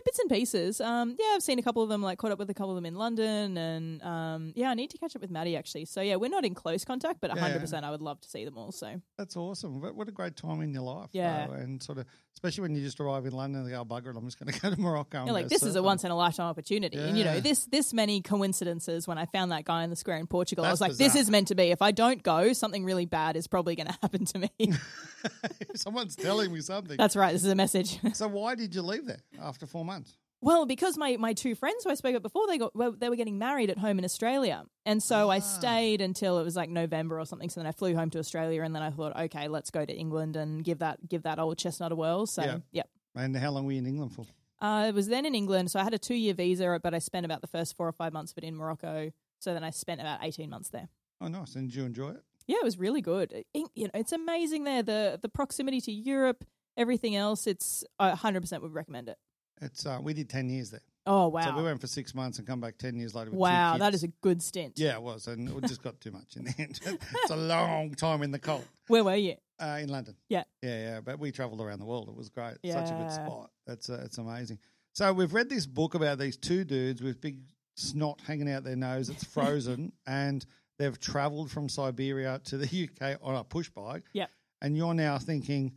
Bits 0.04 0.18
and 0.18 0.30
pieces. 0.30 0.80
Um, 0.80 1.14
yeah, 1.18 1.32
I've 1.34 1.42
seen 1.42 1.58
a 1.58 1.62
couple 1.62 1.82
of 1.82 1.88
them, 1.88 2.02
like 2.02 2.18
caught 2.18 2.32
up 2.32 2.38
with 2.38 2.48
a 2.50 2.54
couple 2.54 2.70
of 2.70 2.76
them 2.76 2.86
in 2.86 2.94
London, 2.94 3.56
and 3.56 4.02
um, 4.02 4.52
yeah, 4.56 4.70
I 4.70 4.74
need 4.74 4.90
to 4.90 4.98
catch 4.98 5.14
up 5.14 5.22
with 5.22 5.30
Maddie 5.30 5.56
actually. 5.56 5.84
So 5.84 6.00
yeah, 6.00 6.16
we're 6.16 6.30
not 6.30 6.44
in 6.44 6.54
close 6.54 6.84
contact, 6.84 7.20
but 7.20 7.30
Yeah. 7.34 7.40
hundred 7.40 7.60
percent, 7.60 7.84
I 7.84 7.90
would 7.90 8.00
love 8.00 8.20
to 8.22 8.28
see 8.28 8.44
them 8.44 8.56
all. 8.58 8.72
So 8.72 9.00
That's 9.18 9.36
awesome. 9.36 9.80
What, 9.80 9.94
what 9.94 10.08
a 10.08 10.12
great 10.12 10.36
time 10.36 10.62
in 10.62 10.72
your 10.72 10.82
life. 10.82 11.10
Yeah. 11.12 11.46
though, 11.46 11.52
and 11.52 11.82
sort 11.82 11.98
of, 11.98 12.06
especially 12.34 12.62
when 12.62 12.74
you 12.74 12.82
just 12.82 12.98
arrive 13.00 13.26
in 13.26 13.32
London 13.32 13.60
and 13.62 13.70
go, 13.70 13.80
oh, 13.80 13.84
bugger 13.84 14.08
it, 14.10 14.16
I'm 14.16 14.24
just 14.24 14.38
going 14.40 14.52
to 14.52 14.60
go 14.60 14.70
to 14.74 14.80
Morocco. 14.80 15.18
and 15.18 15.26
you're 15.26 15.34
like, 15.34 15.44
go 15.44 15.48
this 15.50 15.62
is 15.62 15.76
a 15.76 15.80
surfing." 15.80 15.84
once 15.84 16.04
in 16.04 16.10
a 16.10 16.16
lifetime 16.16 16.46
opportunity, 16.46 16.96
and 16.98 17.16
you 17.18 17.24
know 17.24 17.34
Yeah. 17.34 17.40
this 17.40 17.66
this 17.66 17.92
many 17.92 18.20
coincidences. 18.22 19.06
When 19.06 19.18
I 19.18 19.26
found 19.26 19.52
that 19.52 19.64
guy 19.64 19.84
in 19.84 19.90
the 19.90 19.96
square 19.96 20.16
in 20.16 20.26
Portugal, 20.26 20.64
I 20.64 20.70
was 20.70 20.78
That's 20.80 20.90
like, 20.92 20.98
this 20.98 21.08
bizarre. 21.12 21.20
is 21.22 21.30
meant 21.30 21.48
to 21.48 21.54
be. 21.54 21.64
If 21.70 21.82
I 21.82 21.90
don't 21.92 22.22
go, 22.22 22.52
something 22.54 22.84
really 22.84 23.06
bad 23.06 23.36
is 23.36 23.46
probably 23.46 23.76
going 23.76 23.86
to 23.92 23.98
happen 24.00 24.24
to 24.24 24.38
me. 24.38 24.50
Someone's 25.74 26.16
telling 26.16 26.52
me 26.52 26.60
something. 26.60 26.96
That's 26.96 27.14
right. 27.16 27.32
This 27.32 27.44
is 27.44 27.50
a 27.50 27.54
message. 27.54 27.98
so 28.14 28.26
why 28.28 28.54
did 28.54 28.74
you 28.74 28.82
leave 28.82 29.06
there 29.06 29.20
after 29.40 29.66
four 29.66 29.84
months? 29.90 30.16
Well, 30.42 30.64
because 30.64 30.96
my, 30.96 31.18
my 31.18 31.34
two 31.34 31.54
friends 31.54 31.84
who 31.84 31.90
I 31.90 31.94
spoke 31.94 32.12
about 32.12 32.22
before, 32.22 32.46
they 32.46 32.56
got 32.56 32.74
well, 32.74 32.92
they 32.92 33.10
were 33.10 33.16
getting 33.16 33.38
married 33.38 33.68
at 33.68 33.76
home 33.76 33.98
in 33.98 34.04
Australia, 34.06 34.64
and 34.86 35.02
so 35.02 35.28
I 35.28 35.38
stayed 35.40 36.00
until 36.00 36.38
it 36.38 36.44
was 36.44 36.56
like 36.56 36.70
November 36.70 37.20
or 37.20 37.26
something. 37.26 37.50
So 37.50 37.60
then 37.60 37.66
I 37.66 37.72
flew 37.72 37.94
home 37.94 38.08
to 38.10 38.18
Australia, 38.18 38.62
and 38.62 38.74
then 38.74 38.82
I 38.82 38.90
thought, 38.90 39.14
okay, 39.26 39.48
let's 39.48 39.70
go 39.70 39.84
to 39.84 39.92
England 39.92 40.36
and 40.36 40.64
give 40.64 40.78
that 40.78 40.96
give 41.06 41.22
that 41.24 41.38
old 41.38 41.58
chestnut 41.58 41.92
a 41.92 41.94
whirl. 41.94 42.26
So 42.26 42.42
Yeah. 42.42 42.58
yep. 42.72 42.88
And 43.14 43.36
how 43.36 43.50
long 43.50 43.66
were 43.66 43.72
you 43.72 43.78
in 43.78 43.86
England 43.86 44.14
for? 44.14 44.22
Uh, 44.62 44.88
I 44.88 44.90
was 44.92 45.08
then 45.08 45.26
in 45.26 45.34
England, 45.34 45.70
so 45.70 45.78
I 45.80 45.84
had 45.84 45.92
a 45.94 45.98
two 45.98 46.14
year 46.14 46.32
visa, 46.32 46.80
but 46.82 46.94
I 46.94 47.00
spent 47.00 47.26
about 47.26 47.40
the 47.42 47.46
first 47.56 47.76
four 47.76 47.86
or 47.88 47.92
five 47.92 48.12
months 48.14 48.32
of 48.32 48.38
it 48.38 48.44
in 48.44 48.54
Morocco. 48.56 49.10
So 49.40 49.52
then 49.52 49.64
I 49.64 49.70
spent 49.70 50.00
about 50.00 50.20
eighteen 50.22 50.48
months 50.48 50.70
there. 50.70 50.88
Oh, 51.20 51.28
nice. 51.28 51.54
And 51.54 51.68
did 51.68 51.76
you 51.76 51.84
enjoy 51.84 52.10
it? 52.10 52.22
Yeah, 52.46 52.56
it 52.62 52.64
was 52.64 52.78
really 52.78 53.02
good. 53.02 53.44
In- 53.52 53.66
You 53.74 53.84
know, 53.84 53.90
it's 53.94 54.12
amazing 54.12 54.64
there. 54.64 54.82
The 54.82 55.18
the 55.20 55.28
proximity 55.28 55.80
to 55.82 55.92
Europe, 55.92 56.44
everything 56.78 57.14
else. 57.14 57.46
It's 57.46 57.84
I 57.98 58.10
hundred 58.10 58.40
percent 58.40 58.62
would 58.62 58.72
recommend 58.72 59.10
it. 59.10 59.18
It's 59.60 59.86
uh, 59.86 59.98
we 60.02 60.14
did 60.14 60.28
ten 60.28 60.48
years 60.48 60.70
there. 60.70 60.80
Oh 61.06 61.28
wow, 61.28 61.42
So 61.42 61.56
we 61.56 61.62
went 61.62 61.80
for 61.80 61.86
six 61.86 62.14
months 62.14 62.38
and 62.38 62.46
come 62.46 62.60
back 62.60 62.76
ten 62.78 62.96
years 62.96 63.14
later. 63.14 63.30
With 63.30 63.40
wow, 63.40 63.78
that 63.78 63.94
is 63.94 64.02
a 64.02 64.08
good 64.08 64.42
stint. 64.42 64.74
yeah, 64.76 64.94
it 64.94 65.02
was, 65.02 65.26
and 65.26 65.48
it 65.48 65.68
just 65.68 65.82
got 65.82 66.00
too 66.00 66.10
much 66.10 66.36
in 66.36 66.44
the 66.44 66.54
end. 66.58 66.78
it's 66.86 67.30
a 67.30 67.36
long 67.36 67.94
time 67.94 68.22
in 68.22 68.30
the 68.30 68.38
cold. 68.38 68.64
Where 68.88 69.04
were 69.04 69.16
you? 69.16 69.36
Uh, 69.60 69.78
in 69.80 69.88
London. 69.88 70.16
Yeah. 70.28 70.44
Yeah, 70.62 70.82
yeah. 70.82 71.00
But 71.00 71.18
we 71.18 71.32
travelled 71.32 71.60
around 71.60 71.80
the 71.80 71.84
world. 71.84 72.08
It 72.08 72.16
was 72.16 72.30
great. 72.30 72.56
Such 72.64 72.90
a 72.90 72.94
good 72.94 73.12
spot. 73.12 73.50
That's 73.66 73.90
uh, 73.90 74.02
it's 74.04 74.18
amazing. 74.18 74.58
So 74.92 75.12
we've 75.12 75.32
read 75.32 75.48
this 75.48 75.66
book 75.66 75.94
about 75.94 76.18
these 76.18 76.36
two 76.36 76.64
dudes 76.64 77.02
with 77.02 77.20
big 77.20 77.38
snot 77.76 78.20
hanging 78.26 78.50
out 78.50 78.64
their 78.64 78.76
nose. 78.76 79.08
It's 79.08 79.24
frozen, 79.34 79.92
and 80.06 80.44
they've 80.78 80.98
travelled 80.98 81.50
from 81.50 81.68
Siberia 81.68 82.40
to 82.44 82.56
the 82.58 82.88
UK 82.88 83.18
on 83.22 83.36
a 83.36 83.44
push 83.44 83.68
bike. 83.70 84.04
Yep. 84.12 84.30
And 84.62 84.76
you're 84.76 84.94
now 84.94 85.18
thinking, 85.18 85.72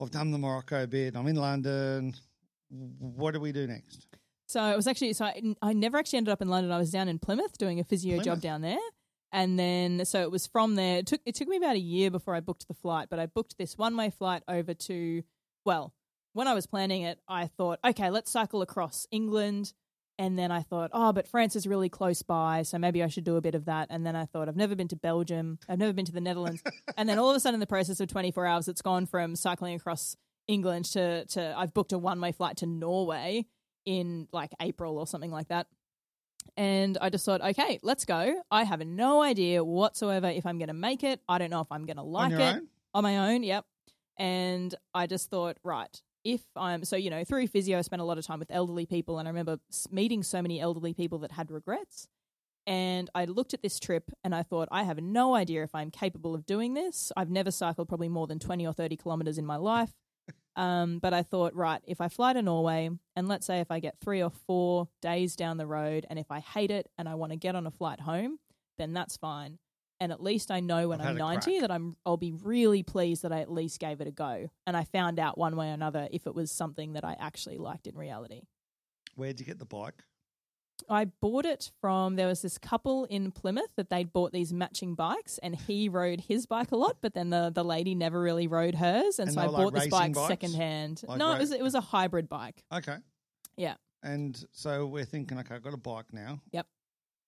I've 0.00 0.10
done 0.10 0.30
the 0.32 0.38
Morocco 0.38 0.86
bit. 0.86 1.16
I'm 1.16 1.26
in 1.26 1.36
London. 1.36 2.14
What 2.70 3.34
do 3.34 3.40
we 3.40 3.52
do 3.52 3.66
next? 3.66 4.06
So 4.48 4.64
it 4.64 4.76
was 4.76 4.86
actually 4.86 5.12
so 5.12 5.24
I, 5.24 5.54
I 5.60 5.72
never 5.72 5.98
actually 5.98 6.18
ended 6.18 6.32
up 6.32 6.42
in 6.42 6.48
London. 6.48 6.72
I 6.72 6.78
was 6.78 6.90
down 6.90 7.08
in 7.08 7.18
Plymouth 7.18 7.58
doing 7.58 7.80
a 7.80 7.84
physio 7.84 8.16
Plymouth. 8.16 8.24
job 8.24 8.40
down 8.40 8.60
there, 8.60 8.78
and 9.32 9.58
then 9.58 10.04
so 10.04 10.22
it 10.22 10.30
was 10.30 10.46
from 10.46 10.76
there. 10.76 10.98
It 10.98 11.06
took 11.06 11.20
it 11.26 11.34
took 11.34 11.48
me 11.48 11.56
about 11.56 11.76
a 11.76 11.80
year 11.80 12.10
before 12.10 12.34
I 12.34 12.40
booked 12.40 12.68
the 12.68 12.74
flight, 12.74 13.08
but 13.10 13.18
I 13.18 13.26
booked 13.26 13.58
this 13.58 13.76
one 13.76 13.96
way 13.96 14.10
flight 14.10 14.42
over 14.48 14.72
to 14.74 15.22
well. 15.64 15.92
When 16.32 16.46
I 16.46 16.54
was 16.54 16.66
planning 16.66 17.02
it, 17.02 17.18
I 17.26 17.46
thought, 17.46 17.78
okay, 17.84 18.10
let's 18.10 18.30
cycle 18.30 18.62
across 18.62 19.06
England. 19.10 19.72
And 20.18 20.38
then 20.38 20.50
I 20.50 20.62
thought, 20.62 20.90
oh, 20.94 21.12
but 21.12 21.28
France 21.28 21.56
is 21.56 21.66
really 21.66 21.90
close 21.90 22.22
by, 22.22 22.62
so 22.62 22.78
maybe 22.78 23.02
I 23.02 23.08
should 23.08 23.24
do 23.24 23.36
a 23.36 23.42
bit 23.42 23.54
of 23.54 23.66
that. 23.66 23.88
And 23.90 24.06
then 24.06 24.16
I 24.16 24.24
thought, 24.24 24.48
I've 24.48 24.56
never 24.56 24.74
been 24.74 24.88
to 24.88 24.96
Belgium, 24.96 25.58
I've 25.68 25.78
never 25.78 25.92
been 25.92 26.06
to 26.06 26.12
the 26.12 26.22
Netherlands. 26.22 26.62
and 26.96 27.06
then 27.06 27.18
all 27.18 27.28
of 27.28 27.36
a 27.36 27.40
sudden, 27.40 27.56
in 27.56 27.60
the 27.60 27.66
process 27.66 28.00
of 28.00 28.08
24 28.08 28.46
hours, 28.46 28.68
it's 28.68 28.80
gone 28.80 29.04
from 29.04 29.36
cycling 29.36 29.74
across 29.74 30.16
England 30.48 30.86
to, 30.86 31.24
to 31.26 31.54
I've 31.56 31.74
booked 31.74 31.92
a 31.92 31.98
one 31.98 32.20
way 32.20 32.32
flight 32.32 32.58
to 32.58 32.66
Norway 32.66 33.46
in 33.84 34.28
like 34.32 34.52
April 34.60 34.98
or 34.98 35.06
something 35.06 35.30
like 35.30 35.48
that. 35.48 35.66
And 36.56 36.96
I 37.00 37.10
just 37.10 37.24
thought, 37.24 37.42
okay, 37.42 37.78
let's 37.82 38.04
go. 38.04 38.40
I 38.50 38.64
have 38.64 38.80
no 38.86 39.22
idea 39.22 39.64
whatsoever 39.64 40.28
if 40.28 40.46
I'm 40.46 40.58
going 40.58 40.68
to 40.68 40.74
make 40.74 41.02
it. 41.02 41.20
I 41.28 41.38
don't 41.38 41.50
know 41.50 41.60
if 41.60 41.70
I'm 41.70 41.84
going 41.84 41.96
to 41.96 42.02
like 42.02 42.32
it 42.32 42.40
own? 42.40 42.68
on 42.94 43.02
my 43.02 43.32
own. 43.32 43.42
Yep. 43.42 43.64
And 44.18 44.74
I 44.94 45.06
just 45.06 45.28
thought, 45.28 45.58
right, 45.62 46.00
if 46.24 46.42
I'm 46.56 46.84
so, 46.84 46.96
you 46.96 47.10
know, 47.10 47.24
through 47.24 47.48
physio, 47.48 47.78
I 47.78 47.82
spent 47.82 48.00
a 48.00 48.04
lot 48.04 48.18
of 48.18 48.26
time 48.26 48.38
with 48.38 48.50
elderly 48.50 48.86
people. 48.86 49.18
And 49.18 49.28
I 49.28 49.30
remember 49.30 49.58
meeting 49.90 50.22
so 50.22 50.40
many 50.40 50.60
elderly 50.60 50.94
people 50.94 51.18
that 51.20 51.32
had 51.32 51.50
regrets. 51.50 52.08
And 52.66 53.10
I 53.14 53.26
looked 53.26 53.54
at 53.54 53.62
this 53.62 53.78
trip 53.78 54.10
and 54.24 54.34
I 54.34 54.42
thought, 54.42 54.68
I 54.72 54.82
have 54.82 54.98
no 54.98 55.34
idea 55.36 55.62
if 55.62 55.74
I'm 55.74 55.90
capable 55.90 56.34
of 56.34 56.46
doing 56.46 56.74
this. 56.74 57.12
I've 57.16 57.30
never 57.30 57.50
cycled 57.50 57.88
probably 57.88 58.08
more 58.08 58.26
than 58.26 58.40
20 58.40 58.66
or 58.66 58.72
30 58.72 58.96
kilometers 58.96 59.38
in 59.38 59.46
my 59.46 59.56
life. 59.56 59.92
Um, 60.56 60.98
but 60.98 61.12
I 61.12 61.22
thought, 61.22 61.54
right, 61.54 61.82
if 61.86 62.00
I 62.00 62.08
fly 62.08 62.32
to 62.32 62.42
Norway, 62.42 62.90
and 63.14 63.28
let's 63.28 63.46
say 63.46 63.60
if 63.60 63.70
I 63.70 63.78
get 63.78 63.98
three 64.00 64.22
or 64.22 64.30
four 64.30 64.88
days 65.02 65.36
down 65.36 65.58
the 65.58 65.66
road, 65.66 66.06
and 66.08 66.18
if 66.18 66.30
I 66.30 66.40
hate 66.40 66.70
it 66.70 66.88
and 66.96 67.08
I 67.08 67.14
want 67.14 67.32
to 67.32 67.36
get 67.36 67.54
on 67.54 67.66
a 67.66 67.70
flight 67.70 68.00
home, 68.00 68.38
then 68.78 68.92
that's 68.94 69.16
fine. 69.16 69.58
And 70.00 70.12
at 70.12 70.22
least 70.22 70.50
I 70.50 70.60
know 70.60 70.88
when 70.88 71.00
I've 71.00 71.08
I'm 71.08 71.16
90 71.16 71.50
crack. 71.50 71.60
that 71.62 71.70
I'm 71.70 71.96
I'll 72.04 72.18
be 72.18 72.32
really 72.32 72.82
pleased 72.82 73.22
that 73.22 73.32
I 73.32 73.40
at 73.40 73.50
least 73.50 73.78
gave 73.80 74.00
it 74.00 74.06
a 74.06 74.10
go. 74.10 74.48
And 74.66 74.76
I 74.76 74.84
found 74.84 75.18
out 75.18 75.38
one 75.38 75.56
way 75.56 75.70
or 75.70 75.72
another 75.72 76.08
if 76.10 76.26
it 76.26 76.34
was 76.34 76.50
something 76.50 76.94
that 76.94 77.04
I 77.04 77.16
actually 77.18 77.56
liked 77.56 77.86
in 77.86 77.96
reality. 77.96 78.42
Where'd 79.14 79.40
you 79.40 79.46
get 79.46 79.58
the 79.58 79.64
bike? 79.64 80.02
I 80.88 81.06
bought 81.06 81.46
it 81.46 81.70
from 81.80 82.16
there 82.16 82.26
was 82.26 82.42
this 82.42 82.58
couple 82.58 83.04
in 83.06 83.30
Plymouth 83.32 83.70
that 83.76 83.90
they'd 83.90 84.12
bought 84.12 84.32
these 84.32 84.52
matching 84.52 84.94
bikes 84.94 85.38
and 85.38 85.54
he 85.56 85.88
rode 85.88 86.20
his 86.22 86.46
bike 86.46 86.72
a 86.72 86.76
lot, 86.76 86.98
but 87.00 87.14
then 87.14 87.30
the, 87.30 87.50
the 87.54 87.64
lady 87.64 87.94
never 87.94 88.20
really 88.20 88.46
rode 88.46 88.74
hers 88.76 89.18
and, 89.18 89.28
And 89.28 89.34
so 89.34 89.40
I 89.40 89.46
like 89.46 89.62
bought 89.64 89.74
this 89.74 89.88
bike 89.88 90.14
bikes? 90.14 90.28
secondhand. 90.28 91.02
Like 91.06 91.18
no, 91.18 91.28
ra- 91.28 91.34
it 91.36 91.38
was 91.40 91.52
it 91.52 91.62
was 91.62 91.74
a 91.74 91.80
hybrid 91.80 92.28
bike. 92.28 92.62
Okay. 92.72 92.96
Yeah. 93.56 93.74
And 94.02 94.42
so 94.52 94.86
we're 94.86 95.04
thinking, 95.06 95.38
okay, 95.38 95.54
I've 95.54 95.62
got 95.64 95.74
a 95.74 95.78
bike 95.78 96.12
now. 96.12 96.40
Yep. 96.52 96.66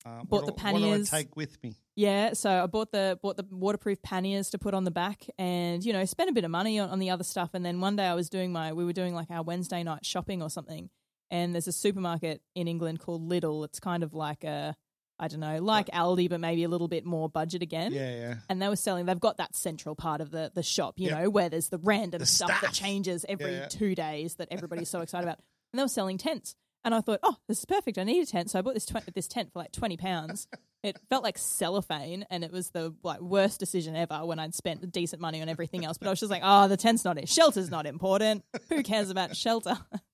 Uh, 0.07 0.23
Bought 0.25 0.47
the 0.47 0.53
do- 0.53 0.63
What 0.63 0.63
do 0.63 0.67
I 0.69 0.71
panniers. 0.91 1.11
take 1.11 1.35
with 1.35 1.61
me? 1.63 1.75
Yeah, 1.97 2.33
so 2.35 2.63
I 2.63 2.67
bought 2.67 2.93
the 2.93 3.19
bought 3.21 3.37
the 3.37 3.45
waterproof 3.51 4.01
panniers 4.01 4.49
to 4.51 4.59
put 4.59 4.73
on 4.73 4.85
the 4.85 4.93
back, 4.93 5.27
and 5.39 5.85
you 5.85 5.93
know 5.93 6.05
spent 6.05 6.31
a 6.31 6.33
bit 6.33 6.45
of 6.45 6.53
money 6.53 6.79
on, 6.79 6.89
on 6.91 7.01
the 7.01 7.11
other 7.11 7.25
stuff. 7.25 7.51
And 7.53 7.67
then 7.67 7.81
one 7.81 7.97
day 7.97 8.05
I 8.07 8.15
was 8.15 8.29
doing 8.31 8.53
my 8.53 8.73
we 8.73 8.85
were 8.85 8.93
doing 8.93 9.13
like 9.13 9.29
our 9.31 9.43
Wednesday 9.43 9.83
night 9.83 10.07
shopping 10.07 10.41
or 10.41 10.51
something, 10.51 10.89
and 11.31 11.55
there's 11.55 11.69
a 11.69 11.73
supermarket 11.73 12.41
in 12.55 12.69
England 12.69 13.01
called 13.01 13.29
Lidl. 13.29 13.65
It's 13.65 13.81
kind 13.81 14.03
of 14.03 14.15
like 14.15 14.45
a 14.45 14.77
I 15.21 15.27
don't 15.29 15.41
know 15.41 15.59
like 15.59 15.87
Aldi, 15.89 16.31
but 16.31 16.39
maybe 16.41 16.63
a 16.65 16.69
little 16.69 16.87
bit 16.89 17.05
more 17.05 17.29
budget 17.29 17.61
again. 17.63 17.93
Yeah, 17.93 18.17
yeah. 18.17 18.35
And 18.49 18.63
they 18.63 18.69
were 18.69 18.77
selling. 18.77 19.07
They've 19.07 19.19
got 19.19 19.39
that 19.39 19.57
central 19.57 19.97
part 19.97 20.21
of 20.21 20.31
the 20.31 20.53
the 20.55 20.63
shop, 20.63 20.95
you 20.99 21.09
Yep. 21.11 21.19
know, 21.19 21.31
where 21.31 21.49
there's 21.49 21.69
the 21.71 21.79
random 21.79 22.21
The 22.21 22.27
stuff, 22.27 22.61
that 22.61 22.73
changes 22.73 23.25
every 23.29 23.53
Yeah, 23.53 23.59
yeah. 23.61 23.67
two 23.69 23.95
days 23.95 24.37
that 24.37 24.49
everybody's 24.51 24.89
so 24.91 25.01
excited 25.03 25.25
about. 25.27 25.39
And 25.73 25.79
they 25.79 25.83
were 25.83 25.89
selling 25.89 26.19
tents, 26.19 26.55
and 26.85 26.95
I 26.95 27.01
thought, 27.01 27.19
oh, 27.23 27.37
this 27.49 27.59
is 27.59 27.65
perfect. 27.65 27.99
I 27.99 28.05
need 28.05 28.23
a 28.23 28.27
tent, 28.27 28.51
so 28.51 28.59
I 28.59 28.63
bought 28.63 28.75
this 28.75 28.87
tw- 28.87 29.13
this 29.15 29.27
tent 29.29 29.53
for 29.53 29.59
like 29.59 29.73
twenty 29.73 29.97
pounds. 29.97 30.47
it 30.85 30.97
felt 31.11 31.25
like 31.25 31.37
cellophane, 31.37 32.25
and 32.31 32.45
it 32.45 32.53
was 32.53 32.71
the 32.71 32.95
like 33.03 33.21
worst 33.21 33.59
decision 33.59 33.97
ever 33.97 34.25
when 34.25 34.39
I'd 34.39 34.55
spent 34.55 34.89
decent 34.93 35.21
money 35.21 35.43
on 35.43 35.49
everything 35.49 35.85
else. 35.85 35.99
But 35.99 36.07
I 36.07 36.11
was 36.11 36.21
just 36.21 36.31
like, 36.31 36.43
oh, 36.45 36.69
the 36.69 36.77
tent's 36.77 37.05
not 37.05 37.19
it. 37.19 37.29
Shelter's 37.29 37.71
not 37.73 37.87
important. 37.87 38.45
Who 38.69 38.85
cares 38.85 39.11
about 39.11 39.35
shelter? 39.37 39.77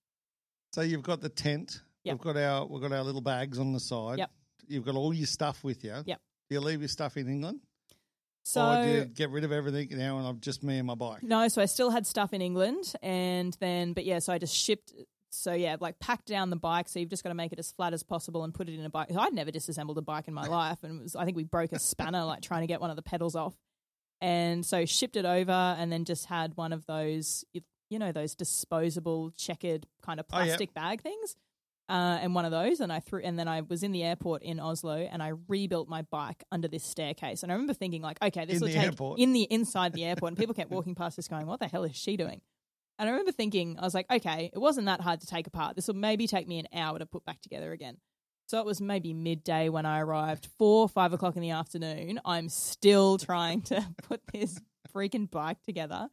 So 0.74 0.80
you've 0.80 1.04
got 1.04 1.20
the 1.20 1.28
tent. 1.28 1.82
Yep. 2.02 2.14
We've 2.14 2.34
got 2.34 2.36
our 2.36 2.66
we've 2.66 2.82
got 2.82 2.90
our 2.90 3.04
little 3.04 3.20
bags 3.20 3.60
on 3.60 3.72
the 3.72 3.78
side. 3.78 4.18
Yep. 4.18 4.30
You've 4.66 4.84
got 4.84 4.96
all 4.96 5.14
your 5.14 5.28
stuff 5.28 5.62
with 5.62 5.84
you. 5.84 5.94
Yep. 6.04 6.20
Do 6.48 6.54
you 6.54 6.60
leave 6.60 6.80
your 6.80 6.88
stuff 6.88 7.16
in 7.16 7.28
England? 7.28 7.60
So 8.42 8.82
do 8.84 8.90
you 8.90 9.04
get 9.04 9.30
rid 9.30 9.44
of 9.44 9.52
everything 9.52 9.96
now 9.96 10.18
and 10.18 10.26
I'm 10.26 10.40
just 10.40 10.64
me 10.64 10.78
and 10.78 10.86
my 10.88 10.96
bike? 10.96 11.22
No, 11.22 11.46
so 11.46 11.62
I 11.62 11.66
still 11.66 11.90
had 11.90 12.08
stuff 12.08 12.32
in 12.32 12.42
England, 12.42 12.92
and 13.02 13.56
then, 13.60 13.92
but 13.92 14.04
yeah, 14.04 14.18
so 14.18 14.32
I 14.32 14.38
just 14.38 14.54
shipped. 14.54 14.92
So 15.30 15.52
yeah, 15.52 15.76
like 15.78 16.00
packed 16.00 16.26
down 16.26 16.50
the 16.50 16.56
bike. 16.56 16.88
So 16.88 16.98
you've 16.98 17.08
just 17.08 17.22
got 17.22 17.30
to 17.30 17.36
make 17.36 17.52
it 17.52 17.60
as 17.60 17.70
flat 17.70 17.94
as 17.94 18.02
possible 18.02 18.42
and 18.42 18.52
put 18.52 18.68
it 18.68 18.76
in 18.76 18.84
a 18.84 18.90
bike. 18.90 19.08
I'd 19.16 19.32
never 19.32 19.52
disassembled 19.52 19.96
a 19.96 20.02
bike 20.02 20.26
in 20.26 20.34
my 20.34 20.46
life, 20.48 20.82
and 20.82 21.02
was, 21.02 21.14
I 21.14 21.24
think 21.24 21.36
we 21.36 21.44
broke 21.44 21.70
a 21.70 21.78
spanner 21.78 22.24
like 22.24 22.42
trying 22.42 22.62
to 22.62 22.66
get 22.66 22.80
one 22.80 22.90
of 22.90 22.96
the 22.96 23.02
pedals 23.02 23.36
off, 23.36 23.54
and 24.20 24.66
so 24.66 24.84
shipped 24.86 25.14
it 25.14 25.24
over, 25.24 25.52
and 25.52 25.92
then 25.92 26.04
just 26.04 26.26
had 26.26 26.56
one 26.56 26.72
of 26.72 26.84
those, 26.86 27.44
you 27.94 27.98
know, 27.98 28.12
those 28.12 28.34
disposable 28.34 29.30
checkered 29.36 29.86
kind 30.02 30.20
of 30.20 30.26
Oh, 30.32 30.38
yeah. 30.38 30.44
plastic 30.44 30.74
bag 30.74 31.00
things. 31.00 31.36
Uh, 31.88 32.18
and 32.22 32.34
one 32.34 32.44
of 32.46 32.50
those, 32.50 32.80
and 32.80 32.90
I 32.92 33.00
threw, 33.00 33.20
and 33.22 33.38
then 33.38 33.46
I 33.46 33.60
was 33.60 33.82
in 33.82 33.92
the 33.92 34.02
airport 34.02 34.42
in 34.42 34.58
Oslo, 34.58 34.96
and 34.96 35.22
I 35.22 35.32
rebuilt 35.48 35.86
my 35.88 36.00
bike 36.02 36.42
under 36.50 36.66
this 36.66 36.82
staircase. 36.82 37.42
And 37.42 37.52
I 37.52 37.54
remember 37.54 37.74
thinking, 37.74 38.00
like, 38.02 38.22
okay, 38.22 38.46
this 38.46 38.56
In 38.56 38.60
will 38.62 38.68
take 38.68 38.82
airport? 38.86 39.18
in 39.20 39.32
the 39.34 39.42
inside 39.42 39.92
the 39.92 40.04
airport, 40.10 40.30
and 40.30 40.38
people 40.38 40.54
kept 40.54 40.70
walking 40.70 40.94
past 40.94 41.18
us, 41.18 41.28
going, 41.28 41.46
"What 41.46 41.60
the 41.60 41.68
hell 41.68 41.84
is 41.84 41.94
she 41.94 42.16
doing?" 42.16 42.40
And 42.98 43.08
I 43.08 43.12
remember 43.12 43.32
thinking, 43.32 43.76
I 43.78 43.82
was 43.82 43.92
like, 43.92 44.06
okay, 44.10 44.50
it 44.54 44.58
wasn't 44.58 44.86
that 44.86 45.00
hard 45.00 45.20
to 45.20 45.26
take 45.26 45.46
apart. 45.48 45.74
This 45.76 45.88
will 45.88 45.94
maybe 45.96 46.26
take 46.28 46.46
me 46.48 46.58
an 46.60 46.68
hour 46.72 46.96
to 46.98 47.04
put 47.06 47.24
back 47.24 47.40
together 47.42 47.72
again. 47.72 47.96
So 48.46 48.60
it 48.60 48.64
was 48.64 48.80
maybe 48.80 49.12
midday 49.12 49.68
when 49.68 49.84
I 49.84 49.98
arrived, 49.98 50.46
four, 50.58 50.88
five 50.88 51.12
o'clock 51.12 51.34
in 51.34 51.42
the 51.42 51.50
afternoon. 51.50 52.20
I'm 52.24 52.48
still 52.48 53.18
trying 53.18 53.62
to 53.62 53.84
put 54.04 54.20
this 54.32 54.60
freaking 54.94 55.28
bike 55.28 55.60
together. 55.64 56.08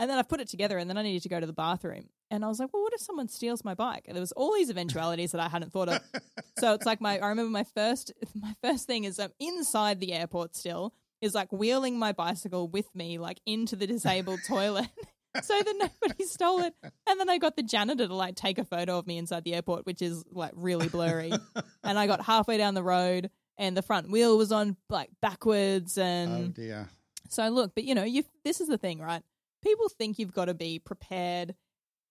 And 0.00 0.08
then 0.10 0.18
I 0.18 0.22
put 0.22 0.40
it 0.40 0.48
together 0.48 0.78
and 0.78 0.88
then 0.88 0.96
I 0.96 1.02
needed 1.02 1.22
to 1.24 1.28
go 1.28 1.38
to 1.38 1.46
the 1.46 1.52
bathroom. 1.52 2.08
And 2.30 2.42
I 2.44 2.48
was 2.48 2.58
like, 2.58 2.72
well, 2.72 2.82
what 2.82 2.94
if 2.94 3.00
someone 3.00 3.28
steals 3.28 3.64
my 3.64 3.74
bike? 3.74 4.04
And 4.06 4.16
there 4.16 4.20
was 4.22 4.32
all 4.32 4.54
these 4.54 4.70
eventualities 4.70 5.32
that 5.32 5.40
I 5.42 5.48
hadn't 5.48 5.72
thought 5.72 5.90
of. 5.90 6.00
so 6.58 6.72
it's 6.74 6.86
like 6.86 7.00
my 7.02 7.18
I 7.18 7.28
remember 7.28 7.50
my 7.50 7.64
first 7.64 8.12
my 8.34 8.54
first 8.62 8.86
thing 8.86 9.04
is 9.04 9.20
I'm 9.20 9.32
inside 9.38 10.00
the 10.00 10.14
airport 10.14 10.56
still. 10.56 10.94
is 11.20 11.34
like 11.34 11.52
wheeling 11.52 11.98
my 11.98 12.12
bicycle 12.12 12.66
with 12.66 12.92
me 12.94 13.18
like 13.18 13.40
into 13.44 13.76
the 13.76 13.86
disabled 13.86 14.40
toilet 14.48 14.88
so 15.42 15.60
that 15.60 15.74
nobody 16.02 16.24
stole 16.24 16.62
it. 16.62 16.74
And 17.06 17.20
then 17.20 17.28
I 17.28 17.36
got 17.38 17.56
the 17.56 17.62
janitor 17.62 18.08
to 18.08 18.14
like 18.14 18.36
take 18.36 18.58
a 18.58 18.64
photo 18.64 18.96
of 18.96 19.06
me 19.06 19.18
inside 19.18 19.44
the 19.44 19.54
airport, 19.54 19.84
which 19.84 20.00
is 20.00 20.24
like 20.32 20.52
really 20.54 20.88
blurry. 20.88 21.30
and 21.84 21.98
I 21.98 22.06
got 22.06 22.24
halfway 22.24 22.56
down 22.56 22.72
the 22.74 22.82
road 22.82 23.30
and 23.58 23.76
the 23.76 23.82
front 23.82 24.10
wheel 24.10 24.38
was 24.38 24.50
on 24.50 24.76
like 24.88 25.10
backwards 25.20 25.98
and 25.98 26.30
Oh 26.32 26.48
dear. 26.48 26.88
so 27.28 27.46
look, 27.50 27.74
but 27.74 27.84
you 27.84 27.94
know, 27.94 28.04
you 28.04 28.24
this 28.44 28.62
is 28.62 28.68
the 28.68 28.78
thing, 28.78 28.98
right? 29.00 29.22
People 29.62 29.88
think 29.88 30.18
you've 30.18 30.32
got 30.32 30.46
to 30.46 30.54
be 30.54 30.78
prepared. 30.78 31.54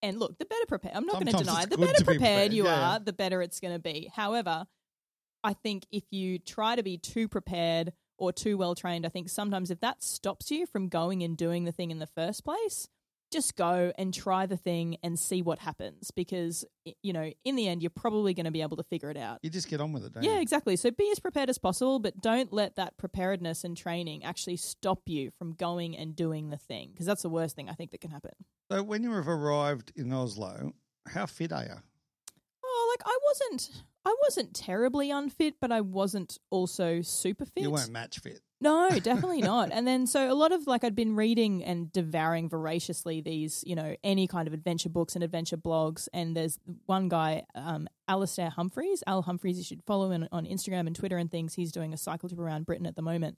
And 0.02 0.18
look, 0.20 0.38
the 0.38 0.46
better 0.46 0.66
prepared, 0.68 0.96
I'm 0.96 1.06
not 1.06 1.16
going 1.16 1.28
to 1.28 1.38
deny, 1.38 1.66
the 1.66 1.78
better 1.78 1.94
to 1.94 2.00
be 2.00 2.06
prepared 2.06 2.20
prepared, 2.20 2.54
you 2.54 2.66
yeah. 2.66 2.92
are, 2.96 3.00
the 3.00 3.12
better 3.12 3.42
it's 3.42 3.60
going 3.60 3.74
to 3.74 3.80
be. 3.80 4.10
However, 4.16 4.66
I 5.44 5.54
think 5.54 5.86
if 5.92 6.04
you 6.12 6.40
try 6.40 6.76
to 6.76 6.84
be 6.84 6.98
too 6.98 7.28
prepared 7.28 7.92
or 8.18 8.32
too 8.32 8.58
well 8.58 8.76
trained, 8.76 9.06
I 9.06 9.10
think 9.10 9.30
sometimes 9.30 9.72
if 9.72 9.82
that 9.82 10.04
stops 10.04 10.52
you 10.52 10.66
from 10.66 10.88
going 10.88 11.24
and 11.24 11.36
doing 11.36 11.66
the 11.66 11.72
thing 11.72 11.92
in 11.92 12.00
the 12.00 12.08
first 12.08 12.46
place, 12.46 12.88
just 13.32 13.56
go 13.56 13.92
and 13.98 14.14
try 14.14 14.46
the 14.46 14.58
thing 14.58 14.98
and 15.04 15.18
see 15.20 15.42
what 15.42 15.60
happens 15.60 16.12
because, 16.12 16.66
you 17.04 17.14
know, 17.14 17.32
in 17.46 17.56
the 17.56 17.68
end, 17.68 17.82
you're 17.84 17.90
probably 17.90 18.34
going 18.34 18.46
to 18.46 18.52
be 18.52 18.62
able 18.62 18.78
to 18.78 18.84
figure 18.84 19.10
it 19.10 19.18
out. 19.18 19.40
You 19.44 19.50
just 19.50 19.68
get 19.70 19.82
on 19.82 19.92
with 19.94 20.06
it, 20.06 20.14
don't 20.14 20.24
Yeah, 20.24 20.36
you? 20.36 20.42
exactly. 20.42 20.76
So 20.76 20.92
be 20.92 21.10
as 21.12 21.20
prepared 21.20 21.50
as 21.50 21.58
possible, 21.58 22.00
but 22.00 22.20
don't 22.22 22.52
let 22.52 22.76
that 22.78 22.98
preparedness 22.98 23.64
and 23.64 23.76
training 23.78 24.24
actually 24.24 24.58
stop 24.58 25.02
you 25.06 25.32
from 25.38 25.54
going 25.54 25.96
and 25.98 26.16
doing 26.16 26.50
the 26.50 26.58
thing 26.58 26.90
because 26.92 27.06
that's 27.06 27.22
the 27.22 27.30
worst 27.30 27.56
thing 27.56 27.70
I 27.70 27.74
think 27.74 27.92
that 27.92 28.02
can 28.02 28.12
happen. 28.12 28.32
So 28.72 28.84
when 28.84 29.04
you 29.04 29.12
have 29.14 29.28
arrived 29.28 29.92
in 29.96 30.12
Oslo, 30.14 30.74
how 31.08 31.26
fit 31.26 31.52
are 31.52 31.64
you? 31.64 31.76
Oh, 32.64 32.96
like 32.98 33.08
I 33.08 33.18
wasn't 33.26 33.84
I 34.06 34.16
wasn't 34.24 34.54
terribly 34.56 35.12
unfit, 35.12 35.56
but 35.60 35.72
I 35.72 35.82
wasn't 35.82 36.38
also 36.50 37.02
super 37.02 37.46
fit. 37.46 37.64
You 37.64 37.72
weren't 37.72 37.92
match 37.92 38.20
fit. 38.20 38.42
No, 38.62 38.90
definitely 39.00 39.42
not. 39.42 39.70
And 39.72 39.88
then 39.88 40.06
so 40.06 40.32
a 40.32 40.36
lot 40.36 40.52
of 40.52 40.68
like 40.68 40.84
I'd 40.84 40.96
been 40.96 41.16
reading 41.16 41.64
and 41.64 41.92
devouring 41.92 42.50
voraciously 42.50 43.22
these, 43.22 43.64
you 43.66 43.74
know, 43.74 43.96
any 44.04 44.28
kind 44.28 44.48
of 44.50 44.54
adventure 44.54 44.90
books 44.90 45.16
and 45.16 45.24
adventure 45.24 45.56
blogs. 45.56 46.10
And 46.14 46.36
there's 46.36 46.60
one 46.86 47.08
guy, 47.08 47.44
um, 47.56 47.88
Alastair 48.10 48.50
Humphreys, 48.50 49.02
Al 49.08 49.22
Humphreys, 49.22 49.58
you 49.58 49.64
should 49.64 49.84
follow 49.84 50.12
him 50.12 50.28
on 50.34 50.46
Instagram 50.46 50.88
and 50.88 50.96
Twitter 50.96 51.18
and 51.18 51.32
things. 51.32 51.54
He's 51.54 51.72
doing 51.72 51.94
a 51.94 51.98
cycle 51.98 52.28
trip 52.28 52.40
around 52.40 52.66
Britain 52.66 52.86
at 52.86 52.98
the 52.98 53.02
moment. 53.02 53.38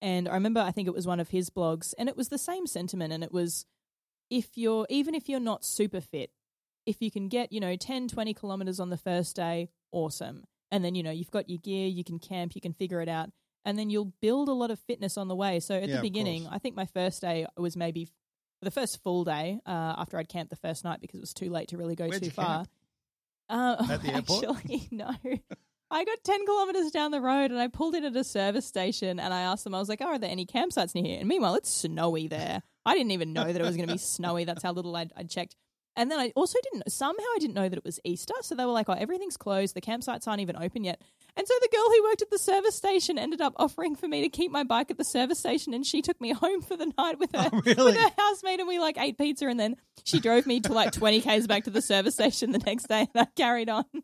And 0.00 0.28
I 0.28 0.34
remember 0.34 0.60
I 0.60 0.70
think 0.70 0.86
it 0.86 0.94
was 0.94 1.06
one 1.06 1.20
of 1.20 1.30
his 1.30 1.50
blogs 1.50 1.92
and 1.98 2.08
it 2.08 2.16
was 2.16 2.28
the 2.28 2.38
same 2.38 2.66
sentiment 2.66 3.12
and 3.12 3.24
it 3.24 3.32
was 3.32 3.66
if 4.30 4.56
you're 4.56 4.86
even 4.88 5.16
if 5.16 5.28
you're 5.28 5.40
not 5.40 5.64
super 5.64 6.00
fit, 6.00 6.30
if 6.86 7.02
you 7.02 7.10
can 7.10 7.28
get, 7.28 7.52
you 7.52 7.58
know, 7.58 7.74
10, 7.74 8.06
20 8.06 8.34
kilometers 8.34 8.78
on 8.78 8.90
the 8.90 8.96
first 8.96 9.34
day, 9.34 9.70
awesome. 9.90 10.44
And 10.70 10.84
then, 10.84 10.94
you 10.94 11.02
know, 11.02 11.10
you've 11.10 11.30
got 11.32 11.50
your 11.50 11.58
gear, 11.58 11.88
you 11.88 12.04
can 12.04 12.20
camp, 12.20 12.54
you 12.54 12.60
can 12.60 12.72
figure 12.72 13.00
it 13.00 13.08
out 13.08 13.30
and 13.64 13.78
then 13.78 13.90
you'll 13.90 14.12
build 14.20 14.48
a 14.48 14.52
lot 14.52 14.70
of 14.70 14.78
fitness 14.80 15.16
on 15.16 15.28
the 15.28 15.36
way. 15.36 15.60
So 15.60 15.74
at 15.74 15.88
Yeah, 15.88 15.96
the 15.96 16.02
beginning. 16.02 16.46
I 16.50 16.58
think 16.58 16.76
my 16.76 16.86
first 16.86 17.20
day 17.20 17.46
was 17.56 17.76
maybe 17.76 18.08
the 18.62 18.70
first 18.70 19.02
full 19.02 19.24
day 19.24 19.60
uh, 19.66 19.94
after 19.98 20.18
I'd 20.18 20.28
camped 20.28 20.50
the 20.50 20.56
first 20.56 20.84
night 20.84 21.00
because 21.00 21.18
it 21.18 21.22
was 21.22 21.34
too 21.34 21.50
late 21.50 21.68
to 21.68 21.76
really 21.76 21.94
go 21.96 22.06
Where'd 22.08 22.22
too 22.22 22.30
far. 22.30 22.64
Uh, 23.48 23.86
At 23.90 24.02
the 24.02 24.08
airport? 24.14 24.44
Actually, 24.44 24.88
no. 24.90 25.10
I 25.90 26.04
got 26.04 26.24
10 26.24 26.46
kilometers 26.46 26.90
down 26.90 27.10
the 27.10 27.20
road 27.20 27.50
and 27.50 27.60
I 27.60 27.68
pulled 27.68 27.94
in 27.94 28.04
at 28.04 28.16
a 28.16 28.24
service 28.24 28.66
station 28.66 29.20
and 29.20 29.32
I 29.32 29.42
asked 29.42 29.64
them, 29.64 29.74
I 29.74 29.78
was 29.78 29.88
like, 29.88 30.00
oh, 30.00 30.06
are 30.06 30.18
there 30.18 30.30
any 30.30 30.46
campsites 30.46 30.94
near 30.94 31.04
here? 31.04 31.18
And 31.20 31.28
meanwhile, 31.28 31.54
it's 31.54 31.70
snowy 31.70 32.26
there. 32.26 32.62
I 32.86 32.94
didn't 32.94 33.12
even 33.12 33.32
know 33.32 33.44
that 33.44 33.60
it 33.60 33.64
was 33.64 33.76
going 33.76 33.88
to 33.88 33.94
be 33.94 33.98
snowy. 33.98 34.44
That's 34.44 34.62
how 34.62 34.72
little 34.72 34.96
I'd, 34.96 35.12
I'd 35.16 35.30
checked. 35.30 35.56
And 35.96 36.10
then 36.10 36.18
I 36.18 36.32
also 36.34 36.58
didn't, 36.62 36.90
somehow 36.90 37.22
I 37.36 37.38
didn't 37.38 37.54
know 37.54 37.68
that 37.68 37.76
it 37.78 37.84
was 37.84 38.00
Easter. 38.04 38.34
So 38.42 38.54
they 38.54 38.64
were 38.64 38.72
like, 38.72 38.88
oh, 38.88 38.94
everything's 38.94 39.36
closed. 39.36 39.74
The 39.76 39.80
campsites 39.80 40.26
aren't 40.26 40.40
even 40.40 40.56
open 40.56 40.82
yet. 40.82 41.00
And 41.36 41.46
so 41.46 41.54
the 41.60 41.68
girl 41.70 41.84
who 41.88 42.02
worked 42.04 42.22
at 42.22 42.30
the 42.30 42.38
service 42.38 42.74
station 42.74 43.18
ended 43.18 43.40
up 43.40 43.52
offering 43.56 43.94
for 43.94 44.08
me 44.08 44.22
to 44.22 44.28
keep 44.28 44.50
my 44.50 44.64
bike 44.64 44.90
at 44.90 44.98
the 44.98 45.04
service 45.04 45.38
station 45.38 45.72
and 45.72 45.86
she 45.86 46.02
took 46.02 46.20
me 46.20 46.32
home 46.44 46.62
for 46.62 46.76
the 46.76 46.92
night 46.98 47.18
with 47.18 47.30
oh, 47.34 47.42
her, 47.42 47.50
Oh, 47.52 47.60
really? 47.64 47.84
with 47.92 47.96
her 47.96 48.10
housemate 48.18 48.58
and 48.60 48.68
we 48.68 48.78
like 48.80 48.98
ate 48.98 49.18
pizza 49.18 49.46
and 49.46 49.58
then 49.60 49.76
she 50.04 50.18
drove 50.20 50.46
me 50.46 50.60
to 50.60 50.72
like 50.72 50.90
20 50.92 51.20
k's 51.20 51.46
back 51.46 51.64
to 51.64 51.70
the 51.70 51.82
service 51.82 52.14
station 52.14 52.50
the 52.52 52.58
next 52.58 52.88
day 52.88 53.06
and 53.14 53.22
I 53.22 53.26
carried 53.36 53.68
on. 53.68 53.84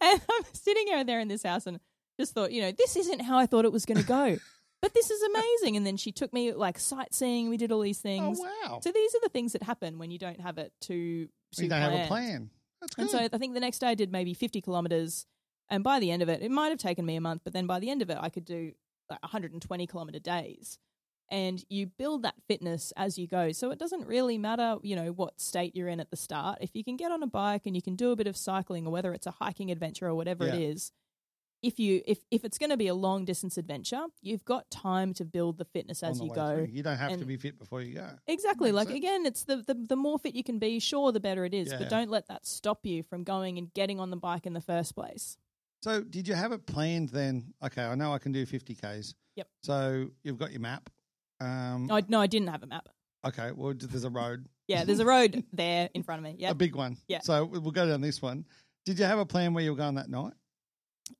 And 0.00 0.20
I'm 0.30 0.44
sitting 0.52 0.86
over 0.94 1.04
there 1.04 1.20
in 1.20 1.28
this 1.28 1.42
house 1.42 1.66
and 1.66 1.78
just 2.18 2.34
thought, 2.34 2.50
you 2.52 2.62
know, 2.62 2.72
this 2.72 2.96
isn't 2.96 3.20
how 3.20 3.38
I 3.38 3.46
thought 3.46 3.64
it 3.64 3.72
was 3.72 3.84
going 3.84 3.98
to 4.00 4.06
go. 4.06 4.36
But 4.82 4.94
this 4.94 5.10
is 5.10 5.22
amazing. 5.22 5.76
And 5.76 5.86
then 5.86 5.96
she 5.96 6.12
took 6.12 6.32
me 6.32 6.52
like 6.52 6.78
sightseeing. 6.78 7.48
We 7.48 7.56
did 7.56 7.72
all 7.72 7.80
these 7.80 7.98
Oh 8.00 8.02
things. 8.02 8.38
wow! 8.38 8.80
So 8.82 8.92
these 8.92 9.14
are 9.14 9.20
the 9.22 9.30
things 9.30 9.52
that 9.54 9.62
happen 9.62 9.98
when 9.98 10.10
you 10.10 10.18
don't 10.18 10.40
have 10.40 10.58
it 10.58 10.72
to. 10.82 11.28
You 11.58 11.68
don't 11.68 11.80
have 11.80 11.92
a 11.92 12.06
plan. 12.06 12.50
That's 12.80 12.94
good. 12.94 13.02
And 13.02 13.10
so 13.10 13.18
I 13.18 13.38
think 13.38 13.54
the 13.54 13.60
next 13.60 13.78
day 13.78 13.88
I 13.88 13.94
did 13.94 14.12
maybe 14.12 14.34
50 14.34 14.60
kilometers. 14.60 15.26
And 15.68 15.82
by 15.82 15.98
the 15.98 16.10
end 16.10 16.22
of 16.22 16.28
it, 16.28 16.42
it 16.42 16.50
might 16.50 16.68
have 16.68 16.78
taken 16.78 17.04
me 17.04 17.16
a 17.16 17.20
month, 17.20 17.42
but 17.42 17.52
then 17.52 17.66
by 17.66 17.80
the 17.80 17.90
end 17.90 18.02
of 18.02 18.10
it, 18.10 18.18
I 18.20 18.28
could 18.28 18.44
do 18.44 18.72
like 19.10 19.22
120 19.22 19.86
kilometer 19.86 20.18
days. 20.18 20.78
And 21.28 21.64
you 21.68 21.86
build 21.86 22.22
that 22.22 22.34
fitness 22.46 22.92
as 22.96 23.18
you 23.18 23.26
go. 23.26 23.50
So 23.50 23.72
it 23.72 23.78
doesn't 23.80 24.06
really 24.06 24.38
matter, 24.38 24.76
you 24.82 24.94
know, 24.94 25.10
what 25.10 25.40
state 25.40 25.74
you're 25.74 25.88
in 25.88 25.98
at 25.98 26.10
the 26.10 26.16
start. 26.16 26.58
If 26.60 26.70
you 26.74 26.84
can 26.84 26.96
get 26.96 27.10
on 27.10 27.22
a 27.22 27.26
bike 27.26 27.62
and 27.66 27.74
you 27.74 27.82
can 27.82 27.96
do 27.96 28.12
a 28.12 28.16
bit 28.16 28.28
of 28.28 28.36
cycling 28.36 28.86
or 28.86 28.90
whether 28.92 29.12
it's 29.12 29.26
a 29.26 29.32
hiking 29.32 29.72
adventure 29.72 30.06
or 30.06 30.14
whatever 30.14 30.46
it 30.46 30.54
Yeah. 30.54 30.68
is, 30.68 30.92
if 31.62 31.78
you 31.78 32.02
if 32.06 32.18
if 32.30 32.44
it's 32.44 32.58
going 32.58 32.70
to 32.70 32.76
be 32.76 32.88
a 32.88 32.94
long 32.94 33.24
distance 33.24 33.56
adventure, 33.56 34.04
you've 34.22 34.44
got 34.44 34.70
time 34.70 35.14
to 35.14 35.24
build 35.24 35.58
the 35.58 35.64
fitness 35.64 36.02
as 36.02 36.18
the 36.18 36.26
you 36.26 36.34
go. 36.34 36.54
through. 36.54 36.68
You 36.70 36.82
don't 36.82 36.98
have 36.98 37.18
to 37.18 37.24
be 37.24 37.36
fit 37.36 37.58
before 37.58 37.82
you 37.82 37.94
go. 37.94 38.08
Exactly. 38.26 38.72
Like 38.72 38.88
sense. 38.88 38.98
again, 38.98 39.26
it's 39.26 39.44
the, 39.44 39.56
the 39.56 39.74
the 39.74 39.96
more 39.96 40.18
fit 40.18 40.34
you 40.34 40.44
can 40.44 40.58
be, 40.58 40.78
sure, 40.78 41.12
the 41.12 41.20
better 41.20 41.44
it 41.44 41.54
is. 41.54 41.70
Yeah. 41.70 41.78
But 41.78 41.88
don't 41.88 42.10
let 42.10 42.28
that 42.28 42.46
stop 42.46 42.84
you 42.84 43.02
from 43.02 43.24
going 43.24 43.58
and 43.58 43.72
getting 43.74 44.00
on 44.00 44.10
the 44.10 44.16
bike 44.16 44.46
in 44.46 44.52
the 44.52 44.60
first 44.60 44.94
place. 44.94 45.36
So, 45.82 46.02
did 46.02 46.26
you 46.26 46.34
have 46.34 46.52
it 46.52 46.66
planned 46.66 47.10
then? 47.10 47.52
Okay, 47.62 47.84
I 47.84 47.94
know 47.94 48.12
I 48.12 48.18
can 48.18 48.32
do 48.32 48.44
50 48.46 48.74
Ks. 48.74 49.14
Yep. 49.36 49.48
So, 49.62 50.08
you've 50.24 50.38
got 50.38 50.50
your 50.50 50.60
map. 50.60 50.90
Um, 51.40 51.86
No, 51.86 51.96
I, 51.96 52.02
no, 52.08 52.20
I 52.20 52.26
didn't 52.26 52.48
have 52.48 52.62
a 52.62 52.66
map. 52.66 52.88
okay, 53.26 53.52
well, 53.52 53.74
there's 53.76 54.04
a 54.04 54.10
road, 54.10 54.48
Yeah, 54.66 54.84
there's 54.84 55.00
a 55.00 55.04
road 55.04 55.44
there 55.52 55.90
in 55.94 56.02
front 56.02 56.20
of 56.20 56.24
me. 56.24 56.36
Yeah, 56.38 56.50
a 56.52 56.54
big 56.54 56.74
one. 56.74 56.96
Yeah. 57.08 57.20
So, 57.20 57.44
we'll 57.44 57.70
go 57.70 57.86
down 57.86 58.00
this 58.00 58.20
one. 58.22 58.46
Did 58.84 58.98
you 58.98 59.04
have 59.04 59.18
a 59.18 59.26
plan 59.26 59.54
where 59.54 59.62
you 59.62 59.70
were 59.70 59.76
going 59.76 59.96
that 59.96 60.08
night? 60.08 60.32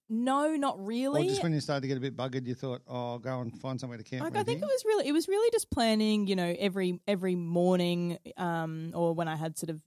No, 0.09 0.55
not 0.55 0.85
really. 0.85 1.27
Or 1.27 1.29
just 1.29 1.43
when 1.43 1.53
you 1.53 1.61
started 1.61 1.83
to 1.83 1.89
get 1.89 1.97
a 1.97 2.01
bit 2.01 2.17
buggered, 2.17 2.47
you 2.47 2.55
thought, 2.55 2.83
oh, 2.87 3.13
I'll 3.13 3.19
go 3.19 3.41
and 3.41 3.53
find 3.61 3.81
somewhere 3.81 3.99
to 3.99 4.05
camp? 4.05 4.23
Like 4.23 4.37
I 4.37 4.45
think 4.45 4.63
it 4.63 4.67
was 4.67 4.85
really, 4.85 5.09
it 5.09 5.13
was 5.13 5.27
really 5.29 5.51
just 5.51 5.71
planning. 5.71 6.27
You 6.27 6.37
know, 6.37 6.55
every 6.59 7.01
every 7.09 7.35
morning, 7.35 8.19
um, 8.37 8.93
or 8.95 9.15
when 9.15 9.29
I 9.29 9.37
had 9.37 9.59
sort 9.59 9.71
of 9.71 9.81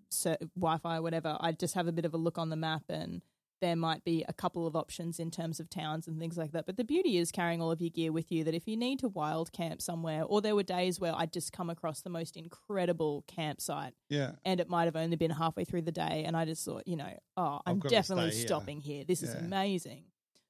Wi-Fi 0.55 0.97
or 0.97 1.01
whatever, 1.01 1.37
I'd 1.39 1.59
just 1.59 1.75
have 1.75 1.87
a 1.87 1.91
bit 1.91 2.05
of 2.05 2.13
a 2.13 2.17
look 2.17 2.37
on 2.37 2.49
the 2.49 2.55
map, 2.55 2.83
and 2.89 3.21
there 3.61 3.75
might 3.75 4.03
be 4.03 4.23
a 4.27 4.33
couple 4.33 4.65
of 4.67 4.75
options 4.75 5.19
in 5.19 5.31
terms 5.31 5.59
of 5.59 5.69
towns 5.69 6.07
and 6.07 6.19
things 6.19 6.37
like 6.37 6.51
that. 6.51 6.65
But 6.65 6.77
the 6.77 6.83
beauty 6.83 7.17
is 7.17 7.31
carrying 7.31 7.61
all 7.61 7.71
of 7.71 7.81
your 7.81 7.89
gear 7.89 8.11
with 8.11 8.31
you. 8.31 8.43
That 8.43 8.53
if 8.53 8.67
you 8.67 8.77
need 8.77 8.99
to 8.99 9.07
wild 9.09 9.51
camp 9.51 9.81
somewhere, 9.81 10.23
or 10.23 10.41
there 10.41 10.55
were 10.55 10.63
days 10.63 10.99
where 10.99 11.13
I'd 11.15 11.33
just 11.33 11.51
come 11.53 11.69
across 11.69 12.01
the 12.01 12.09
most 12.09 12.37
incredible 12.37 13.23
campsite, 13.27 13.93
Yeah. 14.09 14.31
and 14.45 14.59
it 14.59 14.69
might 14.69 14.85
have 14.85 14.95
only 14.95 15.15
been 15.15 15.31
halfway 15.31 15.65
through 15.65 15.83
the 15.83 15.91
day, 15.91 16.23
and 16.25 16.35
I 16.37 16.45
just 16.45 16.63
thought, 16.65 16.87
you 16.87 16.95
know, 16.95 17.13
oh, 17.37 17.61
I'm 17.65 17.79
definitely 17.79 18.31
here. 18.31 18.45
stopping 18.47 18.81
here. 18.81 19.03
This 19.03 19.23
is 19.23 19.33
amazing. 19.33 20.05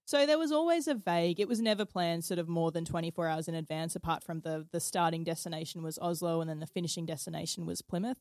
So 0.06 0.26
there 0.26 0.40
was 0.40 0.52
always 0.52 0.88
a 0.88 0.96
vague. 0.96 1.40
It 1.40 1.48
was 1.48 1.62
never 1.62 1.86
planned 1.86 2.26
sort 2.26 2.40
of 2.40 2.50
more 2.50 2.72
than 2.72 2.84
24 2.84 3.28
hours 3.28 3.48
in 3.48 3.54
advance. 3.54 3.96
Apart 3.96 4.24
from 4.24 4.42
the 4.42 4.68
the 4.72 4.80
starting 4.80 5.24
destination 5.24 5.84
was 5.84 6.00
Oslo, 6.00 6.42
and 6.42 6.50
then 6.50 6.60
the 6.60 6.66
finishing 6.68 7.06
destination 7.06 7.66
was 7.68 7.82
Plymouth. 7.84 8.18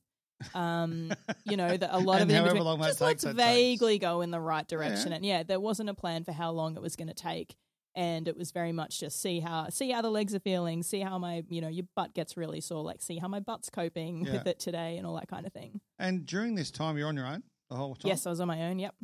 Um, 0.55 1.13
you 1.45 1.57
know, 1.57 1.77
that 1.77 1.91
a 1.95 1.99
lot 1.99 2.23
of 2.23 2.31
it 2.31 2.33
just 2.35 2.99
takes, 2.99 3.01
let's 3.01 3.25
takes. 3.25 3.35
vaguely 3.37 3.99
go 3.99 4.21
in 4.21 4.31
the 4.31 4.41
right 4.41 4.67
direction. 4.67 5.11
Yeah. 5.11 5.17
And 5.17 5.27
yeah, 5.27 5.43
there 5.43 5.61
wasn't 5.61 5.89
a 5.91 5.95
plan 5.95 6.25
for 6.25 6.33
how 6.33 6.51
long 6.53 6.77
it 6.77 6.83
was 6.83 6.97
going 6.97 7.09
to 7.09 7.15
take. 7.15 7.57
And 7.95 8.29
it 8.29 8.37
was 8.37 8.53
very 8.53 8.71
much 8.71 9.01
just 9.01 9.21
see 9.21 9.41
how 9.41 9.71
see 9.71 9.91
how 9.91 10.03
the 10.03 10.11
legs 10.11 10.33
are 10.33 10.39
feeling, 10.41 10.85
see 10.85 11.01
how 11.01 11.19
my 11.19 11.43
you 11.49 11.61
know 11.61 11.69
your 11.69 11.87
butt 11.97 12.15
gets 12.15 12.37
really 12.37 12.61
sore, 12.61 12.85
like 12.85 13.03
see 13.03 13.19
how 13.19 13.27
my 13.27 13.41
butt's 13.41 13.71
coping 13.71 14.25
Yeah. 14.25 14.35
with 14.35 14.47
it 14.47 14.61
today, 14.61 14.97
and 14.99 15.07
all 15.07 15.17
that 15.17 15.27
kind 15.27 15.45
of 15.47 15.53
thing. 15.53 15.81
And 15.99 16.25
during 16.25 16.55
this 16.55 16.71
time, 16.71 16.97
you're 16.97 17.09
on 17.09 17.17
your 17.17 17.27
own 17.27 17.43
the 17.71 17.75
whole 17.77 17.97
time? 17.97 18.09
Yes, 18.09 18.25
I 18.25 18.31
was 18.31 18.39
on 18.41 18.47
my 18.47 18.65
own. 18.65 18.79
Yep. 18.79 18.95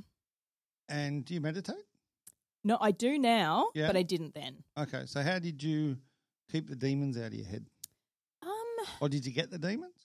And 0.89 1.25
do 1.25 1.35
you 1.35 1.41
meditate? 1.41 1.75
No, 2.63 2.79
I 2.81 2.93
do 2.93 3.19
now, 3.19 3.69
Yeah. 3.75 3.89
but 3.89 3.97
I 3.97 4.03
didn't 4.03 4.35
then. 4.35 4.63
Okay, 4.79 5.03
so 5.07 5.23
how 5.23 5.39
did 5.41 5.63
you 5.63 5.99
keep 6.53 6.69
the 6.69 6.77
demons 6.77 7.19
out 7.19 7.27
of 7.29 7.35
your 7.35 7.47
head? 7.47 7.67
Um, 8.43 8.87
Or 9.01 9.09
did 9.09 9.27
you 9.27 9.33
get 9.33 9.51
the 9.51 9.59
demons? 9.59 10.04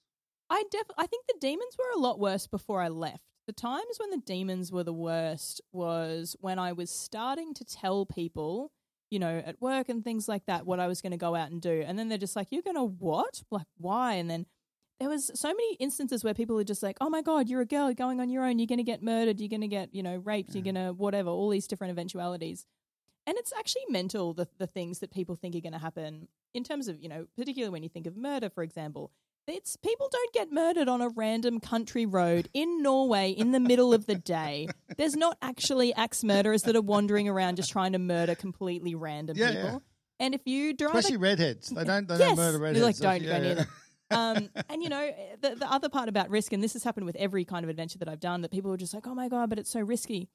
I 0.49 0.63
def 0.71 0.87
I 0.97 1.05
think 1.05 1.27
the 1.27 1.39
demons 1.39 1.77
were 1.77 1.91
a 1.95 1.99
lot 1.99 2.19
worse 2.19 2.47
before 2.47 2.81
I 2.81 2.87
left. 2.87 3.23
The 3.45 3.53
times 3.53 3.97
when 3.99 4.09
the 4.11 4.17
demons 4.17 4.71
were 4.71 4.83
the 4.83 4.93
worst 4.93 5.61
was 5.71 6.35
when 6.39 6.59
I 6.59 6.73
was 6.73 6.89
starting 6.89 7.53
to 7.55 7.65
tell 7.65 8.05
people, 8.05 8.71
you 9.09 9.19
know, 9.19 9.41
at 9.45 9.61
work 9.61 9.89
and 9.89 10.03
things 10.03 10.27
like 10.27 10.45
that, 10.45 10.65
what 10.65 10.79
I 10.79 10.87
was 10.87 11.01
going 11.01 11.11
to 11.11 11.17
go 11.17 11.35
out 11.35 11.51
and 11.51 11.61
do, 11.61 11.83
and 11.85 11.97
then 11.97 12.09
they're 12.09 12.17
just 12.17 12.35
like, 12.35 12.47
"You're 12.51 12.61
going 12.61 12.75
to 12.75 12.85
what? 12.85 13.43
Like, 13.51 13.67
why?" 13.77 14.13
And 14.15 14.29
then 14.29 14.45
there 14.99 15.09
was 15.09 15.31
so 15.33 15.49
many 15.49 15.75
instances 15.75 16.23
where 16.23 16.33
people 16.33 16.59
are 16.59 16.63
just 16.63 16.83
like, 16.83 16.97
"Oh 17.01 17.09
my 17.09 17.21
god, 17.21 17.47
you're 17.49 17.61
a 17.61 17.65
girl 17.65 17.93
going 17.93 18.19
on 18.19 18.29
your 18.29 18.45
own. 18.45 18.59
You're 18.59 18.67
going 18.67 18.77
to 18.77 18.83
get 18.83 19.03
murdered. 19.03 19.39
You're 19.39 19.49
going 19.49 19.61
to 19.61 19.67
get, 19.67 19.93
you 19.93 20.03
know, 20.03 20.17
raped. 20.17 20.53
You're 20.53 20.61
mm. 20.61 20.73
going 20.73 20.87
to 20.87 20.93
whatever. 20.93 21.29
All 21.29 21.49
these 21.49 21.67
different 21.67 21.91
eventualities." 21.91 22.65
And 23.25 23.37
it's 23.37 23.53
actually 23.57 23.85
mental 23.89 24.33
the 24.33 24.47
the 24.57 24.67
things 24.67 24.99
that 24.99 25.11
people 25.11 25.35
think 25.35 25.55
are 25.55 25.61
going 25.61 25.73
to 25.73 25.79
happen 25.79 26.27
in 26.53 26.63
terms 26.63 26.87
of, 26.87 26.99
you 26.99 27.09
know, 27.09 27.27
particularly 27.37 27.71
when 27.71 27.83
you 27.83 27.89
think 27.89 28.07
of 28.07 28.17
murder, 28.17 28.49
for 28.49 28.63
example. 28.63 29.11
It's 29.49 29.75
people 29.77 30.07
don't 30.11 30.33
get 30.33 30.51
murdered 30.51 30.87
on 30.87 31.01
a 31.01 31.09
random 31.09 31.59
country 31.59 32.05
road 32.05 32.49
in 32.53 32.81
Norway 32.81 33.31
in 33.31 33.51
the 33.51 33.59
middle 33.59 33.93
of 33.93 34.05
the 34.05 34.15
day. 34.15 34.67
There's 34.97 35.15
not 35.15 35.37
actually 35.41 35.93
axe 35.93 36.23
murderers 36.23 36.63
that 36.63 36.75
are 36.75 36.81
wandering 36.81 37.27
around 37.27 37.55
just 37.55 37.71
trying 37.71 37.93
to 37.93 37.99
murder 37.99 38.35
completely 38.35 38.95
random 38.95 39.37
Yeah, 39.37 39.51
people. 39.51 39.69
yeah. 39.69 39.77
And 40.21 40.35
if 40.35 40.41
you 40.45 40.73
drive, 40.73 40.95
a- 40.95 40.97
Especially 40.99 41.17
redheads. 41.17 41.69
They 41.69 41.83
don't. 41.83 42.07
They 42.07 42.17
yes, 42.17 42.27
don't 42.29 42.37
murder 42.37 42.59
redheads. 42.59 42.83
like 42.83 42.97
don't 42.97 43.23
yeah, 43.23 43.37
go 43.37 43.43
near 43.43 43.55
them. 43.55 43.67
um, 44.11 44.49
and 44.69 44.83
you 44.83 44.89
know 44.89 45.11
the 45.41 45.55
the 45.55 45.71
other 45.71 45.89
part 45.89 46.09
about 46.09 46.29
risk, 46.29 46.51
and 46.53 46.61
this 46.63 46.73
has 46.73 46.83
happened 46.83 47.05
with 47.05 47.15
every 47.15 47.45
kind 47.45 47.63
of 47.63 47.69
adventure 47.69 47.99
that 47.99 48.09
I've 48.09 48.19
done, 48.19 48.41
that 48.41 48.51
people 48.51 48.71
are 48.73 48.77
just 48.77 48.93
like, 48.93 49.07
oh 49.07 49.15
my 49.15 49.29
god, 49.29 49.49
but 49.49 49.59
it's 49.59 49.71
so 49.71 49.79
risky. 49.81 50.29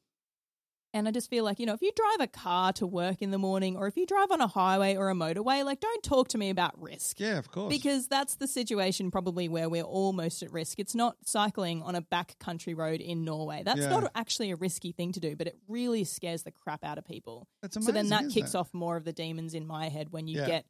And 0.94 1.08
I 1.08 1.10
just 1.10 1.28
feel 1.28 1.42
like, 1.42 1.58
you 1.58 1.66
know, 1.66 1.74
if 1.74 1.82
you 1.82 1.90
drive 1.94 2.20
a 2.20 2.28
car 2.30 2.72
to 2.74 2.86
work 2.86 3.20
in 3.20 3.32
the 3.32 3.36
morning 3.38 3.76
or 3.76 3.88
if 3.88 3.96
you 3.96 4.06
drive 4.06 4.30
on 4.30 4.40
a 4.40 4.46
highway 4.46 4.94
or 4.94 5.10
a 5.10 5.14
motorway, 5.14 5.64
like 5.64 5.80
don't 5.80 6.02
talk 6.04 6.28
to 6.28 6.38
me 6.38 6.50
about 6.50 6.80
risk. 6.80 7.18
Yeah, 7.18 7.36
of 7.36 7.50
course. 7.50 7.68
Because 7.68 8.06
that's 8.06 8.36
the 8.36 8.46
situation 8.46 9.10
probably 9.10 9.48
where 9.48 9.68
we're 9.68 9.82
all 9.82 10.12
most 10.12 10.40
at 10.44 10.52
risk. 10.52 10.78
It's 10.78 10.94
not 10.94 11.16
cycling 11.24 11.82
on 11.82 11.96
a 11.96 12.00
back 12.00 12.38
country 12.38 12.74
road 12.74 13.00
in 13.00 13.24
Norway. 13.24 13.62
That's 13.64 13.80
Yeah. 13.80 13.88
not 13.88 14.12
actually 14.14 14.52
a 14.52 14.56
risky 14.56 14.92
thing 14.92 15.10
to 15.12 15.20
do, 15.20 15.34
but 15.34 15.48
it 15.48 15.58
really 15.66 16.04
scares 16.04 16.44
the 16.44 16.52
crap 16.52 16.84
out 16.84 16.96
of 16.96 17.04
people. 17.04 17.48
It's 17.64 17.74
so 17.84 17.90
then 17.90 18.10
that 18.10 18.30
kicks 18.30 18.54
it? 18.54 18.56
off 18.56 18.72
more 18.72 18.96
of 18.96 19.04
the 19.04 19.12
demons 19.12 19.52
in 19.52 19.66
my 19.66 19.88
head 19.88 20.12
when 20.12 20.28
you 20.28 20.38
Yeah. 20.42 20.46
get 20.46 20.66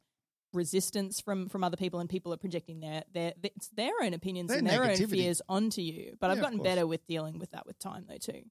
resistance 0.53 1.19
from 1.19 1.49
from 1.49 1.63
other 1.63 1.77
people 1.77 1.99
and 1.99 2.09
people 2.09 2.33
are 2.33 2.37
projecting 2.37 2.79
their 2.79 3.03
their 3.13 3.33
it's 3.43 3.67
their 3.69 3.91
own 4.01 4.13
opinions 4.13 4.47
Their 4.47 4.59
and 4.59 4.67
their 4.67 4.83
own 4.85 4.95
fears 5.07 5.41
onto 5.49 5.81
you. 5.81 6.15
But 6.19 6.27
Yeah, 6.27 6.33
I've 6.33 6.41
gotten 6.41 6.63
better 6.63 6.87
with 6.87 7.05
dealing 7.05 7.37
with 7.37 7.51
that 7.51 7.67
with 7.67 7.77
time 7.77 8.05
though 8.07 8.17
too. 8.17 8.41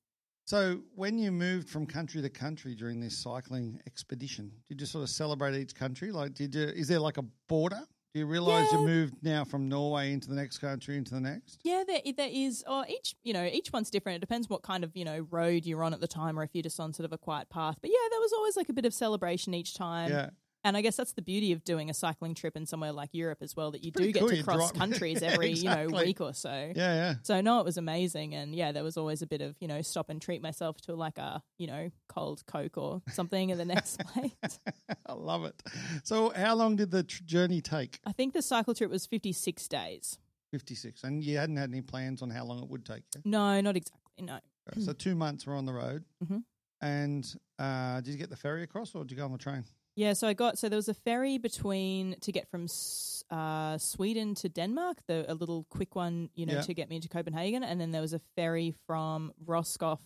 So, 0.47 0.83
when 0.95 1.19
you 1.19 1.33
moved 1.33 1.71
from 1.71 1.87
country 1.87 2.21
to 2.21 2.29
country 2.29 2.75
during 2.75 3.01
this 3.01 3.17
cycling 3.17 3.81
expedition, 3.87 4.53
did 4.69 4.81
you 4.81 4.87
sort 4.87 5.03
of 5.03 5.11
celebrate 5.11 5.55
each 5.55 5.75
country? 5.75 6.13
Like, 6.13 6.35
did 6.35 6.55
you? 6.55 6.65
Is 6.65 6.89
there 6.89 6.99
like 6.99 7.17
a 7.17 7.25
border? 7.49 7.81
Do 8.13 8.21
you 8.21 8.27
realise 8.27 8.71
you 8.71 8.79
moved 8.79 9.15
now 9.23 9.43
from 9.43 9.69
Norway 9.69 10.13
into 10.13 10.29
the 10.29 10.37
next 10.37 10.59
country 10.59 10.97
into 10.97 11.15
the 11.15 11.21
next? 11.21 11.59
Yeah, 11.65 11.83
there 11.85 12.01
there 12.17 12.29
is. 12.31 12.63
Or 12.65 12.85
each 12.89 13.17
you 13.25 13.33
know 13.33 13.45
each 13.45 13.73
one's 13.73 13.91
different. 13.91 14.17
It 14.17 14.21
depends 14.21 14.49
what 14.49 14.63
kind 14.63 14.85
of 14.85 14.95
you 14.95 15.05
know 15.05 15.27
road 15.31 15.67
you're 15.67 15.83
on 15.83 15.93
at 15.93 16.01
the 16.01 16.07
time, 16.07 16.39
or 16.39 16.45
if 16.45 16.51
you're 16.53 16.63
just 16.63 16.79
on 16.79 16.93
sort 16.93 17.07
of 17.07 17.13
a 17.13 17.19
quiet 17.19 17.51
path. 17.51 17.79
But 17.81 17.91
yeah, 17.91 18.09
there 18.11 18.21
was 18.21 18.33
always 18.33 18.57
like 18.57 18.69
a 18.69 18.73
bit 18.73 18.85
of 18.85 18.95
celebration 18.95 19.53
each 19.53 19.75
time. 19.75 20.11
yeah, 20.11 20.31
And 20.65 20.77
I 20.79 20.81
guess 20.81 20.97
that's 20.97 21.13
the 21.13 21.21
beauty 21.23 21.53
of 21.53 21.63
doing 21.63 21.91
a 21.91 21.95
cycling 21.95 22.35
trip 22.35 22.57
in 22.57 22.65
somewhere 22.65 22.91
like 22.91 23.11
Europe 23.13 23.39
as 23.43 23.55
well, 23.55 23.71
that 23.73 23.85
you 23.85 23.91
do 23.91 23.99
pretty 23.99 24.13
get 24.13 24.21
cool. 24.21 24.29
to 24.31 24.37
You 24.37 24.43
cross 24.45 24.71
drive- 24.73 24.73
countries 24.81 25.23
every 25.23 25.51
you 25.53 25.65
know 25.69 25.89
week 25.89 26.23
or 26.23 26.33
so. 26.33 26.73
yeah, 26.75 26.95
yeah. 26.95 27.15
So 27.23 27.41
no, 27.43 27.61
it 27.61 27.65
was 27.65 27.77
amazing, 27.77 28.35
and 28.35 28.55
yeah, 28.55 28.73
there 28.73 28.83
was 28.83 28.97
always 28.97 29.21
a 29.21 29.27
bit 29.27 29.43
of 29.43 29.57
you 29.61 29.69
know 29.69 29.83
stop 29.83 30.09
and 30.09 30.23
treat 30.23 30.41
myself 30.41 30.81
to 30.83 30.95
like 30.95 31.19
a 31.19 31.43
you 31.59 31.67
know 31.67 31.91
cold 32.09 32.45
Coke 32.47 32.79
or 32.79 33.03
something 33.13 33.51
in 33.51 33.59
the 33.59 33.65
next 33.67 33.99
place. 34.07 34.59
I 35.07 35.13
love 35.13 35.45
it. 35.45 35.63
So, 36.03 36.31
how 36.35 36.55
long 36.55 36.77
did 36.77 36.91
the 36.91 37.03
tr- 37.03 37.23
journey 37.25 37.61
take? 37.61 38.01
I 38.07 38.13
think 38.13 38.33
the 38.33 38.41
cycle 38.43 38.73
trip 38.75 38.91
was 38.91 39.05
fifty 39.07 39.33
six 39.33 39.69
days. 39.69 40.19
Fifty-six, 40.51 41.05
and 41.05 41.23
you 41.23 41.37
hadn't 41.37 41.57
had 41.57 41.69
any 41.71 41.83
plans 41.83 42.23
on 42.23 42.31
how 42.31 42.45
long 42.45 42.63
it 42.63 42.69
would 42.71 42.87
take. 42.87 43.03
Yeah? 43.15 43.21
No, 43.25 43.61
not 43.61 43.77
exactly. 43.77 44.01
No, 44.25 44.39
So, 44.79 44.93
two 44.93 45.15
months 45.15 45.45
were 45.47 45.57
on 45.57 45.67
the 45.67 45.73
road, 45.75 46.05
Mhm. 46.25 46.45
and 46.81 47.35
uh, 47.59 48.01
did 48.01 48.13
you 48.13 48.19
get 48.19 48.31
the 48.31 48.37
ferry 48.37 48.63
across, 48.63 48.95
or 48.95 49.03
did 49.05 49.11
you 49.11 49.17
go 49.17 49.25
on 49.25 49.33
the 49.33 49.39
train? 49.39 49.65
Yeah. 49.97 50.13
So 50.13 50.27
I 50.29 50.33
got 50.35 50.59
so 50.59 50.69
there 50.69 50.77
was 50.77 50.89
a 50.89 50.95
ferry 50.95 51.39
between 51.39 52.17
to 52.21 52.33
get 52.33 52.49
from 52.51 52.65
S- 52.65 53.25
uh, 53.31 53.79
Sweden 53.79 54.35
to 54.37 54.49
Denmark, 54.49 54.99
the 55.07 55.25
a 55.31 55.35
little 55.35 55.67
quick 55.71 55.95
one, 55.97 56.31
you 56.35 56.47
know, 56.47 56.55
Yeah. 56.55 56.61
to 56.63 56.75
get 56.75 56.89
me 56.89 56.97
into 56.97 57.09
Copenhagen, 57.09 57.63
and 57.63 57.81
then 57.81 57.91
there 57.93 58.03
was 58.03 58.13
a 58.13 58.21
ferry 58.37 58.75
from 58.87 59.33
Roscoff 59.45 60.01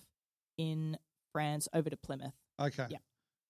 in 0.56 0.96
France 1.32 1.68
over 1.72 1.90
to 1.90 1.96
Plymouth. 1.96 2.34
Okay. 2.60 2.86
Yeah. 2.90 2.98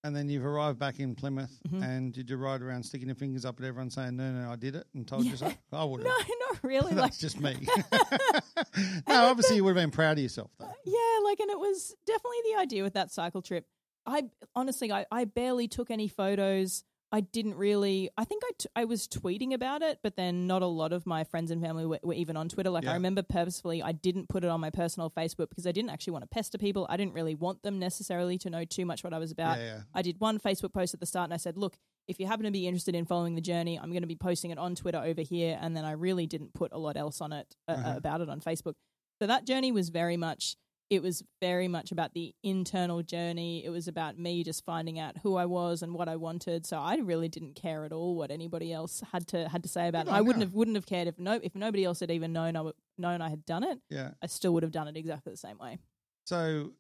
And 0.05 0.14
then 0.14 0.28
you've 0.28 0.45
arrived 0.47 0.78
back 0.78 1.01
in 1.01 1.14
Plymouth, 1.16 1.59
Mhm. 1.68 1.82
and 1.82 2.12
did 2.14 2.30
you 2.30 2.36
ride 2.36 2.62
around 2.62 2.84
sticking 2.84 3.09
your 3.09 3.16
fingers 3.16 3.45
up 3.45 3.59
at 3.59 3.66
everyone 3.66 3.91
saying, 3.91 4.16
"No, 4.16 4.30
no, 4.32 4.51
I 4.51 4.57
did 4.57 4.76
it," 4.76 4.86
and 4.95 5.07
told 5.09 5.24
you 5.24 5.36
so? 5.36 5.51
I 5.72 5.84
would 5.84 6.01
have. 6.01 6.07
No, 6.07 6.34
not 6.53 6.62
really. 6.62 6.93
like 6.95 7.11
That's 7.11 7.18
just 7.18 7.41
me. 7.41 7.57
no, 9.09 9.26
obviously 9.26 9.57
you 9.57 9.64
would 9.64 9.76
have 9.76 9.82
been 9.82 9.91
proud 9.91 10.18
of 10.18 10.22
yourself, 10.22 10.51
though. 10.59 10.72
Yeah, 10.84 11.18
like, 11.24 11.41
and 11.41 11.51
it 11.51 11.59
was 11.59 11.95
definitely 12.07 12.39
the 12.53 12.59
idea 12.61 12.82
with 12.82 12.95
that 12.95 13.11
cycle 13.11 13.43
trip. 13.43 13.66
I 14.09 14.22
honestly, 14.54 14.90
I, 14.90 15.06
I 15.12 15.24
barely 15.26 15.68
took 15.68 15.90
any 15.90 16.09
photos. 16.09 16.82
I 17.11 17.20
didn't 17.22 17.54
really. 17.54 18.11
I 18.18 18.24
think 18.24 18.42
I, 18.44 18.50
t- 18.59 18.68
I 18.76 18.84
was 18.84 19.09
tweeting 19.09 19.54
about 19.54 19.80
it, 19.80 20.00
but 20.02 20.16
then 20.16 20.46
not 20.46 20.61
a 20.61 20.66
lot 20.66 20.92
of 20.92 21.06
my 21.06 21.24
friends 21.24 21.50
and 21.50 21.62
family 21.62 21.86
were, 21.86 21.98
were 22.02 22.12
even 22.12 22.36
on 22.36 22.50
Twitter. 22.50 22.68
Like, 22.68 22.84
Yeah. 22.84 22.90
I 22.90 22.94
remember 22.94 23.22
purposefully, 23.22 23.82
I 23.82 23.92
didn't 23.92 24.28
put 24.28 24.44
it 24.44 24.50
on 24.50 24.61
my 24.61 24.68
personal 24.68 25.09
Facebook 25.11 25.48
because 25.48 25.66
I 25.66 25.72
didn't 25.72 25.88
actually 25.90 26.12
want 26.12 26.24
to 26.24 26.28
pester 26.28 26.59
people. 26.59 26.86
I 26.90 26.98
didn't 26.98 27.14
really 27.14 27.34
want 27.34 27.62
them 27.62 27.78
necessarily 27.78 28.36
to 28.38 28.50
know 28.50 28.64
too 28.66 28.84
much 28.84 29.04
what 29.04 29.14
I 29.14 29.18
was 29.18 29.30
about. 29.30 29.56
Yeah, 29.59 29.64
yeah. 29.64 29.80
I 29.94 30.02
did 30.02 30.20
one 30.20 30.38
Facebook 30.38 30.74
post 30.74 30.92
at 30.92 31.00
the 31.00 31.06
start 31.06 31.24
and 31.24 31.32
I 31.34 31.38
said, 31.38 31.56
look, 31.56 31.78
if 32.09 32.20
you 32.20 32.26
happen 32.26 32.44
to 32.44 32.50
be 32.50 32.66
interested 32.66 32.94
in 32.94 33.06
following 33.06 33.34
the 33.36 33.40
journey, 33.40 33.78
I'm 33.78 33.90
going 33.90 34.02
to 34.02 34.06
be 34.06 34.16
posting 34.16 34.50
it 34.50 34.59
on 34.59 34.74
Twitter 34.74 34.98
over 34.98 35.22
here. 35.22 35.59
And 35.62 35.74
then 35.74 35.86
I 35.86 35.92
really 35.92 36.26
didn't 36.26 36.52
put 36.52 36.72
a 36.72 36.78
lot 36.78 36.98
else 36.98 37.22
on 37.22 37.32
it 37.32 37.56
uh, 37.68 37.72
Uh-huh. 37.72 37.94
about 37.96 38.20
it 38.20 38.28
on 38.28 38.40
Facebook. 38.40 38.74
So 39.20 39.26
that 39.26 39.46
journey 39.46 39.72
was 39.72 39.88
very 39.88 40.18
much, 40.18 40.56
it 40.91 41.03
was 41.03 41.22
very 41.41 41.68
much 41.68 41.93
about 41.93 42.14
the 42.14 42.34
internal 42.43 43.03
journey. 43.03 43.64
It 43.64 43.70
was 43.70 43.89
about 43.89 44.18
me 44.18 44.43
just 44.43 44.64
finding 44.64 44.99
out 44.99 45.18
who 45.22 45.36
I 45.36 45.45
was 45.45 45.82
and 45.82 45.93
what 45.93 46.09
I 46.09 46.16
wanted. 46.16 46.66
So 46.66 46.78
I 46.78 46.97
really 46.97 47.28
didn't 47.28 47.55
care 47.55 47.84
at 47.84 47.93
all 47.93 48.16
what 48.16 48.30
anybody 48.30 48.72
else 48.72 49.03
had 49.12 49.26
to 49.28 49.49
had 49.49 49.62
to 49.64 49.68
say 49.68 49.89
about 49.89 50.07
it. 50.07 50.12
I 50.12 50.22
wouldn't 50.22 50.43
have 50.43 50.55
wouldn't 50.55 50.76
have 50.76 50.86
cared 50.86 51.09
if 51.09 51.18
no 51.18 51.39
if 51.43 51.55
nobody 51.55 51.84
else 51.84 52.01
had 52.01 52.11
even 52.11 52.32
known 52.32 52.57
I 52.57 52.61
w- 52.61 52.74
known 52.97 53.20
I 53.20 53.28
had 53.28 53.45
done 53.45 53.64
it. 53.64 53.80
Yeah. 53.91 54.11
I 54.22 54.26
still 54.26 54.55
would 54.55 54.62
have 54.62 54.72
done 54.72 54.89
it 54.89 54.97
exactly 54.97 55.32
the 55.32 55.36
same 55.36 55.59
way. 55.59 55.78
So 56.24 56.72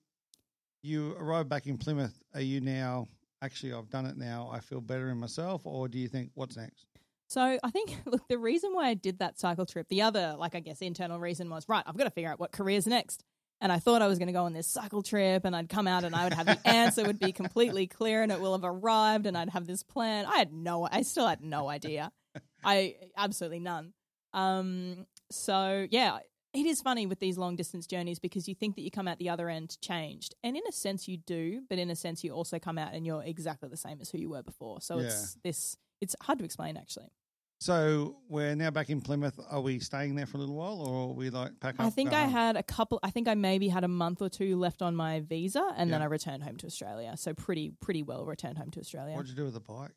you 0.82 1.14
arrived 1.18 1.48
back 1.48 1.66
in 1.66 1.78
Plymouth. 1.78 2.18
Are 2.34 2.40
you 2.40 2.60
now, 2.60 3.08
actually, 3.42 3.72
I've 3.72 3.90
done 3.90 4.06
it 4.06 4.16
now, 4.16 4.50
I 4.52 4.60
feel 4.60 4.80
better 4.80 5.10
in 5.10 5.18
myself, 5.18 5.62
or 5.64 5.88
do 5.88 5.98
you 5.98 6.08
think, 6.08 6.30
what's 6.34 6.56
next? 6.56 6.86
So 7.28 7.58
I 7.62 7.70
think, 7.70 7.96
look, 8.06 8.26
the 8.28 8.38
reason 8.38 8.74
why 8.74 8.88
I 8.88 8.94
did 8.94 9.18
that 9.18 9.38
cycle 9.38 9.66
trip, 9.66 9.88
the 9.88 10.02
other, 10.02 10.34
like, 10.38 10.54
I 10.54 10.60
guess, 10.60 10.80
internal 10.80 11.18
reason 11.18 11.50
was, 11.50 11.68
right, 11.68 11.84
I've 11.86 11.96
got 11.96 12.04
to 12.04 12.10
figure 12.10 12.30
out 12.30 12.40
what 12.40 12.52
career's 12.52 12.86
next. 12.86 13.24
And 13.60 13.72
I 13.72 13.78
thought 13.78 14.02
I 14.02 14.06
was 14.06 14.18
going 14.18 14.28
to 14.28 14.32
go 14.32 14.44
on 14.44 14.52
this 14.52 14.68
cycle 14.68 15.02
trip 15.02 15.44
and 15.44 15.54
I'd 15.54 15.68
come 15.68 15.88
out 15.88 16.04
and 16.04 16.14
I 16.14 16.24
would 16.24 16.32
have 16.32 16.46
the 16.46 16.58
answer 16.68 17.04
would 17.04 17.18
be 17.18 17.32
completely 17.32 17.86
clear 17.86 18.22
and 18.22 18.30
it 18.30 18.40
will 18.40 18.52
have 18.52 18.64
arrived 18.64 19.26
and 19.26 19.36
I'd 19.36 19.50
have 19.50 19.66
this 19.66 19.82
plan. 19.82 20.26
I 20.26 20.38
had 20.38 20.52
no, 20.52 20.88
I 20.90 21.02
still 21.02 21.26
had 21.26 21.42
no 21.42 21.68
idea. 21.68 22.12
I 22.64 22.96
absolutely 23.16 23.60
none. 23.60 23.94
Um, 24.32 25.06
so 25.30 25.86
yeah, 25.90 26.18
it 26.54 26.66
is 26.66 26.80
funny 26.80 27.06
with 27.06 27.18
these 27.18 27.36
long 27.36 27.56
distance 27.56 27.86
journeys 27.86 28.18
because 28.18 28.48
you 28.48 28.54
think 28.54 28.76
that 28.76 28.82
you 28.82 28.90
come 28.90 29.08
out 29.08 29.18
the 29.18 29.28
other 29.28 29.48
end 29.48 29.76
changed. 29.80 30.34
And 30.44 30.56
in 30.56 30.62
a 30.68 30.72
sense 30.72 31.08
you 31.08 31.16
do, 31.16 31.62
but 31.68 31.78
in 31.78 31.90
a 31.90 31.96
sense 31.96 32.22
you 32.22 32.32
also 32.32 32.58
come 32.58 32.78
out 32.78 32.94
and 32.94 33.04
you're 33.04 33.22
exactly 33.22 33.68
the 33.68 33.76
same 33.76 33.98
as 34.00 34.10
who 34.10 34.18
you 34.18 34.30
were 34.30 34.42
before. 34.42 34.80
So 34.80 34.98
it's 34.98 35.36
this, 35.42 35.76
it's 36.00 36.14
hard 36.22 36.38
to 36.38 36.44
explain 36.44 36.76
actually. 36.76 37.10
So 37.60 38.16
we're 38.28 38.54
now 38.54 38.70
back 38.70 38.88
in 38.88 39.00
Plymouth. 39.00 39.38
Are 39.50 39.60
we 39.60 39.80
staying 39.80 40.14
there 40.14 40.26
for 40.26 40.36
a 40.36 40.40
little 40.40 40.54
while, 40.54 40.80
or 40.80 41.10
are 41.10 41.12
we 41.12 41.28
like 41.28 41.58
pack 41.58 41.74
up? 41.80 41.86
I 41.86 41.90
think 41.90 42.12
I 42.12 42.26
had 42.26 42.56
a 42.56 42.62
couple. 42.62 43.00
I 43.02 43.10
think 43.10 43.26
I 43.26 43.34
maybe 43.34 43.68
had 43.68 43.82
a 43.82 43.88
month 43.88 44.22
or 44.22 44.28
two 44.28 44.56
left 44.56 44.80
on 44.80 44.94
my 44.94 45.20
visa, 45.20 45.72
and 45.76 45.92
then 45.92 46.00
I 46.00 46.04
returned 46.04 46.44
home 46.44 46.56
to 46.58 46.66
Australia. 46.66 47.16
So 47.16 47.34
pretty, 47.34 47.72
pretty 47.80 48.02
well 48.04 48.24
returned 48.24 48.58
home 48.58 48.70
to 48.70 48.80
Australia. 48.80 49.16
What 49.16 49.26
did 49.26 49.30
you 49.30 49.36
do 49.36 49.44
with 49.44 49.54
the 49.54 49.60
bike? 49.60 49.90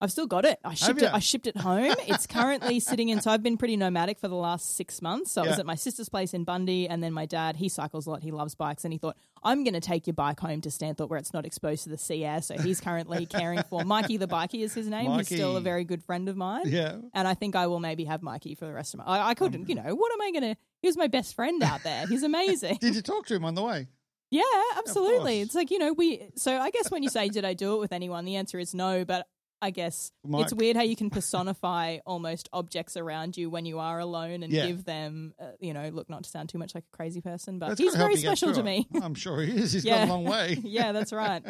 I've 0.00 0.12
still 0.12 0.26
got 0.26 0.44
it. 0.44 0.60
I 0.64 0.74
shipped 0.74 1.02
it. 1.02 1.12
I 1.12 1.18
shipped 1.18 1.46
it 1.46 1.56
home. 1.56 1.94
It's 2.06 2.26
currently 2.26 2.78
sitting 2.80 3.08
in. 3.08 3.20
So 3.20 3.30
I've 3.30 3.42
been 3.42 3.56
pretty 3.56 3.76
nomadic 3.76 4.18
for 4.20 4.28
the 4.28 4.36
last 4.36 4.76
six 4.76 5.02
months. 5.02 5.32
So 5.32 5.42
I 5.42 5.48
was 5.48 5.58
at 5.58 5.66
my 5.66 5.74
sister's 5.74 6.08
place 6.08 6.34
in 6.34 6.44
Bundy, 6.44 6.88
and 6.88 7.02
then 7.02 7.12
my 7.12 7.26
dad. 7.26 7.56
He 7.56 7.68
cycles 7.68 8.06
a 8.06 8.10
lot. 8.10 8.22
He 8.22 8.30
loves 8.30 8.54
bikes, 8.54 8.84
and 8.84 8.92
he 8.92 8.98
thought 8.98 9.16
I'm 9.42 9.64
going 9.64 9.74
to 9.74 9.80
take 9.80 10.06
your 10.06 10.14
bike 10.14 10.38
home 10.38 10.60
to 10.60 10.68
Stanthorpe 10.68 11.08
where 11.08 11.18
it's 11.18 11.32
not 11.32 11.44
exposed 11.44 11.84
to 11.84 11.90
the 11.90 11.98
sea 11.98 12.24
air. 12.24 12.42
So 12.42 12.56
he's 12.58 12.80
currently 12.80 13.26
caring 13.38 13.62
for 13.64 13.84
Mikey 13.84 14.16
the 14.16 14.28
bikie 14.28 14.62
is 14.62 14.74
his 14.74 14.86
name. 14.86 15.10
He's 15.12 15.26
still 15.26 15.56
a 15.56 15.60
very 15.60 15.84
good 15.84 16.04
friend 16.04 16.28
of 16.28 16.36
mine. 16.36 16.64
Yeah. 16.66 16.96
And 17.14 17.26
I 17.26 17.34
think 17.34 17.56
I 17.56 17.66
will 17.66 17.80
maybe 17.80 18.04
have 18.04 18.22
Mikey 18.22 18.54
for 18.54 18.66
the 18.66 18.72
rest 18.72 18.94
of 18.94 18.98
my. 18.98 19.04
I, 19.06 19.30
I 19.30 19.34
couldn't, 19.34 19.62
um, 19.62 19.66
you 19.68 19.74
know, 19.74 19.94
what 19.94 20.12
am 20.12 20.20
I 20.22 20.30
going 20.30 20.54
to? 20.54 20.60
He 20.80 20.88
was 20.88 20.96
my 20.96 21.08
best 21.08 21.34
friend 21.34 21.62
out 21.62 21.82
there. 21.82 22.06
He's 22.06 22.22
amazing. 22.22 22.78
Did 22.80 22.94
you 22.94 23.02
talk 23.02 23.26
to 23.26 23.34
him 23.34 23.44
on 23.44 23.54
the 23.54 23.62
way? 23.62 23.88
Yeah, 24.30 24.42
absolutely. 24.76 25.40
It's 25.40 25.54
like, 25.54 25.70
you 25.70 25.78
know, 25.78 25.92
we 25.92 26.28
so 26.36 26.58
I 26.58 26.70
guess 26.70 26.90
when 26.90 27.02
you 27.02 27.08
say 27.08 27.30
did 27.30 27.46
I 27.46 27.54
do 27.54 27.76
it 27.76 27.78
with 27.78 27.92
anyone, 27.92 28.26
the 28.26 28.36
answer 28.36 28.58
is 28.58 28.74
no, 28.74 29.06
but 29.06 29.26
I 29.60 29.70
guess 29.70 30.12
Mike. 30.24 30.44
it's 30.44 30.54
weird 30.54 30.76
how 30.76 30.82
you 30.82 30.94
can 30.96 31.10
personify 31.10 31.98
almost 32.06 32.48
objects 32.52 32.96
around 32.96 33.36
you 33.36 33.50
when 33.50 33.66
you 33.66 33.78
are 33.80 33.98
alone 33.98 34.42
and 34.42 34.52
Yeah. 34.52 34.66
give 34.66 34.84
them, 34.84 35.34
uh, 35.40 35.46
you 35.58 35.74
know, 35.74 35.88
look 35.88 36.08
not 36.08 36.24
to 36.24 36.30
sound 36.30 36.48
too 36.48 36.58
much 36.58 36.74
like 36.74 36.84
a 36.92 36.96
crazy 36.96 37.20
person, 37.20 37.58
but 37.58 37.68
That's 37.68 37.80
he's 37.80 37.96
very 37.96 38.16
special 38.16 38.52
to 38.52 38.62
me. 38.62 38.86
I'm 39.02 39.14
sure 39.14 39.40
he 39.40 39.52
is. 39.56 39.72
He's 39.72 39.84
Yeah. 39.84 39.98
got 40.06 40.08
a 40.08 40.12
long 40.12 40.24
way. 40.24 40.58
yeah, 40.62 40.92
that's 40.92 41.12
right. 41.12 41.42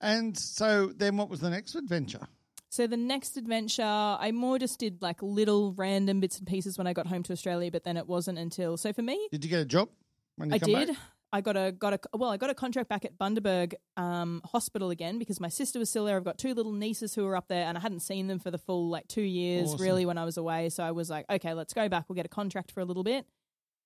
And 0.00 0.36
so 0.36 0.88
then 0.94 1.16
what 1.16 1.28
was 1.30 1.40
the 1.40 1.50
next 1.50 1.74
adventure? 1.74 2.26
So 2.68 2.86
the 2.86 2.96
next 2.96 3.36
adventure, 3.36 3.82
I 3.82 4.30
more 4.32 4.58
just 4.58 4.78
did 4.78 5.02
like 5.02 5.22
little 5.22 5.72
random 5.72 6.20
bits 6.20 6.38
and 6.38 6.46
pieces 6.46 6.78
when 6.78 6.86
I 6.86 6.92
got 6.92 7.06
home 7.06 7.22
to 7.24 7.32
Australia, 7.32 7.70
but 7.70 7.84
then 7.84 7.96
it 7.96 8.06
wasn't 8.06 8.38
until 8.38 8.76
so 8.76 8.92
for 8.92 9.02
me, 9.02 9.28
Did 9.32 9.44
you 9.44 9.50
get 9.50 9.60
a 9.60 9.64
job 9.64 9.88
when 10.36 10.50
you 10.50 10.54
I 10.54 10.58
did. 10.58 10.88
back? 10.88 10.96
I 11.32 11.40
got 11.42 11.56
a 11.56 11.70
got 11.70 11.92
a 11.92 12.00
well, 12.16 12.30
I 12.30 12.36
got 12.36 12.50
a 12.50 12.54
contract 12.54 12.88
back 12.88 13.04
at 13.04 13.16
Bundaberg 13.16 13.74
um, 13.96 14.42
Hospital 14.46 14.90
again 14.90 15.18
because 15.18 15.38
my 15.38 15.48
sister 15.48 15.78
was 15.78 15.88
still 15.88 16.04
there. 16.04 16.16
I've 16.16 16.24
got 16.24 16.38
two 16.38 16.54
little 16.54 16.72
nieces 16.72 17.14
who 17.14 17.24
were 17.24 17.36
up 17.36 17.46
there, 17.48 17.64
and 17.66 17.78
I 17.78 17.80
hadn't 17.80 18.00
seen 18.00 18.26
them 18.26 18.40
for 18.40 18.50
the 18.50 18.58
full 18.58 18.90
like 18.90 19.06
two 19.06 19.22
years 19.22 19.68
Awesome. 19.68 19.80
really 19.82 20.06
when 20.06 20.18
I 20.18 20.24
was 20.24 20.36
away. 20.36 20.70
So 20.70 20.82
I 20.82 20.90
was 20.90 21.08
like, 21.08 21.26
okay, 21.30 21.54
let's 21.54 21.72
go 21.72 21.88
back. 21.88 22.06
We'll 22.08 22.16
get 22.16 22.26
a 22.26 22.30
contract 22.30 22.72
for 22.72 22.80
a 22.80 22.84
little 22.84 23.04
bit, 23.04 23.26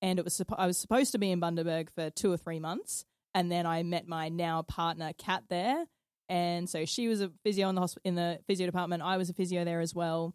and 0.01 0.19
it 0.19 0.25
was 0.25 0.41
I 0.57 0.67
was 0.67 0.79
supposed 0.79 1.13
to 1.13 1.19
be 1.19 1.31
in 1.31 1.41
Bundaberg 1.41 1.91
for 1.95 2.09
two 2.09 2.33
or 2.33 2.39
three 2.39 2.61
months, 2.61 3.05
and 3.35 3.53
then 3.53 3.67
I 3.67 3.83
met 3.83 4.09
my 4.09 4.31
now 4.31 4.63
partner 4.63 5.13
Kat 5.19 5.45
there, 5.51 5.85
and 6.31 6.69
so 6.69 6.87
she 6.87 7.09
was 7.09 7.21
a 7.21 7.31
physio 7.43 7.69
in 7.69 7.75
the 7.75 7.83
hosp- 7.83 7.99
in 8.05 8.15
the 8.15 8.39
physio 8.47 8.65
department. 8.65 9.03
I 9.03 9.19
was 9.19 9.29
a 9.29 9.35
physio 9.35 9.67
there 9.67 9.81
as 9.81 9.95
well, 9.95 10.35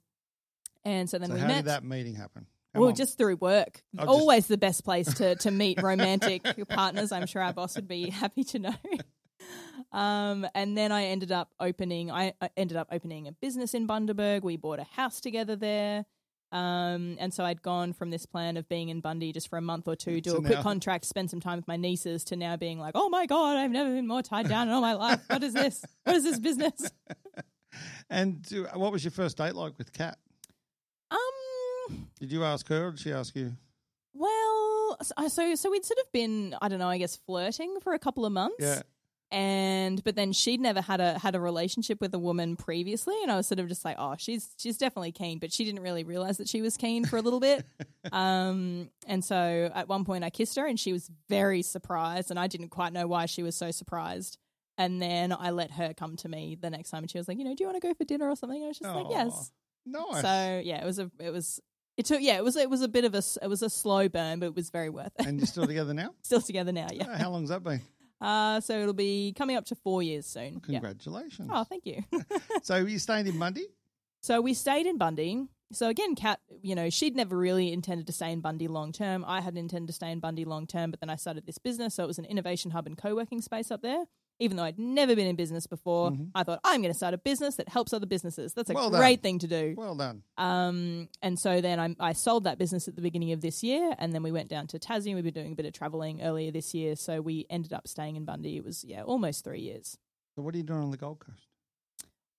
and 0.86 1.10
so 1.10 1.18
then 1.18 1.30
so 1.30 1.34
we 1.34 1.40
how 1.40 1.48
met. 1.48 1.56
did 1.58 1.66
that 1.66 1.84
meeting 1.84 2.14
happen? 2.14 2.46
Come 2.74 2.82
Well, 2.82 2.90
on. 2.90 2.96
just 2.96 3.18
through 3.18 3.38
work. 3.38 3.82
Just- 3.96 4.08
Always 4.08 4.48
the 4.48 4.58
best 4.58 4.84
place 4.84 5.12
to, 5.16 5.36
to 5.38 5.52
meet 5.52 5.82
romantic 5.82 6.44
partners. 6.70 7.12
I'm 7.12 7.26
sure 7.26 7.42
our 7.42 7.54
boss 7.54 7.76
would 7.76 7.88
be 7.88 8.10
happy 8.10 8.44
to 8.46 8.60
know. 8.60 8.76
um, 9.92 10.46
and 10.54 10.78
then 10.78 10.92
I 10.92 11.06
ended 11.06 11.32
up 11.32 11.52
opening. 11.60 12.12
I, 12.12 12.34
I 12.42 12.50
ended 12.56 12.78
up 12.78 12.88
opening 12.92 13.28
a 13.28 13.32
business 13.32 13.74
in 13.74 13.88
Bundaberg. 13.88 14.44
We 14.44 14.58
bought 14.58 14.80
a 14.80 14.84
house 14.84 15.20
together 15.20 15.56
there. 15.56 16.06
Um, 16.52 17.16
and 17.20 17.32
so 17.34 17.44
I'd 17.44 17.62
gone 17.62 17.94
from 17.94 18.10
this 18.10 18.26
plan 18.26 18.58
of 18.58 18.68
being 18.68 18.90
in 18.90 19.02
Bundy 19.02 19.32
just 19.32 19.50
for 19.50 19.58
a 19.58 19.62
month 19.62 19.88
or 19.88 19.96
two, 19.96 20.20
do 20.20 20.32
So 20.32 20.38
a 20.38 20.42
quick 20.42 20.54
now- 20.58 20.64
contract, 20.64 21.06
spend 21.06 21.30
some 21.30 21.40
time 21.40 21.58
with 21.58 21.68
my 21.68 21.78
nieces, 21.78 22.24
to 22.26 22.36
now 22.36 22.56
being 22.56 22.80
like, 22.80 22.94
oh 22.96 23.10
my 23.10 23.26
god, 23.28 23.58
I've 23.58 23.70
never 23.72 23.90
been 23.92 24.08
more 24.08 24.24
tied 24.24 24.48
down 24.50 24.68
in 24.68 24.74
all 24.74 24.82
my 24.82 24.94
life. 24.94 25.22
What 25.28 25.44
is 25.44 25.54
this? 25.54 25.84
What 26.06 26.16
is 26.16 26.24
this 26.24 26.40
business? 26.40 26.92
And 28.10 28.44
what 28.74 28.92
was 28.92 29.04
your 29.04 29.12
first 29.12 29.38
date 29.38 29.54
like 29.54 29.78
with 29.78 29.94
Kat? 29.94 30.18
Did 32.20 32.32
you 32.32 32.44
ask 32.44 32.68
her 32.70 32.88
or 32.88 32.92
did 32.92 33.00
she 33.00 33.12
ask 33.14 33.36
you? 33.36 33.54
well, 34.14 34.98
so 35.28 35.56
so, 35.56 35.70
we'd 35.72 35.86
sort 35.86 36.00
of 36.00 36.12
been, 36.12 36.56
I 36.62 36.68
don't 36.68 36.80
know, 36.80 36.90
I 36.90 36.98
guess 36.98 37.16
flirting 37.16 37.78
for 37.82 37.94
a 37.94 38.00
couple 38.00 38.26
of 38.26 38.34
months. 38.34 38.56
Yeah. 38.60 38.82
and 39.32 40.04
but 40.04 40.16
then 40.16 40.34
she'd 40.34 40.60
never 40.60 40.82
had 40.82 41.00
a 41.00 41.20
had 41.20 41.36
a 41.36 41.40
relationship 41.40 42.02
with 42.02 42.14
a 42.16 42.20
woman 42.20 42.56
previously 42.56 43.16
and 43.22 43.32
i 43.32 43.36
was 43.36 43.46
sort 43.46 43.60
of 43.60 43.68
just 43.68 43.86
like 43.86 43.96
oh 44.00 44.16
she's 44.18 44.50
she's 44.58 44.76
definitely 44.76 45.12
keen 45.12 45.38
but 45.38 45.54
she 45.54 45.64
didn't 45.66 45.84
really 45.84 46.04
realize 46.04 46.38
that 46.38 46.50
she 46.50 46.64
was 46.64 46.76
keen 46.78 47.06
for 47.06 47.18
a 47.18 47.22
little 47.22 47.40
bit 47.40 47.64
um 48.12 48.90
and 49.06 49.24
so 49.24 49.70
at 49.76 49.88
one 49.88 50.04
point 50.04 50.24
i 50.24 50.32
kissed 50.32 50.56
her 50.58 50.66
and 50.66 50.80
she 50.80 50.92
was 50.92 51.12
very 51.30 51.62
surprised 51.62 52.32
and 52.32 52.40
i 52.40 52.48
didn't 52.48 52.70
quite 52.70 52.92
know 52.92 53.06
why 53.06 53.28
she 53.28 53.44
was 53.44 53.56
so 53.56 53.70
surprised 53.70 54.40
and 54.80 55.00
then 55.00 55.32
i 55.32 55.52
let 55.52 55.70
her 55.70 55.94
come 55.94 56.16
to 56.16 56.28
me 56.28 56.58
the 56.60 56.72
next 56.72 56.90
time 56.90 57.04
and 57.04 57.12
she 57.12 57.20
was 57.20 57.28
like 57.28 57.38
you 57.38 57.44
know 57.44 57.54
do 57.54 57.64
you 57.64 57.68
want 57.70 57.80
to 57.80 57.88
go 57.88 57.94
for 57.94 58.06
dinner 58.06 58.28
or 58.28 58.36
something 58.36 58.58
and 58.58 58.66
i 58.66 58.68
was 58.70 58.80
just 58.80 58.96
like 58.96 59.06
yes 59.12 59.52
Nice. 59.86 60.22
so 60.22 60.62
yeah 60.64 60.82
it 60.82 60.86
was 60.86 60.98
a 60.98 61.12
it 61.20 61.30
was 61.32 61.60
it 62.00 62.06
took 62.06 62.22
yeah 62.22 62.38
it 62.38 62.44
was 62.44 62.56
it 62.56 62.70
was 62.70 62.82
a 62.82 62.88
bit 62.88 63.06
of 63.06 63.14
a 63.14 63.22
it 63.44 63.48
was 63.48 63.62
a 63.62 63.70
slow 63.70 64.08
burn 64.10 64.40
but 64.40 64.48
it 64.48 64.56
was 64.56 64.70
very 64.72 64.90
worth 64.90 65.12
it 65.20 65.26
and 65.28 65.38
you're 65.40 65.46
still 65.48 65.68
together 65.68 65.94
now? 65.94 66.10
still 66.24 66.42
together 66.42 66.72
now 66.72 66.88
yeah 66.92 67.06
Oh, 67.08 67.14
How 67.24 67.30
long's 67.30 67.50
that 67.50 67.64
been? 67.64 67.82
uh 68.22 68.60
so 68.62 68.80
it'll 68.82 68.94
be 68.94 69.34
coming 69.38 69.56
up 69.56 69.66
to 69.66 69.76
four 69.76 70.02
years 70.02 70.26
soon 70.26 70.54
yeah. 70.68 70.80
Congratulations. 70.80 71.50
oh 71.54 71.64
thank 71.66 71.86
you 71.86 72.04
So 72.64 72.78
you 72.78 73.00
stayed 73.00 73.28
in 73.28 73.38
Bundy? 73.38 73.68
So 74.22 74.42
we 74.42 74.54
stayed 74.54 74.86
in 74.86 74.98
Bundy. 74.98 75.46
So 75.72 75.88
again, 75.88 76.16
Kat, 76.16 76.40
you 76.64 76.74
know, 76.76 76.90
she'd 76.90 77.16
never 77.16 77.38
really 77.38 77.72
intended 77.72 78.08
to 78.08 78.14
stay 78.14 78.32
in 78.32 78.42
Bundy 78.42 78.68
long 78.68 78.92
term. 78.92 79.24
I 79.26 79.40
hadn't 79.40 79.60
intended 79.60 79.88
to 79.88 79.94
stay 79.94 80.12
in 80.12 80.20
Bundy 80.20 80.44
long 80.44 80.66
term, 80.68 80.90
but 80.92 81.00
then 81.00 81.10
I 81.12 81.16
started 81.16 81.46
this 81.46 81.58
business. 81.60 81.94
So 81.96 82.04
it 82.04 82.08
was 82.08 82.18
an 82.20 82.26
innovation 82.26 82.72
hub 82.72 82.86
and 82.88 82.98
co 82.98 83.16
working 83.16 83.40
space 83.42 83.70
up 83.72 83.82
there. 83.82 84.04
Even 84.42 84.56
though 84.56 84.64
I'd 84.64 84.80
never 84.80 85.16
been 85.18 85.28
in 85.28 85.36
business 85.36 85.68
before, 85.68 86.14
I 86.34 86.44
thought 86.44 86.62
I'm 86.64 86.82
going 86.82 86.94
to 86.94 86.98
start 86.98 87.14
a 87.14 87.18
business 87.18 87.56
that 87.56 87.68
helps 87.68 87.92
other 87.92 88.06
businesses. 88.06 88.54
That's 88.54 88.70
a 88.70 88.74
Well 88.74 88.90
done. 88.90 89.02
great 89.02 89.22
thing 89.22 89.38
to 89.40 89.48
do. 89.48 89.76
Well 89.78 89.96
done. 89.96 90.24
Um, 90.38 91.10
and 91.22 91.38
so 91.38 91.60
then 91.60 91.78
I, 91.80 91.96
I 92.00 92.14
sold 92.14 92.46
that 92.46 92.58
business 92.58 92.88
at 92.88 92.96
the 92.96 93.02
beginning 93.02 93.34
of 93.34 93.42
this 93.42 93.64
year, 93.64 93.94
and 94.00 94.14
then 94.14 94.24
we 94.24 94.32
went 94.32 94.48
down 94.50 94.68
to 94.68 94.80
Tassie. 94.80 95.14
We've 95.14 95.24
been 95.26 95.34
doing 95.34 95.52
a 95.52 95.56
bit 95.56 95.66
of 95.66 95.74
traveling 95.74 96.22
earlier 96.22 96.52
this 96.52 96.74
year, 96.74 96.96
so 96.96 97.20
we 97.22 97.46
ended 97.50 97.74
up 97.74 97.88
staying 97.88 98.16
in 98.16 98.24
Bundy. 98.24 98.56
It 98.56 98.64
was 98.64 98.86
yeah, 98.86 99.04
almost 99.04 99.44
three 99.44 99.60
years. 99.60 99.98
So 100.36 100.42
what 100.42 100.54
are 100.56 100.58
you 100.58 100.64
doing 100.64 100.84
on 100.84 100.92
the 100.92 100.98
Gold 100.98 101.20
Coast? 101.20 101.48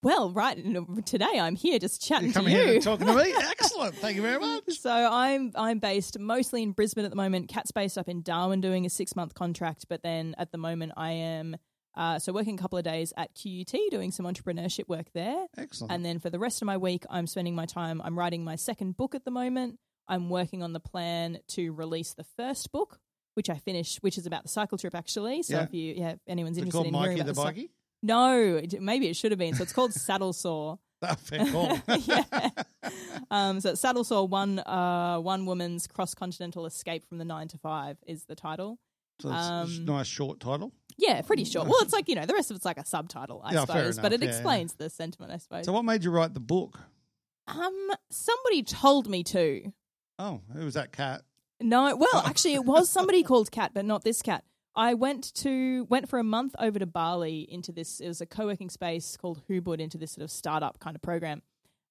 Well, 0.03 0.31
right 0.31 0.57
today 1.05 1.39
I'm 1.39 1.57
here 1.57 1.79
just 1.79 2.01
chatting 2.03 2.29
You're 2.29 2.33
to 2.33 2.39
coming 2.39 2.57
you. 2.57 2.65
here 2.65 2.81
talking 2.81 3.07
to 3.07 3.15
me? 3.15 3.35
Excellent. 3.39 3.95
Thank 3.97 4.17
you 4.17 4.23
very 4.23 4.39
much. 4.41 4.63
So 4.79 4.91
I'm 4.91 5.53
I'm 5.55 5.79
based 5.79 6.19
mostly 6.19 6.63
in 6.63 6.73
Brisbane 6.73 7.05
at 7.05 7.11
the 7.11 7.17
moment. 7.19 7.49
Kat's 7.51 7.71
based 7.71 7.99
up 7.99 8.09
in 8.09 8.23
Darwin 8.23 8.63
doing 8.63 8.87
a 8.87 8.89
six 8.91 9.15
month 9.15 9.35
contract, 9.35 9.85
but 9.91 10.03
then 10.03 10.35
at 10.39 10.53
the 10.53 10.57
moment 10.59 10.93
I 10.97 11.11
am 11.11 11.57
uh, 11.97 12.19
so 12.19 12.33
working 12.33 12.55
a 12.55 12.59
couple 12.59 12.79
of 12.79 12.85
days 12.85 13.13
at 13.17 13.31
QUT 13.35 13.75
doing 13.91 14.11
some 14.13 14.27
entrepreneurship 14.27 14.89
work 14.89 15.07
there, 15.13 15.47
Excellent. 15.59 15.93
and 15.93 16.05
then 16.05 16.19
for 16.19 16.31
the 16.31 16.39
rest 16.39 16.63
of 16.63 16.67
my 16.67 16.77
week 16.77 17.05
I'm 17.11 17.27
spending 17.27 17.55
my 17.55 17.67
time. 17.67 18.01
I'm 18.05 18.19
writing 18.19 18.45
my 18.45 18.57
second 18.57 18.97
book 18.97 19.15
at 19.15 19.25
the 19.25 19.31
moment. 19.31 19.79
I'm 20.09 20.29
working 20.31 20.63
on 20.63 20.73
the 20.73 20.81
plan 20.81 21.39
to 21.49 21.73
release 21.73 22.15
the 22.15 22.25
first 22.37 22.73
book, 22.73 22.99
which 23.35 23.49
I 23.51 23.57
finished, 23.59 23.99
which 24.03 24.19
is 24.19 24.27
about 24.27 24.43
the 24.43 24.49
cycle 24.49 24.77
trip 24.79 24.95
actually. 24.95 25.43
So 25.43 25.55
Yeah. 25.55 25.63
if 25.65 25.75
you 25.75 25.95
yeah 25.97 26.11
if 26.13 26.19
anyone's 26.27 26.57
Is 26.57 26.63
it 26.63 26.67
interested 26.67 26.77
called 26.77 26.87
in 26.87 26.95
hearing 26.95 27.19
Mikey 27.19 27.31
about 27.31 27.35
the 27.55 27.61
Bikey? 27.63 27.71
no, 28.03 28.57
it- 28.57 28.81
maybe 28.83 29.09
it 29.09 29.17
should 29.17 29.31
have 29.33 29.39
been. 29.39 29.55
So 29.55 29.63
it's 29.63 29.73
called 29.73 29.93
Saddle 29.93 30.33
Sore. 30.33 30.79
Oh, 31.03 31.15
fair 31.15 31.47
call. 31.51 31.79
yeah. 32.05 32.51
Um, 33.31 33.61
so 33.61 33.75
Saddle 33.75 34.05
Sore 34.05 34.27
one 34.29 34.59
uh, 34.59 35.19
one 35.19 35.47
woman's 35.47 35.87
cross 35.87 36.15
continental 36.15 36.67
escape 36.67 37.05
from 37.09 37.19
the 37.19 37.25
nine 37.25 37.49
to 37.49 37.59
five 37.59 37.97
is 38.07 38.25
the 38.25 38.35
title. 38.35 38.79
So 39.21 39.29
it's 39.31 39.39
a 39.49 39.53
Um, 39.53 39.85
nice 39.85 40.07
short 40.07 40.41
title. 40.41 40.73
Yeah, 41.01 41.23
pretty 41.23 41.45
short. 41.45 41.67
Well, 41.67 41.79
it's 41.81 41.93
like 41.93 42.09
you 42.09 42.15
know 42.15 42.27
the 42.27 42.35
rest 42.35 42.51
of 42.51 42.57
it's 42.57 42.65
like 42.65 42.79
a 42.79 42.85
subtitle, 42.85 43.41
I 43.45 43.55
Yeah, 43.55 43.65
fair 43.65 43.91
suppose, 43.93 43.99
but 43.99 44.13
it 44.13 44.23
yeah, 44.23 44.29
explains 44.29 44.75
the 44.75 44.91
sentiment, 44.91 45.33
I 45.33 45.39
suppose. 45.39 45.65
So 45.65 45.73
what 45.73 45.85
made 45.85 46.05
you 46.05 46.11
write 46.11 46.35
the 46.35 46.41
book? 46.41 46.79
um, 47.49 47.91
somebody 48.11 48.63
told 48.63 49.09
me 49.09 49.25
to. 49.25 49.73
Oh, 50.19 50.41
who 50.53 50.65
was 50.65 50.75
that 50.75 50.93
cat? 50.93 51.23
No, 51.61 51.95
well, 51.97 52.23
actually, 52.25 52.55
it 52.55 52.65
was 52.65 52.89
somebody 52.89 53.23
called 53.23 53.51
Cat, 53.51 53.73
but 53.75 53.85
not 53.85 54.05
this 54.05 54.23
cat. 54.23 54.45
I 54.77 54.95
went 54.95 55.35
to 55.37 55.87
went 55.91 56.09
for 56.09 56.19
a 56.19 56.25
month 56.25 56.55
over 56.59 56.79
to 56.79 56.87
Bali 56.87 57.41
into 57.51 57.73
this. 57.73 58.01
It 58.01 58.09
was 58.09 58.21
a 58.21 58.27
co 58.27 58.47
working 58.47 58.71
space 58.71 59.17
called 59.17 59.43
Hubud 59.49 59.81
into 59.81 59.99
this 59.99 60.13
sort 60.13 60.25
of 60.25 60.31
startup 60.31 60.79
kind 60.79 60.95
of 60.95 61.03
program, 61.03 61.43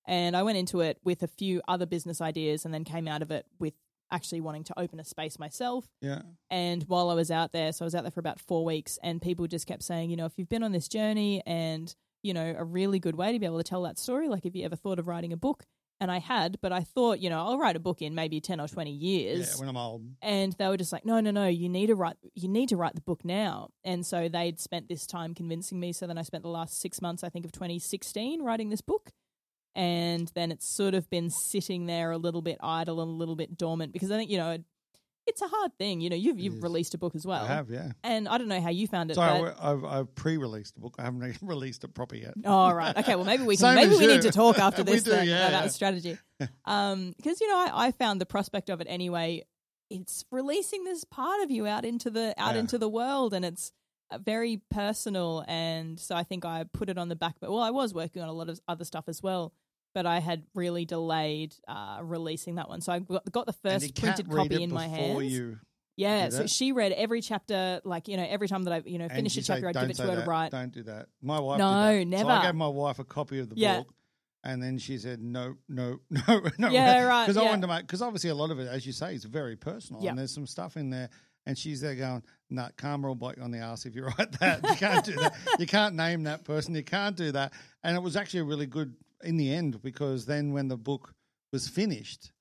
and 0.05 0.36
I 0.38 0.43
went 0.43 0.57
into 0.57 0.80
it 0.82 0.97
with 1.03 1.24
a 1.24 1.28
few 1.28 1.62
other 1.68 1.86
business 1.86 2.22
ideas, 2.22 2.64
and 2.66 2.74
then 2.74 2.84
came 2.84 3.07
out 3.07 3.22
of 3.22 3.32
it 3.32 3.45
with 3.60 3.74
actually 4.12 4.41
wanting 4.41 4.64
to 4.66 4.80
open 4.80 4.99
a 4.99 5.03
space 5.03 5.39
myself. 5.39 5.88
Yeah. 6.01 6.22
And 6.49 6.84
while 6.84 7.10
I 7.10 7.14
was 7.14 7.32
out 7.32 7.51
there, 7.51 7.72
so 7.72 7.86
I 7.86 7.88
was 7.88 7.95
out 7.95 8.03
there 8.03 8.12
for 8.12 8.20
about 8.20 8.39
four 8.39 8.66
weeks, 8.66 8.97
and 9.03 9.22
people 9.22 9.47
just 9.47 9.68
kept 9.68 9.84
saying, 9.84 10.10
you 10.10 10.18
know, 10.18 10.26
if 10.26 10.34
you've 10.38 10.49
been 10.49 10.64
on 10.64 10.72
this 10.72 10.88
journey 10.88 11.41
and, 11.45 11.93
you 12.24 12.34
know, 12.34 12.55
a 12.57 12.64
really 12.64 12.99
good 12.99 13.16
way 13.16 13.32
to 13.32 13.39
be 13.39 13.45
able 13.45 13.57
to 13.57 13.64
tell 13.64 13.84
that 13.84 13.99
story, 13.99 14.28
like 14.28 14.45
if 14.45 14.55
you 14.55 14.66
ever 14.66 14.76
thought 14.76 14.99
of 14.99 15.07
writing 15.07 15.34
a 15.34 15.38
book, 15.38 15.66
and 16.01 16.10
I 16.10 16.20
had, 16.20 16.60
but 16.62 16.72
I 16.72 16.82
thought, 16.82 17.20
you 17.20 17.30
know, 17.30 17.39
I'll 17.39 17.57
write 17.57 17.76
a 17.76 17.80
book 17.80 18.01
in 18.01 18.16
maybe 18.16 18.39
10 18.39 18.62
or 18.62 18.68
20 18.68 18.89
years. 18.89 19.51
Yeah, 19.51 19.60
when 19.60 19.70
I'm 19.70 19.78
old. 19.78 20.03
and 20.22 20.53
they 20.53 20.68
were 20.68 20.78
just 20.78 20.93
like, 20.93 21.05
no, 21.05 21.20
no, 21.20 21.32
no, 21.32 21.47
you 21.47 21.68
need 21.68 21.88
to 21.88 21.95
write, 21.95 22.16
you 22.36 22.47
need 22.47 22.70
to 22.70 22.78
write 22.78 22.95
the 22.95 23.01
book 23.01 23.26
now. 23.26 23.70
And 23.84 24.05
so 24.05 24.30
they'd 24.30 24.60
spent 24.60 24.88
this 24.88 25.05
time 25.05 25.34
convincing 25.34 25.80
me. 25.80 25.91
So 25.91 26.07
then 26.07 26.18
I 26.18 26.22
spent 26.22 26.43
the 26.43 26.49
last 26.49 26.80
six 26.80 27.01
months, 27.01 27.24
I 27.24 27.30
think, 27.30 27.45
of 27.45 27.51
2016 27.51 28.41
writing 28.41 28.70
this 28.70 28.82
book. 28.82 29.12
And 29.76 30.32
then 30.36 30.52
it's 30.52 30.76
sort 30.76 30.94
of 30.94 31.10
been 31.10 31.30
sitting 31.30 31.86
there 31.86 32.12
a 32.12 32.18
little 32.18 32.42
bit 32.42 32.58
idle 32.62 33.02
and 33.02 33.10
a 33.10 33.14
little 33.14 33.36
bit 33.36 33.58
dormant 33.58 33.94
because 33.94 34.12
I 34.12 34.18
think, 34.18 34.30
you 34.30 34.38
know, 34.38 34.52
it, 34.52 34.64
it's 35.28 35.42
a 35.44 35.48
hard 35.48 35.78
thing. 35.78 36.02
You 36.02 36.10
know, 36.10 36.16
you've, 36.16 36.40
you've 36.40 36.64
released 36.64 36.96
a 36.96 36.98
book 36.98 37.14
as 37.16 37.26
well. 37.26 37.44
I 37.44 37.48
have, 37.48 37.70
yeah. 37.70 37.92
And 38.04 38.28
I 38.28 38.40
don't 38.40 38.48
know 38.48 38.60
how 38.60 38.72
you 38.72 38.88
found 38.88 39.12
it. 39.12 39.16
Sorry, 39.16 39.52
I've, 39.62 39.86
I've 39.86 40.16
pre-released 40.16 40.74
the 40.74 40.82
book. 40.82 40.96
I 40.98 41.04
haven't 41.04 41.38
released 41.42 41.84
it 41.84 41.94
proper 41.94 42.16
yet. 42.16 42.34
Oh 42.44 42.72
right, 42.72 42.98
okay. 42.98 43.16
Well, 43.16 43.26
maybe 43.26 43.44
we 43.44 43.56
can. 43.56 43.76
Maybe 43.76 43.96
we 43.96 44.06
you. 44.06 44.08
need 44.08 44.24
to 44.24 44.32
talk 44.32 44.58
after 44.58 44.84
this 44.84 45.04
do, 45.04 45.12
then 45.12 45.28
yeah, 45.28 45.48
about 45.50 45.64
yeah. 45.66 45.70
strategy. 45.70 46.18
Um, 46.66 47.14
because 47.16 47.40
you 47.42 47.48
know, 47.48 47.58
I, 47.58 47.88
I 47.88 47.92
found 47.92 48.20
the 48.20 48.26
prospect 48.26 48.70
of 48.70 48.82
it 48.82 48.88
anyway. 48.90 49.44
It's 49.92 50.26
releasing 50.32 50.84
this 50.84 51.04
part 51.04 51.42
of 51.44 51.52
you 51.52 51.68
out 51.68 51.86
into 51.86 52.10
the 52.10 52.34
out 52.38 52.56
Yeah. 52.56 52.62
into 52.62 52.78
the 52.80 52.90
world, 52.90 53.34
and 53.36 53.46
it's 53.46 53.72
very 54.18 54.62
personal. 54.72 55.43
And 55.47 55.99
so 55.99 56.16
I 56.16 56.24
think 56.24 56.45
I 56.45 56.66
put 56.72 56.89
it 56.89 56.97
on 56.97 57.10
the 57.10 57.16
back. 57.16 57.36
But 57.39 57.51
well, 57.51 57.62
I 57.62 57.72
was 57.72 57.93
working 57.93 58.22
on 58.22 58.30
a 58.30 58.34
lot 58.34 58.49
of 58.49 58.60
other 58.68 58.86
stuff 58.86 59.05
as 59.07 59.22
well. 59.22 59.53
But 59.93 60.05
I 60.05 60.20
had 60.20 60.43
really 60.53 60.86
delayed 60.86 61.55
uh, 61.68 61.99
releasing 62.03 62.55
that 62.55 62.70
one, 62.70 62.80
so 62.80 62.93
I 62.93 62.99
got, 62.99 63.32
got 63.32 63.45
the 63.47 63.53
first 63.53 63.95
printed 63.95 64.30
copy 64.30 64.62
in 64.62 64.72
my 64.72 64.88
hands. 64.88 65.24
You, 65.34 65.57
yeah, 65.95 66.30
so 66.30 66.45
she 66.45 66.72
read 66.72 66.91
every 66.91 67.22
chapter. 67.22 67.82
Like 67.84 68.07
you 68.07 68.16
know, 68.16 68.26
every 68.30 68.47
time 68.47 68.64
that 68.66 68.74
I 68.74 68.82
you 68.86 68.99
know 68.99 69.10
finish 69.10 69.36
a 69.38 69.41
chapter, 69.41 69.68
I'd 69.68 69.74
give 69.74 69.89
it 69.89 69.95
to 69.95 70.03
her 70.03 70.22
to 70.22 70.26
write. 70.26 70.51
Don't 70.51 70.72
do 70.72 70.84
that. 70.84 71.07
My 71.24 71.39
wife 71.39 71.57
No, 71.57 71.72
that. 71.72 72.01
So 72.01 72.03
never. 72.03 72.30
I 72.32 72.45
gave 72.45 72.55
my 72.55 72.68
wife 72.68 72.99
a 72.99 73.03
copy 73.03 73.39
of 73.39 73.49
the 73.49 73.55
Yeah. 73.57 73.80
book. 73.80 73.93
And 74.41 74.64
then 74.64 74.78
she 74.78 74.97
said, 74.97 75.20
no, 75.22 75.55
no, 75.68 75.99
no, 76.10 76.41
no. 76.57 76.70
Yeah, 76.70 77.03
right, 77.03 77.24
Because 77.28 77.36
I 77.36 77.43
wanted 77.43 77.62
to 77.64 77.68
make, 77.68 77.82
because 77.82 78.01
obviously 78.01 78.30
a 78.30 78.36
lot 78.36 78.51
of 78.51 78.60
it, 78.60 78.70
as 78.70 78.86
you 78.86 78.93
say, 78.93 79.14
is 79.14 79.26
very 79.26 79.57
personal. 79.57 80.01
Yeah. 80.01 80.12
And 80.12 80.20
there's 80.20 80.34
some 80.34 80.47
stuff 80.47 80.78
in 80.78 80.89
there. 80.89 81.10
And 81.50 81.58
she's 81.58 81.82
there 81.82 81.95
going, 81.95 82.22
nah, 82.52 82.70
karma 82.78 83.08
will 83.08 83.16
bite 83.16 83.38
you 83.38 83.43
on 83.43 83.50
the 83.50 83.58
ass 83.58 83.86
if 83.88 83.95
you 83.95 84.06
write 84.06 84.32
that. 84.39 84.62
You 84.64 84.76
can't 84.76 85.04
do 85.04 85.14
that. 85.14 85.34
you 85.58 85.66
can't 85.66 85.95
name 85.95 86.24
that 86.24 86.43
person. 86.43 86.76
You 86.76 86.84
can't 86.84 87.16
do 87.16 87.32
that. 87.32 87.54
And 87.84 87.97
it 87.97 88.02
was 88.04 88.16
actually 88.16 88.41
a 88.41 88.43
really 88.43 88.68
good 88.68 88.93
in 89.24 89.36
the 89.36 89.52
end 89.52 89.82
because 89.82 90.26
then 90.28 90.54
when 90.54 90.68
the 90.68 90.78
book 90.78 91.12
was 91.52 91.68
finished, 91.68 92.32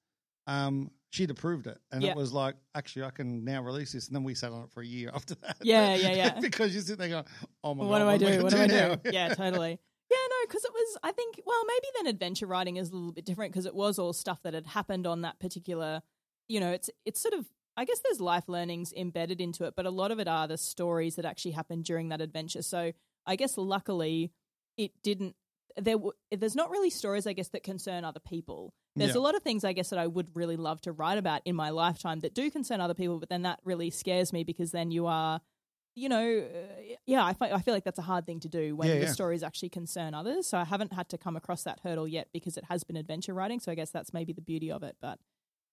um, 0.46 0.90
she'd 1.11 1.30
approved 1.30 1.66
it. 1.66 1.78
And 1.90 2.02
Yeah. 2.02 2.11
it 2.11 2.16
was 2.16 2.32
like, 2.34 2.56
actually, 2.74 3.04
I 3.04 3.11
can 3.11 3.44
now 3.44 3.62
release 3.62 3.92
this. 3.92 4.09
And 4.09 4.14
then 4.14 4.24
we 4.24 4.34
sat 4.34 4.52
on 4.52 4.64
it 4.64 4.70
for 4.70 4.82
a 4.82 4.86
year 4.86 5.11
after 5.14 5.34
that. 5.36 5.56
Yeah, 5.62 5.94
yeah, 5.94 6.12
yeah. 6.12 6.40
because 6.40 6.74
you 6.74 6.82
sit 6.82 6.98
there 6.98 7.09
going, 7.09 7.24
oh 7.64 7.74
my 7.74 7.84
god. 7.84 7.90
what 7.90 7.98
God, 8.00 8.18
do 8.20 8.26
I 8.26 8.36
do? 8.36 8.42
What 8.42 8.52
do 8.52 8.59
I 8.59 8.66
now? 8.66 8.94
do? 8.96 9.11
Yeah, 9.11 9.34
totally. 9.34 9.80
Yeah, 10.11 10.16
no, 10.30 10.36
because 10.46 10.64
it 10.64 10.72
was. 10.72 10.98
I 11.02 11.12
think. 11.12 11.40
Well, 11.44 11.62
maybe 11.66 11.86
then 11.96 12.06
adventure 12.06 12.46
writing 12.46 12.76
is 12.76 12.90
a 12.90 12.94
little 12.94 13.12
bit 13.12 13.24
different 13.24 13.52
because 13.52 13.66
it 13.66 13.74
was 13.74 13.98
all 13.98 14.12
stuff 14.12 14.42
that 14.42 14.54
had 14.54 14.66
happened 14.66 15.06
on 15.06 15.22
that 15.22 15.38
particular. 15.38 16.02
You 16.46 16.61
know, 16.61 16.70
it's 16.72 16.88
it's 17.04 17.20
sort 17.20 17.34
of. 17.34 17.46
I 17.79 17.85
guess 17.85 18.01
there's 18.01 18.20
life 18.20 18.49
learnings 18.49 18.93
embedded 18.93 19.41
into 19.41 19.64
it, 19.64 19.74
but 19.76 19.87
a 19.87 19.91
lot 19.91 20.11
of 20.11 20.18
it 20.18 20.26
are 20.26 20.49
the 20.49 20.59
stories 20.59 21.14
that 21.16 21.24
actually 21.24 21.53
happened 21.53 21.85
during 21.85 22.09
that 22.09 22.20
adventure. 22.20 22.62
So 22.62 22.93
I 23.24 23.37
guess 23.37 23.57
luckily 23.57 24.33
it 24.76 24.91
didn't. 25.03 25.37
There, 25.76 25.95
w- 25.95 26.12
there's 26.33 26.57
not 26.57 26.70
really 26.70 26.91
stories, 26.91 27.24
I 27.24 27.35
guess, 27.35 27.49
that 27.51 27.62
concern 27.62 28.05
other 28.05 28.18
people. 28.18 28.74
There's 28.97 29.14
Yeah. 29.14 29.20
a 29.20 29.22
lot 29.22 29.37
of 29.37 29.43
things, 29.45 29.62
I 29.64 29.72
guess, 29.74 29.91
that 29.91 29.99
I 30.01 30.09
would 30.09 30.35
really 30.35 30.57
love 30.57 30.81
to 30.83 30.93
write 30.93 31.18
about 31.18 31.43
in 31.45 31.55
my 31.55 31.70
lifetime 31.70 32.18
that 32.20 32.35
do 32.35 32.51
concern 32.51 32.81
other 32.81 32.95
people, 32.95 33.20
but 33.20 33.29
then 33.29 33.43
that 33.43 33.61
really 33.62 33.91
scares 33.91 34.33
me 34.33 34.43
because 34.43 34.72
then 34.72 34.91
you 34.91 35.07
are 35.07 35.41
you 35.95 36.09
know, 36.09 36.39
uh, 36.39 36.95
yeah, 37.07 37.24
I, 37.24 37.33
fi- 37.33 37.51
I 37.51 37.61
feel 37.61 37.74
like 37.74 37.83
that's 37.83 37.99
a 37.99 38.03
hard 38.03 38.24
thing 38.24 38.39
to 38.41 38.49
do 38.49 38.76
when 38.76 38.89
Yeah, 38.89 38.95
the 39.01 39.07
yeah. 39.07 39.12
stories 39.12 39.43
actually 39.43 39.70
concern 39.70 40.14
others. 40.14 40.47
So 40.47 40.57
I 40.57 40.64
haven't 40.64 40.93
had 40.93 41.09
to 41.09 41.18
come 41.18 41.35
across 41.35 41.64
that 41.64 41.81
hurdle 41.83 42.07
yet 42.07 42.29
because 42.33 42.57
it 42.57 42.62
has 42.70 42.85
been 42.85 42.97
adventure 42.97 43.35
writing. 43.35 43.59
So 43.59 43.72
I 43.72 43.74
guess 43.74 43.91
that's 43.91 44.12
maybe 44.12 44.33
the 44.33 44.41
beauty 44.41 44.70
of 44.70 44.85
it. 44.85 44.95
But 45.01 45.18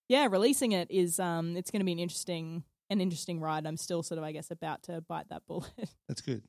yeah, 0.08 0.28
releasing 0.30 0.72
it 0.72 0.90
is 0.90 1.18
um, 1.18 1.56
it's 1.56 1.70
going 1.70 1.80
to 1.80 1.84
be 1.84 1.92
an 1.92 1.98
interesting 1.98 2.64
an 2.90 3.00
interesting 3.00 3.40
ride. 3.40 3.66
I'm 3.66 3.76
still 3.76 4.02
sort 4.02 4.18
of 4.18 4.24
I 4.24 4.32
guess 4.32 4.50
about 4.50 4.82
to 4.84 5.00
bite 5.00 5.28
that 5.30 5.42
bullet. 5.48 5.70
That's 6.08 6.20
good. 6.20 6.42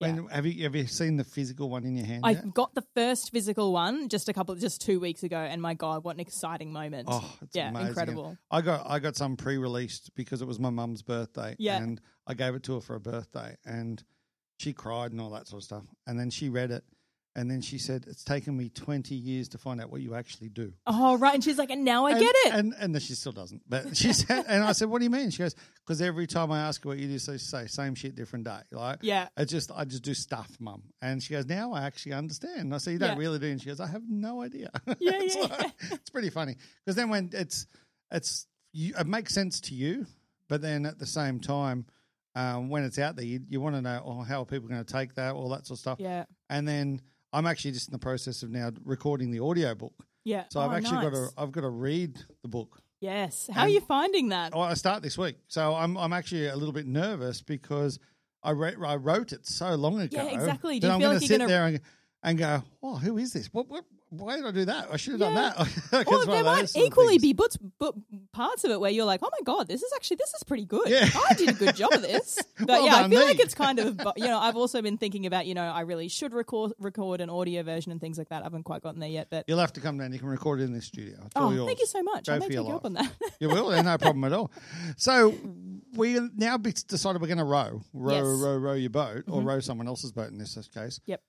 Yeah. 0.00 0.12
When, 0.14 0.28
have 0.28 0.46
you 0.46 0.64
have 0.64 0.74
you 0.74 0.86
seen 0.86 1.18
the 1.18 1.24
physical 1.24 1.68
one 1.68 1.84
in 1.84 1.94
your 1.94 2.06
hand? 2.06 2.22
I 2.24 2.30
yet? 2.30 2.54
got 2.54 2.74
the 2.74 2.84
first 2.94 3.30
physical 3.32 3.72
one 3.72 4.08
just 4.08 4.30
a 4.30 4.32
couple, 4.32 4.54
just 4.54 4.80
two 4.80 4.98
weeks 4.98 5.22
ago, 5.22 5.36
and 5.36 5.60
my 5.60 5.74
God, 5.74 6.04
what 6.04 6.16
an 6.16 6.20
exciting 6.20 6.72
moment! 6.72 7.08
Oh, 7.10 7.36
it's 7.42 7.54
yeah, 7.54 7.68
amazing. 7.68 7.88
incredible. 7.88 8.38
I 8.50 8.62
got 8.62 8.88
I 8.88 8.98
got 8.98 9.14
some 9.14 9.36
pre-released 9.36 10.14
because 10.14 10.40
it 10.40 10.48
was 10.48 10.58
my 10.58 10.70
mum's 10.70 11.02
birthday. 11.02 11.54
Yeah. 11.58 11.76
and 11.82 12.00
I 12.26 12.32
gave 12.32 12.54
it 12.54 12.62
to 12.64 12.76
her 12.76 12.80
for 12.80 12.94
her 12.94 12.98
birthday, 12.98 13.56
and 13.66 14.02
she 14.58 14.72
cried 14.72 15.12
and 15.12 15.20
all 15.20 15.30
that 15.30 15.48
sort 15.48 15.60
of 15.60 15.64
stuff. 15.64 15.84
And 16.06 16.18
then 16.18 16.30
she 16.30 16.48
read 16.48 16.70
it, 16.70 16.84
and 17.36 17.50
then 17.50 17.60
she 17.60 17.78
said, 17.78 18.06
"It's 18.08 18.24
taken 18.24 18.56
me 18.56 18.68
twenty 18.68 19.14
years 19.14 19.48
to 19.50 19.58
find 19.58 19.80
out 19.80 19.90
what 19.90 20.00
you 20.00 20.14
actually 20.14 20.48
do." 20.48 20.72
Oh, 20.86 21.16
right. 21.18 21.34
And 21.34 21.44
she's 21.44 21.58
like, 21.58 21.70
and 21.70 21.84
now 21.84 22.06
I 22.06 22.10
and, 22.12 22.20
get 22.20 22.34
it. 22.46 22.54
And 22.54 22.74
and 22.78 23.02
she 23.02 23.14
still 23.14 23.32
doesn't. 23.32 23.62
But 23.68 23.96
she 23.96 24.12
said, 24.14 24.44
and 24.48 24.64
I 24.64 24.72
said, 24.72 24.88
"What 24.88 24.98
do 24.98 25.04
you 25.04 25.10
mean?" 25.10 25.30
She 25.30 25.38
goes, 25.38 25.54
"Because 25.86 26.02
every 26.02 26.26
time 26.26 26.50
I 26.50 26.60
ask 26.60 26.82
her 26.82 26.88
what 26.88 26.98
you 26.98 27.06
do, 27.08 27.18
so 27.18 27.32
she 27.32 27.38
say 27.38 27.66
same 27.66 27.94
shit, 27.94 28.16
different 28.16 28.44
day." 28.46 28.58
Like, 28.72 28.98
Yeah. 29.02 29.28
I 29.36 29.44
just 29.44 29.70
I 29.74 29.84
just 29.84 30.02
do 30.02 30.14
stuff, 30.14 30.50
mum. 30.58 30.82
And 31.00 31.22
she 31.22 31.32
goes, 31.34 31.46
"Now 31.46 31.72
I 31.72 31.82
actually 31.86 32.14
understand." 32.14 32.60
And 32.60 32.74
I 32.74 32.78
said, 32.78 32.92
"You 32.92 32.98
don't 32.98 33.10
Yeah. 33.16 33.18
really 33.18 33.38
do." 33.38 33.46
And 33.46 33.60
she 33.60 33.66
goes, 33.68 33.80
"I 33.80 33.86
have 33.86 34.02
no 34.08 34.42
idea." 34.42 34.70
Yeah, 34.86 34.94
it's, 35.14 35.36
yeah, 35.36 35.42
like- 35.42 35.72
it's 35.92 36.10
pretty 36.10 36.30
funny 36.30 36.56
because 36.84 36.96
then 36.96 37.10
when 37.10 37.30
it's 37.32 37.66
it's 38.10 38.46
you, 38.72 38.94
it 38.98 39.06
makes 39.06 39.32
sense 39.34 39.60
to 39.62 39.74
you, 39.74 40.06
but 40.48 40.62
then 40.62 40.84
at 40.86 40.98
the 40.98 41.06
same 41.06 41.38
time. 41.40 41.86
Um, 42.36 42.68
when 42.68 42.84
it's 42.84 42.96
out 43.00 43.16
there, 43.16 43.24
you, 43.24 43.40
you 43.48 43.60
want 43.60 43.74
to 43.74 43.82
know, 43.82 44.00
oh, 44.06 44.22
how 44.22 44.42
are 44.42 44.44
people 44.46 44.68
going 44.68 44.84
to 44.84 44.92
take 44.92 45.16
that, 45.16 45.34
all 45.34 45.48
that 45.48 45.66
sort 45.66 45.78
of 45.78 45.80
stuff. 45.80 45.98
yeah. 45.98 46.26
And 46.48 46.66
then 46.66 47.00
I'm 47.32 47.46
actually 47.46 47.72
just 47.72 47.88
in 47.88 47.92
the 47.92 47.98
process 47.98 48.42
of 48.42 48.50
now 48.50 48.70
recording 48.84 49.30
the 49.30 49.40
audio 49.40 49.74
book. 49.74 49.94
Yeah. 50.24 50.44
So 50.50 50.60
Oh, 50.60 50.64
I've 50.64 50.72
actually 50.76 51.02
got 51.02 51.12
to. 51.12 51.28
I've 51.38 51.52
got 51.52 51.62
to 51.62 51.68
read 51.70 52.18
the 52.42 52.48
book. 52.48 52.82
Yes. 53.00 53.48
How 53.52 53.62
are 53.62 53.68
you 53.68 53.80
finding 53.80 54.28
that? 54.30 54.52
Oh, 54.54 54.60
I 54.60 54.74
start 54.74 55.02
this 55.02 55.16
week, 55.16 55.36
so 55.48 55.74
I'm 55.74 55.96
I'm 55.96 56.12
actually 56.12 56.48
a 56.48 56.56
little 56.56 56.72
bit 56.74 56.86
nervous 56.86 57.40
because 57.40 57.98
I 58.42 58.50
re- 58.50 58.74
I 58.86 58.96
wrote 58.96 59.32
it 59.32 59.46
so 59.46 59.74
long 59.74 60.00
ago. 60.00 60.16
Yeah, 60.22 60.30
exactly. 60.34 60.80
Do 60.80 60.86
you 60.88 60.92
I'm 60.92 61.00
feel 61.00 61.10
like 61.10 61.20
you're 61.22 61.28
sit 61.28 61.38
gonna- 61.38 61.48
there 61.48 61.66
and, 61.66 61.80
and 62.22 62.38
go, 62.38 62.62
oh, 62.82 62.96
who 62.96 63.16
is 63.16 63.32
this? 63.32 63.46
What 63.52 63.68
what? 63.68 63.84
Why 64.10 64.36
did 64.36 64.44
I 64.44 64.50
do 64.50 64.64
that? 64.66 64.88
I 64.92 64.96
should 64.96 65.12
have 65.12 65.20
Yeah. 65.20 65.34
done 65.34 65.54
that. 65.92 66.06
Or 66.08 66.26
there 66.26 66.42
might 66.44 66.60
those 66.62 66.72
sort 66.72 66.82
of 66.84 66.86
equally 66.88 67.18
be 67.18 67.32
books, 67.32 67.56
but 67.78 67.94
parts 68.32 68.64
of 68.64 68.70
it 68.72 68.80
where 68.80 68.90
you're 68.90 69.04
like, 69.04 69.20
oh 69.22 69.30
my 69.30 69.44
god, 69.44 69.68
this 69.68 69.82
is 69.82 69.92
actually 69.94 70.16
this 70.16 70.34
is 70.34 70.42
pretty 70.42 70.64
good. 70.64 70.88
Yeah. 70.88 71.08
I 71.30 71.34
did 71.34 71.48
a 71.50 71.52
good 71.52 71.76
job 71.76 71.92
of 71.92 72.02
this. 72.02 72.38
But 72.60 72.68
Well 72.68 72.84
yeah, 72.86 72.96
I 72.96 73.08
feel 73.08 73.20
me. 73.20 73.24
like 73.24 73.40
it's 73.40 73.54
kind 73.54 73.78
of 73.78 73.98
you 74.16 74.26
know 74.26 74.38
I've 74.38 74.56
also 74.56 74.82
been 74.82 74.98
thinking 74.98 75.24
about 75.26 75.46
you 75.46 75.54
know 75.54 75.62
I 75.62 75.80
really 75.80 76.08
should 76.08 76.34
record 76.34 76.72
record 76.78 77.20
an 77.22 77.30
audio 77.30 77.62
version 77.62 77.90
and 77.92 78.00
things 78.00 78.18
like 78.18 78.28
that. 78.28 78.42
I 78.42 78.44
haven't 78.44 78.64
quite 78.64 78.82
gotten 78.82 79.00
there 79.00 79.08
yet, 79.08 79.28
but 79.30 79.44
You'll 79.48 79.58
have 79.60 79.72
to 79.74 79.80
come 79.80 79.96
down. 79.98 80.12
You 80.12 80.18
can 80.18 80.28
record 80.28 80.60
it 80.60 80.64
in 80.64 80.72
the 80.74 80.82
studio. 80.82 81.16
It's 81.24 81.32
oh, 81.36 81.50
yours. 81.52 81.66
thank 81.66 81.78
you 81.78 81.86
so 81.86 82.02
much. 82.02 82.26
Go 82.26 82.34
I 82.34 82.38
may 82.38 82.48
take 82.48 82.56
you 82.56 82.68
up 82.68 82.84
on 82.84 82.92
that. 82.94 83.10
You 83.38 83.48
will, 83.48 83.70
no 83.82 83.96
problem 83.96 84.24
at 84.24 84.32
all. 84.32 84.50
So 84.96 85.34
we 85.94 86.18
now 86.36 86.56
decided 86.58 87.20
we're 87.20 87.28
going 87.28 87.38
to 87.38 87.44
row, 87.44 87.82
row, 87.94 88.14
Yes. 88.14 88.24
Mm-hmm. 88.26 88.44
row, 88.44 88.56
row 88.58 88.72
your 88.74 88.90
boat, 88.90 89.24
or 89.28 89.40
row 89.42 89.60
someone 89.60 89.86
else's 89.88 90.12
boat 90.12 90.30
in 90.30 90.38
this 90.38 90.56
case. 90.68 91.00
Yep. 91.06 91.22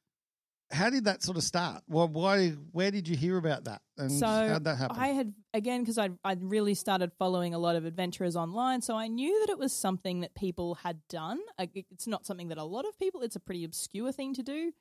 How 0.71 0.89
did 0.89 1.05
that 1.05 1.21
sort 1.21 1.37
of 1.37 1.43
start? 1.43 1.83
Well, 1.87 2.07
why? 2.07 2.49
Where 2.71 2.91
did 2.91 3.07
you 3.07 3.15
hear 3.15 3.37
about 3.37 3.65
that? 3.65 3.81
And 3.97 4.11
So 4.11 4.25
how 4.25 4.53
did 4.53 4.63
that 4.63 4.77
happen? 4.77 4.97
I 4.97 5.09
had 5.09 5.33
again 5.53 5.81
because 5.81 5.97
I 5.97 6.09
I 6.23 6.37
really 6.39 6.73
started 6.73 7.11
following 7.19 7.53
a 7.53 7.59
lot 7.59 7.75
of 7.75 7.85
adventurers 7.85 8.35
online, 8.35 8.81
so 8.81 8.95
I 8.95 9.07
knew 9.07 9.39
that 9.41 9.51
it 9.51 9.59
was 9.59 9.73
something 9.73 10.21
that 10.21 10.33
people 10.33 10.75
had 10.75 10.99
done. 11.09 11.39
It's 11.59 12.07
not 12.07 12.25
something 12.25 12.47
that 12.49 12.57
a 12.57 12.63
lot 12.63 12.85
of 12.85 12.97
people. 12.97 13.21
It's 13.21 13.35
a 13.35 13.39
pretty 13.39 13.63
obscure 13.63 14.11
thing 14.11 14.33
to 14.35 14.43
do, 14.43 14.71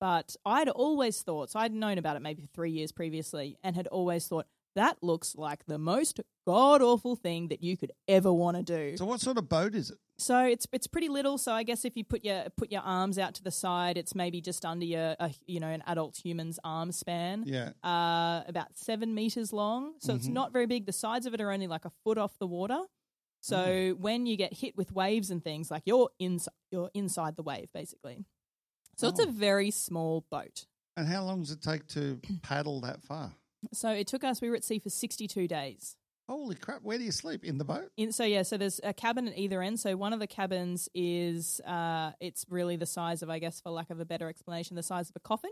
but 0.00 0.36
I'd 0.44 0.68
always 0.68 1.22
thought. 1.22 1.50
So 1.50 1.60
I'd 1.60 1.72
known 1.72 1.98
about 1.98 2.16
it 2.16 2.22
maybe 2.22 2.48
three 2.54 2.70
years 2.70 2.92
previously, 2.92 3.58
and 3.62 3.76
had 3.76 3.86
always 3.88 4.26
thought 4.26 4.46
that 4.74 5.02
looks 5.02 5.34
like 5.36 5.66
the 5.66 5.78
most 5.78 6.20
god 6.46 6.80
awful 6.82 7.16
thing 7.16 7.48
that 7.48 7.62
you 7.62 7.76
could 7.76 7.92
ever 8.08 8.32
want 8.32 8.56
to 8.56 8.62
do. 8.62 8.96
so, 8.96 9.04
what 9.04 9.20
sort 9.20 9.36
of 9.38 9.48
boat 9.48 9.74
is 9.74 9.90
it? 9.90 9.98
So 10.18 10.44
it's 10.44 10.66
it's 10.72 10.86
pretty 10.86 11.08
little. 11.08 11.36
So 11.38 11.52
I 11.52 11.62
guess 11.62 11.84
if 11.84 11.96
you 11.96 12.04
put 12.04 12.24
your 12.24 12.44
put 12.56 12.72
your 12.72 12.80
arms 12.82 13.18
out 13.18 13.34
to 13.34 13.42
the 13.42 13.50
side, 13.50 13.98
it's 13.98 14.14
maybe 14.14 14.40
just 14.40 14.64
under 14.64 14.86
your 14.86 15.14
uh, 15.20 15.28
you 15.46 15.60
know 15.60 15.68
an 15.68 15.82
adult 15.86 16.16
human's 16.16 16.58
arm 16.64 16.90
span 16.92 17.44
Yeah. 17.46 17.72
uh, 17.84 18.42
about 18.46 18.76
seven 18.78 19.14
meters 19.14 19.52
long. 19.52 19.94
So 20.00 20.14
it's 20.14 20.28
Mhm. 20.28 20.32
not 20.32 20.52
very 20.52 20.66
big. 20.66 20.86
The 20.86 20.92
sides 20.92 21.26
of 21.26 21.34
it 21.34 21.40
are 21.40 21.50
only 21.50 21.66
like 21.66 21.84
a 21.84 21.90
foot 22.02 22.16
off 22.16 22.38
the 22.38 22.46
water. 22.46 22.80
So 23.42 23.56
Mm. 23.56 23.98
when 23.98 24.26
you 24.26 24.36
get 24.36 24.54
hit 24.54 24.76
with 24.76 24.90
waves 24.92 25.30
and 25.30 25.44
things, 25.44 25.70
like 25.70 25.82
you're 25.84 26.08
inside, 26.18 26.54
you're 26.70 26.90
inside 26.94 27.36
the 27.36 27.42
wave 27.42 27.68
basically. 27.74 28.24
So 28.96 29.08
it's 29.08 29.20
a 29.20 29.28
Oh. 29.28 29.30
very 29.30 29.70
small 29.70 30.24
boat. 30.30 30.64
And 30.96 31.06
how 31.06 31.24
long 31.24 31.42
does 31.42 31.50
it 31.50 31.60
take 31.60 31.86
to 31.88 32.18
paddle 32.42 32.80
that 32.80 33.02
far? 33.02 33.34
So 33.74 33.90
it 33.90 34.06
took 34.06 34.24
us. 34.24 34.40
We 34.40 34.48
were 34.48 34.56
at 34.56 34.64
sea 34.64 34.78
for 34.78 34.88
sixty-two 34.90 35.46
days. 35.46 35.96
Holy 36.28 36.56
crap! 36.56 36.82
Where 36.82 36.98
do 36.98 37.04
you 37.04 37.12
sleep 37.12 37.44
in 37.44 37.58
the 37.58 37.64
boat? 37.64 37.90
In, 37.96 38.10
so 38.12 38.24
yeah, 38.24 38.42
so 38.42 38.56
there's 38.56 38.80
a 38.82 38.92
cabin 38.92 39.28
at 39.28 39.38
either 39.38 39.62
end. 39.62 39.78
So 39.80 39.96
one 39.96 40.12
of 40.12 40.18
the 40.20 40.26
cabins 40.26 40.88
is 40.94 41.60
uh, 41.60 42.12
it's 42.20 42.44
really 42.48 42.76
the 42.76 42.86
size 42.86 43.22
of, 43.22 43.30
I 43.30 43.38
guess, 43.38 43.60
for 43.60 43.70
lack 43.70 43.90
of 43.90 44.00
a 44.00 44.04
better 44.04 44.28
explanation, 44.28 44.74
the 44.76 44.82
size 44.82 45.08
of 45.08 45.16
a 45.16 45.20
coffin. 45.20 45.50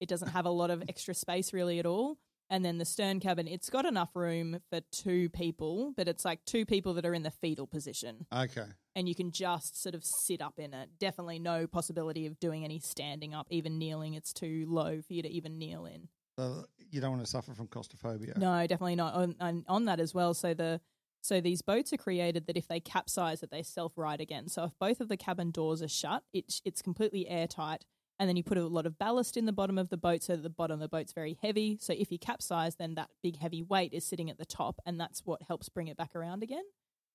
It 0.00 0.08
doesn't 0.08 0.28
have 0.28 0.44
a 0.44 0.50
lot 0.50 0.70
of 0.70 0.82
extra 0.88 1.14
space 1.14 1.52
really 1.52 1.78
at 1.78 1.86
all. 1.86 2.18
And 2.48 2.64
then 2.64 2.78
the 2.78 2.84
stern 2.84 3.18
cabin, 3.18 3.48
it's 3.48 3.70
got 3.70 3.86
enough 3.86 4.10
room 4.14 4.60
for 4.70 4.80
two 4.92 5.28
people, 5.30 5.92
but 5.96 6.06
it's 6.06 6.24
like 6.24 6.44
two 6.44 6.64
people 6.64 6.94
that 6.94 7.04
are 7.04 7.12
in 7.14 7.24
the 7.24 7.30
fetal 7.32 7.66
position, 7.66 8.24
Okay. 8.32 8.66
and 8.94 9.08
you 9.08 9.16
can 9.16 9.32
just 9.32 9.82
sort 9.82 9.96
of 9.96 10.04
sit 10.04 10.40
up 10.40 10.54
in 10.60 10.72
it. 10.72 10.90
Definitely 11.00 11.40
no 11.40 11.66
possibility 11.66 12.24
of 12.24 12.38
doing 12.38 12.62
any 12.62 12.78
standing 12.78 13.34
up, 13.34 13.48
even 13.50 13.78
kneeling. 13.78 14.14
It's 14.14 14.32
too 14.32 14.64
low 14.68 15.00
for 15.02 15.12
you 15.12 15.22
to 15.22 15.28
even 15.28 15.58
kneel 15.58 15.86
in. 15.86 16.08
So 16.38 16.66
you 16.90 17.00
don't 17.00 17.10
want 17.10 17.24
to 17.24 17.30
suffer 17.30 17.54
from 17.54 17.66
claustrophobia. 17.66 18.34
No, 18.36 18.66
definitely 18.66 18.96
not. 18.96 19.14
On, 19.14 19.34
on, 19.40 19.64
on 19.68 19.84
that 19.86 20.00
as 20.00 20.14
well. 20.14 20.34
So 20.34 20.54
the 20.54 20.80
so 21.22 21.40
these 21.40 21.60
boats 21.60 21.92
are 21.92 21.96
created 21.96 22.46
that 22.46 22.56
if 22.56 22.68
they 22.68 22.78
capsize, 22.78 23.40
that 23.40 23.50
they 23.50 23.62
self 23.62 23.92
right 23.96 24.20
again. 24.20 24.48
So 24.48 24.64
if 24.64 24.72
both 24.78 25.00
of 25.00 25.08
the 25.08 25.16
cabin 25.16 25.50
doors 25.50 25.82
are 25.82 25.88
shut, 25.88 26.22
it's 26.32 26.62
it's 26.64 26.82
completely 26.82 27.28
airtight. 27.28 27.84
And 28.18 28.28
then 28.28 28.36
you 28.36 28.44
put 28.44 28.56
a 28.56 28.66
lot 28.66 28.86
of 28.86 28.96
ballast 28.98 29.36
in 29.36 29.44
the 29.44 29.52
bottom 29.52 29.76
of 29.76 29.90
the 29.90 29.98
boat, 29.98 30.22
so 30.22 30.36
that 30.36 30.42
the 30.42 30.48
bottom 30.48 30.74
of 30.74 30.80
the 30.80 30.88
boat's 30.88 31.12
very 31.12 31.36
heavy. 31.42 31.76
So 31.80 31.92
if 31.92 32.10
you 32.10 32.18
capsize, 32.18 32.76
then 32.76 32.94
that 32.94 33.10
big 33.22 33.38
heavy 33.38 33.62
weight 33.62 33.92
is 33.92 34.06
sitting 34.06 34.30
at 34.30 34.38
the 34.38 34.46
top, 34.46 34.80
and 34.86 34.98
that's 34.98 35.22
what 35.26 35.42
helps 35.42 35.68
bring 35.68 35.88
it 35.88 35.98
back 35.98 36.16
around 36.16 36.42
again. 36.42 36.62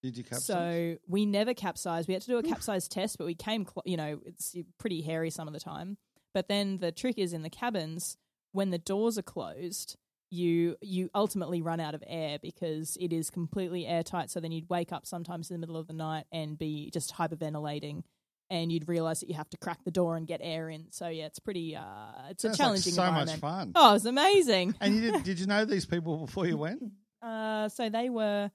Did 0.03 0.17
you 0.17 0.23
capsize? 0.23 0.45
So 0.45 0.97
we 1.07 1.25
never 1.25 1.53
capsized. 1.53 2.07
We 2.07 2.13
had 2.13 2.21
to 2.23 2.27
do 2.27 2.37
a 2.37 2.43
capsize 2.43 2.87
test, 2.89 3.17
but 3.17 3.25
we 3.25 3.33
came, 3.33 3.65
cl- 3.65 3.83
you 3.85 3.97
know, 3.97 4.19
it's 4.25 4.55
pretty 4.77 5.01
hairy 5.01 5.29
some 5.29 5.47
of 5.47 5.53
the 5.53 5.59
time. 5.59 5.97
But 6.33 6.47
then 6.47 6.77
the 6.77 6.91
trick 6.91 7.17
is 7.17 7.33
in 7.33 7.41
the 7.41 7.49
cabins 7.49 8.17
when 8.51 8.69
the 8.69 8.77
doors 8.77 9.17
are 9.17 9.23
closed, 9.23 9.97
you 10.29 10.77
you 10.81 11.09
ultimately 11.13 11.61
run 11.61 11.79
out 11.79 11.93
of 11.93 12.03
air 12.07 12.39
because 12.41 12.97
it 12.99 13.11
is 13.11 13.29
completely 13.29 13.85
airtight. 13.85 14.31
So 14.31 14.39
then 14.39 14.51
you'd 14.51 14.69
wake 14.69 14.91
up 14.91 15.05
sometimes 15.05 15.49
in 15.49 15.55
the 15.55 15.59
middle 15.59 15.77
of 15.77 15.87
the 15.87 15.93
night 15.93 16.25
and 16.31 16.57
be 16.57 16.89
just 16.91 17.13
hyperventilating, 17.15 18.03
and 18.49 18.71
you'd 18.71 18.87
realize 18.87 19.19
that 19.19 19.29
you 19.29 19.35
have 19.35 19.49
to 19.49 19.57
crack 19.57 19.83
the 19.83 19.91
door 19.91 20.15
and 20.15 20.25
get 20.25 20.39
air 20.41 20.69
in. 20.69 20.85
So 20.91 21.09
yeah, 21.09 21.25
it's 21.25 21.39
pretty. 21.39 21.75
Uh, 21.75 21.83
it's 22.29 22.43
Sounds 22.43 22.55
a 22.55 22.57
challenging 22.57 22.95
like 22.95 23.07
so 23.07 23.33
much 23.33 23.39
fun. 23.39 23.71
Oh, 23.75 23.95
it's 23.95 24.05
amazing. 24.05 24.75
And 24.81 24.95
you 24.95 25.11
did? 25.11 25.23
Did 25.23 25.39
you 25.39 25.47
know 25.47 25.65
these 25.65 25.85
people 25.85 26.25
before 26.25 26.45
you 26.47 26.57
went? 26.57 26.81
Uh, 27.21 27.69
so 27.69 27.87
they 27.87 28.09
were. 28.09 28.49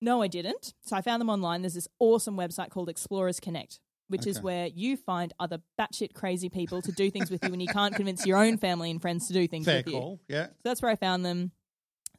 No, 0.00 0.20
I 0.20 0.26
didn't. 0.26 0.74
So 0.82 0.96
I 0.96 1.02
found 1.02 1.20
them 1.20 1.30
online. 1.30 1.62
There's 1.62 1.74
this 1.74 1.86
awesome 2.00 2.36
website 2.36 2.70
called 2.70 2.88
Explorers 2.88 3.38
Connect, 3.38 3.78
which 4.08 4.26
is 4.26 4.40
where 4.40 4.66
you 4.68 4.96
find 4.96 5.32
other 5.40 5.60
batshit 5.78 6.14
crazy 6.14 6.48
people 6.48 6.80
to 6.82 6.92
do 6.92 7.10
things 7.10 7.30
with 7.30 7.42
you 7.44 7.50
when 7.50 7.60
you 7.60 7.66
can't 7.68 7.94
convince 7.94 8.24
your 8.26 8.38
own 8.38 8.56
family 8.58 8.90
and 8.90 9.00
friends 9.02 9.26
to 9.28 9.32
do 9.32 9.46
things 9.48 9.64
Fair 9.66 9.78
with 9.78 9.88
you. 9.88 9.92
call. 9.92 10.20
Yeah. 10.28 10.46
So 10.46 10.52
that's 10.64 10.82
where 10.82 10.90
I 10.90 10.96
found 10.96 11.24
them. 11.24 11.52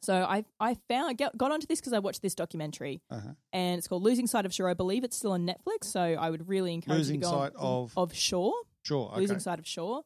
So 0.00 0.14
I 0.14 0.44
I 0.60 0.76
found 0.88 1.18
got, 1.18 1.36
got 1.36 1.50
onto 1.50 1.66
this 1.66 1.80
because 1.80 1.92
I 1.92 1.98
watched 1.98 2.22
this 2.22 2.34
documentary 2.34 3.00
Uh-huh. 3.10 3.30
and 3.52 3.78
it's 3.78 3.88
called 3.88 4.02
Losing 4.04 4.26
Sight 4.28 4.46
of 4.46 4.54
Shore. 4.54 4.68
I 4.68 4.74
believe 4.74 5.02
it's 5.02 5.16
still 5.16 5.32
on 5.32 5.46
Netflix. 5.46 5.84
So 5.84 6.00
I 6.00 6.30
would 6.30 6.48
really 6.48 6.72
encourage 6.74 6.98
Losing 6.98 7.16
you 7.16 7.20
to 7.22 7.26
go 7.26 7.32
Sight 7.32 7.52
of- 7.56 7.92
of 7.96 8.14
Shore 8.14 8.54
Sure. 8.82 9.08
Okay. 9.10 9.20
losing 9.20 9.38
sight 9.40 9.58
of 9.58 9.66
shore 9.66 10.02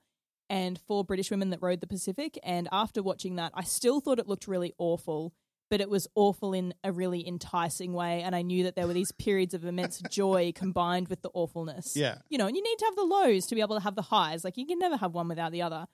and 0.50 0.80
four 0.88 1.04
british 1.04 1.30
women 1.30 1.50
that 1.50 1.62
rowed 1.62 1.80
the 1.80 1.86
pacific 1.86 2.36
and 2.42 2.68
after 2.72 3.00
watching 3.00 3.36
that 3.36 3.52
i 3.54 3.62
still 3.62 4.00
thought 4.00 4.18
it 4.18 4.26
looked 4.26 4.48
really 4.48 4.74
awful 4.76 5.32
but 5.72 5.80
it 5.80 5.88
was 5.88 6.06
awful 6.14 6.52
in 6.52 6.74
a 6.84 6.92
really 6.92 7.26
enticing 7.26 7.94
way 7.94 8.20
and 8.22 8.36
i 8.36 8.42
knew 8.42 8.64
that 8.64 8.76
there 8.76 8.86
were 8.86 8.92
these 8.92 9.10
periods 9.12 9.54
of 9.54 9.64
immense 9.64 10.00
joy 10.10 10.52
combined 10.54 11.08
with 11.08 11.22
the 11.22 11.30
awfulness 11.32 11.96
Yeah. 11.96 12.18
you 12.28 12.36
know 12.36 12.46
and 12.46 12.54
you 12.54 12.62
need 12.62 12.78
to 12.80 12.84
have 12.84 12.94
the 12.96 13.04
lows 13.04 13.46
to 13.46 13.54
be 13.54 13.62
able 13.62 13.76
to 13.76 13.82
have 13.82 13.94
the 13.94 14.02
highs 14.02 14.44
like 14.44 14.58
you 14.58 14.66
can 14.66 14.78
never 14.78 14.96
have 14.98 15.12
one 15.14 15.28
without 15.28 15.50
the 15.50 15.62
other 15.62 15.86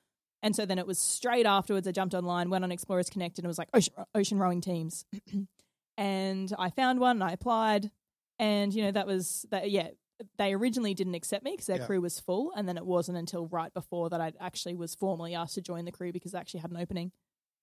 and 0.42 0.54
so 0.56 0.66
then 0.66 0.78
it 0.78 0.86
was 0.86 0.98
straight 0.98 1.46
afterwards 1.46 1.86
i 1.86 1.92
jumped 1.92 2.14
online 2.14 2.50
went 2.50 2.64
on 2.64 2.72
explorers 2.72 3.08
connect 3.08 3.38
and 3.38 3.44
it 3.44 3.48
was 3.48 3.58
like 3.58 3.68
ocean, 3.72 3.94
ocean 4.14 4.38
rowing 4.38 4.60
teams 4.60 5.04
and 5.96 6.52
i 6.58 6.70
found 6.70 7.00
one 7.00 7.16
and 7.16 7.24
i 7.24 7.32
applied 7.32 7.90
and 8.38 8.74
you 8.74 8.82
know 8.82 8.90
that 8.90 9.06
was 9.06 9.46
that 9.50 9.70
yeah 9.70 9.88
they 10.36 10.52
originally 10.52 10.94
didn't 10.94 11.14
accept 11.14 11.44
me 11.44 11.52
because 11.52 11.66
their 11.66 11.78
Yeah. 11.78 11.86
crew 11.86 12.00
was 12.00 12.18
full 12.18 12.52
and 12.56 12.68
then 12.68 12.76
it 12.76 12.84
wasn't 12.84 13.16
until 13.18 13.46
right 13.46 13.72
before 13.72 14.10
that 14.10 14.20
i 14.20 14.32
actually 14.40 14.74
was 14.74 14.94
formally 14.94 15.34
asked 15.34 15.54
to 15.54 15.60
join 15.60 15.84
the 15.84 15.92
crew 15.92 16.12
because 16.12 16.34
I 16.34 16.40
actually 16.40 16.60
had 16.60 16.70
an 16.72 16.76
opening 16.76 17.12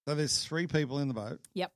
So 0.07 0.15
there's 0.15 0.43
three 0.45 0.67
people 0.67 0.99
in 0.99 1.07
the 1.07 1.13
boat. 1.13 1.39
Yep. 1.55 1.71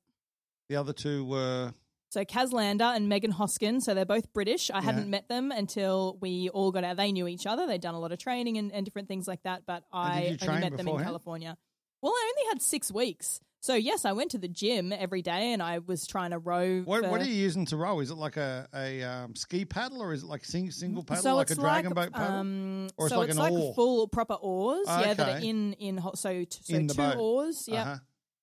The 0.70 0.76
other 0.76 0.94
two 0.94 1.26
were 1.26 1.74
so 2.12 2.24
Kaz 2.26 2.52
Lander 2.54 2.86
and 2.86 3.08
Megan 3.10 3.32
Hoskin, 3.32 3.82
so 3.82 3.94
they're 3.94 4.06
both 4.06 4.32
British. 4.34 4.72
I 4.72 4.82
hadn't 4.82 5.10
met 5.10 5.28
them 5.28 5.52
until 5.52 6.18
we 6.22 6.50
all 6.50 6.72
got 6.72 6.84
out. 6.84 6.98
They 6.98 7.12
knew 7.12 7.28
each 7.28 7.46
other. 7.46 7.68
They'd 7.68 7.82
done 7.82 7.94
a 7.96 8.00
lot 8.00 8.12
of 8.12 8.18
training 8.20 8.58
and, 8.58 8.72
and 8.72 8.84
different 8.86 9.08
things 9.08 9.28
like 9.28 9.44
that, 9.44 9.64
but 9.68 9.84
I 9.94 10.38
only 10.42 10.60
met 10.62 10.78
them 10.78 10.88
in? 10.88 11.04
California. 11.04 11.56
Well, 12.02 12.12
I 12.12 12.34
only 12.36 12.50
had 12.50 12.62
six 12.62 12.92
weeks. 12.92 13.42
So 13.62 13.76
yes, 13.76 14.06
I 14.06 14.14
went 14.14 14.32
to 14.32 14.38
the 14.38 14.48
gym 14.48 14.94
every 14.94 15.22
day 15.22 15.52
and 15.52 15.62
I 15.62 15.80
was 15.80 16.08
trying 16.08 16.32
to 16.32 16.40
row. 16.40 16.82
What, 16.82 17.04
for- 17.04 17.10
what 17.12 17.22
are 17.22 17.26
you 17.26 17.34
using 17.34 17.66
to 17.68 17.78
row? 17.78 18.00
Is 18.00 18.10
it 18.10 18.16
like 18.16 18.38
a, 18.38 18.68
a 18.74 19.04
um, 19.04 19.36
ski 19.36 19.66
paddle 19.66 20.02
or 20.02 20.14
is 20.14 20.24
it 20.24 20.28
like 20.28 20.46
sing, 20.46 20.72
single 20.72 21.04
paddle, 21.04 21.24
so 21.24 21.36
like 21.36 21.50
a 21.52 21.56
dragon 21.56 21.94
boat 21.94 22.14
paddle? 22.14 22.38
Um, 22.38 22.88
Or 22.96 23.08
it's 23.08 23.14
so 23.14 23.20
like 23.20 23.30
it's 23.30 23.38
like 23.38 23.52
oar? 23.52 23.74
full 23.76 24.08
proper 24.08 24.36
oars, 24.36 24.86
yeah, 24.88 25.14
that 25.14 25.30
are 25.42 25.46
in 25.46 25.74
in 25.74 26.02
so 26.16 26.46
so 26.50 26.74
In 26.74 26.88
two 26.88 26.94
boat. 26.96 27.18
oars, 27.18 27.66
yeah. 27.68 27.82
Uh-huh. 27.82 27.98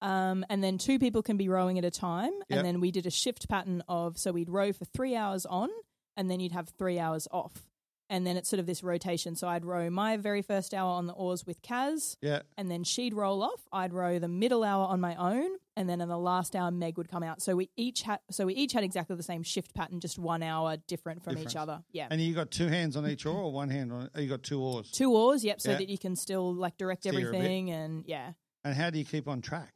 Um, 0.07 0.44
and 0.48 0.62
then 0.62 0.78
two 0.78 0.98
people 0.98 1.22
can 1.22 1.36
be 1.36 1.48
rowing 1.48 1.78
at 1.78 1.84
a 1.84 1.90
time. 1.90 2.30
Yep. 2.48 2.59
And 2.59 2.64
then 2.66 2.80
we 2.80 2.90
did 2.92 3.07
a 3.07 3.11
shift 3.11 3.48
pattern 3.48 3.82
of 3.88 4.16
so 4.18 4.30
we'd 4.32 4.48
row 4.48 4.72
for 4.72 4.84
three 4.84 5.16
hours 5.16 5.44
on, 5.46 5.68
and 6.16 6.30
then 6.30 6.38
you'd 6.40 6.52
have 6.52 6.68
three 6.78 6.98
hours 6.98 7.26
off. 7.32 7.66
And 8.09 8.24
then 8.24 8.36
it's 8.36 8.48
sort 8.48 8.61
of 8.61 8.66
this 8.66 8.84
rotation. 8.84 9.34
So 9.34 9.48
I'd 9.48 9.64
row 9.64 9.90
my 9.90 10.16
very 10.16 10.40
first 10.42 10.72
hour 10.74 10.88
on 10.92 11.07
the 11.09 11.12
oars 11.12 11.44
with 11.44 11.61
Kaz, 11.61 12.16
Yeah. 12.22 12.42
and 12.57 12.70
then 12.70 12.84
she'd 12.84 13.14
roll 13.14 13.42
off. 13.42 13.66
I'd 13.72 13.92
row 13.92 14.20
the 14.20 14.28
middle 14.28 14.62
hour 14.62 14.86
on 14.86 15.00
my 15.00 15.16
own, 15.16 15.50
and 15.76 15.88
then 15.88 16.00
in 16.00 16.09
the 16.09 16.16
last 16.16 16.54
hour, 16.54 16.70
Meg 16.70 16.98
would 16.98 17.09
come 17.09 17.24
out. 17.24 17.42
So 17.42 17.57
we 17.57 17.68
each 17.76 18.02
had 18.02 18.20
so 18.30 18.46
we 18.46 18.54
each 18.54 18.74
had 18.74 18.84
exactly 18.84 19.16
the 19.16 19.24
same 19.24 19.42
shift 19.42 19.74
pattern, 19.74 19.98
just 19.98 20.20
one 20.20 20.44
hour 20.44 20.76
different 20.86 21.24
from 21.24 21.36
each 21.36 21.57
other. 21.57 21.82
Yeah. 21.90 22.07
And 22.09 22.20
you 22.20 22.32
got 22.32 22.52
two 22.52 22.68
hands 22.68 22.96
on 22.96 23.09
each 23.11 23.26
oar 23.26 23.38
or 23.40 23.50
one 23.52 23.70
hand 23.70 23.92
on? 23.92 24.09
You 24.16 24.28
got 24.28 24.44
two 24.44 24.61
oars. 24.62 24.88
Two 24.92 25.11
oars, 25.12 25.42
yep, 25.44 25.61
so 25.61 25.72
Yeah. 25.72 25.78
that 25.78 25.88
you 25.88 25.98
can 25.98 26.14
still 26.14 26.54
like 26.54 26.76
direct 26.76 27.02
Steer 27.02 27.12
everything 27.12 27.72
and 27.72 28.04
yeah. 28.07 28.34
And 28.62 28.72
how 28.76 28.90
do 28.90 29.00
you 29.00 29.04
keep 29.04 29.26
on 29.26 29.40
track? 29.40 29.74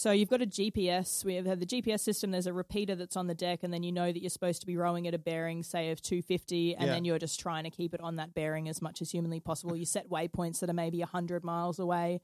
So 0.00 0.12
you've 0.12 0.30
got 0.30 0.40
a 0.40 0.46
GPS. 0.46 1.26
We 1.26 1.34
have 1.34 1.60
the 1.60 1.66
GPS 1.66 2.00
system. 2.00 2.30
There's 2.30 2.46
a 2.46 2.54
repeater 2.54 2.94
that's 2.94 3.18
on 3.18 3.26
the 3.26 3.34
deck, 3.34 3.60
and 3.62 3.70
then 3.70 3.82
you 3.82 3.92
know 3.92 4.10
that 4.10 4.18
you're 4.22 4.30
supposed 4.30 4.62
to 4.62 4.66
be 4.66 4.74
rowing 4.74 5.06
at 5.06 5.12
a 5.12 5.18
bearing, 5.18 5.62
say 5.62 5.90
of 5.90 6.00
250, 6.00 6.74
and 6.74 6.86
Yeah. 6.86 6.94
then 6.94 7.04
you're 7.04 7.18
just 7.18 7.38
trying 7.38 7.64
to 7.64 7.70
keep 7.70 7.92
it 7.92 8.00
on 8.00 8.16
that 8.16 8.32
bearing 8.32 8.66
as 8.70 8.80
much 8.80 9.02
as 9.02 9.10
humanly 9.10 9.40
possible. 9.40 9.76
You 9.76 9.84
set 9.84 10.08
waypoints 10.08 10.60
that 10.60 10.70
are 10.70 10.74
maybe 10.74 11.02
100 11.02 11.44
miles 11.44 11.78
away, 11.78 12.22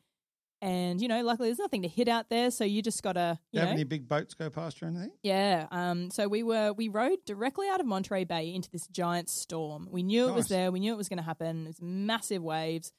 and 0.63 1.03
you 1.03 1.07
know, 1.09 1.23
luckily 1.23 1.49
there's 1.51 1.59
nothing 1.59 1.83
to 1.83 1.89
hit 1.89 2.09
out 2.09 2.31
there, 2.31 2.51
so 2.51 2.65
you 2.65 2.81
just 2.81 3.03
gotta, 3.03 3.39
you 3.53 3.59
you 3.59 3.61
have 3.61 3.69
know, 3.69 3.75
any 3.75 3.85
big 3.85 4.09
boats 4.09 4.33
go 4.33 4.49
past 4.49 4.81
you 4.81 4.87
or 4.87 4.91
anything? 4.93 5.13
yeah. 5.23 5.67
Um. 5.71 6.11
So 6.11 6.29
we 6.29 6.43
were 6.43 6.73
we 6.73 6.89
rowed 6.89 7.27
directly 7.27 7.69
out 7.69 7.81
of 7.81 7.85
Monterey 7.87 8.25
Bay 8.25 8.55
into 8.55 8.71
this 8.71 8.87
giant 8.87 9.29
storm. 9.29 9.87
We 9.91 10.03
knew 10.03 10.31
it 10.31 10.35
was 10.35 10.47
there. 10.47 10.73
We 10.73 10.81
knew 10.81 10.95
it 10.95 10.97
was 10.97 11.11
going 11.11 11.19
to 11.19 11.23
happen. 11.23 11.65
It 11.65 11.69
was 11.69 11.83
massive 11.83 12.43
waves. 12.43 12.91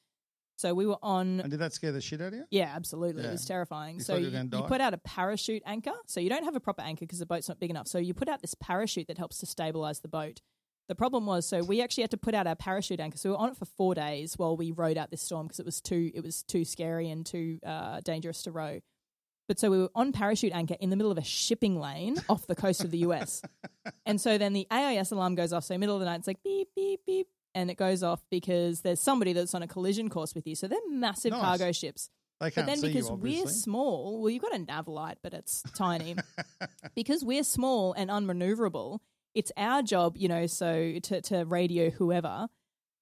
So 0.58 0.74
we 0.74 0.86
were 0.86 0.98
on 1.04 1.38
And 1.38 1.50
did 1.52 1.60
that 1.60 1.72
scare 1.72 1.92
the 1.92 2.00
shit 2.00 2.20
out 2.20 2.28
of 2.28 2.34
you? 2.34 2.44
Yeah, 2.50 2.72
absolutely. 2.74 3.22
It 3.22 3.30
was 3.30 3.44
terrifying. 3.44 3.96
You 3.96 4.02
so 4.02 4.16
you 4.16 4.28
you, 4.28 4.48
you 4.52 4.62
put 4.62 4.80
out 4.80 4.92
a 4.92 4.98
parachute 4.98 5.62
anchor. 5.64 5.92
So 6.06 6.18
you 6.18 6.28
don't 6.28 6.42
have 6.42 6.56
a 6.56 6.60
proper 6.60 6.82
anchor 6.82 7.06
because 7.06 7.20
the 7.20 7.26
boat's 7.26 7.48
not 7.48 7.60
big 7.60 7.70
enough. 7.70 7.86
So 7.86 7.98
you 7.98 8.12
put 8.12 8.28
out 8.28 8.40
this 8.40 8.54
parachute 8.54 9.06
that 9.06 9.18
helps 9.18 9.38
to 9.38 9.46
stabilize 9.46 10.00
the 10.00 10.08
boat. 10.08 10.40
The 10.88 10.96
problem 10.96 11.26
was, 11.26 11.46
so 11.46 11.62
we 11.62 11.80
actually 11.80 12.02
had 12.02 12.10
to 12.10 12.16
put 12.16 12.34
out 12.34 12.48
our 12.48 12.56
parachute 12.56 12.98
anchor. 12.98 13.18
So 13.18 13.28
we 13.28 13.36
were 13.36 13.40
on 13.40 13.50
it 13.50 13.56
for 13.56 13.66
four 13.66 13.94
days 13.94 14.36
while 14.36 14.56
we 14.56 14.72
rode 14.72 14.98
out 14.98 15.10
this 15.12 15.22
storm 15.22 15.46
because 15.46 15.60
it 15.60 15.66
was 15.66 15.80
too 15.80 16.10
it 16.12 16.24
was 16.24 16.42
too 16.42 16.64
scary 16.64 17.08
and 17.08 17.24
too 17.24 17.60
uh, 17.64 18.00
dangerous 18.00 18.42
to 18.42 18.50
row. 18.50 18.80
But 19.46 19.60
so 19.60 19.70
we 19.70 19.78
were 19.78 19.90
on 19.94 20.10
parachute 20.12 20.52
anchor 20.52 20.76
in 20.80 20.90
the 20.90 20.96
middle 20.96 21.12
of 21.12 21.18
a 21.18 21.24
shipping 21.24 21.78
lane 21.78 22.16
off 22.28 22.46
the 22.48 22.56
coast 22.56 22.82
of 22.82 22.90
the 22.90 22.98
US. 22.98 23.42
and 24.06 24.20
so 24.20 24.38
then 24.38 24.54
the 24.54 24.66
AIS 24.72 25.12
alarm 25.12 25.36
goes 25.36 25.52
off. 25.52 25.64
So 25.64 25.78
middle 25.78 25.94
of 25.94 26.00
the 26.00 26.06
night, 26.06 26.18
it's 26.18 26.26
like 26.26 26.42
beep 26.42 26.68
beep 26.74 27.00
beep, 27.06 27.28
and 27.58 27.70
it 27.72 27.76
goes 27.76 28.04
off 28.04 28.22
because 28.30 28.82
there's 28.82 29.00
somebody 29.00 29.32
that's 29.32 29.52
on 29.54 29.62
a 29.62 29.66
collision 29.66 30.08
course 30.08 30.32
with 30.34 30.46
you. 30.46 30.54
So 30.54 30.68
they're 30.68 30.78
massive 30.88 31.32
Nice. 31.32 31.40
cargo 31.40 31.72
ships. 31.72 32.08
They 32.40 32.46
But 32.46 32.54
can't 32.54 32.66
then 32.68 32.76
see 32.78 32.86
because 32.88 33.08
you, 33.08 33.16
we're 33.16 33.46
small, 33.48 34.20
well, 34.20 34.30
you've 34.30 34.42
got 34.42 34.54
a 34.54 34.60
nav 34.60 34.86
light, 34.86 35.18
but 35.24 35.34
it's 35.34 35.62
tiny. 35.76 36.14
because 36.94 37.24
we're 37.24 37.42
small 37.42 37.94
and 37.94 38.10
unmaneuverable, 38.10 39.00
it's 39.34 39.50
our 39.56 39.82
job, 39.82 40.16
you 40.16 40.28
know, 40.28 40.46
so 40.46 40.94
to, 41.02 41.20
to 41.22 41.44
radio 41.44 41.90
whoever. 41.90 42.46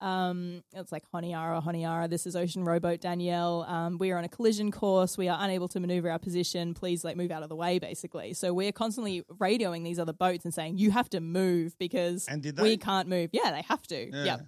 Um, 0.00 0.62
it's 0.74 0.92
like 0.92 1.04
Honiara, 1.12 1.64
Honiara, 1.64 2.08
this 2.08 2.26
is 2.26 2.36
Ocean 2.36 2.64
Rowboat 2.64 3.00
Danielle. 3.00 3.64
Um, 3.66 3.98
we 3.98 4.10
are 4.10 4.18
on 4.18 4.24
a 4.24 4.28
collision 4.28 4.70
course. 4.70 5.16
We 5.16 5.28
are 5.28 5.38
unable 5.40 5.68
to 5.68 5.80
maneuver 5.80 6.10
our 6.10 6.18
position. 6.18 6.74
Please, 6.74 7.02
like, 7.02 7.16
move 7.16 7.30
out 7.30 7.42
of 7.42 7.48
the 7.48 7.56
way, 7.56 7.78
basically. 7.78 8.34
So 8.34 8.52
we're 8.52 8.72
constantly 8.72 9.22
radioing 9.38 9.84
these 9.84 9.98
other 9.98 10.12
boats 10.12 10.44
and 10.44 10.52
saying, 10.52 10.76
you 10.76 10.90
have 10.90 11.08
to 11.10 11.20
move 11.20 11.78
because 11.78 12.28
we 12.62 12.76
can't 12.76 13.08
move. 13.08 13.30
Yeah, 13.32 13.52
they 13.52 13.62
have 13.62 13.86
to. 13.88 14.10
Yeah. 14.10 14.24
Yep. 14.24 14.46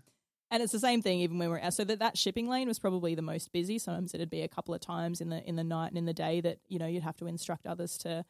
And 0.50 0.62
it's 0.62 0.72
the 0.72 0.80
same 0.80 1.02
thing 1.02 1.20
even 1.20 1.38
when 1.38 1.50
we're 1.50 1.60
out. 1.60 1.74
So 1.74 1.84
that, 1.84 1.98
that 1.98 2.16
shipping 2.16 2.48
lane 2.48 2.68
was 2.68 2.78
probably 2.78 3.14
the 3.14 3.22
most 3.22 3.52
busy. 3.52 3.78
Sometimes 3.78 4.14
it'd 4.14 4.30
be 4.30 4.42
a 4.42 4.48
couple 4.48 4.74
of 4.74 4.80
times 4.80 5.20
in 5.20 5.28
the 5.28 5.46
in 5.46 5.56
the 5.56 5.64
night 5.64 5.88
and 5.88 5.98
in 5.98 6.06
the 6.06 6.14
day 6.14 6.40
that 6.40 6.58
you 6.68 6.78
know 6.78 6.86
you'd 6.86 7.02
have 7.02 7.18
to 7.18 7.26
instruct 7.26 7.66
others 7.66 7.98
to 7.98 8.24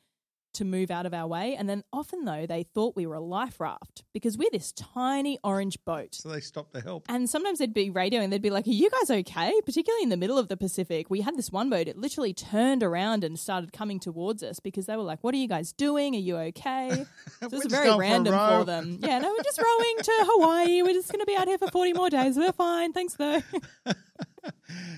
to 0.55 0.65
move 0.65 0.91
out 0.91 1.07
of 1.07 1.15
our 1.15 1.27
way. 1.27 1.55
And 1.57 1.69
then 1.69 1.85
often 1.93 2.25
though 2.25 2.47
they 2.47 2.63
thought 2.63 2.97
we 2.97 3.07
were 3.07 3.15
a 3.15 3.21
life 3.21 3.61
raft 3.61 4.05
because 4.13 4.37
we're 4.37 4.51
this 4.51 4.73
tiny 4.73 5.39
orange 5.45 5.79
boat. 5.85 6.15
So 6.15 6.29
they 6.29 6.41
stopped 6.41 6.75
to 6.75 6.81
help. 6.81 7.05
And 7.09 7.29
sometimes 7.29 7.59
they'd 7.59 7.73
be 7.75 7.91
radioing, 7.91 8.31
they'd 8.31 8.43
be 8.43 8.51
like, 8.51 8.67
Are 8.67 8.71
you 8.71 8.91
guys 8.91 9.11
okay? 9.11 9.53
Particularly 9.65 10.03
in 10.03 10.09
the 10.09 10.17
middle 10.17 10.39
of 10.39 10.49
the 10.49 10.57
Pacific. 10.57 11.11
We 11.11 11.21
had 11.21 11.37
this 11.37 11.51
one 11.51 11.71
boat, 11.71 11.89
it 11.89 11.97
literally 11.97 12.35
turned 12.35 12.83
around 12.83 13.25
and 13.25 13.39
started 13.39 13.73
coming 13.73 14.01
towards 14.01 14.43
us 14.43 14.61
because 14.61 14.87
they 14.87 14.97
were 14.97 15.03
like, 15.03 15.23
What 15.23 15.35
are 15.35 15.39
you 15.39 15.49
guys 15.49 15.73
doing? 15.73 16.15
Are 16.15 16.19
you 16.19 16.37
okay? 16.37 17.07
So 17.41 17.47
it 17.47 17.53
was 17.53 17.67
very 17.67 17.87
going 17.87 17.99
for 17.99 18.01
random 18.01 18.35
for 18.35 18.65
them. 18.65 18.99
Yeah, 19.01 19.19
no, 19.21 19.31
we're 19.31 19.45
just 19.45 19.63
rowing 19.63 19.97
to 20.03 20.13
Hawaii. 20.27 20.83
We're 20.83 20.93
just 20.93 21.13
going 21.13 21.21
to 21.21 21.27
be 21.27 21.37
out 21.37 21.47
here 21.47 21.57
for 21.59 21.69
40 21.69 21.93
more 21.93 22.11
days. 22.11 22.37
We're 22.37 22.53
fine. 22.53 22.93
Thanks, 22.93 23.15
though. 23.15 23.41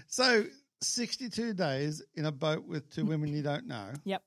So 0.09 0.45
62 0.83 1.55
days 1.55 2.03
in 2.15 2.27
a 2.27 2.33
boat 2.33 2.67
with 2.67 2.91
two 2.91 3.05
women 3.05 3.29
you 3.33 3.43
don't 3.43 3.67
know. 3.67 3.93
Yep. 4.05 4.23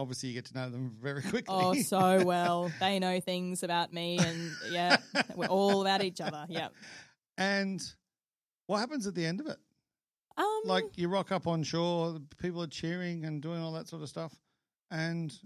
Obviously, 0.00 0.30
you 0.30 0.34
get 0.34 0.46
to 0.46 0.54
know 0.54 0.70
them 0.70 0.96
very 1.00 1.22
quickly. 1.22 1.44
Oh, 1.48 1.74
so 1.74 2.24
well. 2.24 2.72
They 2.80 2.98
know 2.98 3.20
things 3.20 3.62
about 3.62 3.92
me, 3.92 4.18
and 4.18 4.50
yeah, 4.70 4.96
we're 5.36 5.46
all 5.46 5.82
about 5.82 6.02
each 6.02 6.20
other. 6.20 6.46
Yep. 6.48 6.72
and 7.38 7.80
what 8.66 8.78
happens 8.78 9.06
at 9.06 9.14
the 9.14 9.26
end 9.26 9.40
of 9.40 9.46
it? 9.46 9.58
Um, 10.36 10.60
Like 10.64 10.84
you 10.96 11.08
rock 11.08 11.32
up 11.32 11.46
on 11.46 11.62
shore, 11.62 12.18
people 12.38 12.62
are 12.62 12.66
cheering 12.68 13.24
and 13.24 13.42
doing 13.42 13.60
all 13.60 13.72
that 13.72 13.88
sort 13.88 14.02
of 14.02 14.08
stuff. 14.08 14.32
And 14.90 15.36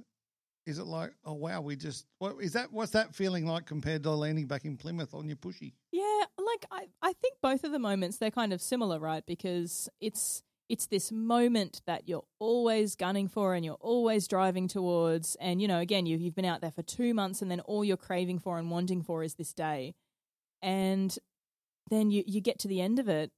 is 0.67 0.79
it 0.79 0.85
like, 0.87 1.13
oh 1.25 1.33
wow, 1.35 1.61
we 1.61 1.75
just 1.77 2.07
what 2.19 2.37
is 2.41 2.53
that? 2.53 2.73
What's 2.73 2.93
that 2.93 3.15
feeling 3.15 3.47
like 3.47 3.67
compared 3.67 4.03
to 4.05 4.11
landing 4.11 4.47
back 4.47 4.65
in 4.65 4.77
Plymouth 4.77 5.15
on 5.15 5.27
your 5.29 5.37
pushy? 5.37 5.73
Yeah, 5.91 6.23
like 6.39 6.67
I, 6.71 6.87
I 7.03 7.13
think 7.15 7.37
both 7.43 7.65
of 7.65 7.73
the 7.73 7.79
moments 7.79 8.19
they're 8.19 8.31
kind 8.31 8.53
of 8.53 8.61
similar, 8.63 8.99
right? 8.99 9.25
Because 9.27 9.89
it's 10.01 10.43
it's 10.69 10.87
this 10.87 11.13
moment 11.13 11.83
that 11.87 12.09
you're 12.09 12.25
always 12.39 12.97
gunning 12.97 13.29
for 13.29 13.55
and 13.55 13.65
you're 13.65 13.75
always 13.81 14.27
driving 14.27 14.69
towards, 14.69 15.37
and 15.37 15.61
you 15.61 15.69
know, 15.69 15.79
again, 15.79 16.07
you 16.07 16.17
you've 16.17 16.35
been 16.35 16.45
out 16.45 16.61
there 16.61 16.71
for 16.71 16.83
two 16.83 17.15
months, 17.15 17.43
and 17.43 17.51
then 17.51 17.61
all 17.61 17.85
you're 17.85 17.97
craving 17.97 18.39
for 18.39 18.59
and 18.59 18.71
wanting 18.71 19.03
for 19.03 19.23
is 19.23 19.35
this 19.35 19.53
day, 19.53 19.95
and 20.63 21.19
then 21.91 22.11
you 22.11 22.25
you 22.27 22.41
get 22.41 22.59
to 22.61 22.69
the 22.69 22.81
end 22.81 22.99
of 22.99 23.09
it, 23.09 23.31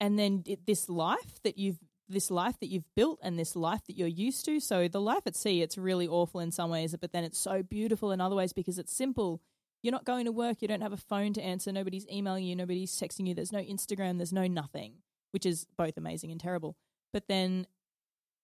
and 0.00 0.18
then 0.18 0.42
it, 0.46 0.66
this 0.66 0.88
life 0.88 1.40
that 1.42 1.58
you've 1.58 1.78
this 2.08 2.30
life 2.30 2.58
that 2.60 2.68
you've 2.68 2.94
built 2.94 3.18
and 3.22 3.38
this 3.38 3.56
life 3.56 3.84
that 3.86 3.96
you're 3.96 4.06
used 4.06 4.44
to. 4.44 4.60
So 4.60 4.88
the 4.88 5.00
life 5.00 5.22
at 5.26 5.34
sea, 5.34 5.62
it's 5.62 5.76
really 5.76 6.06
awful 6.06 6.40
in 6.40 6.52
some 6.52 6.70
ways, 6.70 6.94
but 7.00 7.12
then 7.12 7.24
it's 7.24 7.38
so 7.38 7.62
beautiful 7.62 8.12
in 8.12 8.20
other 8.20 8.36
ways 8.36 8.52
because 8.52 8.78
it's 8.78 8.92
simple. 8.92 9.40
You're 9.82 9.92
not 9.92 10.04
going 10.04 10.24
to 10.24 10.32
work. 10.32 10.62
You 10.62 10.68
don't 10.68 10.82
have 10.82 10.92
a 10.92 10.96
phone 10.96 11.32
to 11.34 11.42
answer. 11.42 11.72
Nobody's 11.72 12.06
emailing 12.10 12.44
you. 12.44 12.56
Nobody's 12.56 12.92
texting 12.92 13.26
you. 13.26 13.34
There's 13.34 13.52
no 13.52 13.62
Instagram. 13.62 14.18
There's 14.18 14.32
no 14.32 14.46
nothing, 14.46 14.94
which 15.36 15.44
is 15.44 15.66
both 15.76 15.98
amazing 15.98 16.30
and 16.30 16.40
terrible. 16.40 16.74
But 17.12 17.24
then 17.28 17.66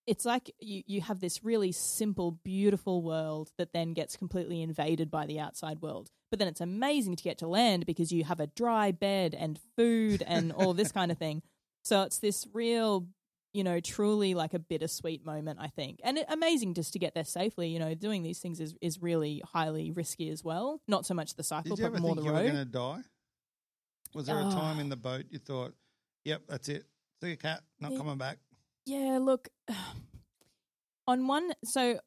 it's 0.07 0.27
like 0.27 0.55
you, 0.61 0.83
you 0.87 1.01
have 1.01 1.21
this 1.21 1.43
really 1.43 1.73
simple, 1.73 2.33
beautiful 2.45 3.01
world 3.01 3.51
that 3.57 3.73
then 3.73 3.95
gets 3.95 4.15
completely 4.15 4.61
invaded 4.61 5.11
by 5.11 5.25
the 5.25 5.41
outside 5.41 5.81
world. 5.81 6.11
But 6.29 6.39
then 6.39 6.49
it's 6.49 6.61
amazing 6.61 7.17
to 7.17 7.25
get 7.25 7.39
to 7.39 7.47
land 7.47 7.87
because 7.87 8.13
you 8.13 8.25
have 8.25 8.41
a 8.41 8.47
dry 8.47 8.91
bed 8.91 9.35
and 9.35 9.59
food 9.75 10.23
and 10.27 10.53
all 10.57 10.75
this 10.75 10.93
kind 10.93 11.11
of 11.11 11.17
thing. 11.17 11.41
So 11.83 12.03
it's 12.03 12.19
this 12.19 12.47
real, 12.53 13.07
you 13.55 13.65
know, 13.65 13.81
truly 13.81 14.35
like 14.35 14.53
a 14.53 14.59
bittersweet 14.59 15.25
moment, 15.25 15.61
I 15.63 15.69
think. 15.69 15.99
And 16.05 16.19
it, 16.19 16.27
amazing 16.29 16.75
just 16.75 16.93
to 16.93 16.99
get 16.99 17.15
there 17.15 17.25
safely. 17.25 17.69
You 17.69 17.79
know, 17.79 17.95
doing 17.95 18.23
these 18.23 18.39
things 18.39 18.61
is, 18.61 18.75
is 18.83 19.01
really 19.01 19.41
highly 19.55 19.93
risky 19.93 20.29
as 20.29 20.45
well. 20.45 20.83
Not 20.87 21.07
so 21.07 21.15
much 21.15 21.37
the 21.37 21.43
cycle, 21.43 21.75
Did 21.75 21.85
you 21.85 21.89
but 21.89 21.97
ever 21.97 22.03
more 22.03 22.15
think 22.17 22.19
the 22.19 22.25
you 22.27 22.33
were 22.33 22.39
road. 22.39 22.53
going 22.53 22.67
to 22.67 22.71
die? 22.71 23.01
Was 24.15 24.27
there 24.27 24.39
a 24.39 24.43
time 24.43 24.79
in 24.79 24.89
ah. 24.89 24.91
the 24.91 24.97
boat 24.97 25.25
you 25.31 25.39
thought, 25.39 25.73
"Yep, 26.25 26.43
that's 26.49 26.69
it. 26.69 26.85
See 27.23 27.31
you, 27.31 27.37
cat. 27.37 27.63
Not 27.81 27.93
Yeah. 27.93 27.99
coming 27.99 28.19
back." 28.19 28.39
Yeah, 28.87 29.19
look, 29.21 29.49
on 31.07 31.27
one, 31.27 31.53
so 31.65 31.99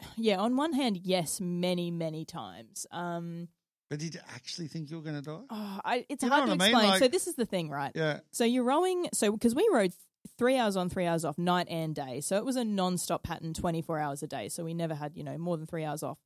yeah, 0.16 0.38
on 0.38 0.56
one 0.56 0.72
hand, 0.72 0.98
yes, 1.02 1.40
many, 1.40 1.90
many 1.90 2.24
times. 2.24 2.86
Um, 2.90 3.48
But 3.90 3.98
did 4.00 4.14
you 4.14 4.20
actually 4.34 4.68
think 4.68 4.90
you 4.90 4.96
were 4.96 5.02
going 5.02 5.16
to 5.16 5.22
die? 5.22 5.40
oh, 5.50 5.80
I, 5.84 6.06
it's 6.08 6.22
You 6.22 6.28
hard 6.30 6.46
to 6.46 6.52
what 6.52 6.62
I 6.62 6.66
mean? 6.72 6.78
explain. 6.78 6.98
so 7.00 7.08
this 7.08 7.26
is 7.26 7.34
the 7.34 7.46
thing, 7.46 7.70
right? 7.70 7.92
Yeah. 7.94 8.20
So 8.32 8.44
you're 8.44 8.64
rowing, 8.64 9.08
so 9.12 9.32
because 9.32 9.54
we 9.54 9.68
rowed 9.72 9.92
three 10.36 10.56
hours 10.56 10.76
on, 10.76 10.88
three 10.88 11.06
hours 11.06 11.24
off, 11.24 11.38
night 11.38 11.66
and 11.70 11.94
day. 11.94 12.20
So 12.20 12.36
it 12.36 12.44
was 12.44 12.56
a 12.56 12.64
non-stop 12.64 13.22
pattern, 13.22 13.54
24 13.54 13.98
hours 13.98 14.22
a 14.22 14.26
day. 14.26 14.48
So 14.48 14.62
we 14.64 14.74
never 14.74 14.94
had, 14.94 15.16
you 15.16 15.24
know, 15.24 15.38
more 15.38 15.56
than 15.56 15.66
three 15.66 15.84
hours 15.84 16.02
off. 16.02 16.18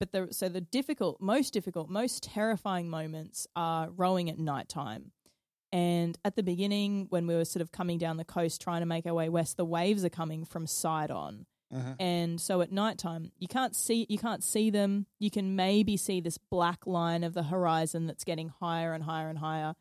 But 0.00 0.12
the 0.12 0.28
so 0.30 0.48
the 0.48 0.60
difficult, 0.60 1.20
most 1.20 1.52
difficult, 1.52 1.90
most 1.90 2.22
terrifying 2.22 2.88
moments 2.88 3.48
are 3.56 3.90
rowing 3.90 4.30
at 4.30 4.38
nighttime. 4.38 5.10
And 5.72 6.18
at 6.24 6.34
the 6.36 6.42
beginning, 6.42 7.06
when 7.10 7.26
we 7.26 7.34
were 7.34 7.44
sort 7.44 7.60
of 7.60 7.72
coming 7.72 7.98
down 7.98 8.16
the 8.16 8.24
coast 8.24 8.60
trying 8.60 8.80
to 8.80 8.86
make 8.86 9.06
our 9.06 9.14
way 9.14 9.28
west, 9.28 9.56
the 9.56 9.64
waves 9.64 10.04
are 10.04 10.08
coming 10.08 10.44
from 10.44 10.66
side 10.66 11.10
on. 11.10 11.46
Uh-huh. 11.74 11.94
And 12.00 12.40
so 12.40 12.62
at 12.62 12.72
nighttime, 12.72 13.30
you 13.38 13.46
can't 13.48 13.76
see 13.76 14.06
you 14.08 14.16
can't 14.16 14.42
see 14.42 14.70
them. 14.70 15.04
You 15.18 15.30
can 15.30 15.54
maybe 15.54 15.98
see 15.98 16.20
this 16.22 16.38
black 16.38 16.86
line 16.86 17.22
of 17.22 17.34
the 17.34 17.42
horizon 17.42 18.06
that's 18.06 18.24
getting 18.24 18.48
higher 18.48 18.94
and 18.94 19.04
higher 19.04 19.28
and 19.28 19.38
higher. 19.38 19.74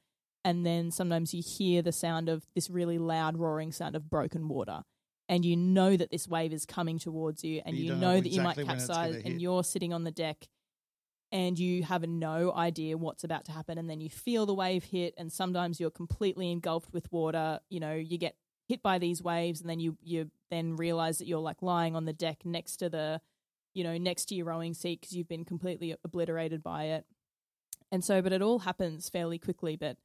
And 0.43 0.65
then 0.65 0.91
sometimes 0.91 1.33
you 1.33 1.41
hear 1.41 1.81
the 1.81 1.93
sound 1.93 2.27
of 2.27 2.45
this 2.55 2.69
really 2.69 2.97
loud 2.97 3.37
roaring 3.37 3.71
sound 3.71 3.95
of 3.95 4.09
broken 4.09 4.49
water. 4.49 4.83
and 5.29 5.43
you 5.43 5.57
know 5.57 5.95
that 5.97 6.09
this 6.09 6.25
wave 6.27 6.53
is 6.53 6.65
coming 6.65 6.99
towards 6.99 7.43
you, 7.43 7.61
and 7.65 7.75
You 7.75 7.85
you, 7.85 7.91
know 7.95 7.99
know 7.99 8.21
that 8.21 8.29
you 8.29 8.41
might 8.41 8.51
exactly 8.51 8.63
when 8.63 8.77
it's 8.77 8.87
gonna 8.87 9.07
capsize, 9.07 9.25
and 9.25 9.41
you're 9.41 9.63
sitting 9.63 9.93
on 9.93 10.03
the 10.05 10.11
deck, 10.11 10.47
and 11.31 11.59
you 11.59 11.83
have 11.83 12.07
no 12.07 12.53
idea 12.53 12.97
what's 12.97 13.23
about 13.23 13.45
to 13.45 13.51
happen, 13.51 13.77
and 13.77 13.89
then 13.89 13.99
you 13.99 14.09
feel 14.09 14.45
the 14.45 14.53
wave 14.53 14.85
hit, 14.85 15.13
and 15.17 15.31
sometimes 15.31 15.79
you're 15.79 15.89
completely 15.89 16.51
engulfed 16.51 16.93
with 16.93 17.11
water. 17.11 17.59
You 17.69 17.79
know, 17.79 17.93
you 17.93 18.17
get 18.17 18.35
hit 18.67 18.81
by 18.81 18.97
these 18.97 19.21
waves, 19.21 19.61
and 19.61 19.69
then 19.69 19.79
you 19.79 19.97
you 20.01 20.31
then 20.49 20.75
realize 20.75 21.17
that 21.17 21.27
you're 21.27 21.39
like 21.39 21.61
lying 21.61 21.95
on 21.95 22.05
the 22.05 22.13
deck 22.13 22.45
next 22.45 22.77
to 22.77 22.89
the, 22.89 23.21
you 23.73 23.83
know, 23.83 23.97
next 23.97 24.25
to 24.25 24.35
your 24.35 24.45
rowing 24.45 24.73
seat 24.73 25.01
because 25.01 25.15
you've 25.15 25.27
been 25.27 25.45
completely 25.45 25.95
obliterated 26.03 26.63
by 26.63 26.85
it, 26.85 27.05
and 27.91 28.03
so, 28.03 28.21
but 28.21 28.33
it 28.33 28.41
all 28.41 28.59
happens 28.59 29.09
fairly 29.09 29.37
quickly. 29.37 29.75
But 29.75 29.97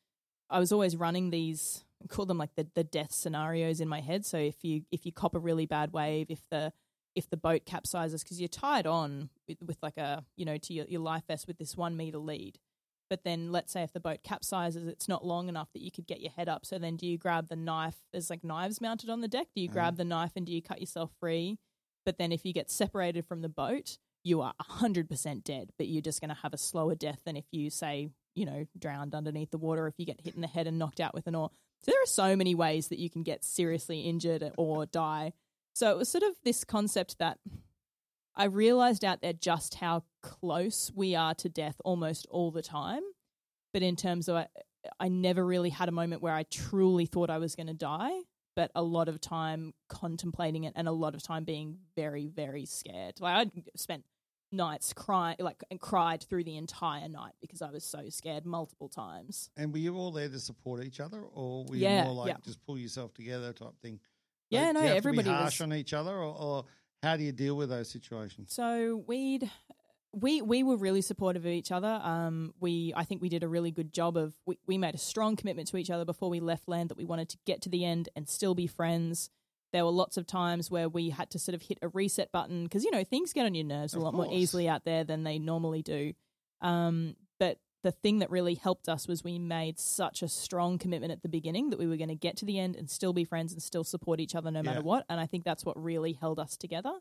I 0.51 0.59
was 0.59 0.73
always 0.73 0.97
running 0.97 1.31
these 1.31 1.85
I 2.03 2.07
call 2.09 2.27
them 2.27 2.39
like 2.39 2.55
the 2.57 2.66
the 2.75 2.85
death 2.85 3.12
scenarios 3.12 3.81
in 3.81 3.89
my 3.89 4.01
head. 4.01 4.27
So 4.27 4.39
if 4.39 4.64
you 4.64 4.83
if 4.91 5.07
you 5.07 5.12
cop 5.12 5.35
a 5.35 5.39
really 5.39 5.66
bad 5.66 5.93
wave, 5.93 6.27
if 6.31 6.41
the 6.51 6.73
if 7.14 7.28
the 7.28 7.36
boat 7.36 7.64
capsizes 7.66 8.22
because 8.22 8.40
you're 8.40 8.48
tied 8.48 8.86
on 8.86 9.30
with, 9.48 9.58
with 9.62 9.78
like 9.82 9.96
a 9.96 10.24
you 10.36 10.44
know 10.44 10.56
to 10.56 10.72
your, 10.72 10.86
your 10.86 11.00
life 11.00 11.24
vest 11.28 11.46
with 11.46 11.58
this 11.58 11.76
one 11.76 11.96
meter 11.96 12.18
lead, 12.18 12.58
but 13.12 13.24
then 13.24 13.52
let's 13.52 13.72
say 13.72 13.82
if 13.82 13.92
the 13.92 14.00
boat 14.00 14.20
capsizes, 14.26 14.88
it's 14.88 15.08
not 15.08 15.22
long 15.22 15.48
enough 15.48 15.68
that 15.74 15.82
you 15.82 15.90
could 15.90 16.06
get 16.06 16.22
your 16.22 16.32
head 16.32 16.48
up. 16.48 16.64
So 16.64 16.78
then 16.78 16.96
do 16.96 17.06
you 17.06 17.18
grab 17.18 17.48
the 17.48 17.56
knife? 17.56 17.96
There's 18.10 18.30
like 18.30 18.42
knives 18.42 18.80
mounted 18.80 19.10
on 19.10 19.20
the 19.20 19.28
deck. 19.28 19.48
Do 19.54 19.60
you 19.60 19.68
mm-hmm. 19.68 19.74
grab 19.74 19.96
the 19.96 20.04
knife 20.04 20.32
and 20.34 20.46
do 20.46 20.52
you 20.52 20.62
cut 20.62 20.80
yourself 20.80 21.10
free? 21.20 21.58
But 22.06 22.16
then 22.16 22.32
if 22.32 22.46
you 22.46 22.54
get 22.54 22.70
separated 22.70 23.26
from 23.26 23.42
the 23.42 23.50
boat, 23.50 23.98
you 24.24 24.40
are 24.40 24.54
100% 24.60 25.44
dead, 25.44 25.70
but 25.76 25.88
you're 25.88 26.02
just 26.02 26.20
going 26.20 26.30
to 26.30 26.40
have 26.42 26.54
a 26.54 26.58
slower 26.58 26.94
death 26.94 27.20
than 27.26 27.36
if 27.36 27.44
you, 27.52 27.70
say, 27.70 28.08
you 28.34 28.46
know, 28.46 28.66
drowned 28.78 29.14
underneath 29.14 29.50
the 29.50 29.58
water, 29.58 29.86
if 29.86 29.94
you 29.98 30.06
get 30.06 30.20
hit 30.20 30.34
in 30.34 30.40
the 30.40 30.46
head 30.46 30.66
and 30.66 30.78
knocked 30.78 31.00
out 31.00 31.14
with 31.14 31.26
an 31.26 31.34
oar. 31.34 31.50
So 31.82 31.90
there 31.90 32.02
are 32.02 32.06
so 32.06 32.36
many 32.36 32.54
ways 32.54 32.88
that 32.88 32.98
you 32.98 33.10
can 33.10 33.24
get 33.24 33.44
seriously 33.44 34.00
injured 34.00 34.52
or 34.56 34.86
die. 34.86 35.32
So 35.75 35.91
it 35.91 35.97
was 35.97 36.09
sort 36.09 36.25
of 36.25 36.37
this 36.45 36.64
concept 36.64 37.18
that 37.18 37.39
I 38.35 38.45
realized 38.45 39.05
out 39.05 39.20
there 39.23 39.33
just 39.33 39.75
how 39.75 40.05
close 40.23 40.91
we 40.95 41.14
are 41.14 41.35
to 41.35 41.49
death 41.49 41.77
almost 41.85 42.27
all 42.31 42.51
the 42.51 42.62
time. 42.62 43.03
But 43.73 43.83
in 43.83 43.97
terms 43.97 44.29
of, 44.29 44.37
I, 44.37 44.47
I 45.01 45.09
never 45.09 45.45
really 45.45 45.70
had 45.70 45.89
a 45.89 45.93
moment 45.93 46.23
where 46.23 46.35
I 46.35 46.45
truly 46.45 47.07
thought 47.07 47.31
I 47.31 47.39
was 47.39 47.55
going 47.57 47.68
to 47.68 47.75
die, 47.75 48.12
but 48.55 48.70
a 48.75 48.83
lot 48.83 49.09
of 49.09 49.20
time 49.20 49.73
contemplating 49.89 50.64
it 50.64 50.75
and 50.77 50.89
a 50.89 50.93
lot 50.93 51.14
of 51.14 51.23
time 51.23 51.45
being 51.45 51.79
very, 51.97 52.27
very 52.27 52.66
scared. 52.66 53.14
Like 53.20 53.49
I 53.49 53.62
spent 53.77 54.05
nights 54.51 54.93
crying, 54.93 55.37
like 55.41 55.62
and 55.70 55.81
cried 55.81 56.23
through 56.23 56.45
the 56.45 56.57
entire 56.57 57.09
night 57.09 57.33
because 57.41 57.62
I 57.62 57.70
was 57.70 57.85
so 57.85 58.11
scared 58.11 58.45
multiple 58.45 58.89
times. 58.89 59.51
And 59.57 59.73
were 59.73 59.79
you 59.79 59.97
all 59.97 60.11
there 60.11 60.29
to 60.29 60.39
support 60.39 60.85
each 60.85 61.01
other, 61.01 61.23
or 61.23 61.64
were 61.64 61.77
Yeah, 61.77 62.01
you 62.01 62.05
more 62.05 62.14
like 62.25 62.29
yeah. 62.29 62.37
just 62.45 62.62
pull 62.66 62.77
yourself 62.79 63.14
together 63.14 63.53
type 63.53 63.81
thing? 63.81 64.01
Yeah, 64.53 64.66
Like, 64.66 64.74
no, 64.74 64.80
do 64.80 64.86
you 64.86 64.88
have 64.88 64.96
everybody 64.98 65.28
harsh 65.30 65.61
was- 65.61 65.61
on 65.62 65.72
each 65.74 65.92
other, 65.92 66.12
or, 66.12 66.34
or 66.36 66.64
how 67.03 67.16
do 67.16 67.24
you 67.24 67.32
deal 67.32 67.57
with 67.57 67.68
those 67.70 67.88
situations? 67.90 68.53
So 68.55 69.03
we'd 69.07 69.50
we 70.14 70.42
we 70.42 70.62
were 70.62 70.76
really 70.76 71.00
supportive 71.00 71.44
of 71.46 71.50
each 71.50 71.72
other. 71.72 72.00
Um, 72.03 72.53
we 72.61 72.92
I 72.94 73.05
think 73.05 73.22
we 73.22 73.28
did 73.28 73.42
a 73.42 73.48
really 73.48 73.70
good 73.70 73.92
job 73.92 74.16
of 74.16 74.34
we, 74.46 74.59
we 74.66 74.76
made 74.78 74.94
a 74.94 74.98
strong 74.98 75.36
commitment 75.36 75.68
to 75.68 75.76
each 75.78 75.90
other 75.90 76.05
before 76.05 76.28
we 76.28 76.38
left 76.40 76.68
land 76.68 76.90
that 76.90 76.98
we 76.98 77.05
wanted 77.05 77.28
to 77.30 77.38
get 77.46 77.62
to 77.62 77.68
the 77.68 77.84
end 77.84 78.09
and 78.14 78.28
still 78.28 78.55
be 78.55 78.66
friends. 78.66 79.30
There 79.72 79.86
were 79.86 79.90
lots 79.90 80.18
of 80.18 80.26
times 80.26 80.70
where 80.70 80.86
we 80.86 81.09
had 81.09 81.30
to 81.30 81.38
sort 81.38 81.55
of 81.55 81.62
hit 81.62 81.78
a 81.80 81.88
reset 81.88 82.30
button 82.30 82.64
because 82.64 82.84
you 82.84 82.90
know 82.90 83.05
things 83.05 83.32
get 83.32 83.46
on 83.46 83.55
your 83.55 83.64
nerves 83.64 83.94
a 83.94 83.96
Of 83.96 84.03
lot 84.03 84.14
more 84.14 84.28
easily 84.30 84.68
out 84.68 84.84
there 84.84 85.03
than 85.03 85.24
they 85.24 85.38
normally 85.38 85.80
do. 85.82 86.12
Um, 86.61 87.16
but 87.40 87.59
the 87.83 87.93
thing 87.93 88.20
that 88.20 88.30
really 88.30 88.55
helped 88.55 88.89
us 88.89 89.09
was 89.09 89.24
we 89.24 89.39
made 89.39 89.78
such 89.78 90.22
a 90.22 90.28
strong 90.28 90.78
commitment 90.78 91.12
at 91.12 91.22
the 91.22 91.28
beginning 91.28 91.70
that 91.70 91.78
we 91.78 91.87
were 91.87 91.97
going 91.97 92.09
to 92.09 92.14
get 92.14 92.37
to 92.39 92.45
the 92.45 92.59
end 92.59 92.76
and 92.76 92.89
still 92.89 93.12
be 93.12 93.24
friends 93.24 93.53
and 93.53 93.62
still 93.62 93.85
support 93.85 94.20
each 94.20 94.35
other 94.35 94.51
no 94.51 94.62
matter 94.62 94.83
what. 94.83 95.05
And 95.09 95.18
I 95.18 95.26
think 95.26 95.45
that's 95.45 95.64
what 95.64 95.83
really 95.83 96.12
held 96.12 96.39
us 96.39 96.57
together. 96.57 96.93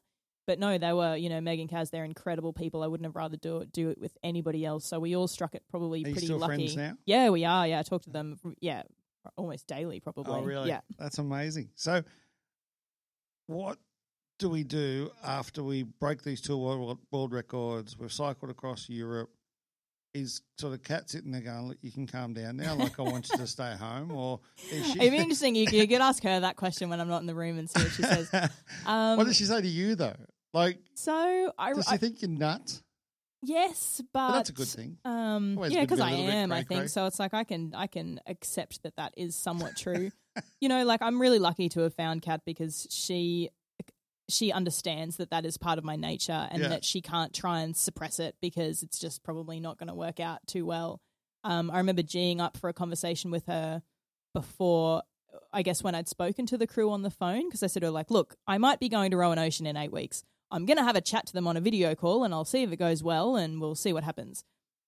But 0.47 0.57
no, 0.57 0.77
they 0.79 0.91
were, 0.91 1.15
you 1.15 1.29
know, 1.29 1.39
Megan 1.39 1.67
Kaz, 1.67 1.91
they're 1.91 2.03
incredible 2.03 2.51
people. 2.51 2.81
I 2.81 2.87
wouldn't 2.87 3.05
have 3.05 3.15
rather 3.15 3.37
do 3.37 3.59
it 3.59 3.71
do 3.71 3.89
it 3.89 3.99
with 4.01 4.17
anybody 4.23 4.65
else. 4.65 4.85
So 4.85 4.99
we 4.99 5.15
all 5.15 5.27
struck 5.27 5.53
it 5.53 5.63
probably 5.69 6.03
Are 6.03 6.07
you 6.07 6.13
pretty 6.13 6.27
still 6.27 6.39
lucky. 6.39 6.55
friends 6.55 6.75
now? 6.75 6.97
Yeah, 7.05 7.29
we 7.29 7.45
are. 7.45 7.67
Yeah, 7.67 7.79
I 7.79 7.83
talk 7.83 8.01
to 8.03 8.09
them. 8.09 8.39
Yeah, 8.59 8.81
almost 9.37 9.67
daily, 9.67 9.99
probably. 9.99 10.33
Oh, 10.33 10.41
really? 10.41 10.69
Yeah. 10.69 10.81
That's 10.97 11.19
amazing. 11.19 11.69
So, 11.75 12.03
what 13.45 13.77
do 14.39 14.49
we 14.49 14.63
do 14.63 15.11
after 15.23 15.63
we 15.63 15.83
break 15.83 16.23
these 16.23 16.41
two 16.41 16.57
world, 16.57 16.97
world 17.11 17.33
records? 17.33 17.97
We've 17.97 18.11
cycled 18.11 18.49
across 18.49 18.89
Europe. 18.89 19.29
Is 20.13 20.41
sort 20.57 20.73
of 20.73 20.83
Kat 20.83 21.09
sitting 21.09 21.31
there 21.31 21.41
going, 21.41 21.67
"Look, 21.69 21.77
you 21.81 21.91
can 21.91 22.05
calm 22.05 22.33
down 22.33 22.57
now. 22.57 22.75
Like 22.75 22.99
I 22.99 23.03
want 23.03 23.29
you 23.31 23.37
to 23.37 23.47
stay 23.47 23.73
home." 23.79 24.11
Or 24.11 24.41
is 24.71 24.91
she? 24.91 24.99
It'd 24.99 25.11
be 25.11 25.17
interesting. 25.17 25.55
You, 25.55 25.67
you 25.71 25.87
could 25.87 26.01
ask 26.01 26.21
her 26.23 26.39
that 26.41 26.57
question 26.57 26.89
when 26.89 26.99
I'm 26.99 27.07
not 27.07 27.21
in 27.21 27.27
the 27.27 27.35
room 27.35 27.57
and 27.57 27.69
see 27.69 27.81
what 27.81 27.91
she 27.93 28.03
says. 28.03 28.29
Um, 28.85 29.17
what 29.17 29.25
does 29.25 29.37
she 29.37 29.45
say 29.45 29.61
to 29.61 29.67
you 29.67 29.95
though? 29.95 30.15
Like, 30.53 30.79
So 30.95 31.53
I, 31.57 31.71
does 31.73 31.87
I 31.87 31.93
she 31.93 31.97
think 31.97 32.21
you're 32.21 32.29
nuts? 32.29 32.83
yes, 33.41 34.01
but, 34.13 34.27
But 34.27 34.33
that's 34.33 34.49
a 34.49 34.53
good 34.53 34.67
thing. 34.67 34.97
Um, 35.05 35.57
Always 35.57 35.71
yeah, 35.71 35.81
because 35.81 35.99
be 35.99 36.03
I 36.05 36.11
am. 36.11 36.51
I 36.51 36.63
think 36.63 36.89
so. 36.89 37.05
It's 37.05 37.19
like 37.19 37.33
I 37.33 37.43
can 37.45 37.73
I 37.75 37.87
can 37.87 38.19
accept 38.27 38.83
that 38.83 38.95
that 38.97 39.13
is 39.15 39.35
somewhat 39.35 39.77
true. 39.77 40.11
you 40.61 40.67
know, 40.69 40.83
like 40.83 41.01
I'm 41.01 41.21
really 41.21 41.39
lucky 41.39 41.69
to 41.69 41.81
have 41.81 41.93
found 41.93 42.21
Kat 42.21 42.41
because 42.45 42.87
she 42.89 43.49
she 44.31 44.51
understands 44.51 45.17
that 45.17 45.29
that 45.31 45.45
is 45.45 45.57
part 45.57 45.77
of 45.77 45.83
my 45.83 45.95
nature 45.95 46.47
and 46.51 46.61
Yeah. 46.63 46.69
that 46.69 46.85
she 46.85 47.01
can't 47.01 47.33
try 47.33 47.59
and 47.61 47.75
suppress 47.75 48.19
it 48.19 48.35
because 48.41 48.83
it's 48.83 48.97
just 48.99 49.23
probably 49.23 49.59
not 49.59 49.77
going 49.77 49.87
to 49.89 49.93
work 49.95 50.19
out 50.19 50.39
too 50.47 50.65
well. 50.65 51.01
Um, 51.43 51.69
I 51.71 51.77
remember 51.77 52.03
geeing 52.03 52.39
up 52.39 52.57
for 52.57 52.69
a 52.69 52.73
conversation 52.73 53.31
with 53.31 53.45
her 53.47 53.81
before. 54.33 55.03
I 55.53 55.61
guess 55.61 55.81
when 55.83 55.95
I'd 55.95 56.07
spoken 56.09 56.45
to 56.47 56.57
the 56.57 56.67
crew 56.67 56.91
on 56.91 57.01
the 57.03 57.09
phone, 57.09 57.47
because 57.47 57.63
I 57.63 57.67
said 57.67 57.81
to 57.81 57.87
her, 57.87 57.91
like, 57.91 58.11
look, 58.11 58.35
I 58.47 58.57
might 58.57 58.79
be 58.79 58.89
going 58.89 59.11
to 59.11 59.17
row 59.17 59.31
an 59.31 59.39
ocean 59.39 59.65
in 59.65 59.77
eight 59.77 59.91
weeks. 59.91 60.23
I'm 60.51 60.65
going 60.65 60.77
to 60.77 60.83
have 60.83 60.95
a 60.97 61.01
chat 61.01 61.25
to 61.27 61.33
them 61.33 61.47
on 61.47 61.55
a 61.55 61.61
video 61.61 61.95
call 61.95 62.23
and 62.25 62.33
I'll 62.33 62.43
see 62.45 62.63
if 62.63 62.71
it 62.71 62.77
goes 62.77 63.01
well 63.01 63.37
and 63.37 63.61
we'll 63.61 63.75
see 63.75 63.93
what 63.93 64.03
happens. 64.03 64.43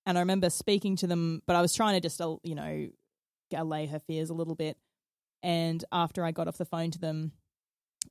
And 0.06 0.18
I 0.18 0.22
remember 0.22 0.50
speaking 0.50 0.98
to 0.98 1.08
them, 1.08 1.42
but 1.48 1.56
I 1.56 1.62
was 1.62 1.74
trying 1.74 1.94
to 1.96 2.02
just, 2.02 2.20
uh, 2.22 2.36
you 2.44 2.56
know, 2.56 2.90
allay 3.56 3.86
her 3.88 4.00
fears 4.00 4.30
a 4.30 4.34
little 4.34 4.56
bit. 4.56 4.78
And 5.42 5.84
after 5.92 6.26
I 6.26 6.32
got 6.32 6.48
off 6.50 6.58
the 6.58 6.66
phone 6.66 6.92
to 6.92 7.00
them, 7.00 7.32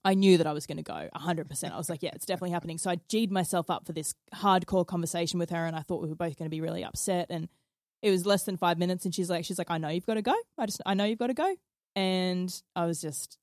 I 0.05 0.15
knew 0.15 0.37
that 0.39 0.47
I 0.47 0.53
was 0.53 0.67
going 0.67 0.79
to 0.79 0.83
go 0.83 1.09
100%. 1.15 1.73
I 1.73 1.77
was 1.77 1.89
like, 1.89 2.03
yeah, 2.03 2.11
it's 2.15 2.27
definitely 2.27 2.51
happening. 2.51 2.79
So 2.79 2.91
I 2.91 2.97
G'd 3.09 3.31
myself 3.31 3.71
up 3.71 3.87
for 3.87 3.93
this 3.93 4.15
hardcore 4.35 4.87
conversation 4.87 5.39
with 5.39 5.51
her, 5.51 5.65
and 5.65 5.77
I 5.77 5.81
thought 5.81 6.03
we 6.03 6.09
were 6.09 6.17
both 6.17 6.37
going 6.37 6.47
to 6.47 6.51
be 6.51 6.61
really 6.61 6.85
upset. 6.85 7.29
And 7.31 7.49
it 8.03 8.11
was 8.11 8.27
less 8.27 8.43
than 8.43 8.57
five 8.57 8.79
minutes, 8.79 9.05
and 9.05 9.15
she's 9.15 9.31
like, 9.31 9.45
she's 9.45 9.59
like, 9.59 9.71
I 9.71 9.79
know 9.79 9.89
you've 9.89 10.07
got 10.07 10.15
to 10.15 10.23
go. 10.23 10.35
I 10.59 10.67
just, 10.67 10.83
I 10.85 10.95
know 10.95 11.05
you've 11.05 11.21
got 11.21 11.29
to 11.29 11.35
go. 11.35 11.55
And 11.95 12.63
I 12.75 12.87
was 12.87 13.01
just 13.01 13.39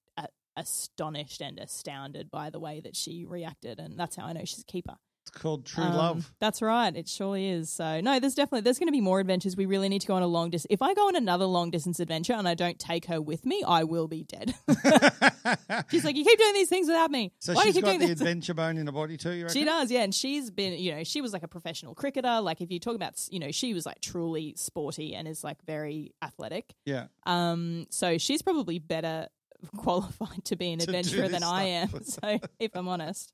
astonished 0.57 1.39
and 1.39 1.57
astounded 1.57 2.29
by 2.29 2.49
the 2.49 2.59
way 2.59 2.81
that 2.81 2.95
she 2.95 3.25
reacted, 3.25 3.79
and 3.79 3.97
that's 3.97 4.17
how 4.17 4.25
I 4.25 4.33
know 4.33 4.41
she's 4.43 4.59
a 4.59 4.65
keeper. 4.65 4.95
It's 5.29 5.41
called 5.41 5.65
true 5.65 5.83
Um, 5.83 5.93
love. 5.95 6.31
That's 6.39 6.61
right. 6.61 6.95
It 6.95 7.07
surely 7.07 7.49
is. 7.49 7.69
So 7.69 8.01
no, 8.01 8.19
there's 8.19 8.33
definitely 8.35 8.61
there's 8.61 8.79
going 8.79 8.87
to 8.87 8.91
be 8.93 9.01
more 9.01 9.19
adventures. 9.19 9.55
We 9.55 9.65
really 9.65 9.89
need 9.89 10.01
to 10.01 10.07
go 10.07 10.15
on 10.15 10.23
a 10.23 10.27
long 10.27 10.49
distance. 10.49 10.67
If 10.71 10.81
I 10.81 10.93
go 10.93 11.07
on 11.07 11.15
another 11.15 11.45
long 11.45 11.69
distance 11.71 11.99
adventure 11.99 12.33
and 12.33 12.47
I 12.47 12.55
don't 12.55 12.79
take 12.79 13.05
her 13.05 13.21
with 13.21 13.45
me, 13.45 13.63
I 13.67 13.83
will 13.83 14.07
be 14.07 14.23
dead. 14.23 14.55
she's 15.91 16.03
like, 16.03 16.15
you 16.15 16.23
keep 16.23 16.39
doing 16.39 16.53
these 16.53 16.69
things 16.69 16.87
without 16.87 17.11
me. 17.11 17.31
So 17.39 17.53
Why 17.53 17.63
do 17.63 17.67
you 17.69 17.73
keep 17.73 17.83
got 17.83 17.89
doing 17.89 17.99
the 17.99 18.07
this? 18.07 18.21
adventure 18.21 18.53
bone 18.53 18.77
in 18.77 18.85
her 18.87 18.91
body 18.91 19.17
too. 19.17 19.31
You 19.31 19.43
reckon? 19.45 19.59
She 19.59 19.65
does, 19.65 19.91
yeah, 19.91 20.01
and 20.03 20.13
she's 20.13 20.49
been, 20.49 20.73
you 20.79 20.95
know, 20.95 21.03
she 21.03 21.21
was 21.21 21.33
like 21.33 21.43
a 21.43 21.47
professional 21.47 21.93
cricketer. 21.95 22.41
Like 22.41 22.61
if 22.61 22.71
you 22.71 22.79
talk 22.79 22.95
about, 22.95 23.13
you 23.29 23.39
know, 23.39 23.51
she 23.51 23.73
was 23.73 23.85
like 23.85 24.01
truly 24.01 24.53
sporty 24.57 25.13
and 25.15 25.27
is 25.27 25.43
like 25.43 25.63
very 25.65 26.13
athletic. 26.21 26.73
Yeah. 26.85 27.07
Um, 27.25 27.85
so 27.89 28.17
she's 28.17 28.41
probably 28.41 28.79
better 28.79 29.27
qualified 29.77 30.45
to 30.45 30.55
be 30.55 30.71
an 30.71 30.79
To 30.79 30.85
adventurer 30.85 31.23
this 31.23 31.31
than 31.31 31.43
I 31.43 31.63
am. 31.63 32.03
So 32.03 32.39
if 32.59 32.71
I'm 32.75 32.87
honest, 32.87 33.33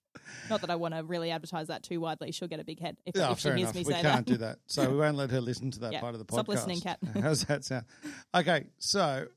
not 0.50 0.62
that 0.62 0.70
I 0.70 0.76
want 0.76 0.94
to 0.96 1.04
really 1.04 1.32
advertise 1.32 1.68
that 1.68 1.84
too 1.84 2.00
widely, 2.00 2.32
she'll 2.32 2.48
get 2.48 2.60
a 2.60 2.64
big 2.64 2.80
head 2.80 2.98
if, 3.06 3.16
Yeah, 3.16 3.32
if 3.32 3.40
she 3.40 3.44
fair 3.50 3.56
hears 3.58 3.70
enough. 3.72 3.76
me 3.76 3.80
We 3.82 3.94
say 3.94 4.02
can't 4.02 4.26
that. 4.26 4.32
do 4.32 4.38
that. 4.40 4.60
So 4.68 4.90
we 4.90 4.98
won't 4.98 5.18
let 5.18 5.30
her 5.32 5.42
listen 5.42 5.72
to 5.72 5.80
that 5.82 5.94
Yeah. 5.94 6.02
part 6.02 6.16
of 6.16 6.20
the 6.20 6.26
podcast. 6.26 6.34
Stop 6.34 6.48
listening, 6.48 6.82
Kat. 6.82 7.00
How's 7.22 7.44
that 7.46 7.64
sound? 7.64 7.86
Okay, 8.34 8.66
so 8.80 9.28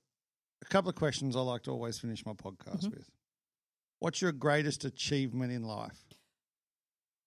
a 0.63 0.65
couple 0.67 0.89
of 0.89 0.97
questions 0.97 1.37
I 1.37 1.41
like 1.41 1.63
to 1.65 1.71
always 1.71 1.99
finish 1.99 2.25
my 2.25 2.33
podcast 2.33 2.85
Mm-hmm. 2.85 2.91
with. 2.97 3.11
What's 4.01 4.23
your 4.23 4.33
greatest 4.33 4.85
achievement 4.85 5.53
in 5.53 5.65
life? 5.65 5.99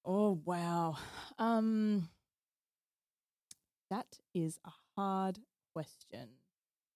Oh 0.06 0.42
wow. 0.46 0.98
Um 1.38 2.10
that 3.90 4.18
is 4.34 4.58
a 4.66 4.72
hard 4.96 5.40
question. 5.74 6.30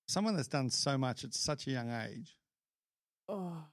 Someone 0.07 0.35
that's 0.35 0.47
done 0.47 0.69
so 0.69 0.97
much 0.97 1.23
at 1.23 1.33
such 1.33 1.67
a 1.67 1.71
young 1.71 1.91
age. 1.91 2.37
Oh. 3.27 3.63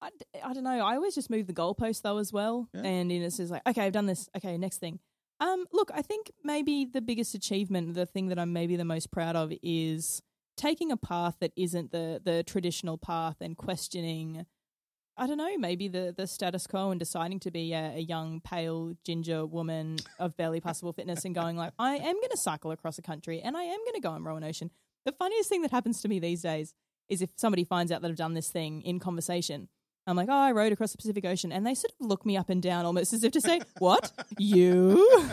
I, 0.00 0.10
d- 0.10 0.40
I 0.44 0.52
don't 0.52 0.64
know. 0.64 0.84
I 0.84 0.96
always 0.96 1.14
just 1.14 1.30
move 1.30 1.46
the 1.46 1.52
goalpost 1.52 2.02
though 2.02 2.18
as 2.18 2.32
well. 2.32 2.68
Yeah. 2.74 2.82
And 2.82 3.12
it's 3.12 3.36
just 3.36 3.52
like, 3.52 3.62
okay, 3.66 3.82
I've 3.82 3.92
done 3.92 4.06
this. 4.06 4.28
Okay, 4.36 4.58
next 4.58 4.78
thing. 4.78 4.98
Um, 5.40 5.66
look, 5.72 5.90
I 5.94 6.02
think 6.02 6.30
maybe 6.44 6.84
the 6.84 7.00
biggest 7.00 7.34
achievement, 7.34 7.94
the 7.94 8.06
thing 8.06 8.28
that 8.28 8.38
I'm 8.38 8.52
maybe 8.52 8.76
the 8.76 8.84
most 8.84 9.10
proud 9.10 9.36
of 9.36 9.52
is 9.62 10.22
taking 10.56 10.92
a 10.92 10.96
path 10.96 11.36
that 11.40 11.52
isn't 11.56 11.92
the 11.92 12.20
the 12.22 12.42
traditional 12.44 12.98
path 12.98 13.36
and 13.40 13.56
questioning 13.56 14.46
I 15.16 15.26
don't 15.26 15.36
know, 15.36 15.58
maybe 15.58 15.88
the, 15.88 16.14
the 16.16 16.26
status 16.26 16.66
quo 16.66 16.90
and 16.90 16.98
deciding 16.98 17.40
to 17.40 17.50
be 17.50 17.74
a, 17.74 17.96
a 17.96 18.00
young, 18.00 18.40
pale, 18.40 18.94
ginger 19.04 19.44
woman 19.44 19.98
of 20.18 20.36
barely 20.38 20.60
possible 20.60 20.92
fitness 20.94 21.26
and 21.26 21.34
going 21.34 21.56
like, 21.56 21.74
I 21.78 21.96
am 21.96 22.16
going 22.16 22.30
to 22.30 22.36
cycle 22.38 22.70
across 22.70 22.96
the 22.96 23.02
country 23.02 23.42
and 23.42 23.54
I 23.54 23.62
am 23.62 23.78
going 23.84 23.94
to 23.94 24.00
go 24.00 24.10
on 24.10 24.24
row 24.24 24.36
an 24.36 24.44
ocean. 24.44 24.70
The 25.04 25.12
funniest 25.12 25.50
thing 25.50 25.62
that 25.62 25.70
happens 25.70 26.00
to 26.00 26.08
me 26.08 26.18
these 26.18 26.40
days 26.40 26.72
is 27.08 27.22
if 27.22 27.30
somebody 27.36 27.64
finds 27.64 27.92
out 27.92 28.02
that 28.02 28.10
I've 28.10 28.16
done 28.16 28.34
this 28.34 28.48
thing 28.48 28.82
in 28.82 28.98
conversation. 28.98 29.68
I'm 30.06 30.16
like, 30.16 30.28
oh, 30.28 30.32
I 30.32 30.50
rode 30.50 30.72
across 30.72 30.90
the 30.90 30.98
Pacific 30.98 31.24
Ocean, 31.24 31.52
and 31.52 31.64
they 31.64 31.74
sort 31.74 31.92
of 31.92 32.06
look 32.06 32.26
me 32.26 32.36
up 32.36 32.50
and 32.50 32.60
down 32.60 32.84
almost 32.84 33.12
as 33.12 33.22
if 33.22 33.32
to 33.32 33.40
say, 33.40 33.60
"What 33.78 34.10
you?" 34.36 34.90
and 35.20 35.30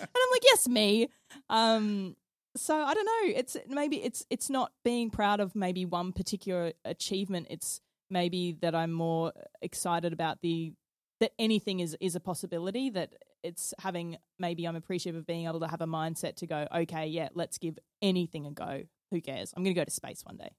I'm 0.00 0.30
like, 0.32 0.42
"Yes, 0.44 0.66
me." 0.66 1.08
Um, 1.48 2.16
so 2.56 2.74
I 2.74 2.94
don't 2.94 3.04
know. 3.04 3.32
It's 3.36 3.56
maybe 3.68 4.02
it's 4.02 4.26
it's 4.28 4.50
not 4.50 4.72
being 4.84 5.10
proud 5.10 5.38
of 5.38 5.54
maybe 5.54 5.84
one 5.84 6.12
particular 6.12 6.72
achievement. 6.84 7.46
It's 7.50 7.80
maybe 8.10 8.56
that 8.62 8.74
I'm 8.74 8.92
more 8.92 9.32
excited 9.62 10.12
about 10.12 10.40
the 10.42 10.72
that 11.20 11.32
anything 11.38 11.78
is 11.78 11.96
is 12.00 12.16
a 12.16 12.20
possibility. 12.20 12.90
That 12.90 13.12
it's 13.42 13.72
having 13.78 14.16
maybe 14.38 14.66
I'm 14.66 14.76
appreciative 14.76 15.18
of 15.18 15.26
being 15.26 15.46
able 15.46 15.60
to 15.60 15.68
have 15.68 15.80
a 15.80 15.86
mindset 15.86 16.36
to 16.36 16.46
go, 16.46 16.66
okay, 16.74 17.06
yeah, 17.06 17.28
let's 17.34 17.58
give 17.58 17.78
anything 18.02 18.46
a 18.46 18.50
go. 18.50 18.82
Who 19.10 19.20
cares? 19.20 19.52
I'm 19.56 19.62
going 19.64 19.74
to 19.74 19.80
go 19.80 19.84
to 19.84 19.90
space 19.90 20.22
one 20.24 20.36
day. 20.36 20.50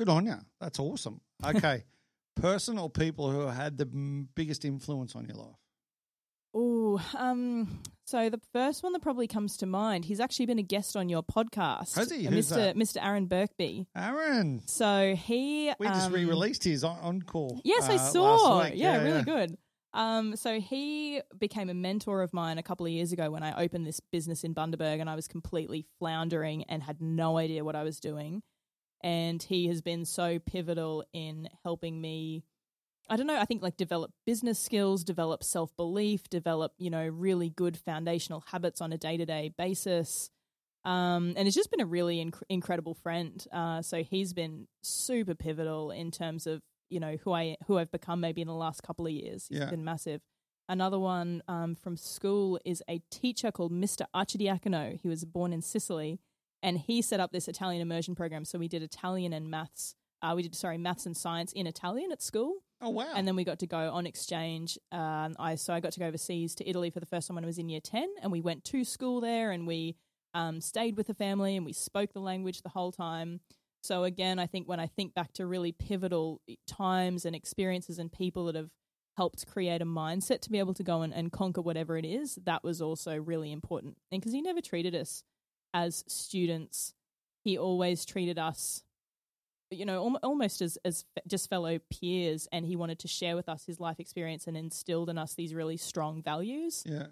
Good 0.00 0.08
on 0.08 0.24
you. 0.24 0.36
That's 0.62 0.78
awesome. 0.78 1.20
Okay, 1.44 1.84
person 2.36 2.78
or 2.78 2.88
people 2.88 3.30
who 3.30 3.40
had 3.46 3.76
the 3.76 3.84
biggest 3.84 4.64
influence 4.64 5.14
on 5.14 5.26
your 5.26 5.36
life. 5.36 5.56
Oh, 6.54 7.02
um, 7.14 7.80
so 8.06 8.30
the 8.30 8.40
first 8.54 8.82
one 8.82 8.94
that 8.94 9.02
probably 9.02 9.26
comes 9.26 9.58
to 9.58 9.66
mind, 9.66 10.06
he's 10.06 10.20
actually 10.20 10.46
been 10.46 10.58
a 10.58 10.62
guest 10.62 10.96
on 10.96 11.10
your 11.10 11.22
podcast. 11.22 11.96
Has 11.96 12.10
he? 12.10 12.26
Uh, 12.26 12.30
Who's 12.30 12.50
Mr. 12.50 12.54
that? 12.56 12.76
Mr. 12.76 12.96
Aaron 13.04 13.26
Burkby. 13.28 13.86
Aaron. 13.94 14.62
So 14.66 15.14
he 15.14 15.70
We 15.78 15.86
just 15.86 16.06
um, 16.06 16.12
re-released 16.14 16.64
his 16.64 16.82
on- 16.82 16.98
encore. 17.00 17.60
Yes, 17.62 17.88
I 17.90 17.96
uh, 17.96 17.98
saw. 17.98 18.36
last 18.56 18.70
week. 18.70 18.80
Yeah, 18.80 19.02
really 19.02 19.22
good. 19.22 19.58
Um, 19.92 20.34
so 20.36 20.60
he 20.60 21.20
became 21.38 21.68
a 21.68 21.74
mentor 21.74 22.22
of 22.22 22.32
mine 22.32 22.56
a 22.56 22.62
couple 22.62 22.86
of 22.86 22.92
years 22.92 23.12
ago 23.12 23.30
when 23.30 23.42
I 23.42 23.62
opened 23.62 23.86
this 23.86 24.00
business 24.12 24.44
in 24.44 24.54
Bundaberg, 24.54 25.00
and 25.00 25.10
I 25.10 25.14
was 25.14 25.28
completely 25.28 25.84
floundering 25.98 26.64
and 26.64 26.82
had 26.82 27.02
no 27.02 27.36
idea 27.36 27.64
what 27.64 27.76
I 27.76 27.82
was 27.82 28.00
doing. 28.00 28.42
And 29.02 29.42
he 29.42 29.68
has 29.68 29.80
been 29.80 30.04
so 30.04 30.38
pivotal 30.38 31.04
in 31.12 31.48
helping 31.64 32.00
me. 32.00 32.44
I 33.08 33.16
don't 33.16 33.26
know. 33.26 33.38
I 33.38 33.44
think 33.44 33.62
like 33.62 33.76
develop 33.76 34.12
business 34.26 34.58
skills, 34.58 35.02
develop 35.04 35.42
self 35.42 35.74
belief, 35.76 36.28
develop 36.28 36.72
you 36.78 36.90
know 36.90 37.06
really 37.08 37.48
good 37.50 37.76
foundational 37.76 38.44
habits 38.52 38.80
on 38.80 38.92
a 38.92 38.98
day 38.98 39.16
to 39.16 39.24
day 39.26 39.52
basis. 39.56 40.30
Um, 40.84 41.34
and 41.36 41.46
it's 41.46 41.54
just 41.56 41.70
been 41.70 41.80
a 41.80 41.86
really 41.86 42.24
inc- 42.24 42.42
incredible 42.48 42.94
friend. 42.94 43.44
Uh, 43.52 43.82
so 43.82 44.02
he's 44.02 44.32
been 44.32 44.66
super 44.82 45.34
pivotal 45.34 45.90
in 45.90 46.10
terms 46.10 46.46
of 46.46 46.62
you 46.88 47.00
know 47.00 47.16
who 47.24 47.32
I 47.32 47.56
who 47.66 47.78
I've 47.78 47.90
become 47.90 48.20
maybe 48.20 48.40
in 48.42 48.48
the 48.48 48.54
last 48.54 48.82
couple 48.82 49.06
of 49.06 49.12
years. 49.12 49.46
He's 49.48 49.58
Yeah. 49.58 49.70
been 49.70 49.84
massive. 49.84 50.20
Another 50.68 50.98
one 51.00 51.42
um, 51.48 51.74
from 51.74 51.96
school 51.96 52.60
is 52.64 52.80
a 52.88 53.00
teacher 53.10 53.50
called 53.50 53.72
Mr. 53.72 54.02
Archidiacono. 54.14 55.00
He 55.00 55.08
was 55.08 55.24
born 55.24 55.52
in 55.52 55.62
Sicily, 55.62 56.20
and 56.62 56.78
he 56.78 57.02
set 57.02 57.20
up 57.20 57.32
this 57.32 57.48
Italian 57.48 57.82
immersion 57.82 58.14
program. 58.14 58.44
So 58.44 58.58
we 58.58 58.68
did 58.68 58.82
Italian 58.82 59.32
and 59.32 59.48
maths. 59.50 59.94
Uh, 60.22 60.34
we 60.36 60.42
did 60.42 60.54
sorry 60.54 60.76
maths 60.78 61.06
and 61.06 61.16
science 61.16 61.52
in 61.52 61.66
Italian 61.66 62.12
at 62.12 62.20
school, 62.20 62.56
Oh 62.82 62.90
wow. 62.90 63.12
and 63.16 63.26
then 63.26 63.36
we 63.36 63.44
got 63.44 63.58
to 63.60 63.66
go 63.66 63.90
on 63.90 64.06
exchange. 64.06 64.78
Um, 64.92 65.34
I 65.38 65.54
so 65.54 65.72
I 65.72 65.80
got 65.80 65.92
to 65.92 66.00
go 66.00 66.06
overseas 66.06 66.54
to 66.56 66.68
Italy 66.68 66.90
for 66.90 67.00
the 67.00 67.06
first 67.06 67.26
time 67.28 67.36
when 67.36 67.44
I 67.44 67.46
was 67.46 67.58
in 67.58 67.68
year 67.70 67.80
ten, 67.80 68.08
and 68.22 68.30
we 68.30 68.40
went 68.42 68.64
to 68.64 68.84
school 68.84 69.20
there, 69.20 69.50
and 69.50 69.66
we 69.66 69.96
um, 70.34 70.60
stayed 70.60 70.96
with 70.98 71.06
the 71.06 71.14
family, 71.14 71.56
and 71.56 71.64
we 71.64 71.72
spoke 71.72 72.12
the 72.12 72.20
language 72.20 72.60
the 72.62 72.68
whole 72.68 72.92
time. 72.92 73.40
So 73.82 74.04
again, 74.04 74.38
I 74.38 74.46
think 74.46 74.68
when 74.68 74.78
I 74.78 74.86
think 74.88 75.14
back 75.14 75.32
to 75.34 75.46
really 75.46 75.72
pivotal 75.72 76.42
times 76.68 77.24
and 77.24 77.34
experiences 77.34 77.98
and 77.98 78.12
people 78.12 78.44
that 78.44 78.54
have 78.54 78.68
helped 79.16 79.46
create 79.46 79.80
a 79.80 79.86
mindset 79.86 80.40
to 80.42 80.50
be 80.50 80.58
able 80.58 80.74
to 80.74 80.82
go 80.82 81.00
and, 81.00 81.14
and 81.14 81.32
conquer 81.32 81.62
whatever 81.62 81.96
it 81.96 82.04
is, 82.04 82.38
that 82.44 82.62
was 82.62 82.82
also 82.82 83.16
really 83.16 83.50
important. 83.50 83.96
And 84.12 84.20
because 84.20 84.34
he 84.34 84.42
never 84.42 84.60
treated 84.60 84.94
us 84.94 85.24
as 85.72 86.04
students, 86.06 86.94
he 87.42 87.56
always 87.58 88.04
treated 88.04 88.38
us 88.38 88.82
you 89.70 89.84
know, 89.84 90.04
al- 90.04 90.20
almost 90.22 90.60
as 90.62 90.78
as 90.84 91.04
f- 91.16 91.22
just 91.26 91.48
fellow 91.48 91.78
peers, 91.90 92.48
and 92.52 92.66
he 92.66 92.76
wanted 92.76 92.98
to 93.00 93.08
share 93.08 93.36
with 93.36 93.48
us 93.48 93.64
his 93.66 93.78
life 93.78 94.00
experience 94.00 94.46
and 94.46 94.56
instilled 94.56 95.08
in 95.08 95.16
us 95.16 95.34
these 95.34 95.54
really 95.54 95.76
strong 95.76 96.22
values. 96.22 96.82
yeah. 96.86 97.06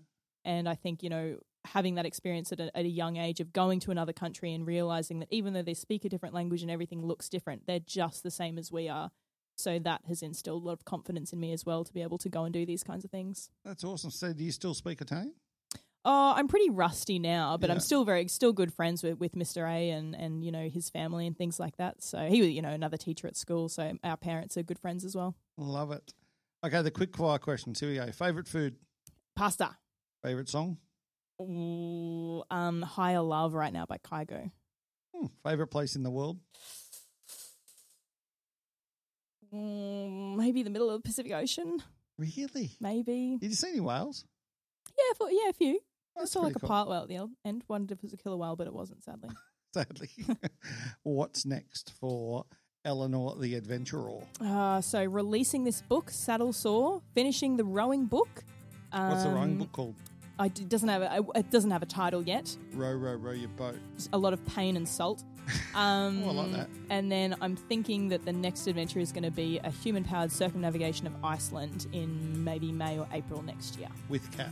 And 0.45 0.69
I 0.69 0.75
think 0.75 1.03
you 1.03 1.11
know, 1.11 1.39
having 1.65 1.97
that 1.97 2.07
experience 2.07 2.53
at 2.53 2.61
a, 2.61 2.77
at 2.77 2.85
a 2.85 2.89
young 2.89 3.17
age 3.17 3.41
of 3.41 3.53
going 3.53 3.81
to 3.81 3.91
another 3.91 4.13
country 4.13 4.53
and 4.55 4.67
realizing 4.67 5.21
that 5.21 5.29
even 5.31 5.53
though 5.53 5.63
they 5.63 5.75
speak 5.75 6.05
a 6.05 6.09
different 6.09 6.35
language 6.35 6.63
and 6.63 6.71
everything 6.71 7.05
looks 7.05 7.29
different, 7.29 7.67
they're 7.67 7.81
just 7.81 8.23
the 8.23 8.31
same 8.31 8.59
as 8.59 8.73
we 8.73 8.89
are. 8.89 9.11
So 9.57 9.79
that 9.81 10.03
has 10.07 10.23
instilled 10.23 10.63
a 10.63 10.67
lot 10.67 10.73
of 10.75 10.85
confidence 10.85 11.33
in 11.33 11.41
me 11.41 11.53
as 11.53 11.67
well 11.67 11.85
to 11.85 11.93
be 11.93 12.03
able 12.03 12.19
to 12.19 12.29
go 12.29 12.45
and 12.45 12.53
do 12.53 12.65
these 12.65 12.85
kinds 12.85 13.05
of 13.05 13.11
things. 13.11 13.51
That's 13.65 13.83
awesome. 13.85 14.11
So, 14.11 14.33
do 14.33 14.45
you 14.45 14.53
still 14.53 14.75
speak 14.75 15.01
Italian? 15.01 15.35
Oh, 16.11 16.33
I'm 16.35 16.49
pretty 16.49 16.71
rusty 16.71 17.19
now, 17.19 17.59
but 17.59 17.69
Yeah. 17.69 17.75
I'm 17.75 17.81
still 17.81 18.03
very 18.05 18.29
still 18.29 18.55
good 18.55 18.73
friends 18.73 19.03
with, 19.03 19.19
with 19.21 19.35
Mr. 19.35 19.69
A 19.69 19.91
and, 19.91 20.15
and 20.17 20.43
you 20.43 20.51
know 20.51 20.69
his 20.71 20.89
family 20.89 21.27
and 21.27 21.37
things 21.37 21.61
like 21.61 21.77
that. 21.77 22.03
So 22.03 22.19
he 22.29 22.41
was 22.41 22.49
you 22.51 22.63
know 22.63 22.71
another 22.71 22.97
teacher 22.97 23.27
at 23.29 23.37
school, 23.37 23.69
so 23.69 23.93
our 24.03 24.17
parents 24.17 24.57
are 24.57 24.63
good 24.63 24.79
friends 24.79 25.05
as 25.05 25.15
well. 25.15 25.35
Love 25.59 25.93
it. 25.93 26.15
Okay, 26.65 26.81
the 26.81 26.91
quick 26.91 27.15
fire 27.15 27.39
questions. 27.39 27.79
Here 27.81 27.91
we 27.91 27.97
go. 27.97 28.11
Favorite 28.11 28.49
food, 28.49 28.77
Pasta. 29.37 29.77
favorite 30.23 30.49
song, 30.49 30.79
Ooh, 31.43 32.43
um, 32.51 32.81
Higher 32.83 33.21
Love 33.21 33.53
right 33.53 33.73
now 33.73 33.85
by 33.87 33.99
Kygo. 33.99 34.51
hmm. 35.15 35.27
favorite 35.45 35.67
place 35.69 35.95
in 35.95 36.03
the 36.05 36.11
world, 36.11 36.39
Mm, 39.55 40.37
maybe 40.37 40.63
the 40.63 40.71
middle 40.71 40.91
of 40.91 41.03
the 41.03 41.07
Pacific 41.09 41.33
Ocean. 41.33 41.83
really? 42.19 42.71
Maybe. 42.81 43.37
Did 43.41 43.51
you 43.51 43.57
see 43.57 43.69
any 43.69 43.81
whales? 43.81 44.25
Yeah, 44.97 45.15
for, 45.17 45.31
yeah, 45.31 45.49
a 45.51 45.53
few. 45.53 45.81
I 46.21 46.25
saw 46.25 46.41
like 46.41 46.53
pretty 46.53 46.57
a 46.57 46.61
cool. 46.61 46.69
part 46.69 46.89
whale 46.89 47.03
at 47.03 47.09
the 47.09 47.29
end. 47.45 47.65
Wondered 47.69 47.93
if 47.93 47.99
it 47.99 48.05
was 48.05 48.13
a 48.13 48.17
killer 48.17 48.37
whale, 48.37 48.57
but 48.57 48.67
it 48.67 48.73
wasn't, 48.73 49.03
sadly. 49.05 49.31
Sadly. 49.75 50.09
What's 51.03 51.45
next 51.45 51.93
for 52.01 52.47
Eleanor 52.87 53.37
the 53.39 53.55
Adventurer? 53.55 54.23
Uh, 54.41 54.81
so 54.81 55.05
releasing 55.05 55.65
this 55.65 55.83
book, 55.83 56.11
Saddle 56.11 56.53
Sore, 56.55 57.03
finishing 57.15 57.57
the 57.59 57.65
rowing 57.65 58.07
book. 58.07 58.45
What's 58.91 59.25
the 59.25 59.29
rowing 59.31 59.43
Um, 59.53 59.59
book 59.59 59.73
called? 59.73 59.95
I, 60.39 60.47
it 60.47 60.69
doesn't 60.69 60.89
have 60.89 61.03
a, 61.03 61.23
it 61.35 61.51
doesn't 61.51 61.71
have 61.71 61.83
a 61.83 61.87
title 61.87 62.23
yet. 62.23 62.57
Row, 62.73 62.93
row, 62.95 63.15
row 63.15 63.33
your 63.33 63.49
boat. 63.51 63.77
Just 63.97 64.09
a 64.13 64.19
lot 64.19 64.33
of 64.33 64.45
pain 64.47 64.77
and 64.77 64.89
salt. 64.89 65.23
Um, 65.75 66.23
Oh, 66.25 66.31
I 66.31 66.33
like 66.33 66.53
that. 66.53 66.69
And 66.91 67.11
then 67.13 67.35
I'm 67.43 67.57
thinking 67.57 68.09
that 68.09 68.25
the 68.25 68.33
next 68.33 68.67
adventure 68.69 69.01
is 69.01 69.13
going 69.13 69.25
to 69.25 69.31
be 69.31 69.59
a 69.65 69.71
human-powered 69.71 70.31
circumnavigation 70.33 71.07
of 71.07 71.13
Iceland 71.25 71.89
in 71.93 72.43
maybe 72.45 72.73
May 72.73 72.99
or 72.99 73.07
April 73.13 73.43
next 73.43 73.77
year 73.79 73.89
With 74.09 74.31
Kat. 74.37 74.51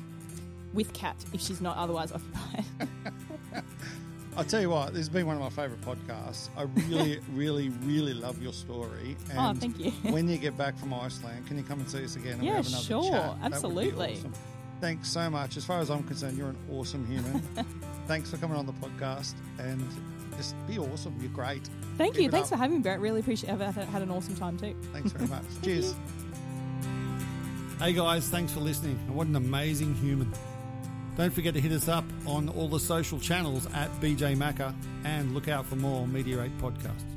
With 0.75 0.93
Kat 0.93 1.17
if 1.33 1.41
she's 1.41 1.61
not 1.61 1.77
otherwise 1.77 2.13
occupied. 2.13 2.65
I'll 4.37 4.45
tell 4.45 4.61
you 4.61 4.69
what, 4.69 4.89
this 4.89 4.99
has 4.99 5.09
been 5.09 5.27
one 5.27 5.37
of 5.37 5.43
my 5.43 5.49
favourite 5.49 5.81
podcasts. 5.81 6.51
I 6.59 6.63
really, 6.89 7.21
really, 7.33 7.71
really 7.85 8.13
love 8.13 8.43
your 8.43 8.53
story. 8.53 9.17
Oh, 9.35 9.49
and 9.49 9.57
oh, 9.57 9.61
thank 9.61 9.79
you. 9.81 9.91
when 10.13 10.29
you 10.29 10.37
get 10.37 10.59
back 10.59 10.77
from 10.79 10.93
Iceland, 10.93 11.47
can 11.47 11.57
you 11.57 11.63
come 11.65 11.81
and 11.81 11.89
see 11.91 12.05
us 12.05 12.17
again? 12.17 12.33
And 12.33 12.41
we 12.43 12.49
Yeah, 12.49 12.57
have 12.57 12.67
another 12.67 12.85
sure. 12.85 13.03
chat? 13.11 13.13
That 13.13 13.33
would 13.41 13.41
be 13.51 13.55
Absolutely. 13.55 14.13
awesome. 14.19 14.33
Thanks 14.83 15.09
so 15.09 15.31
much. 15.31 15.57
As 15.57 15.65
far 15.65 15.81
as 15.81 15.91
I'm 15.91 16.03
concerned, 16.03 16.37
you're 16.37 16.51
an 16.51 16.59
awesome 16.71 17.07
human. 17.07 17.41
Thanks 18.07 18.31
for 18.31 18.37
coming 18.37 18.59
on 18.59 18.67
the 18.67 18.75
podcast 18.75 19.33
and 19.59 19.83
just 20.37 20.55
be 20.67 20.79
awesome. 20.79 21.17
You're 21.19 21.31
great. 21.31 21.63
Thank 21.97 22.17
Keep 22.17 22.25
you. 22.25 22.31
Thanks 22.31 22.49
up. 22.53 22.59
for 22.59 22.63
having 22.63 22.77
me, 22.77 22.83
Brett. 22.83 23.01
Really 23.01 23.21
appreciate. 23.21 23.51
I've 23.51 23.61
had 23.75 23.87
had 23.87 24.03
an 24.03 24.11
awesome 24.11 24.37
time 24.37 24.59
too. 24.59 24.77
Thanks 24.93 25.13
very 25.13 25.29
much. 25.31 25.45
Cheers. 25.65 25.95
Hey 27.79 27.95
guys, 27.95 28.29
thanks 28.29 28.53
for 28.53 28.61
listening. 28.61 28.97
What 29.15 29.29
an 29.29 29.37
amazing 29.37 29.95
human. 29.95 30.31
Don't 31.17 31.33
forget 31.33 31.55
to 31.55 31.61
hit 31.61 31.73
us 31.73 31.89
up 31.89 32.05
on 32.27 32.51
all 32.51 32.69
the 32.69 32.79
social 32.79 33.19
channels 33.19 33.67
at 33.73 33.91
BJ 34.01 34.37
Macca 34.37 34.75
and 35.05 35.35
look 35.35 35.49
out 35.49 35.65
for 35.67 35.77
more 35.77 36.07
Meteorate 36.07 36.57
podcasts. 36.59 37.16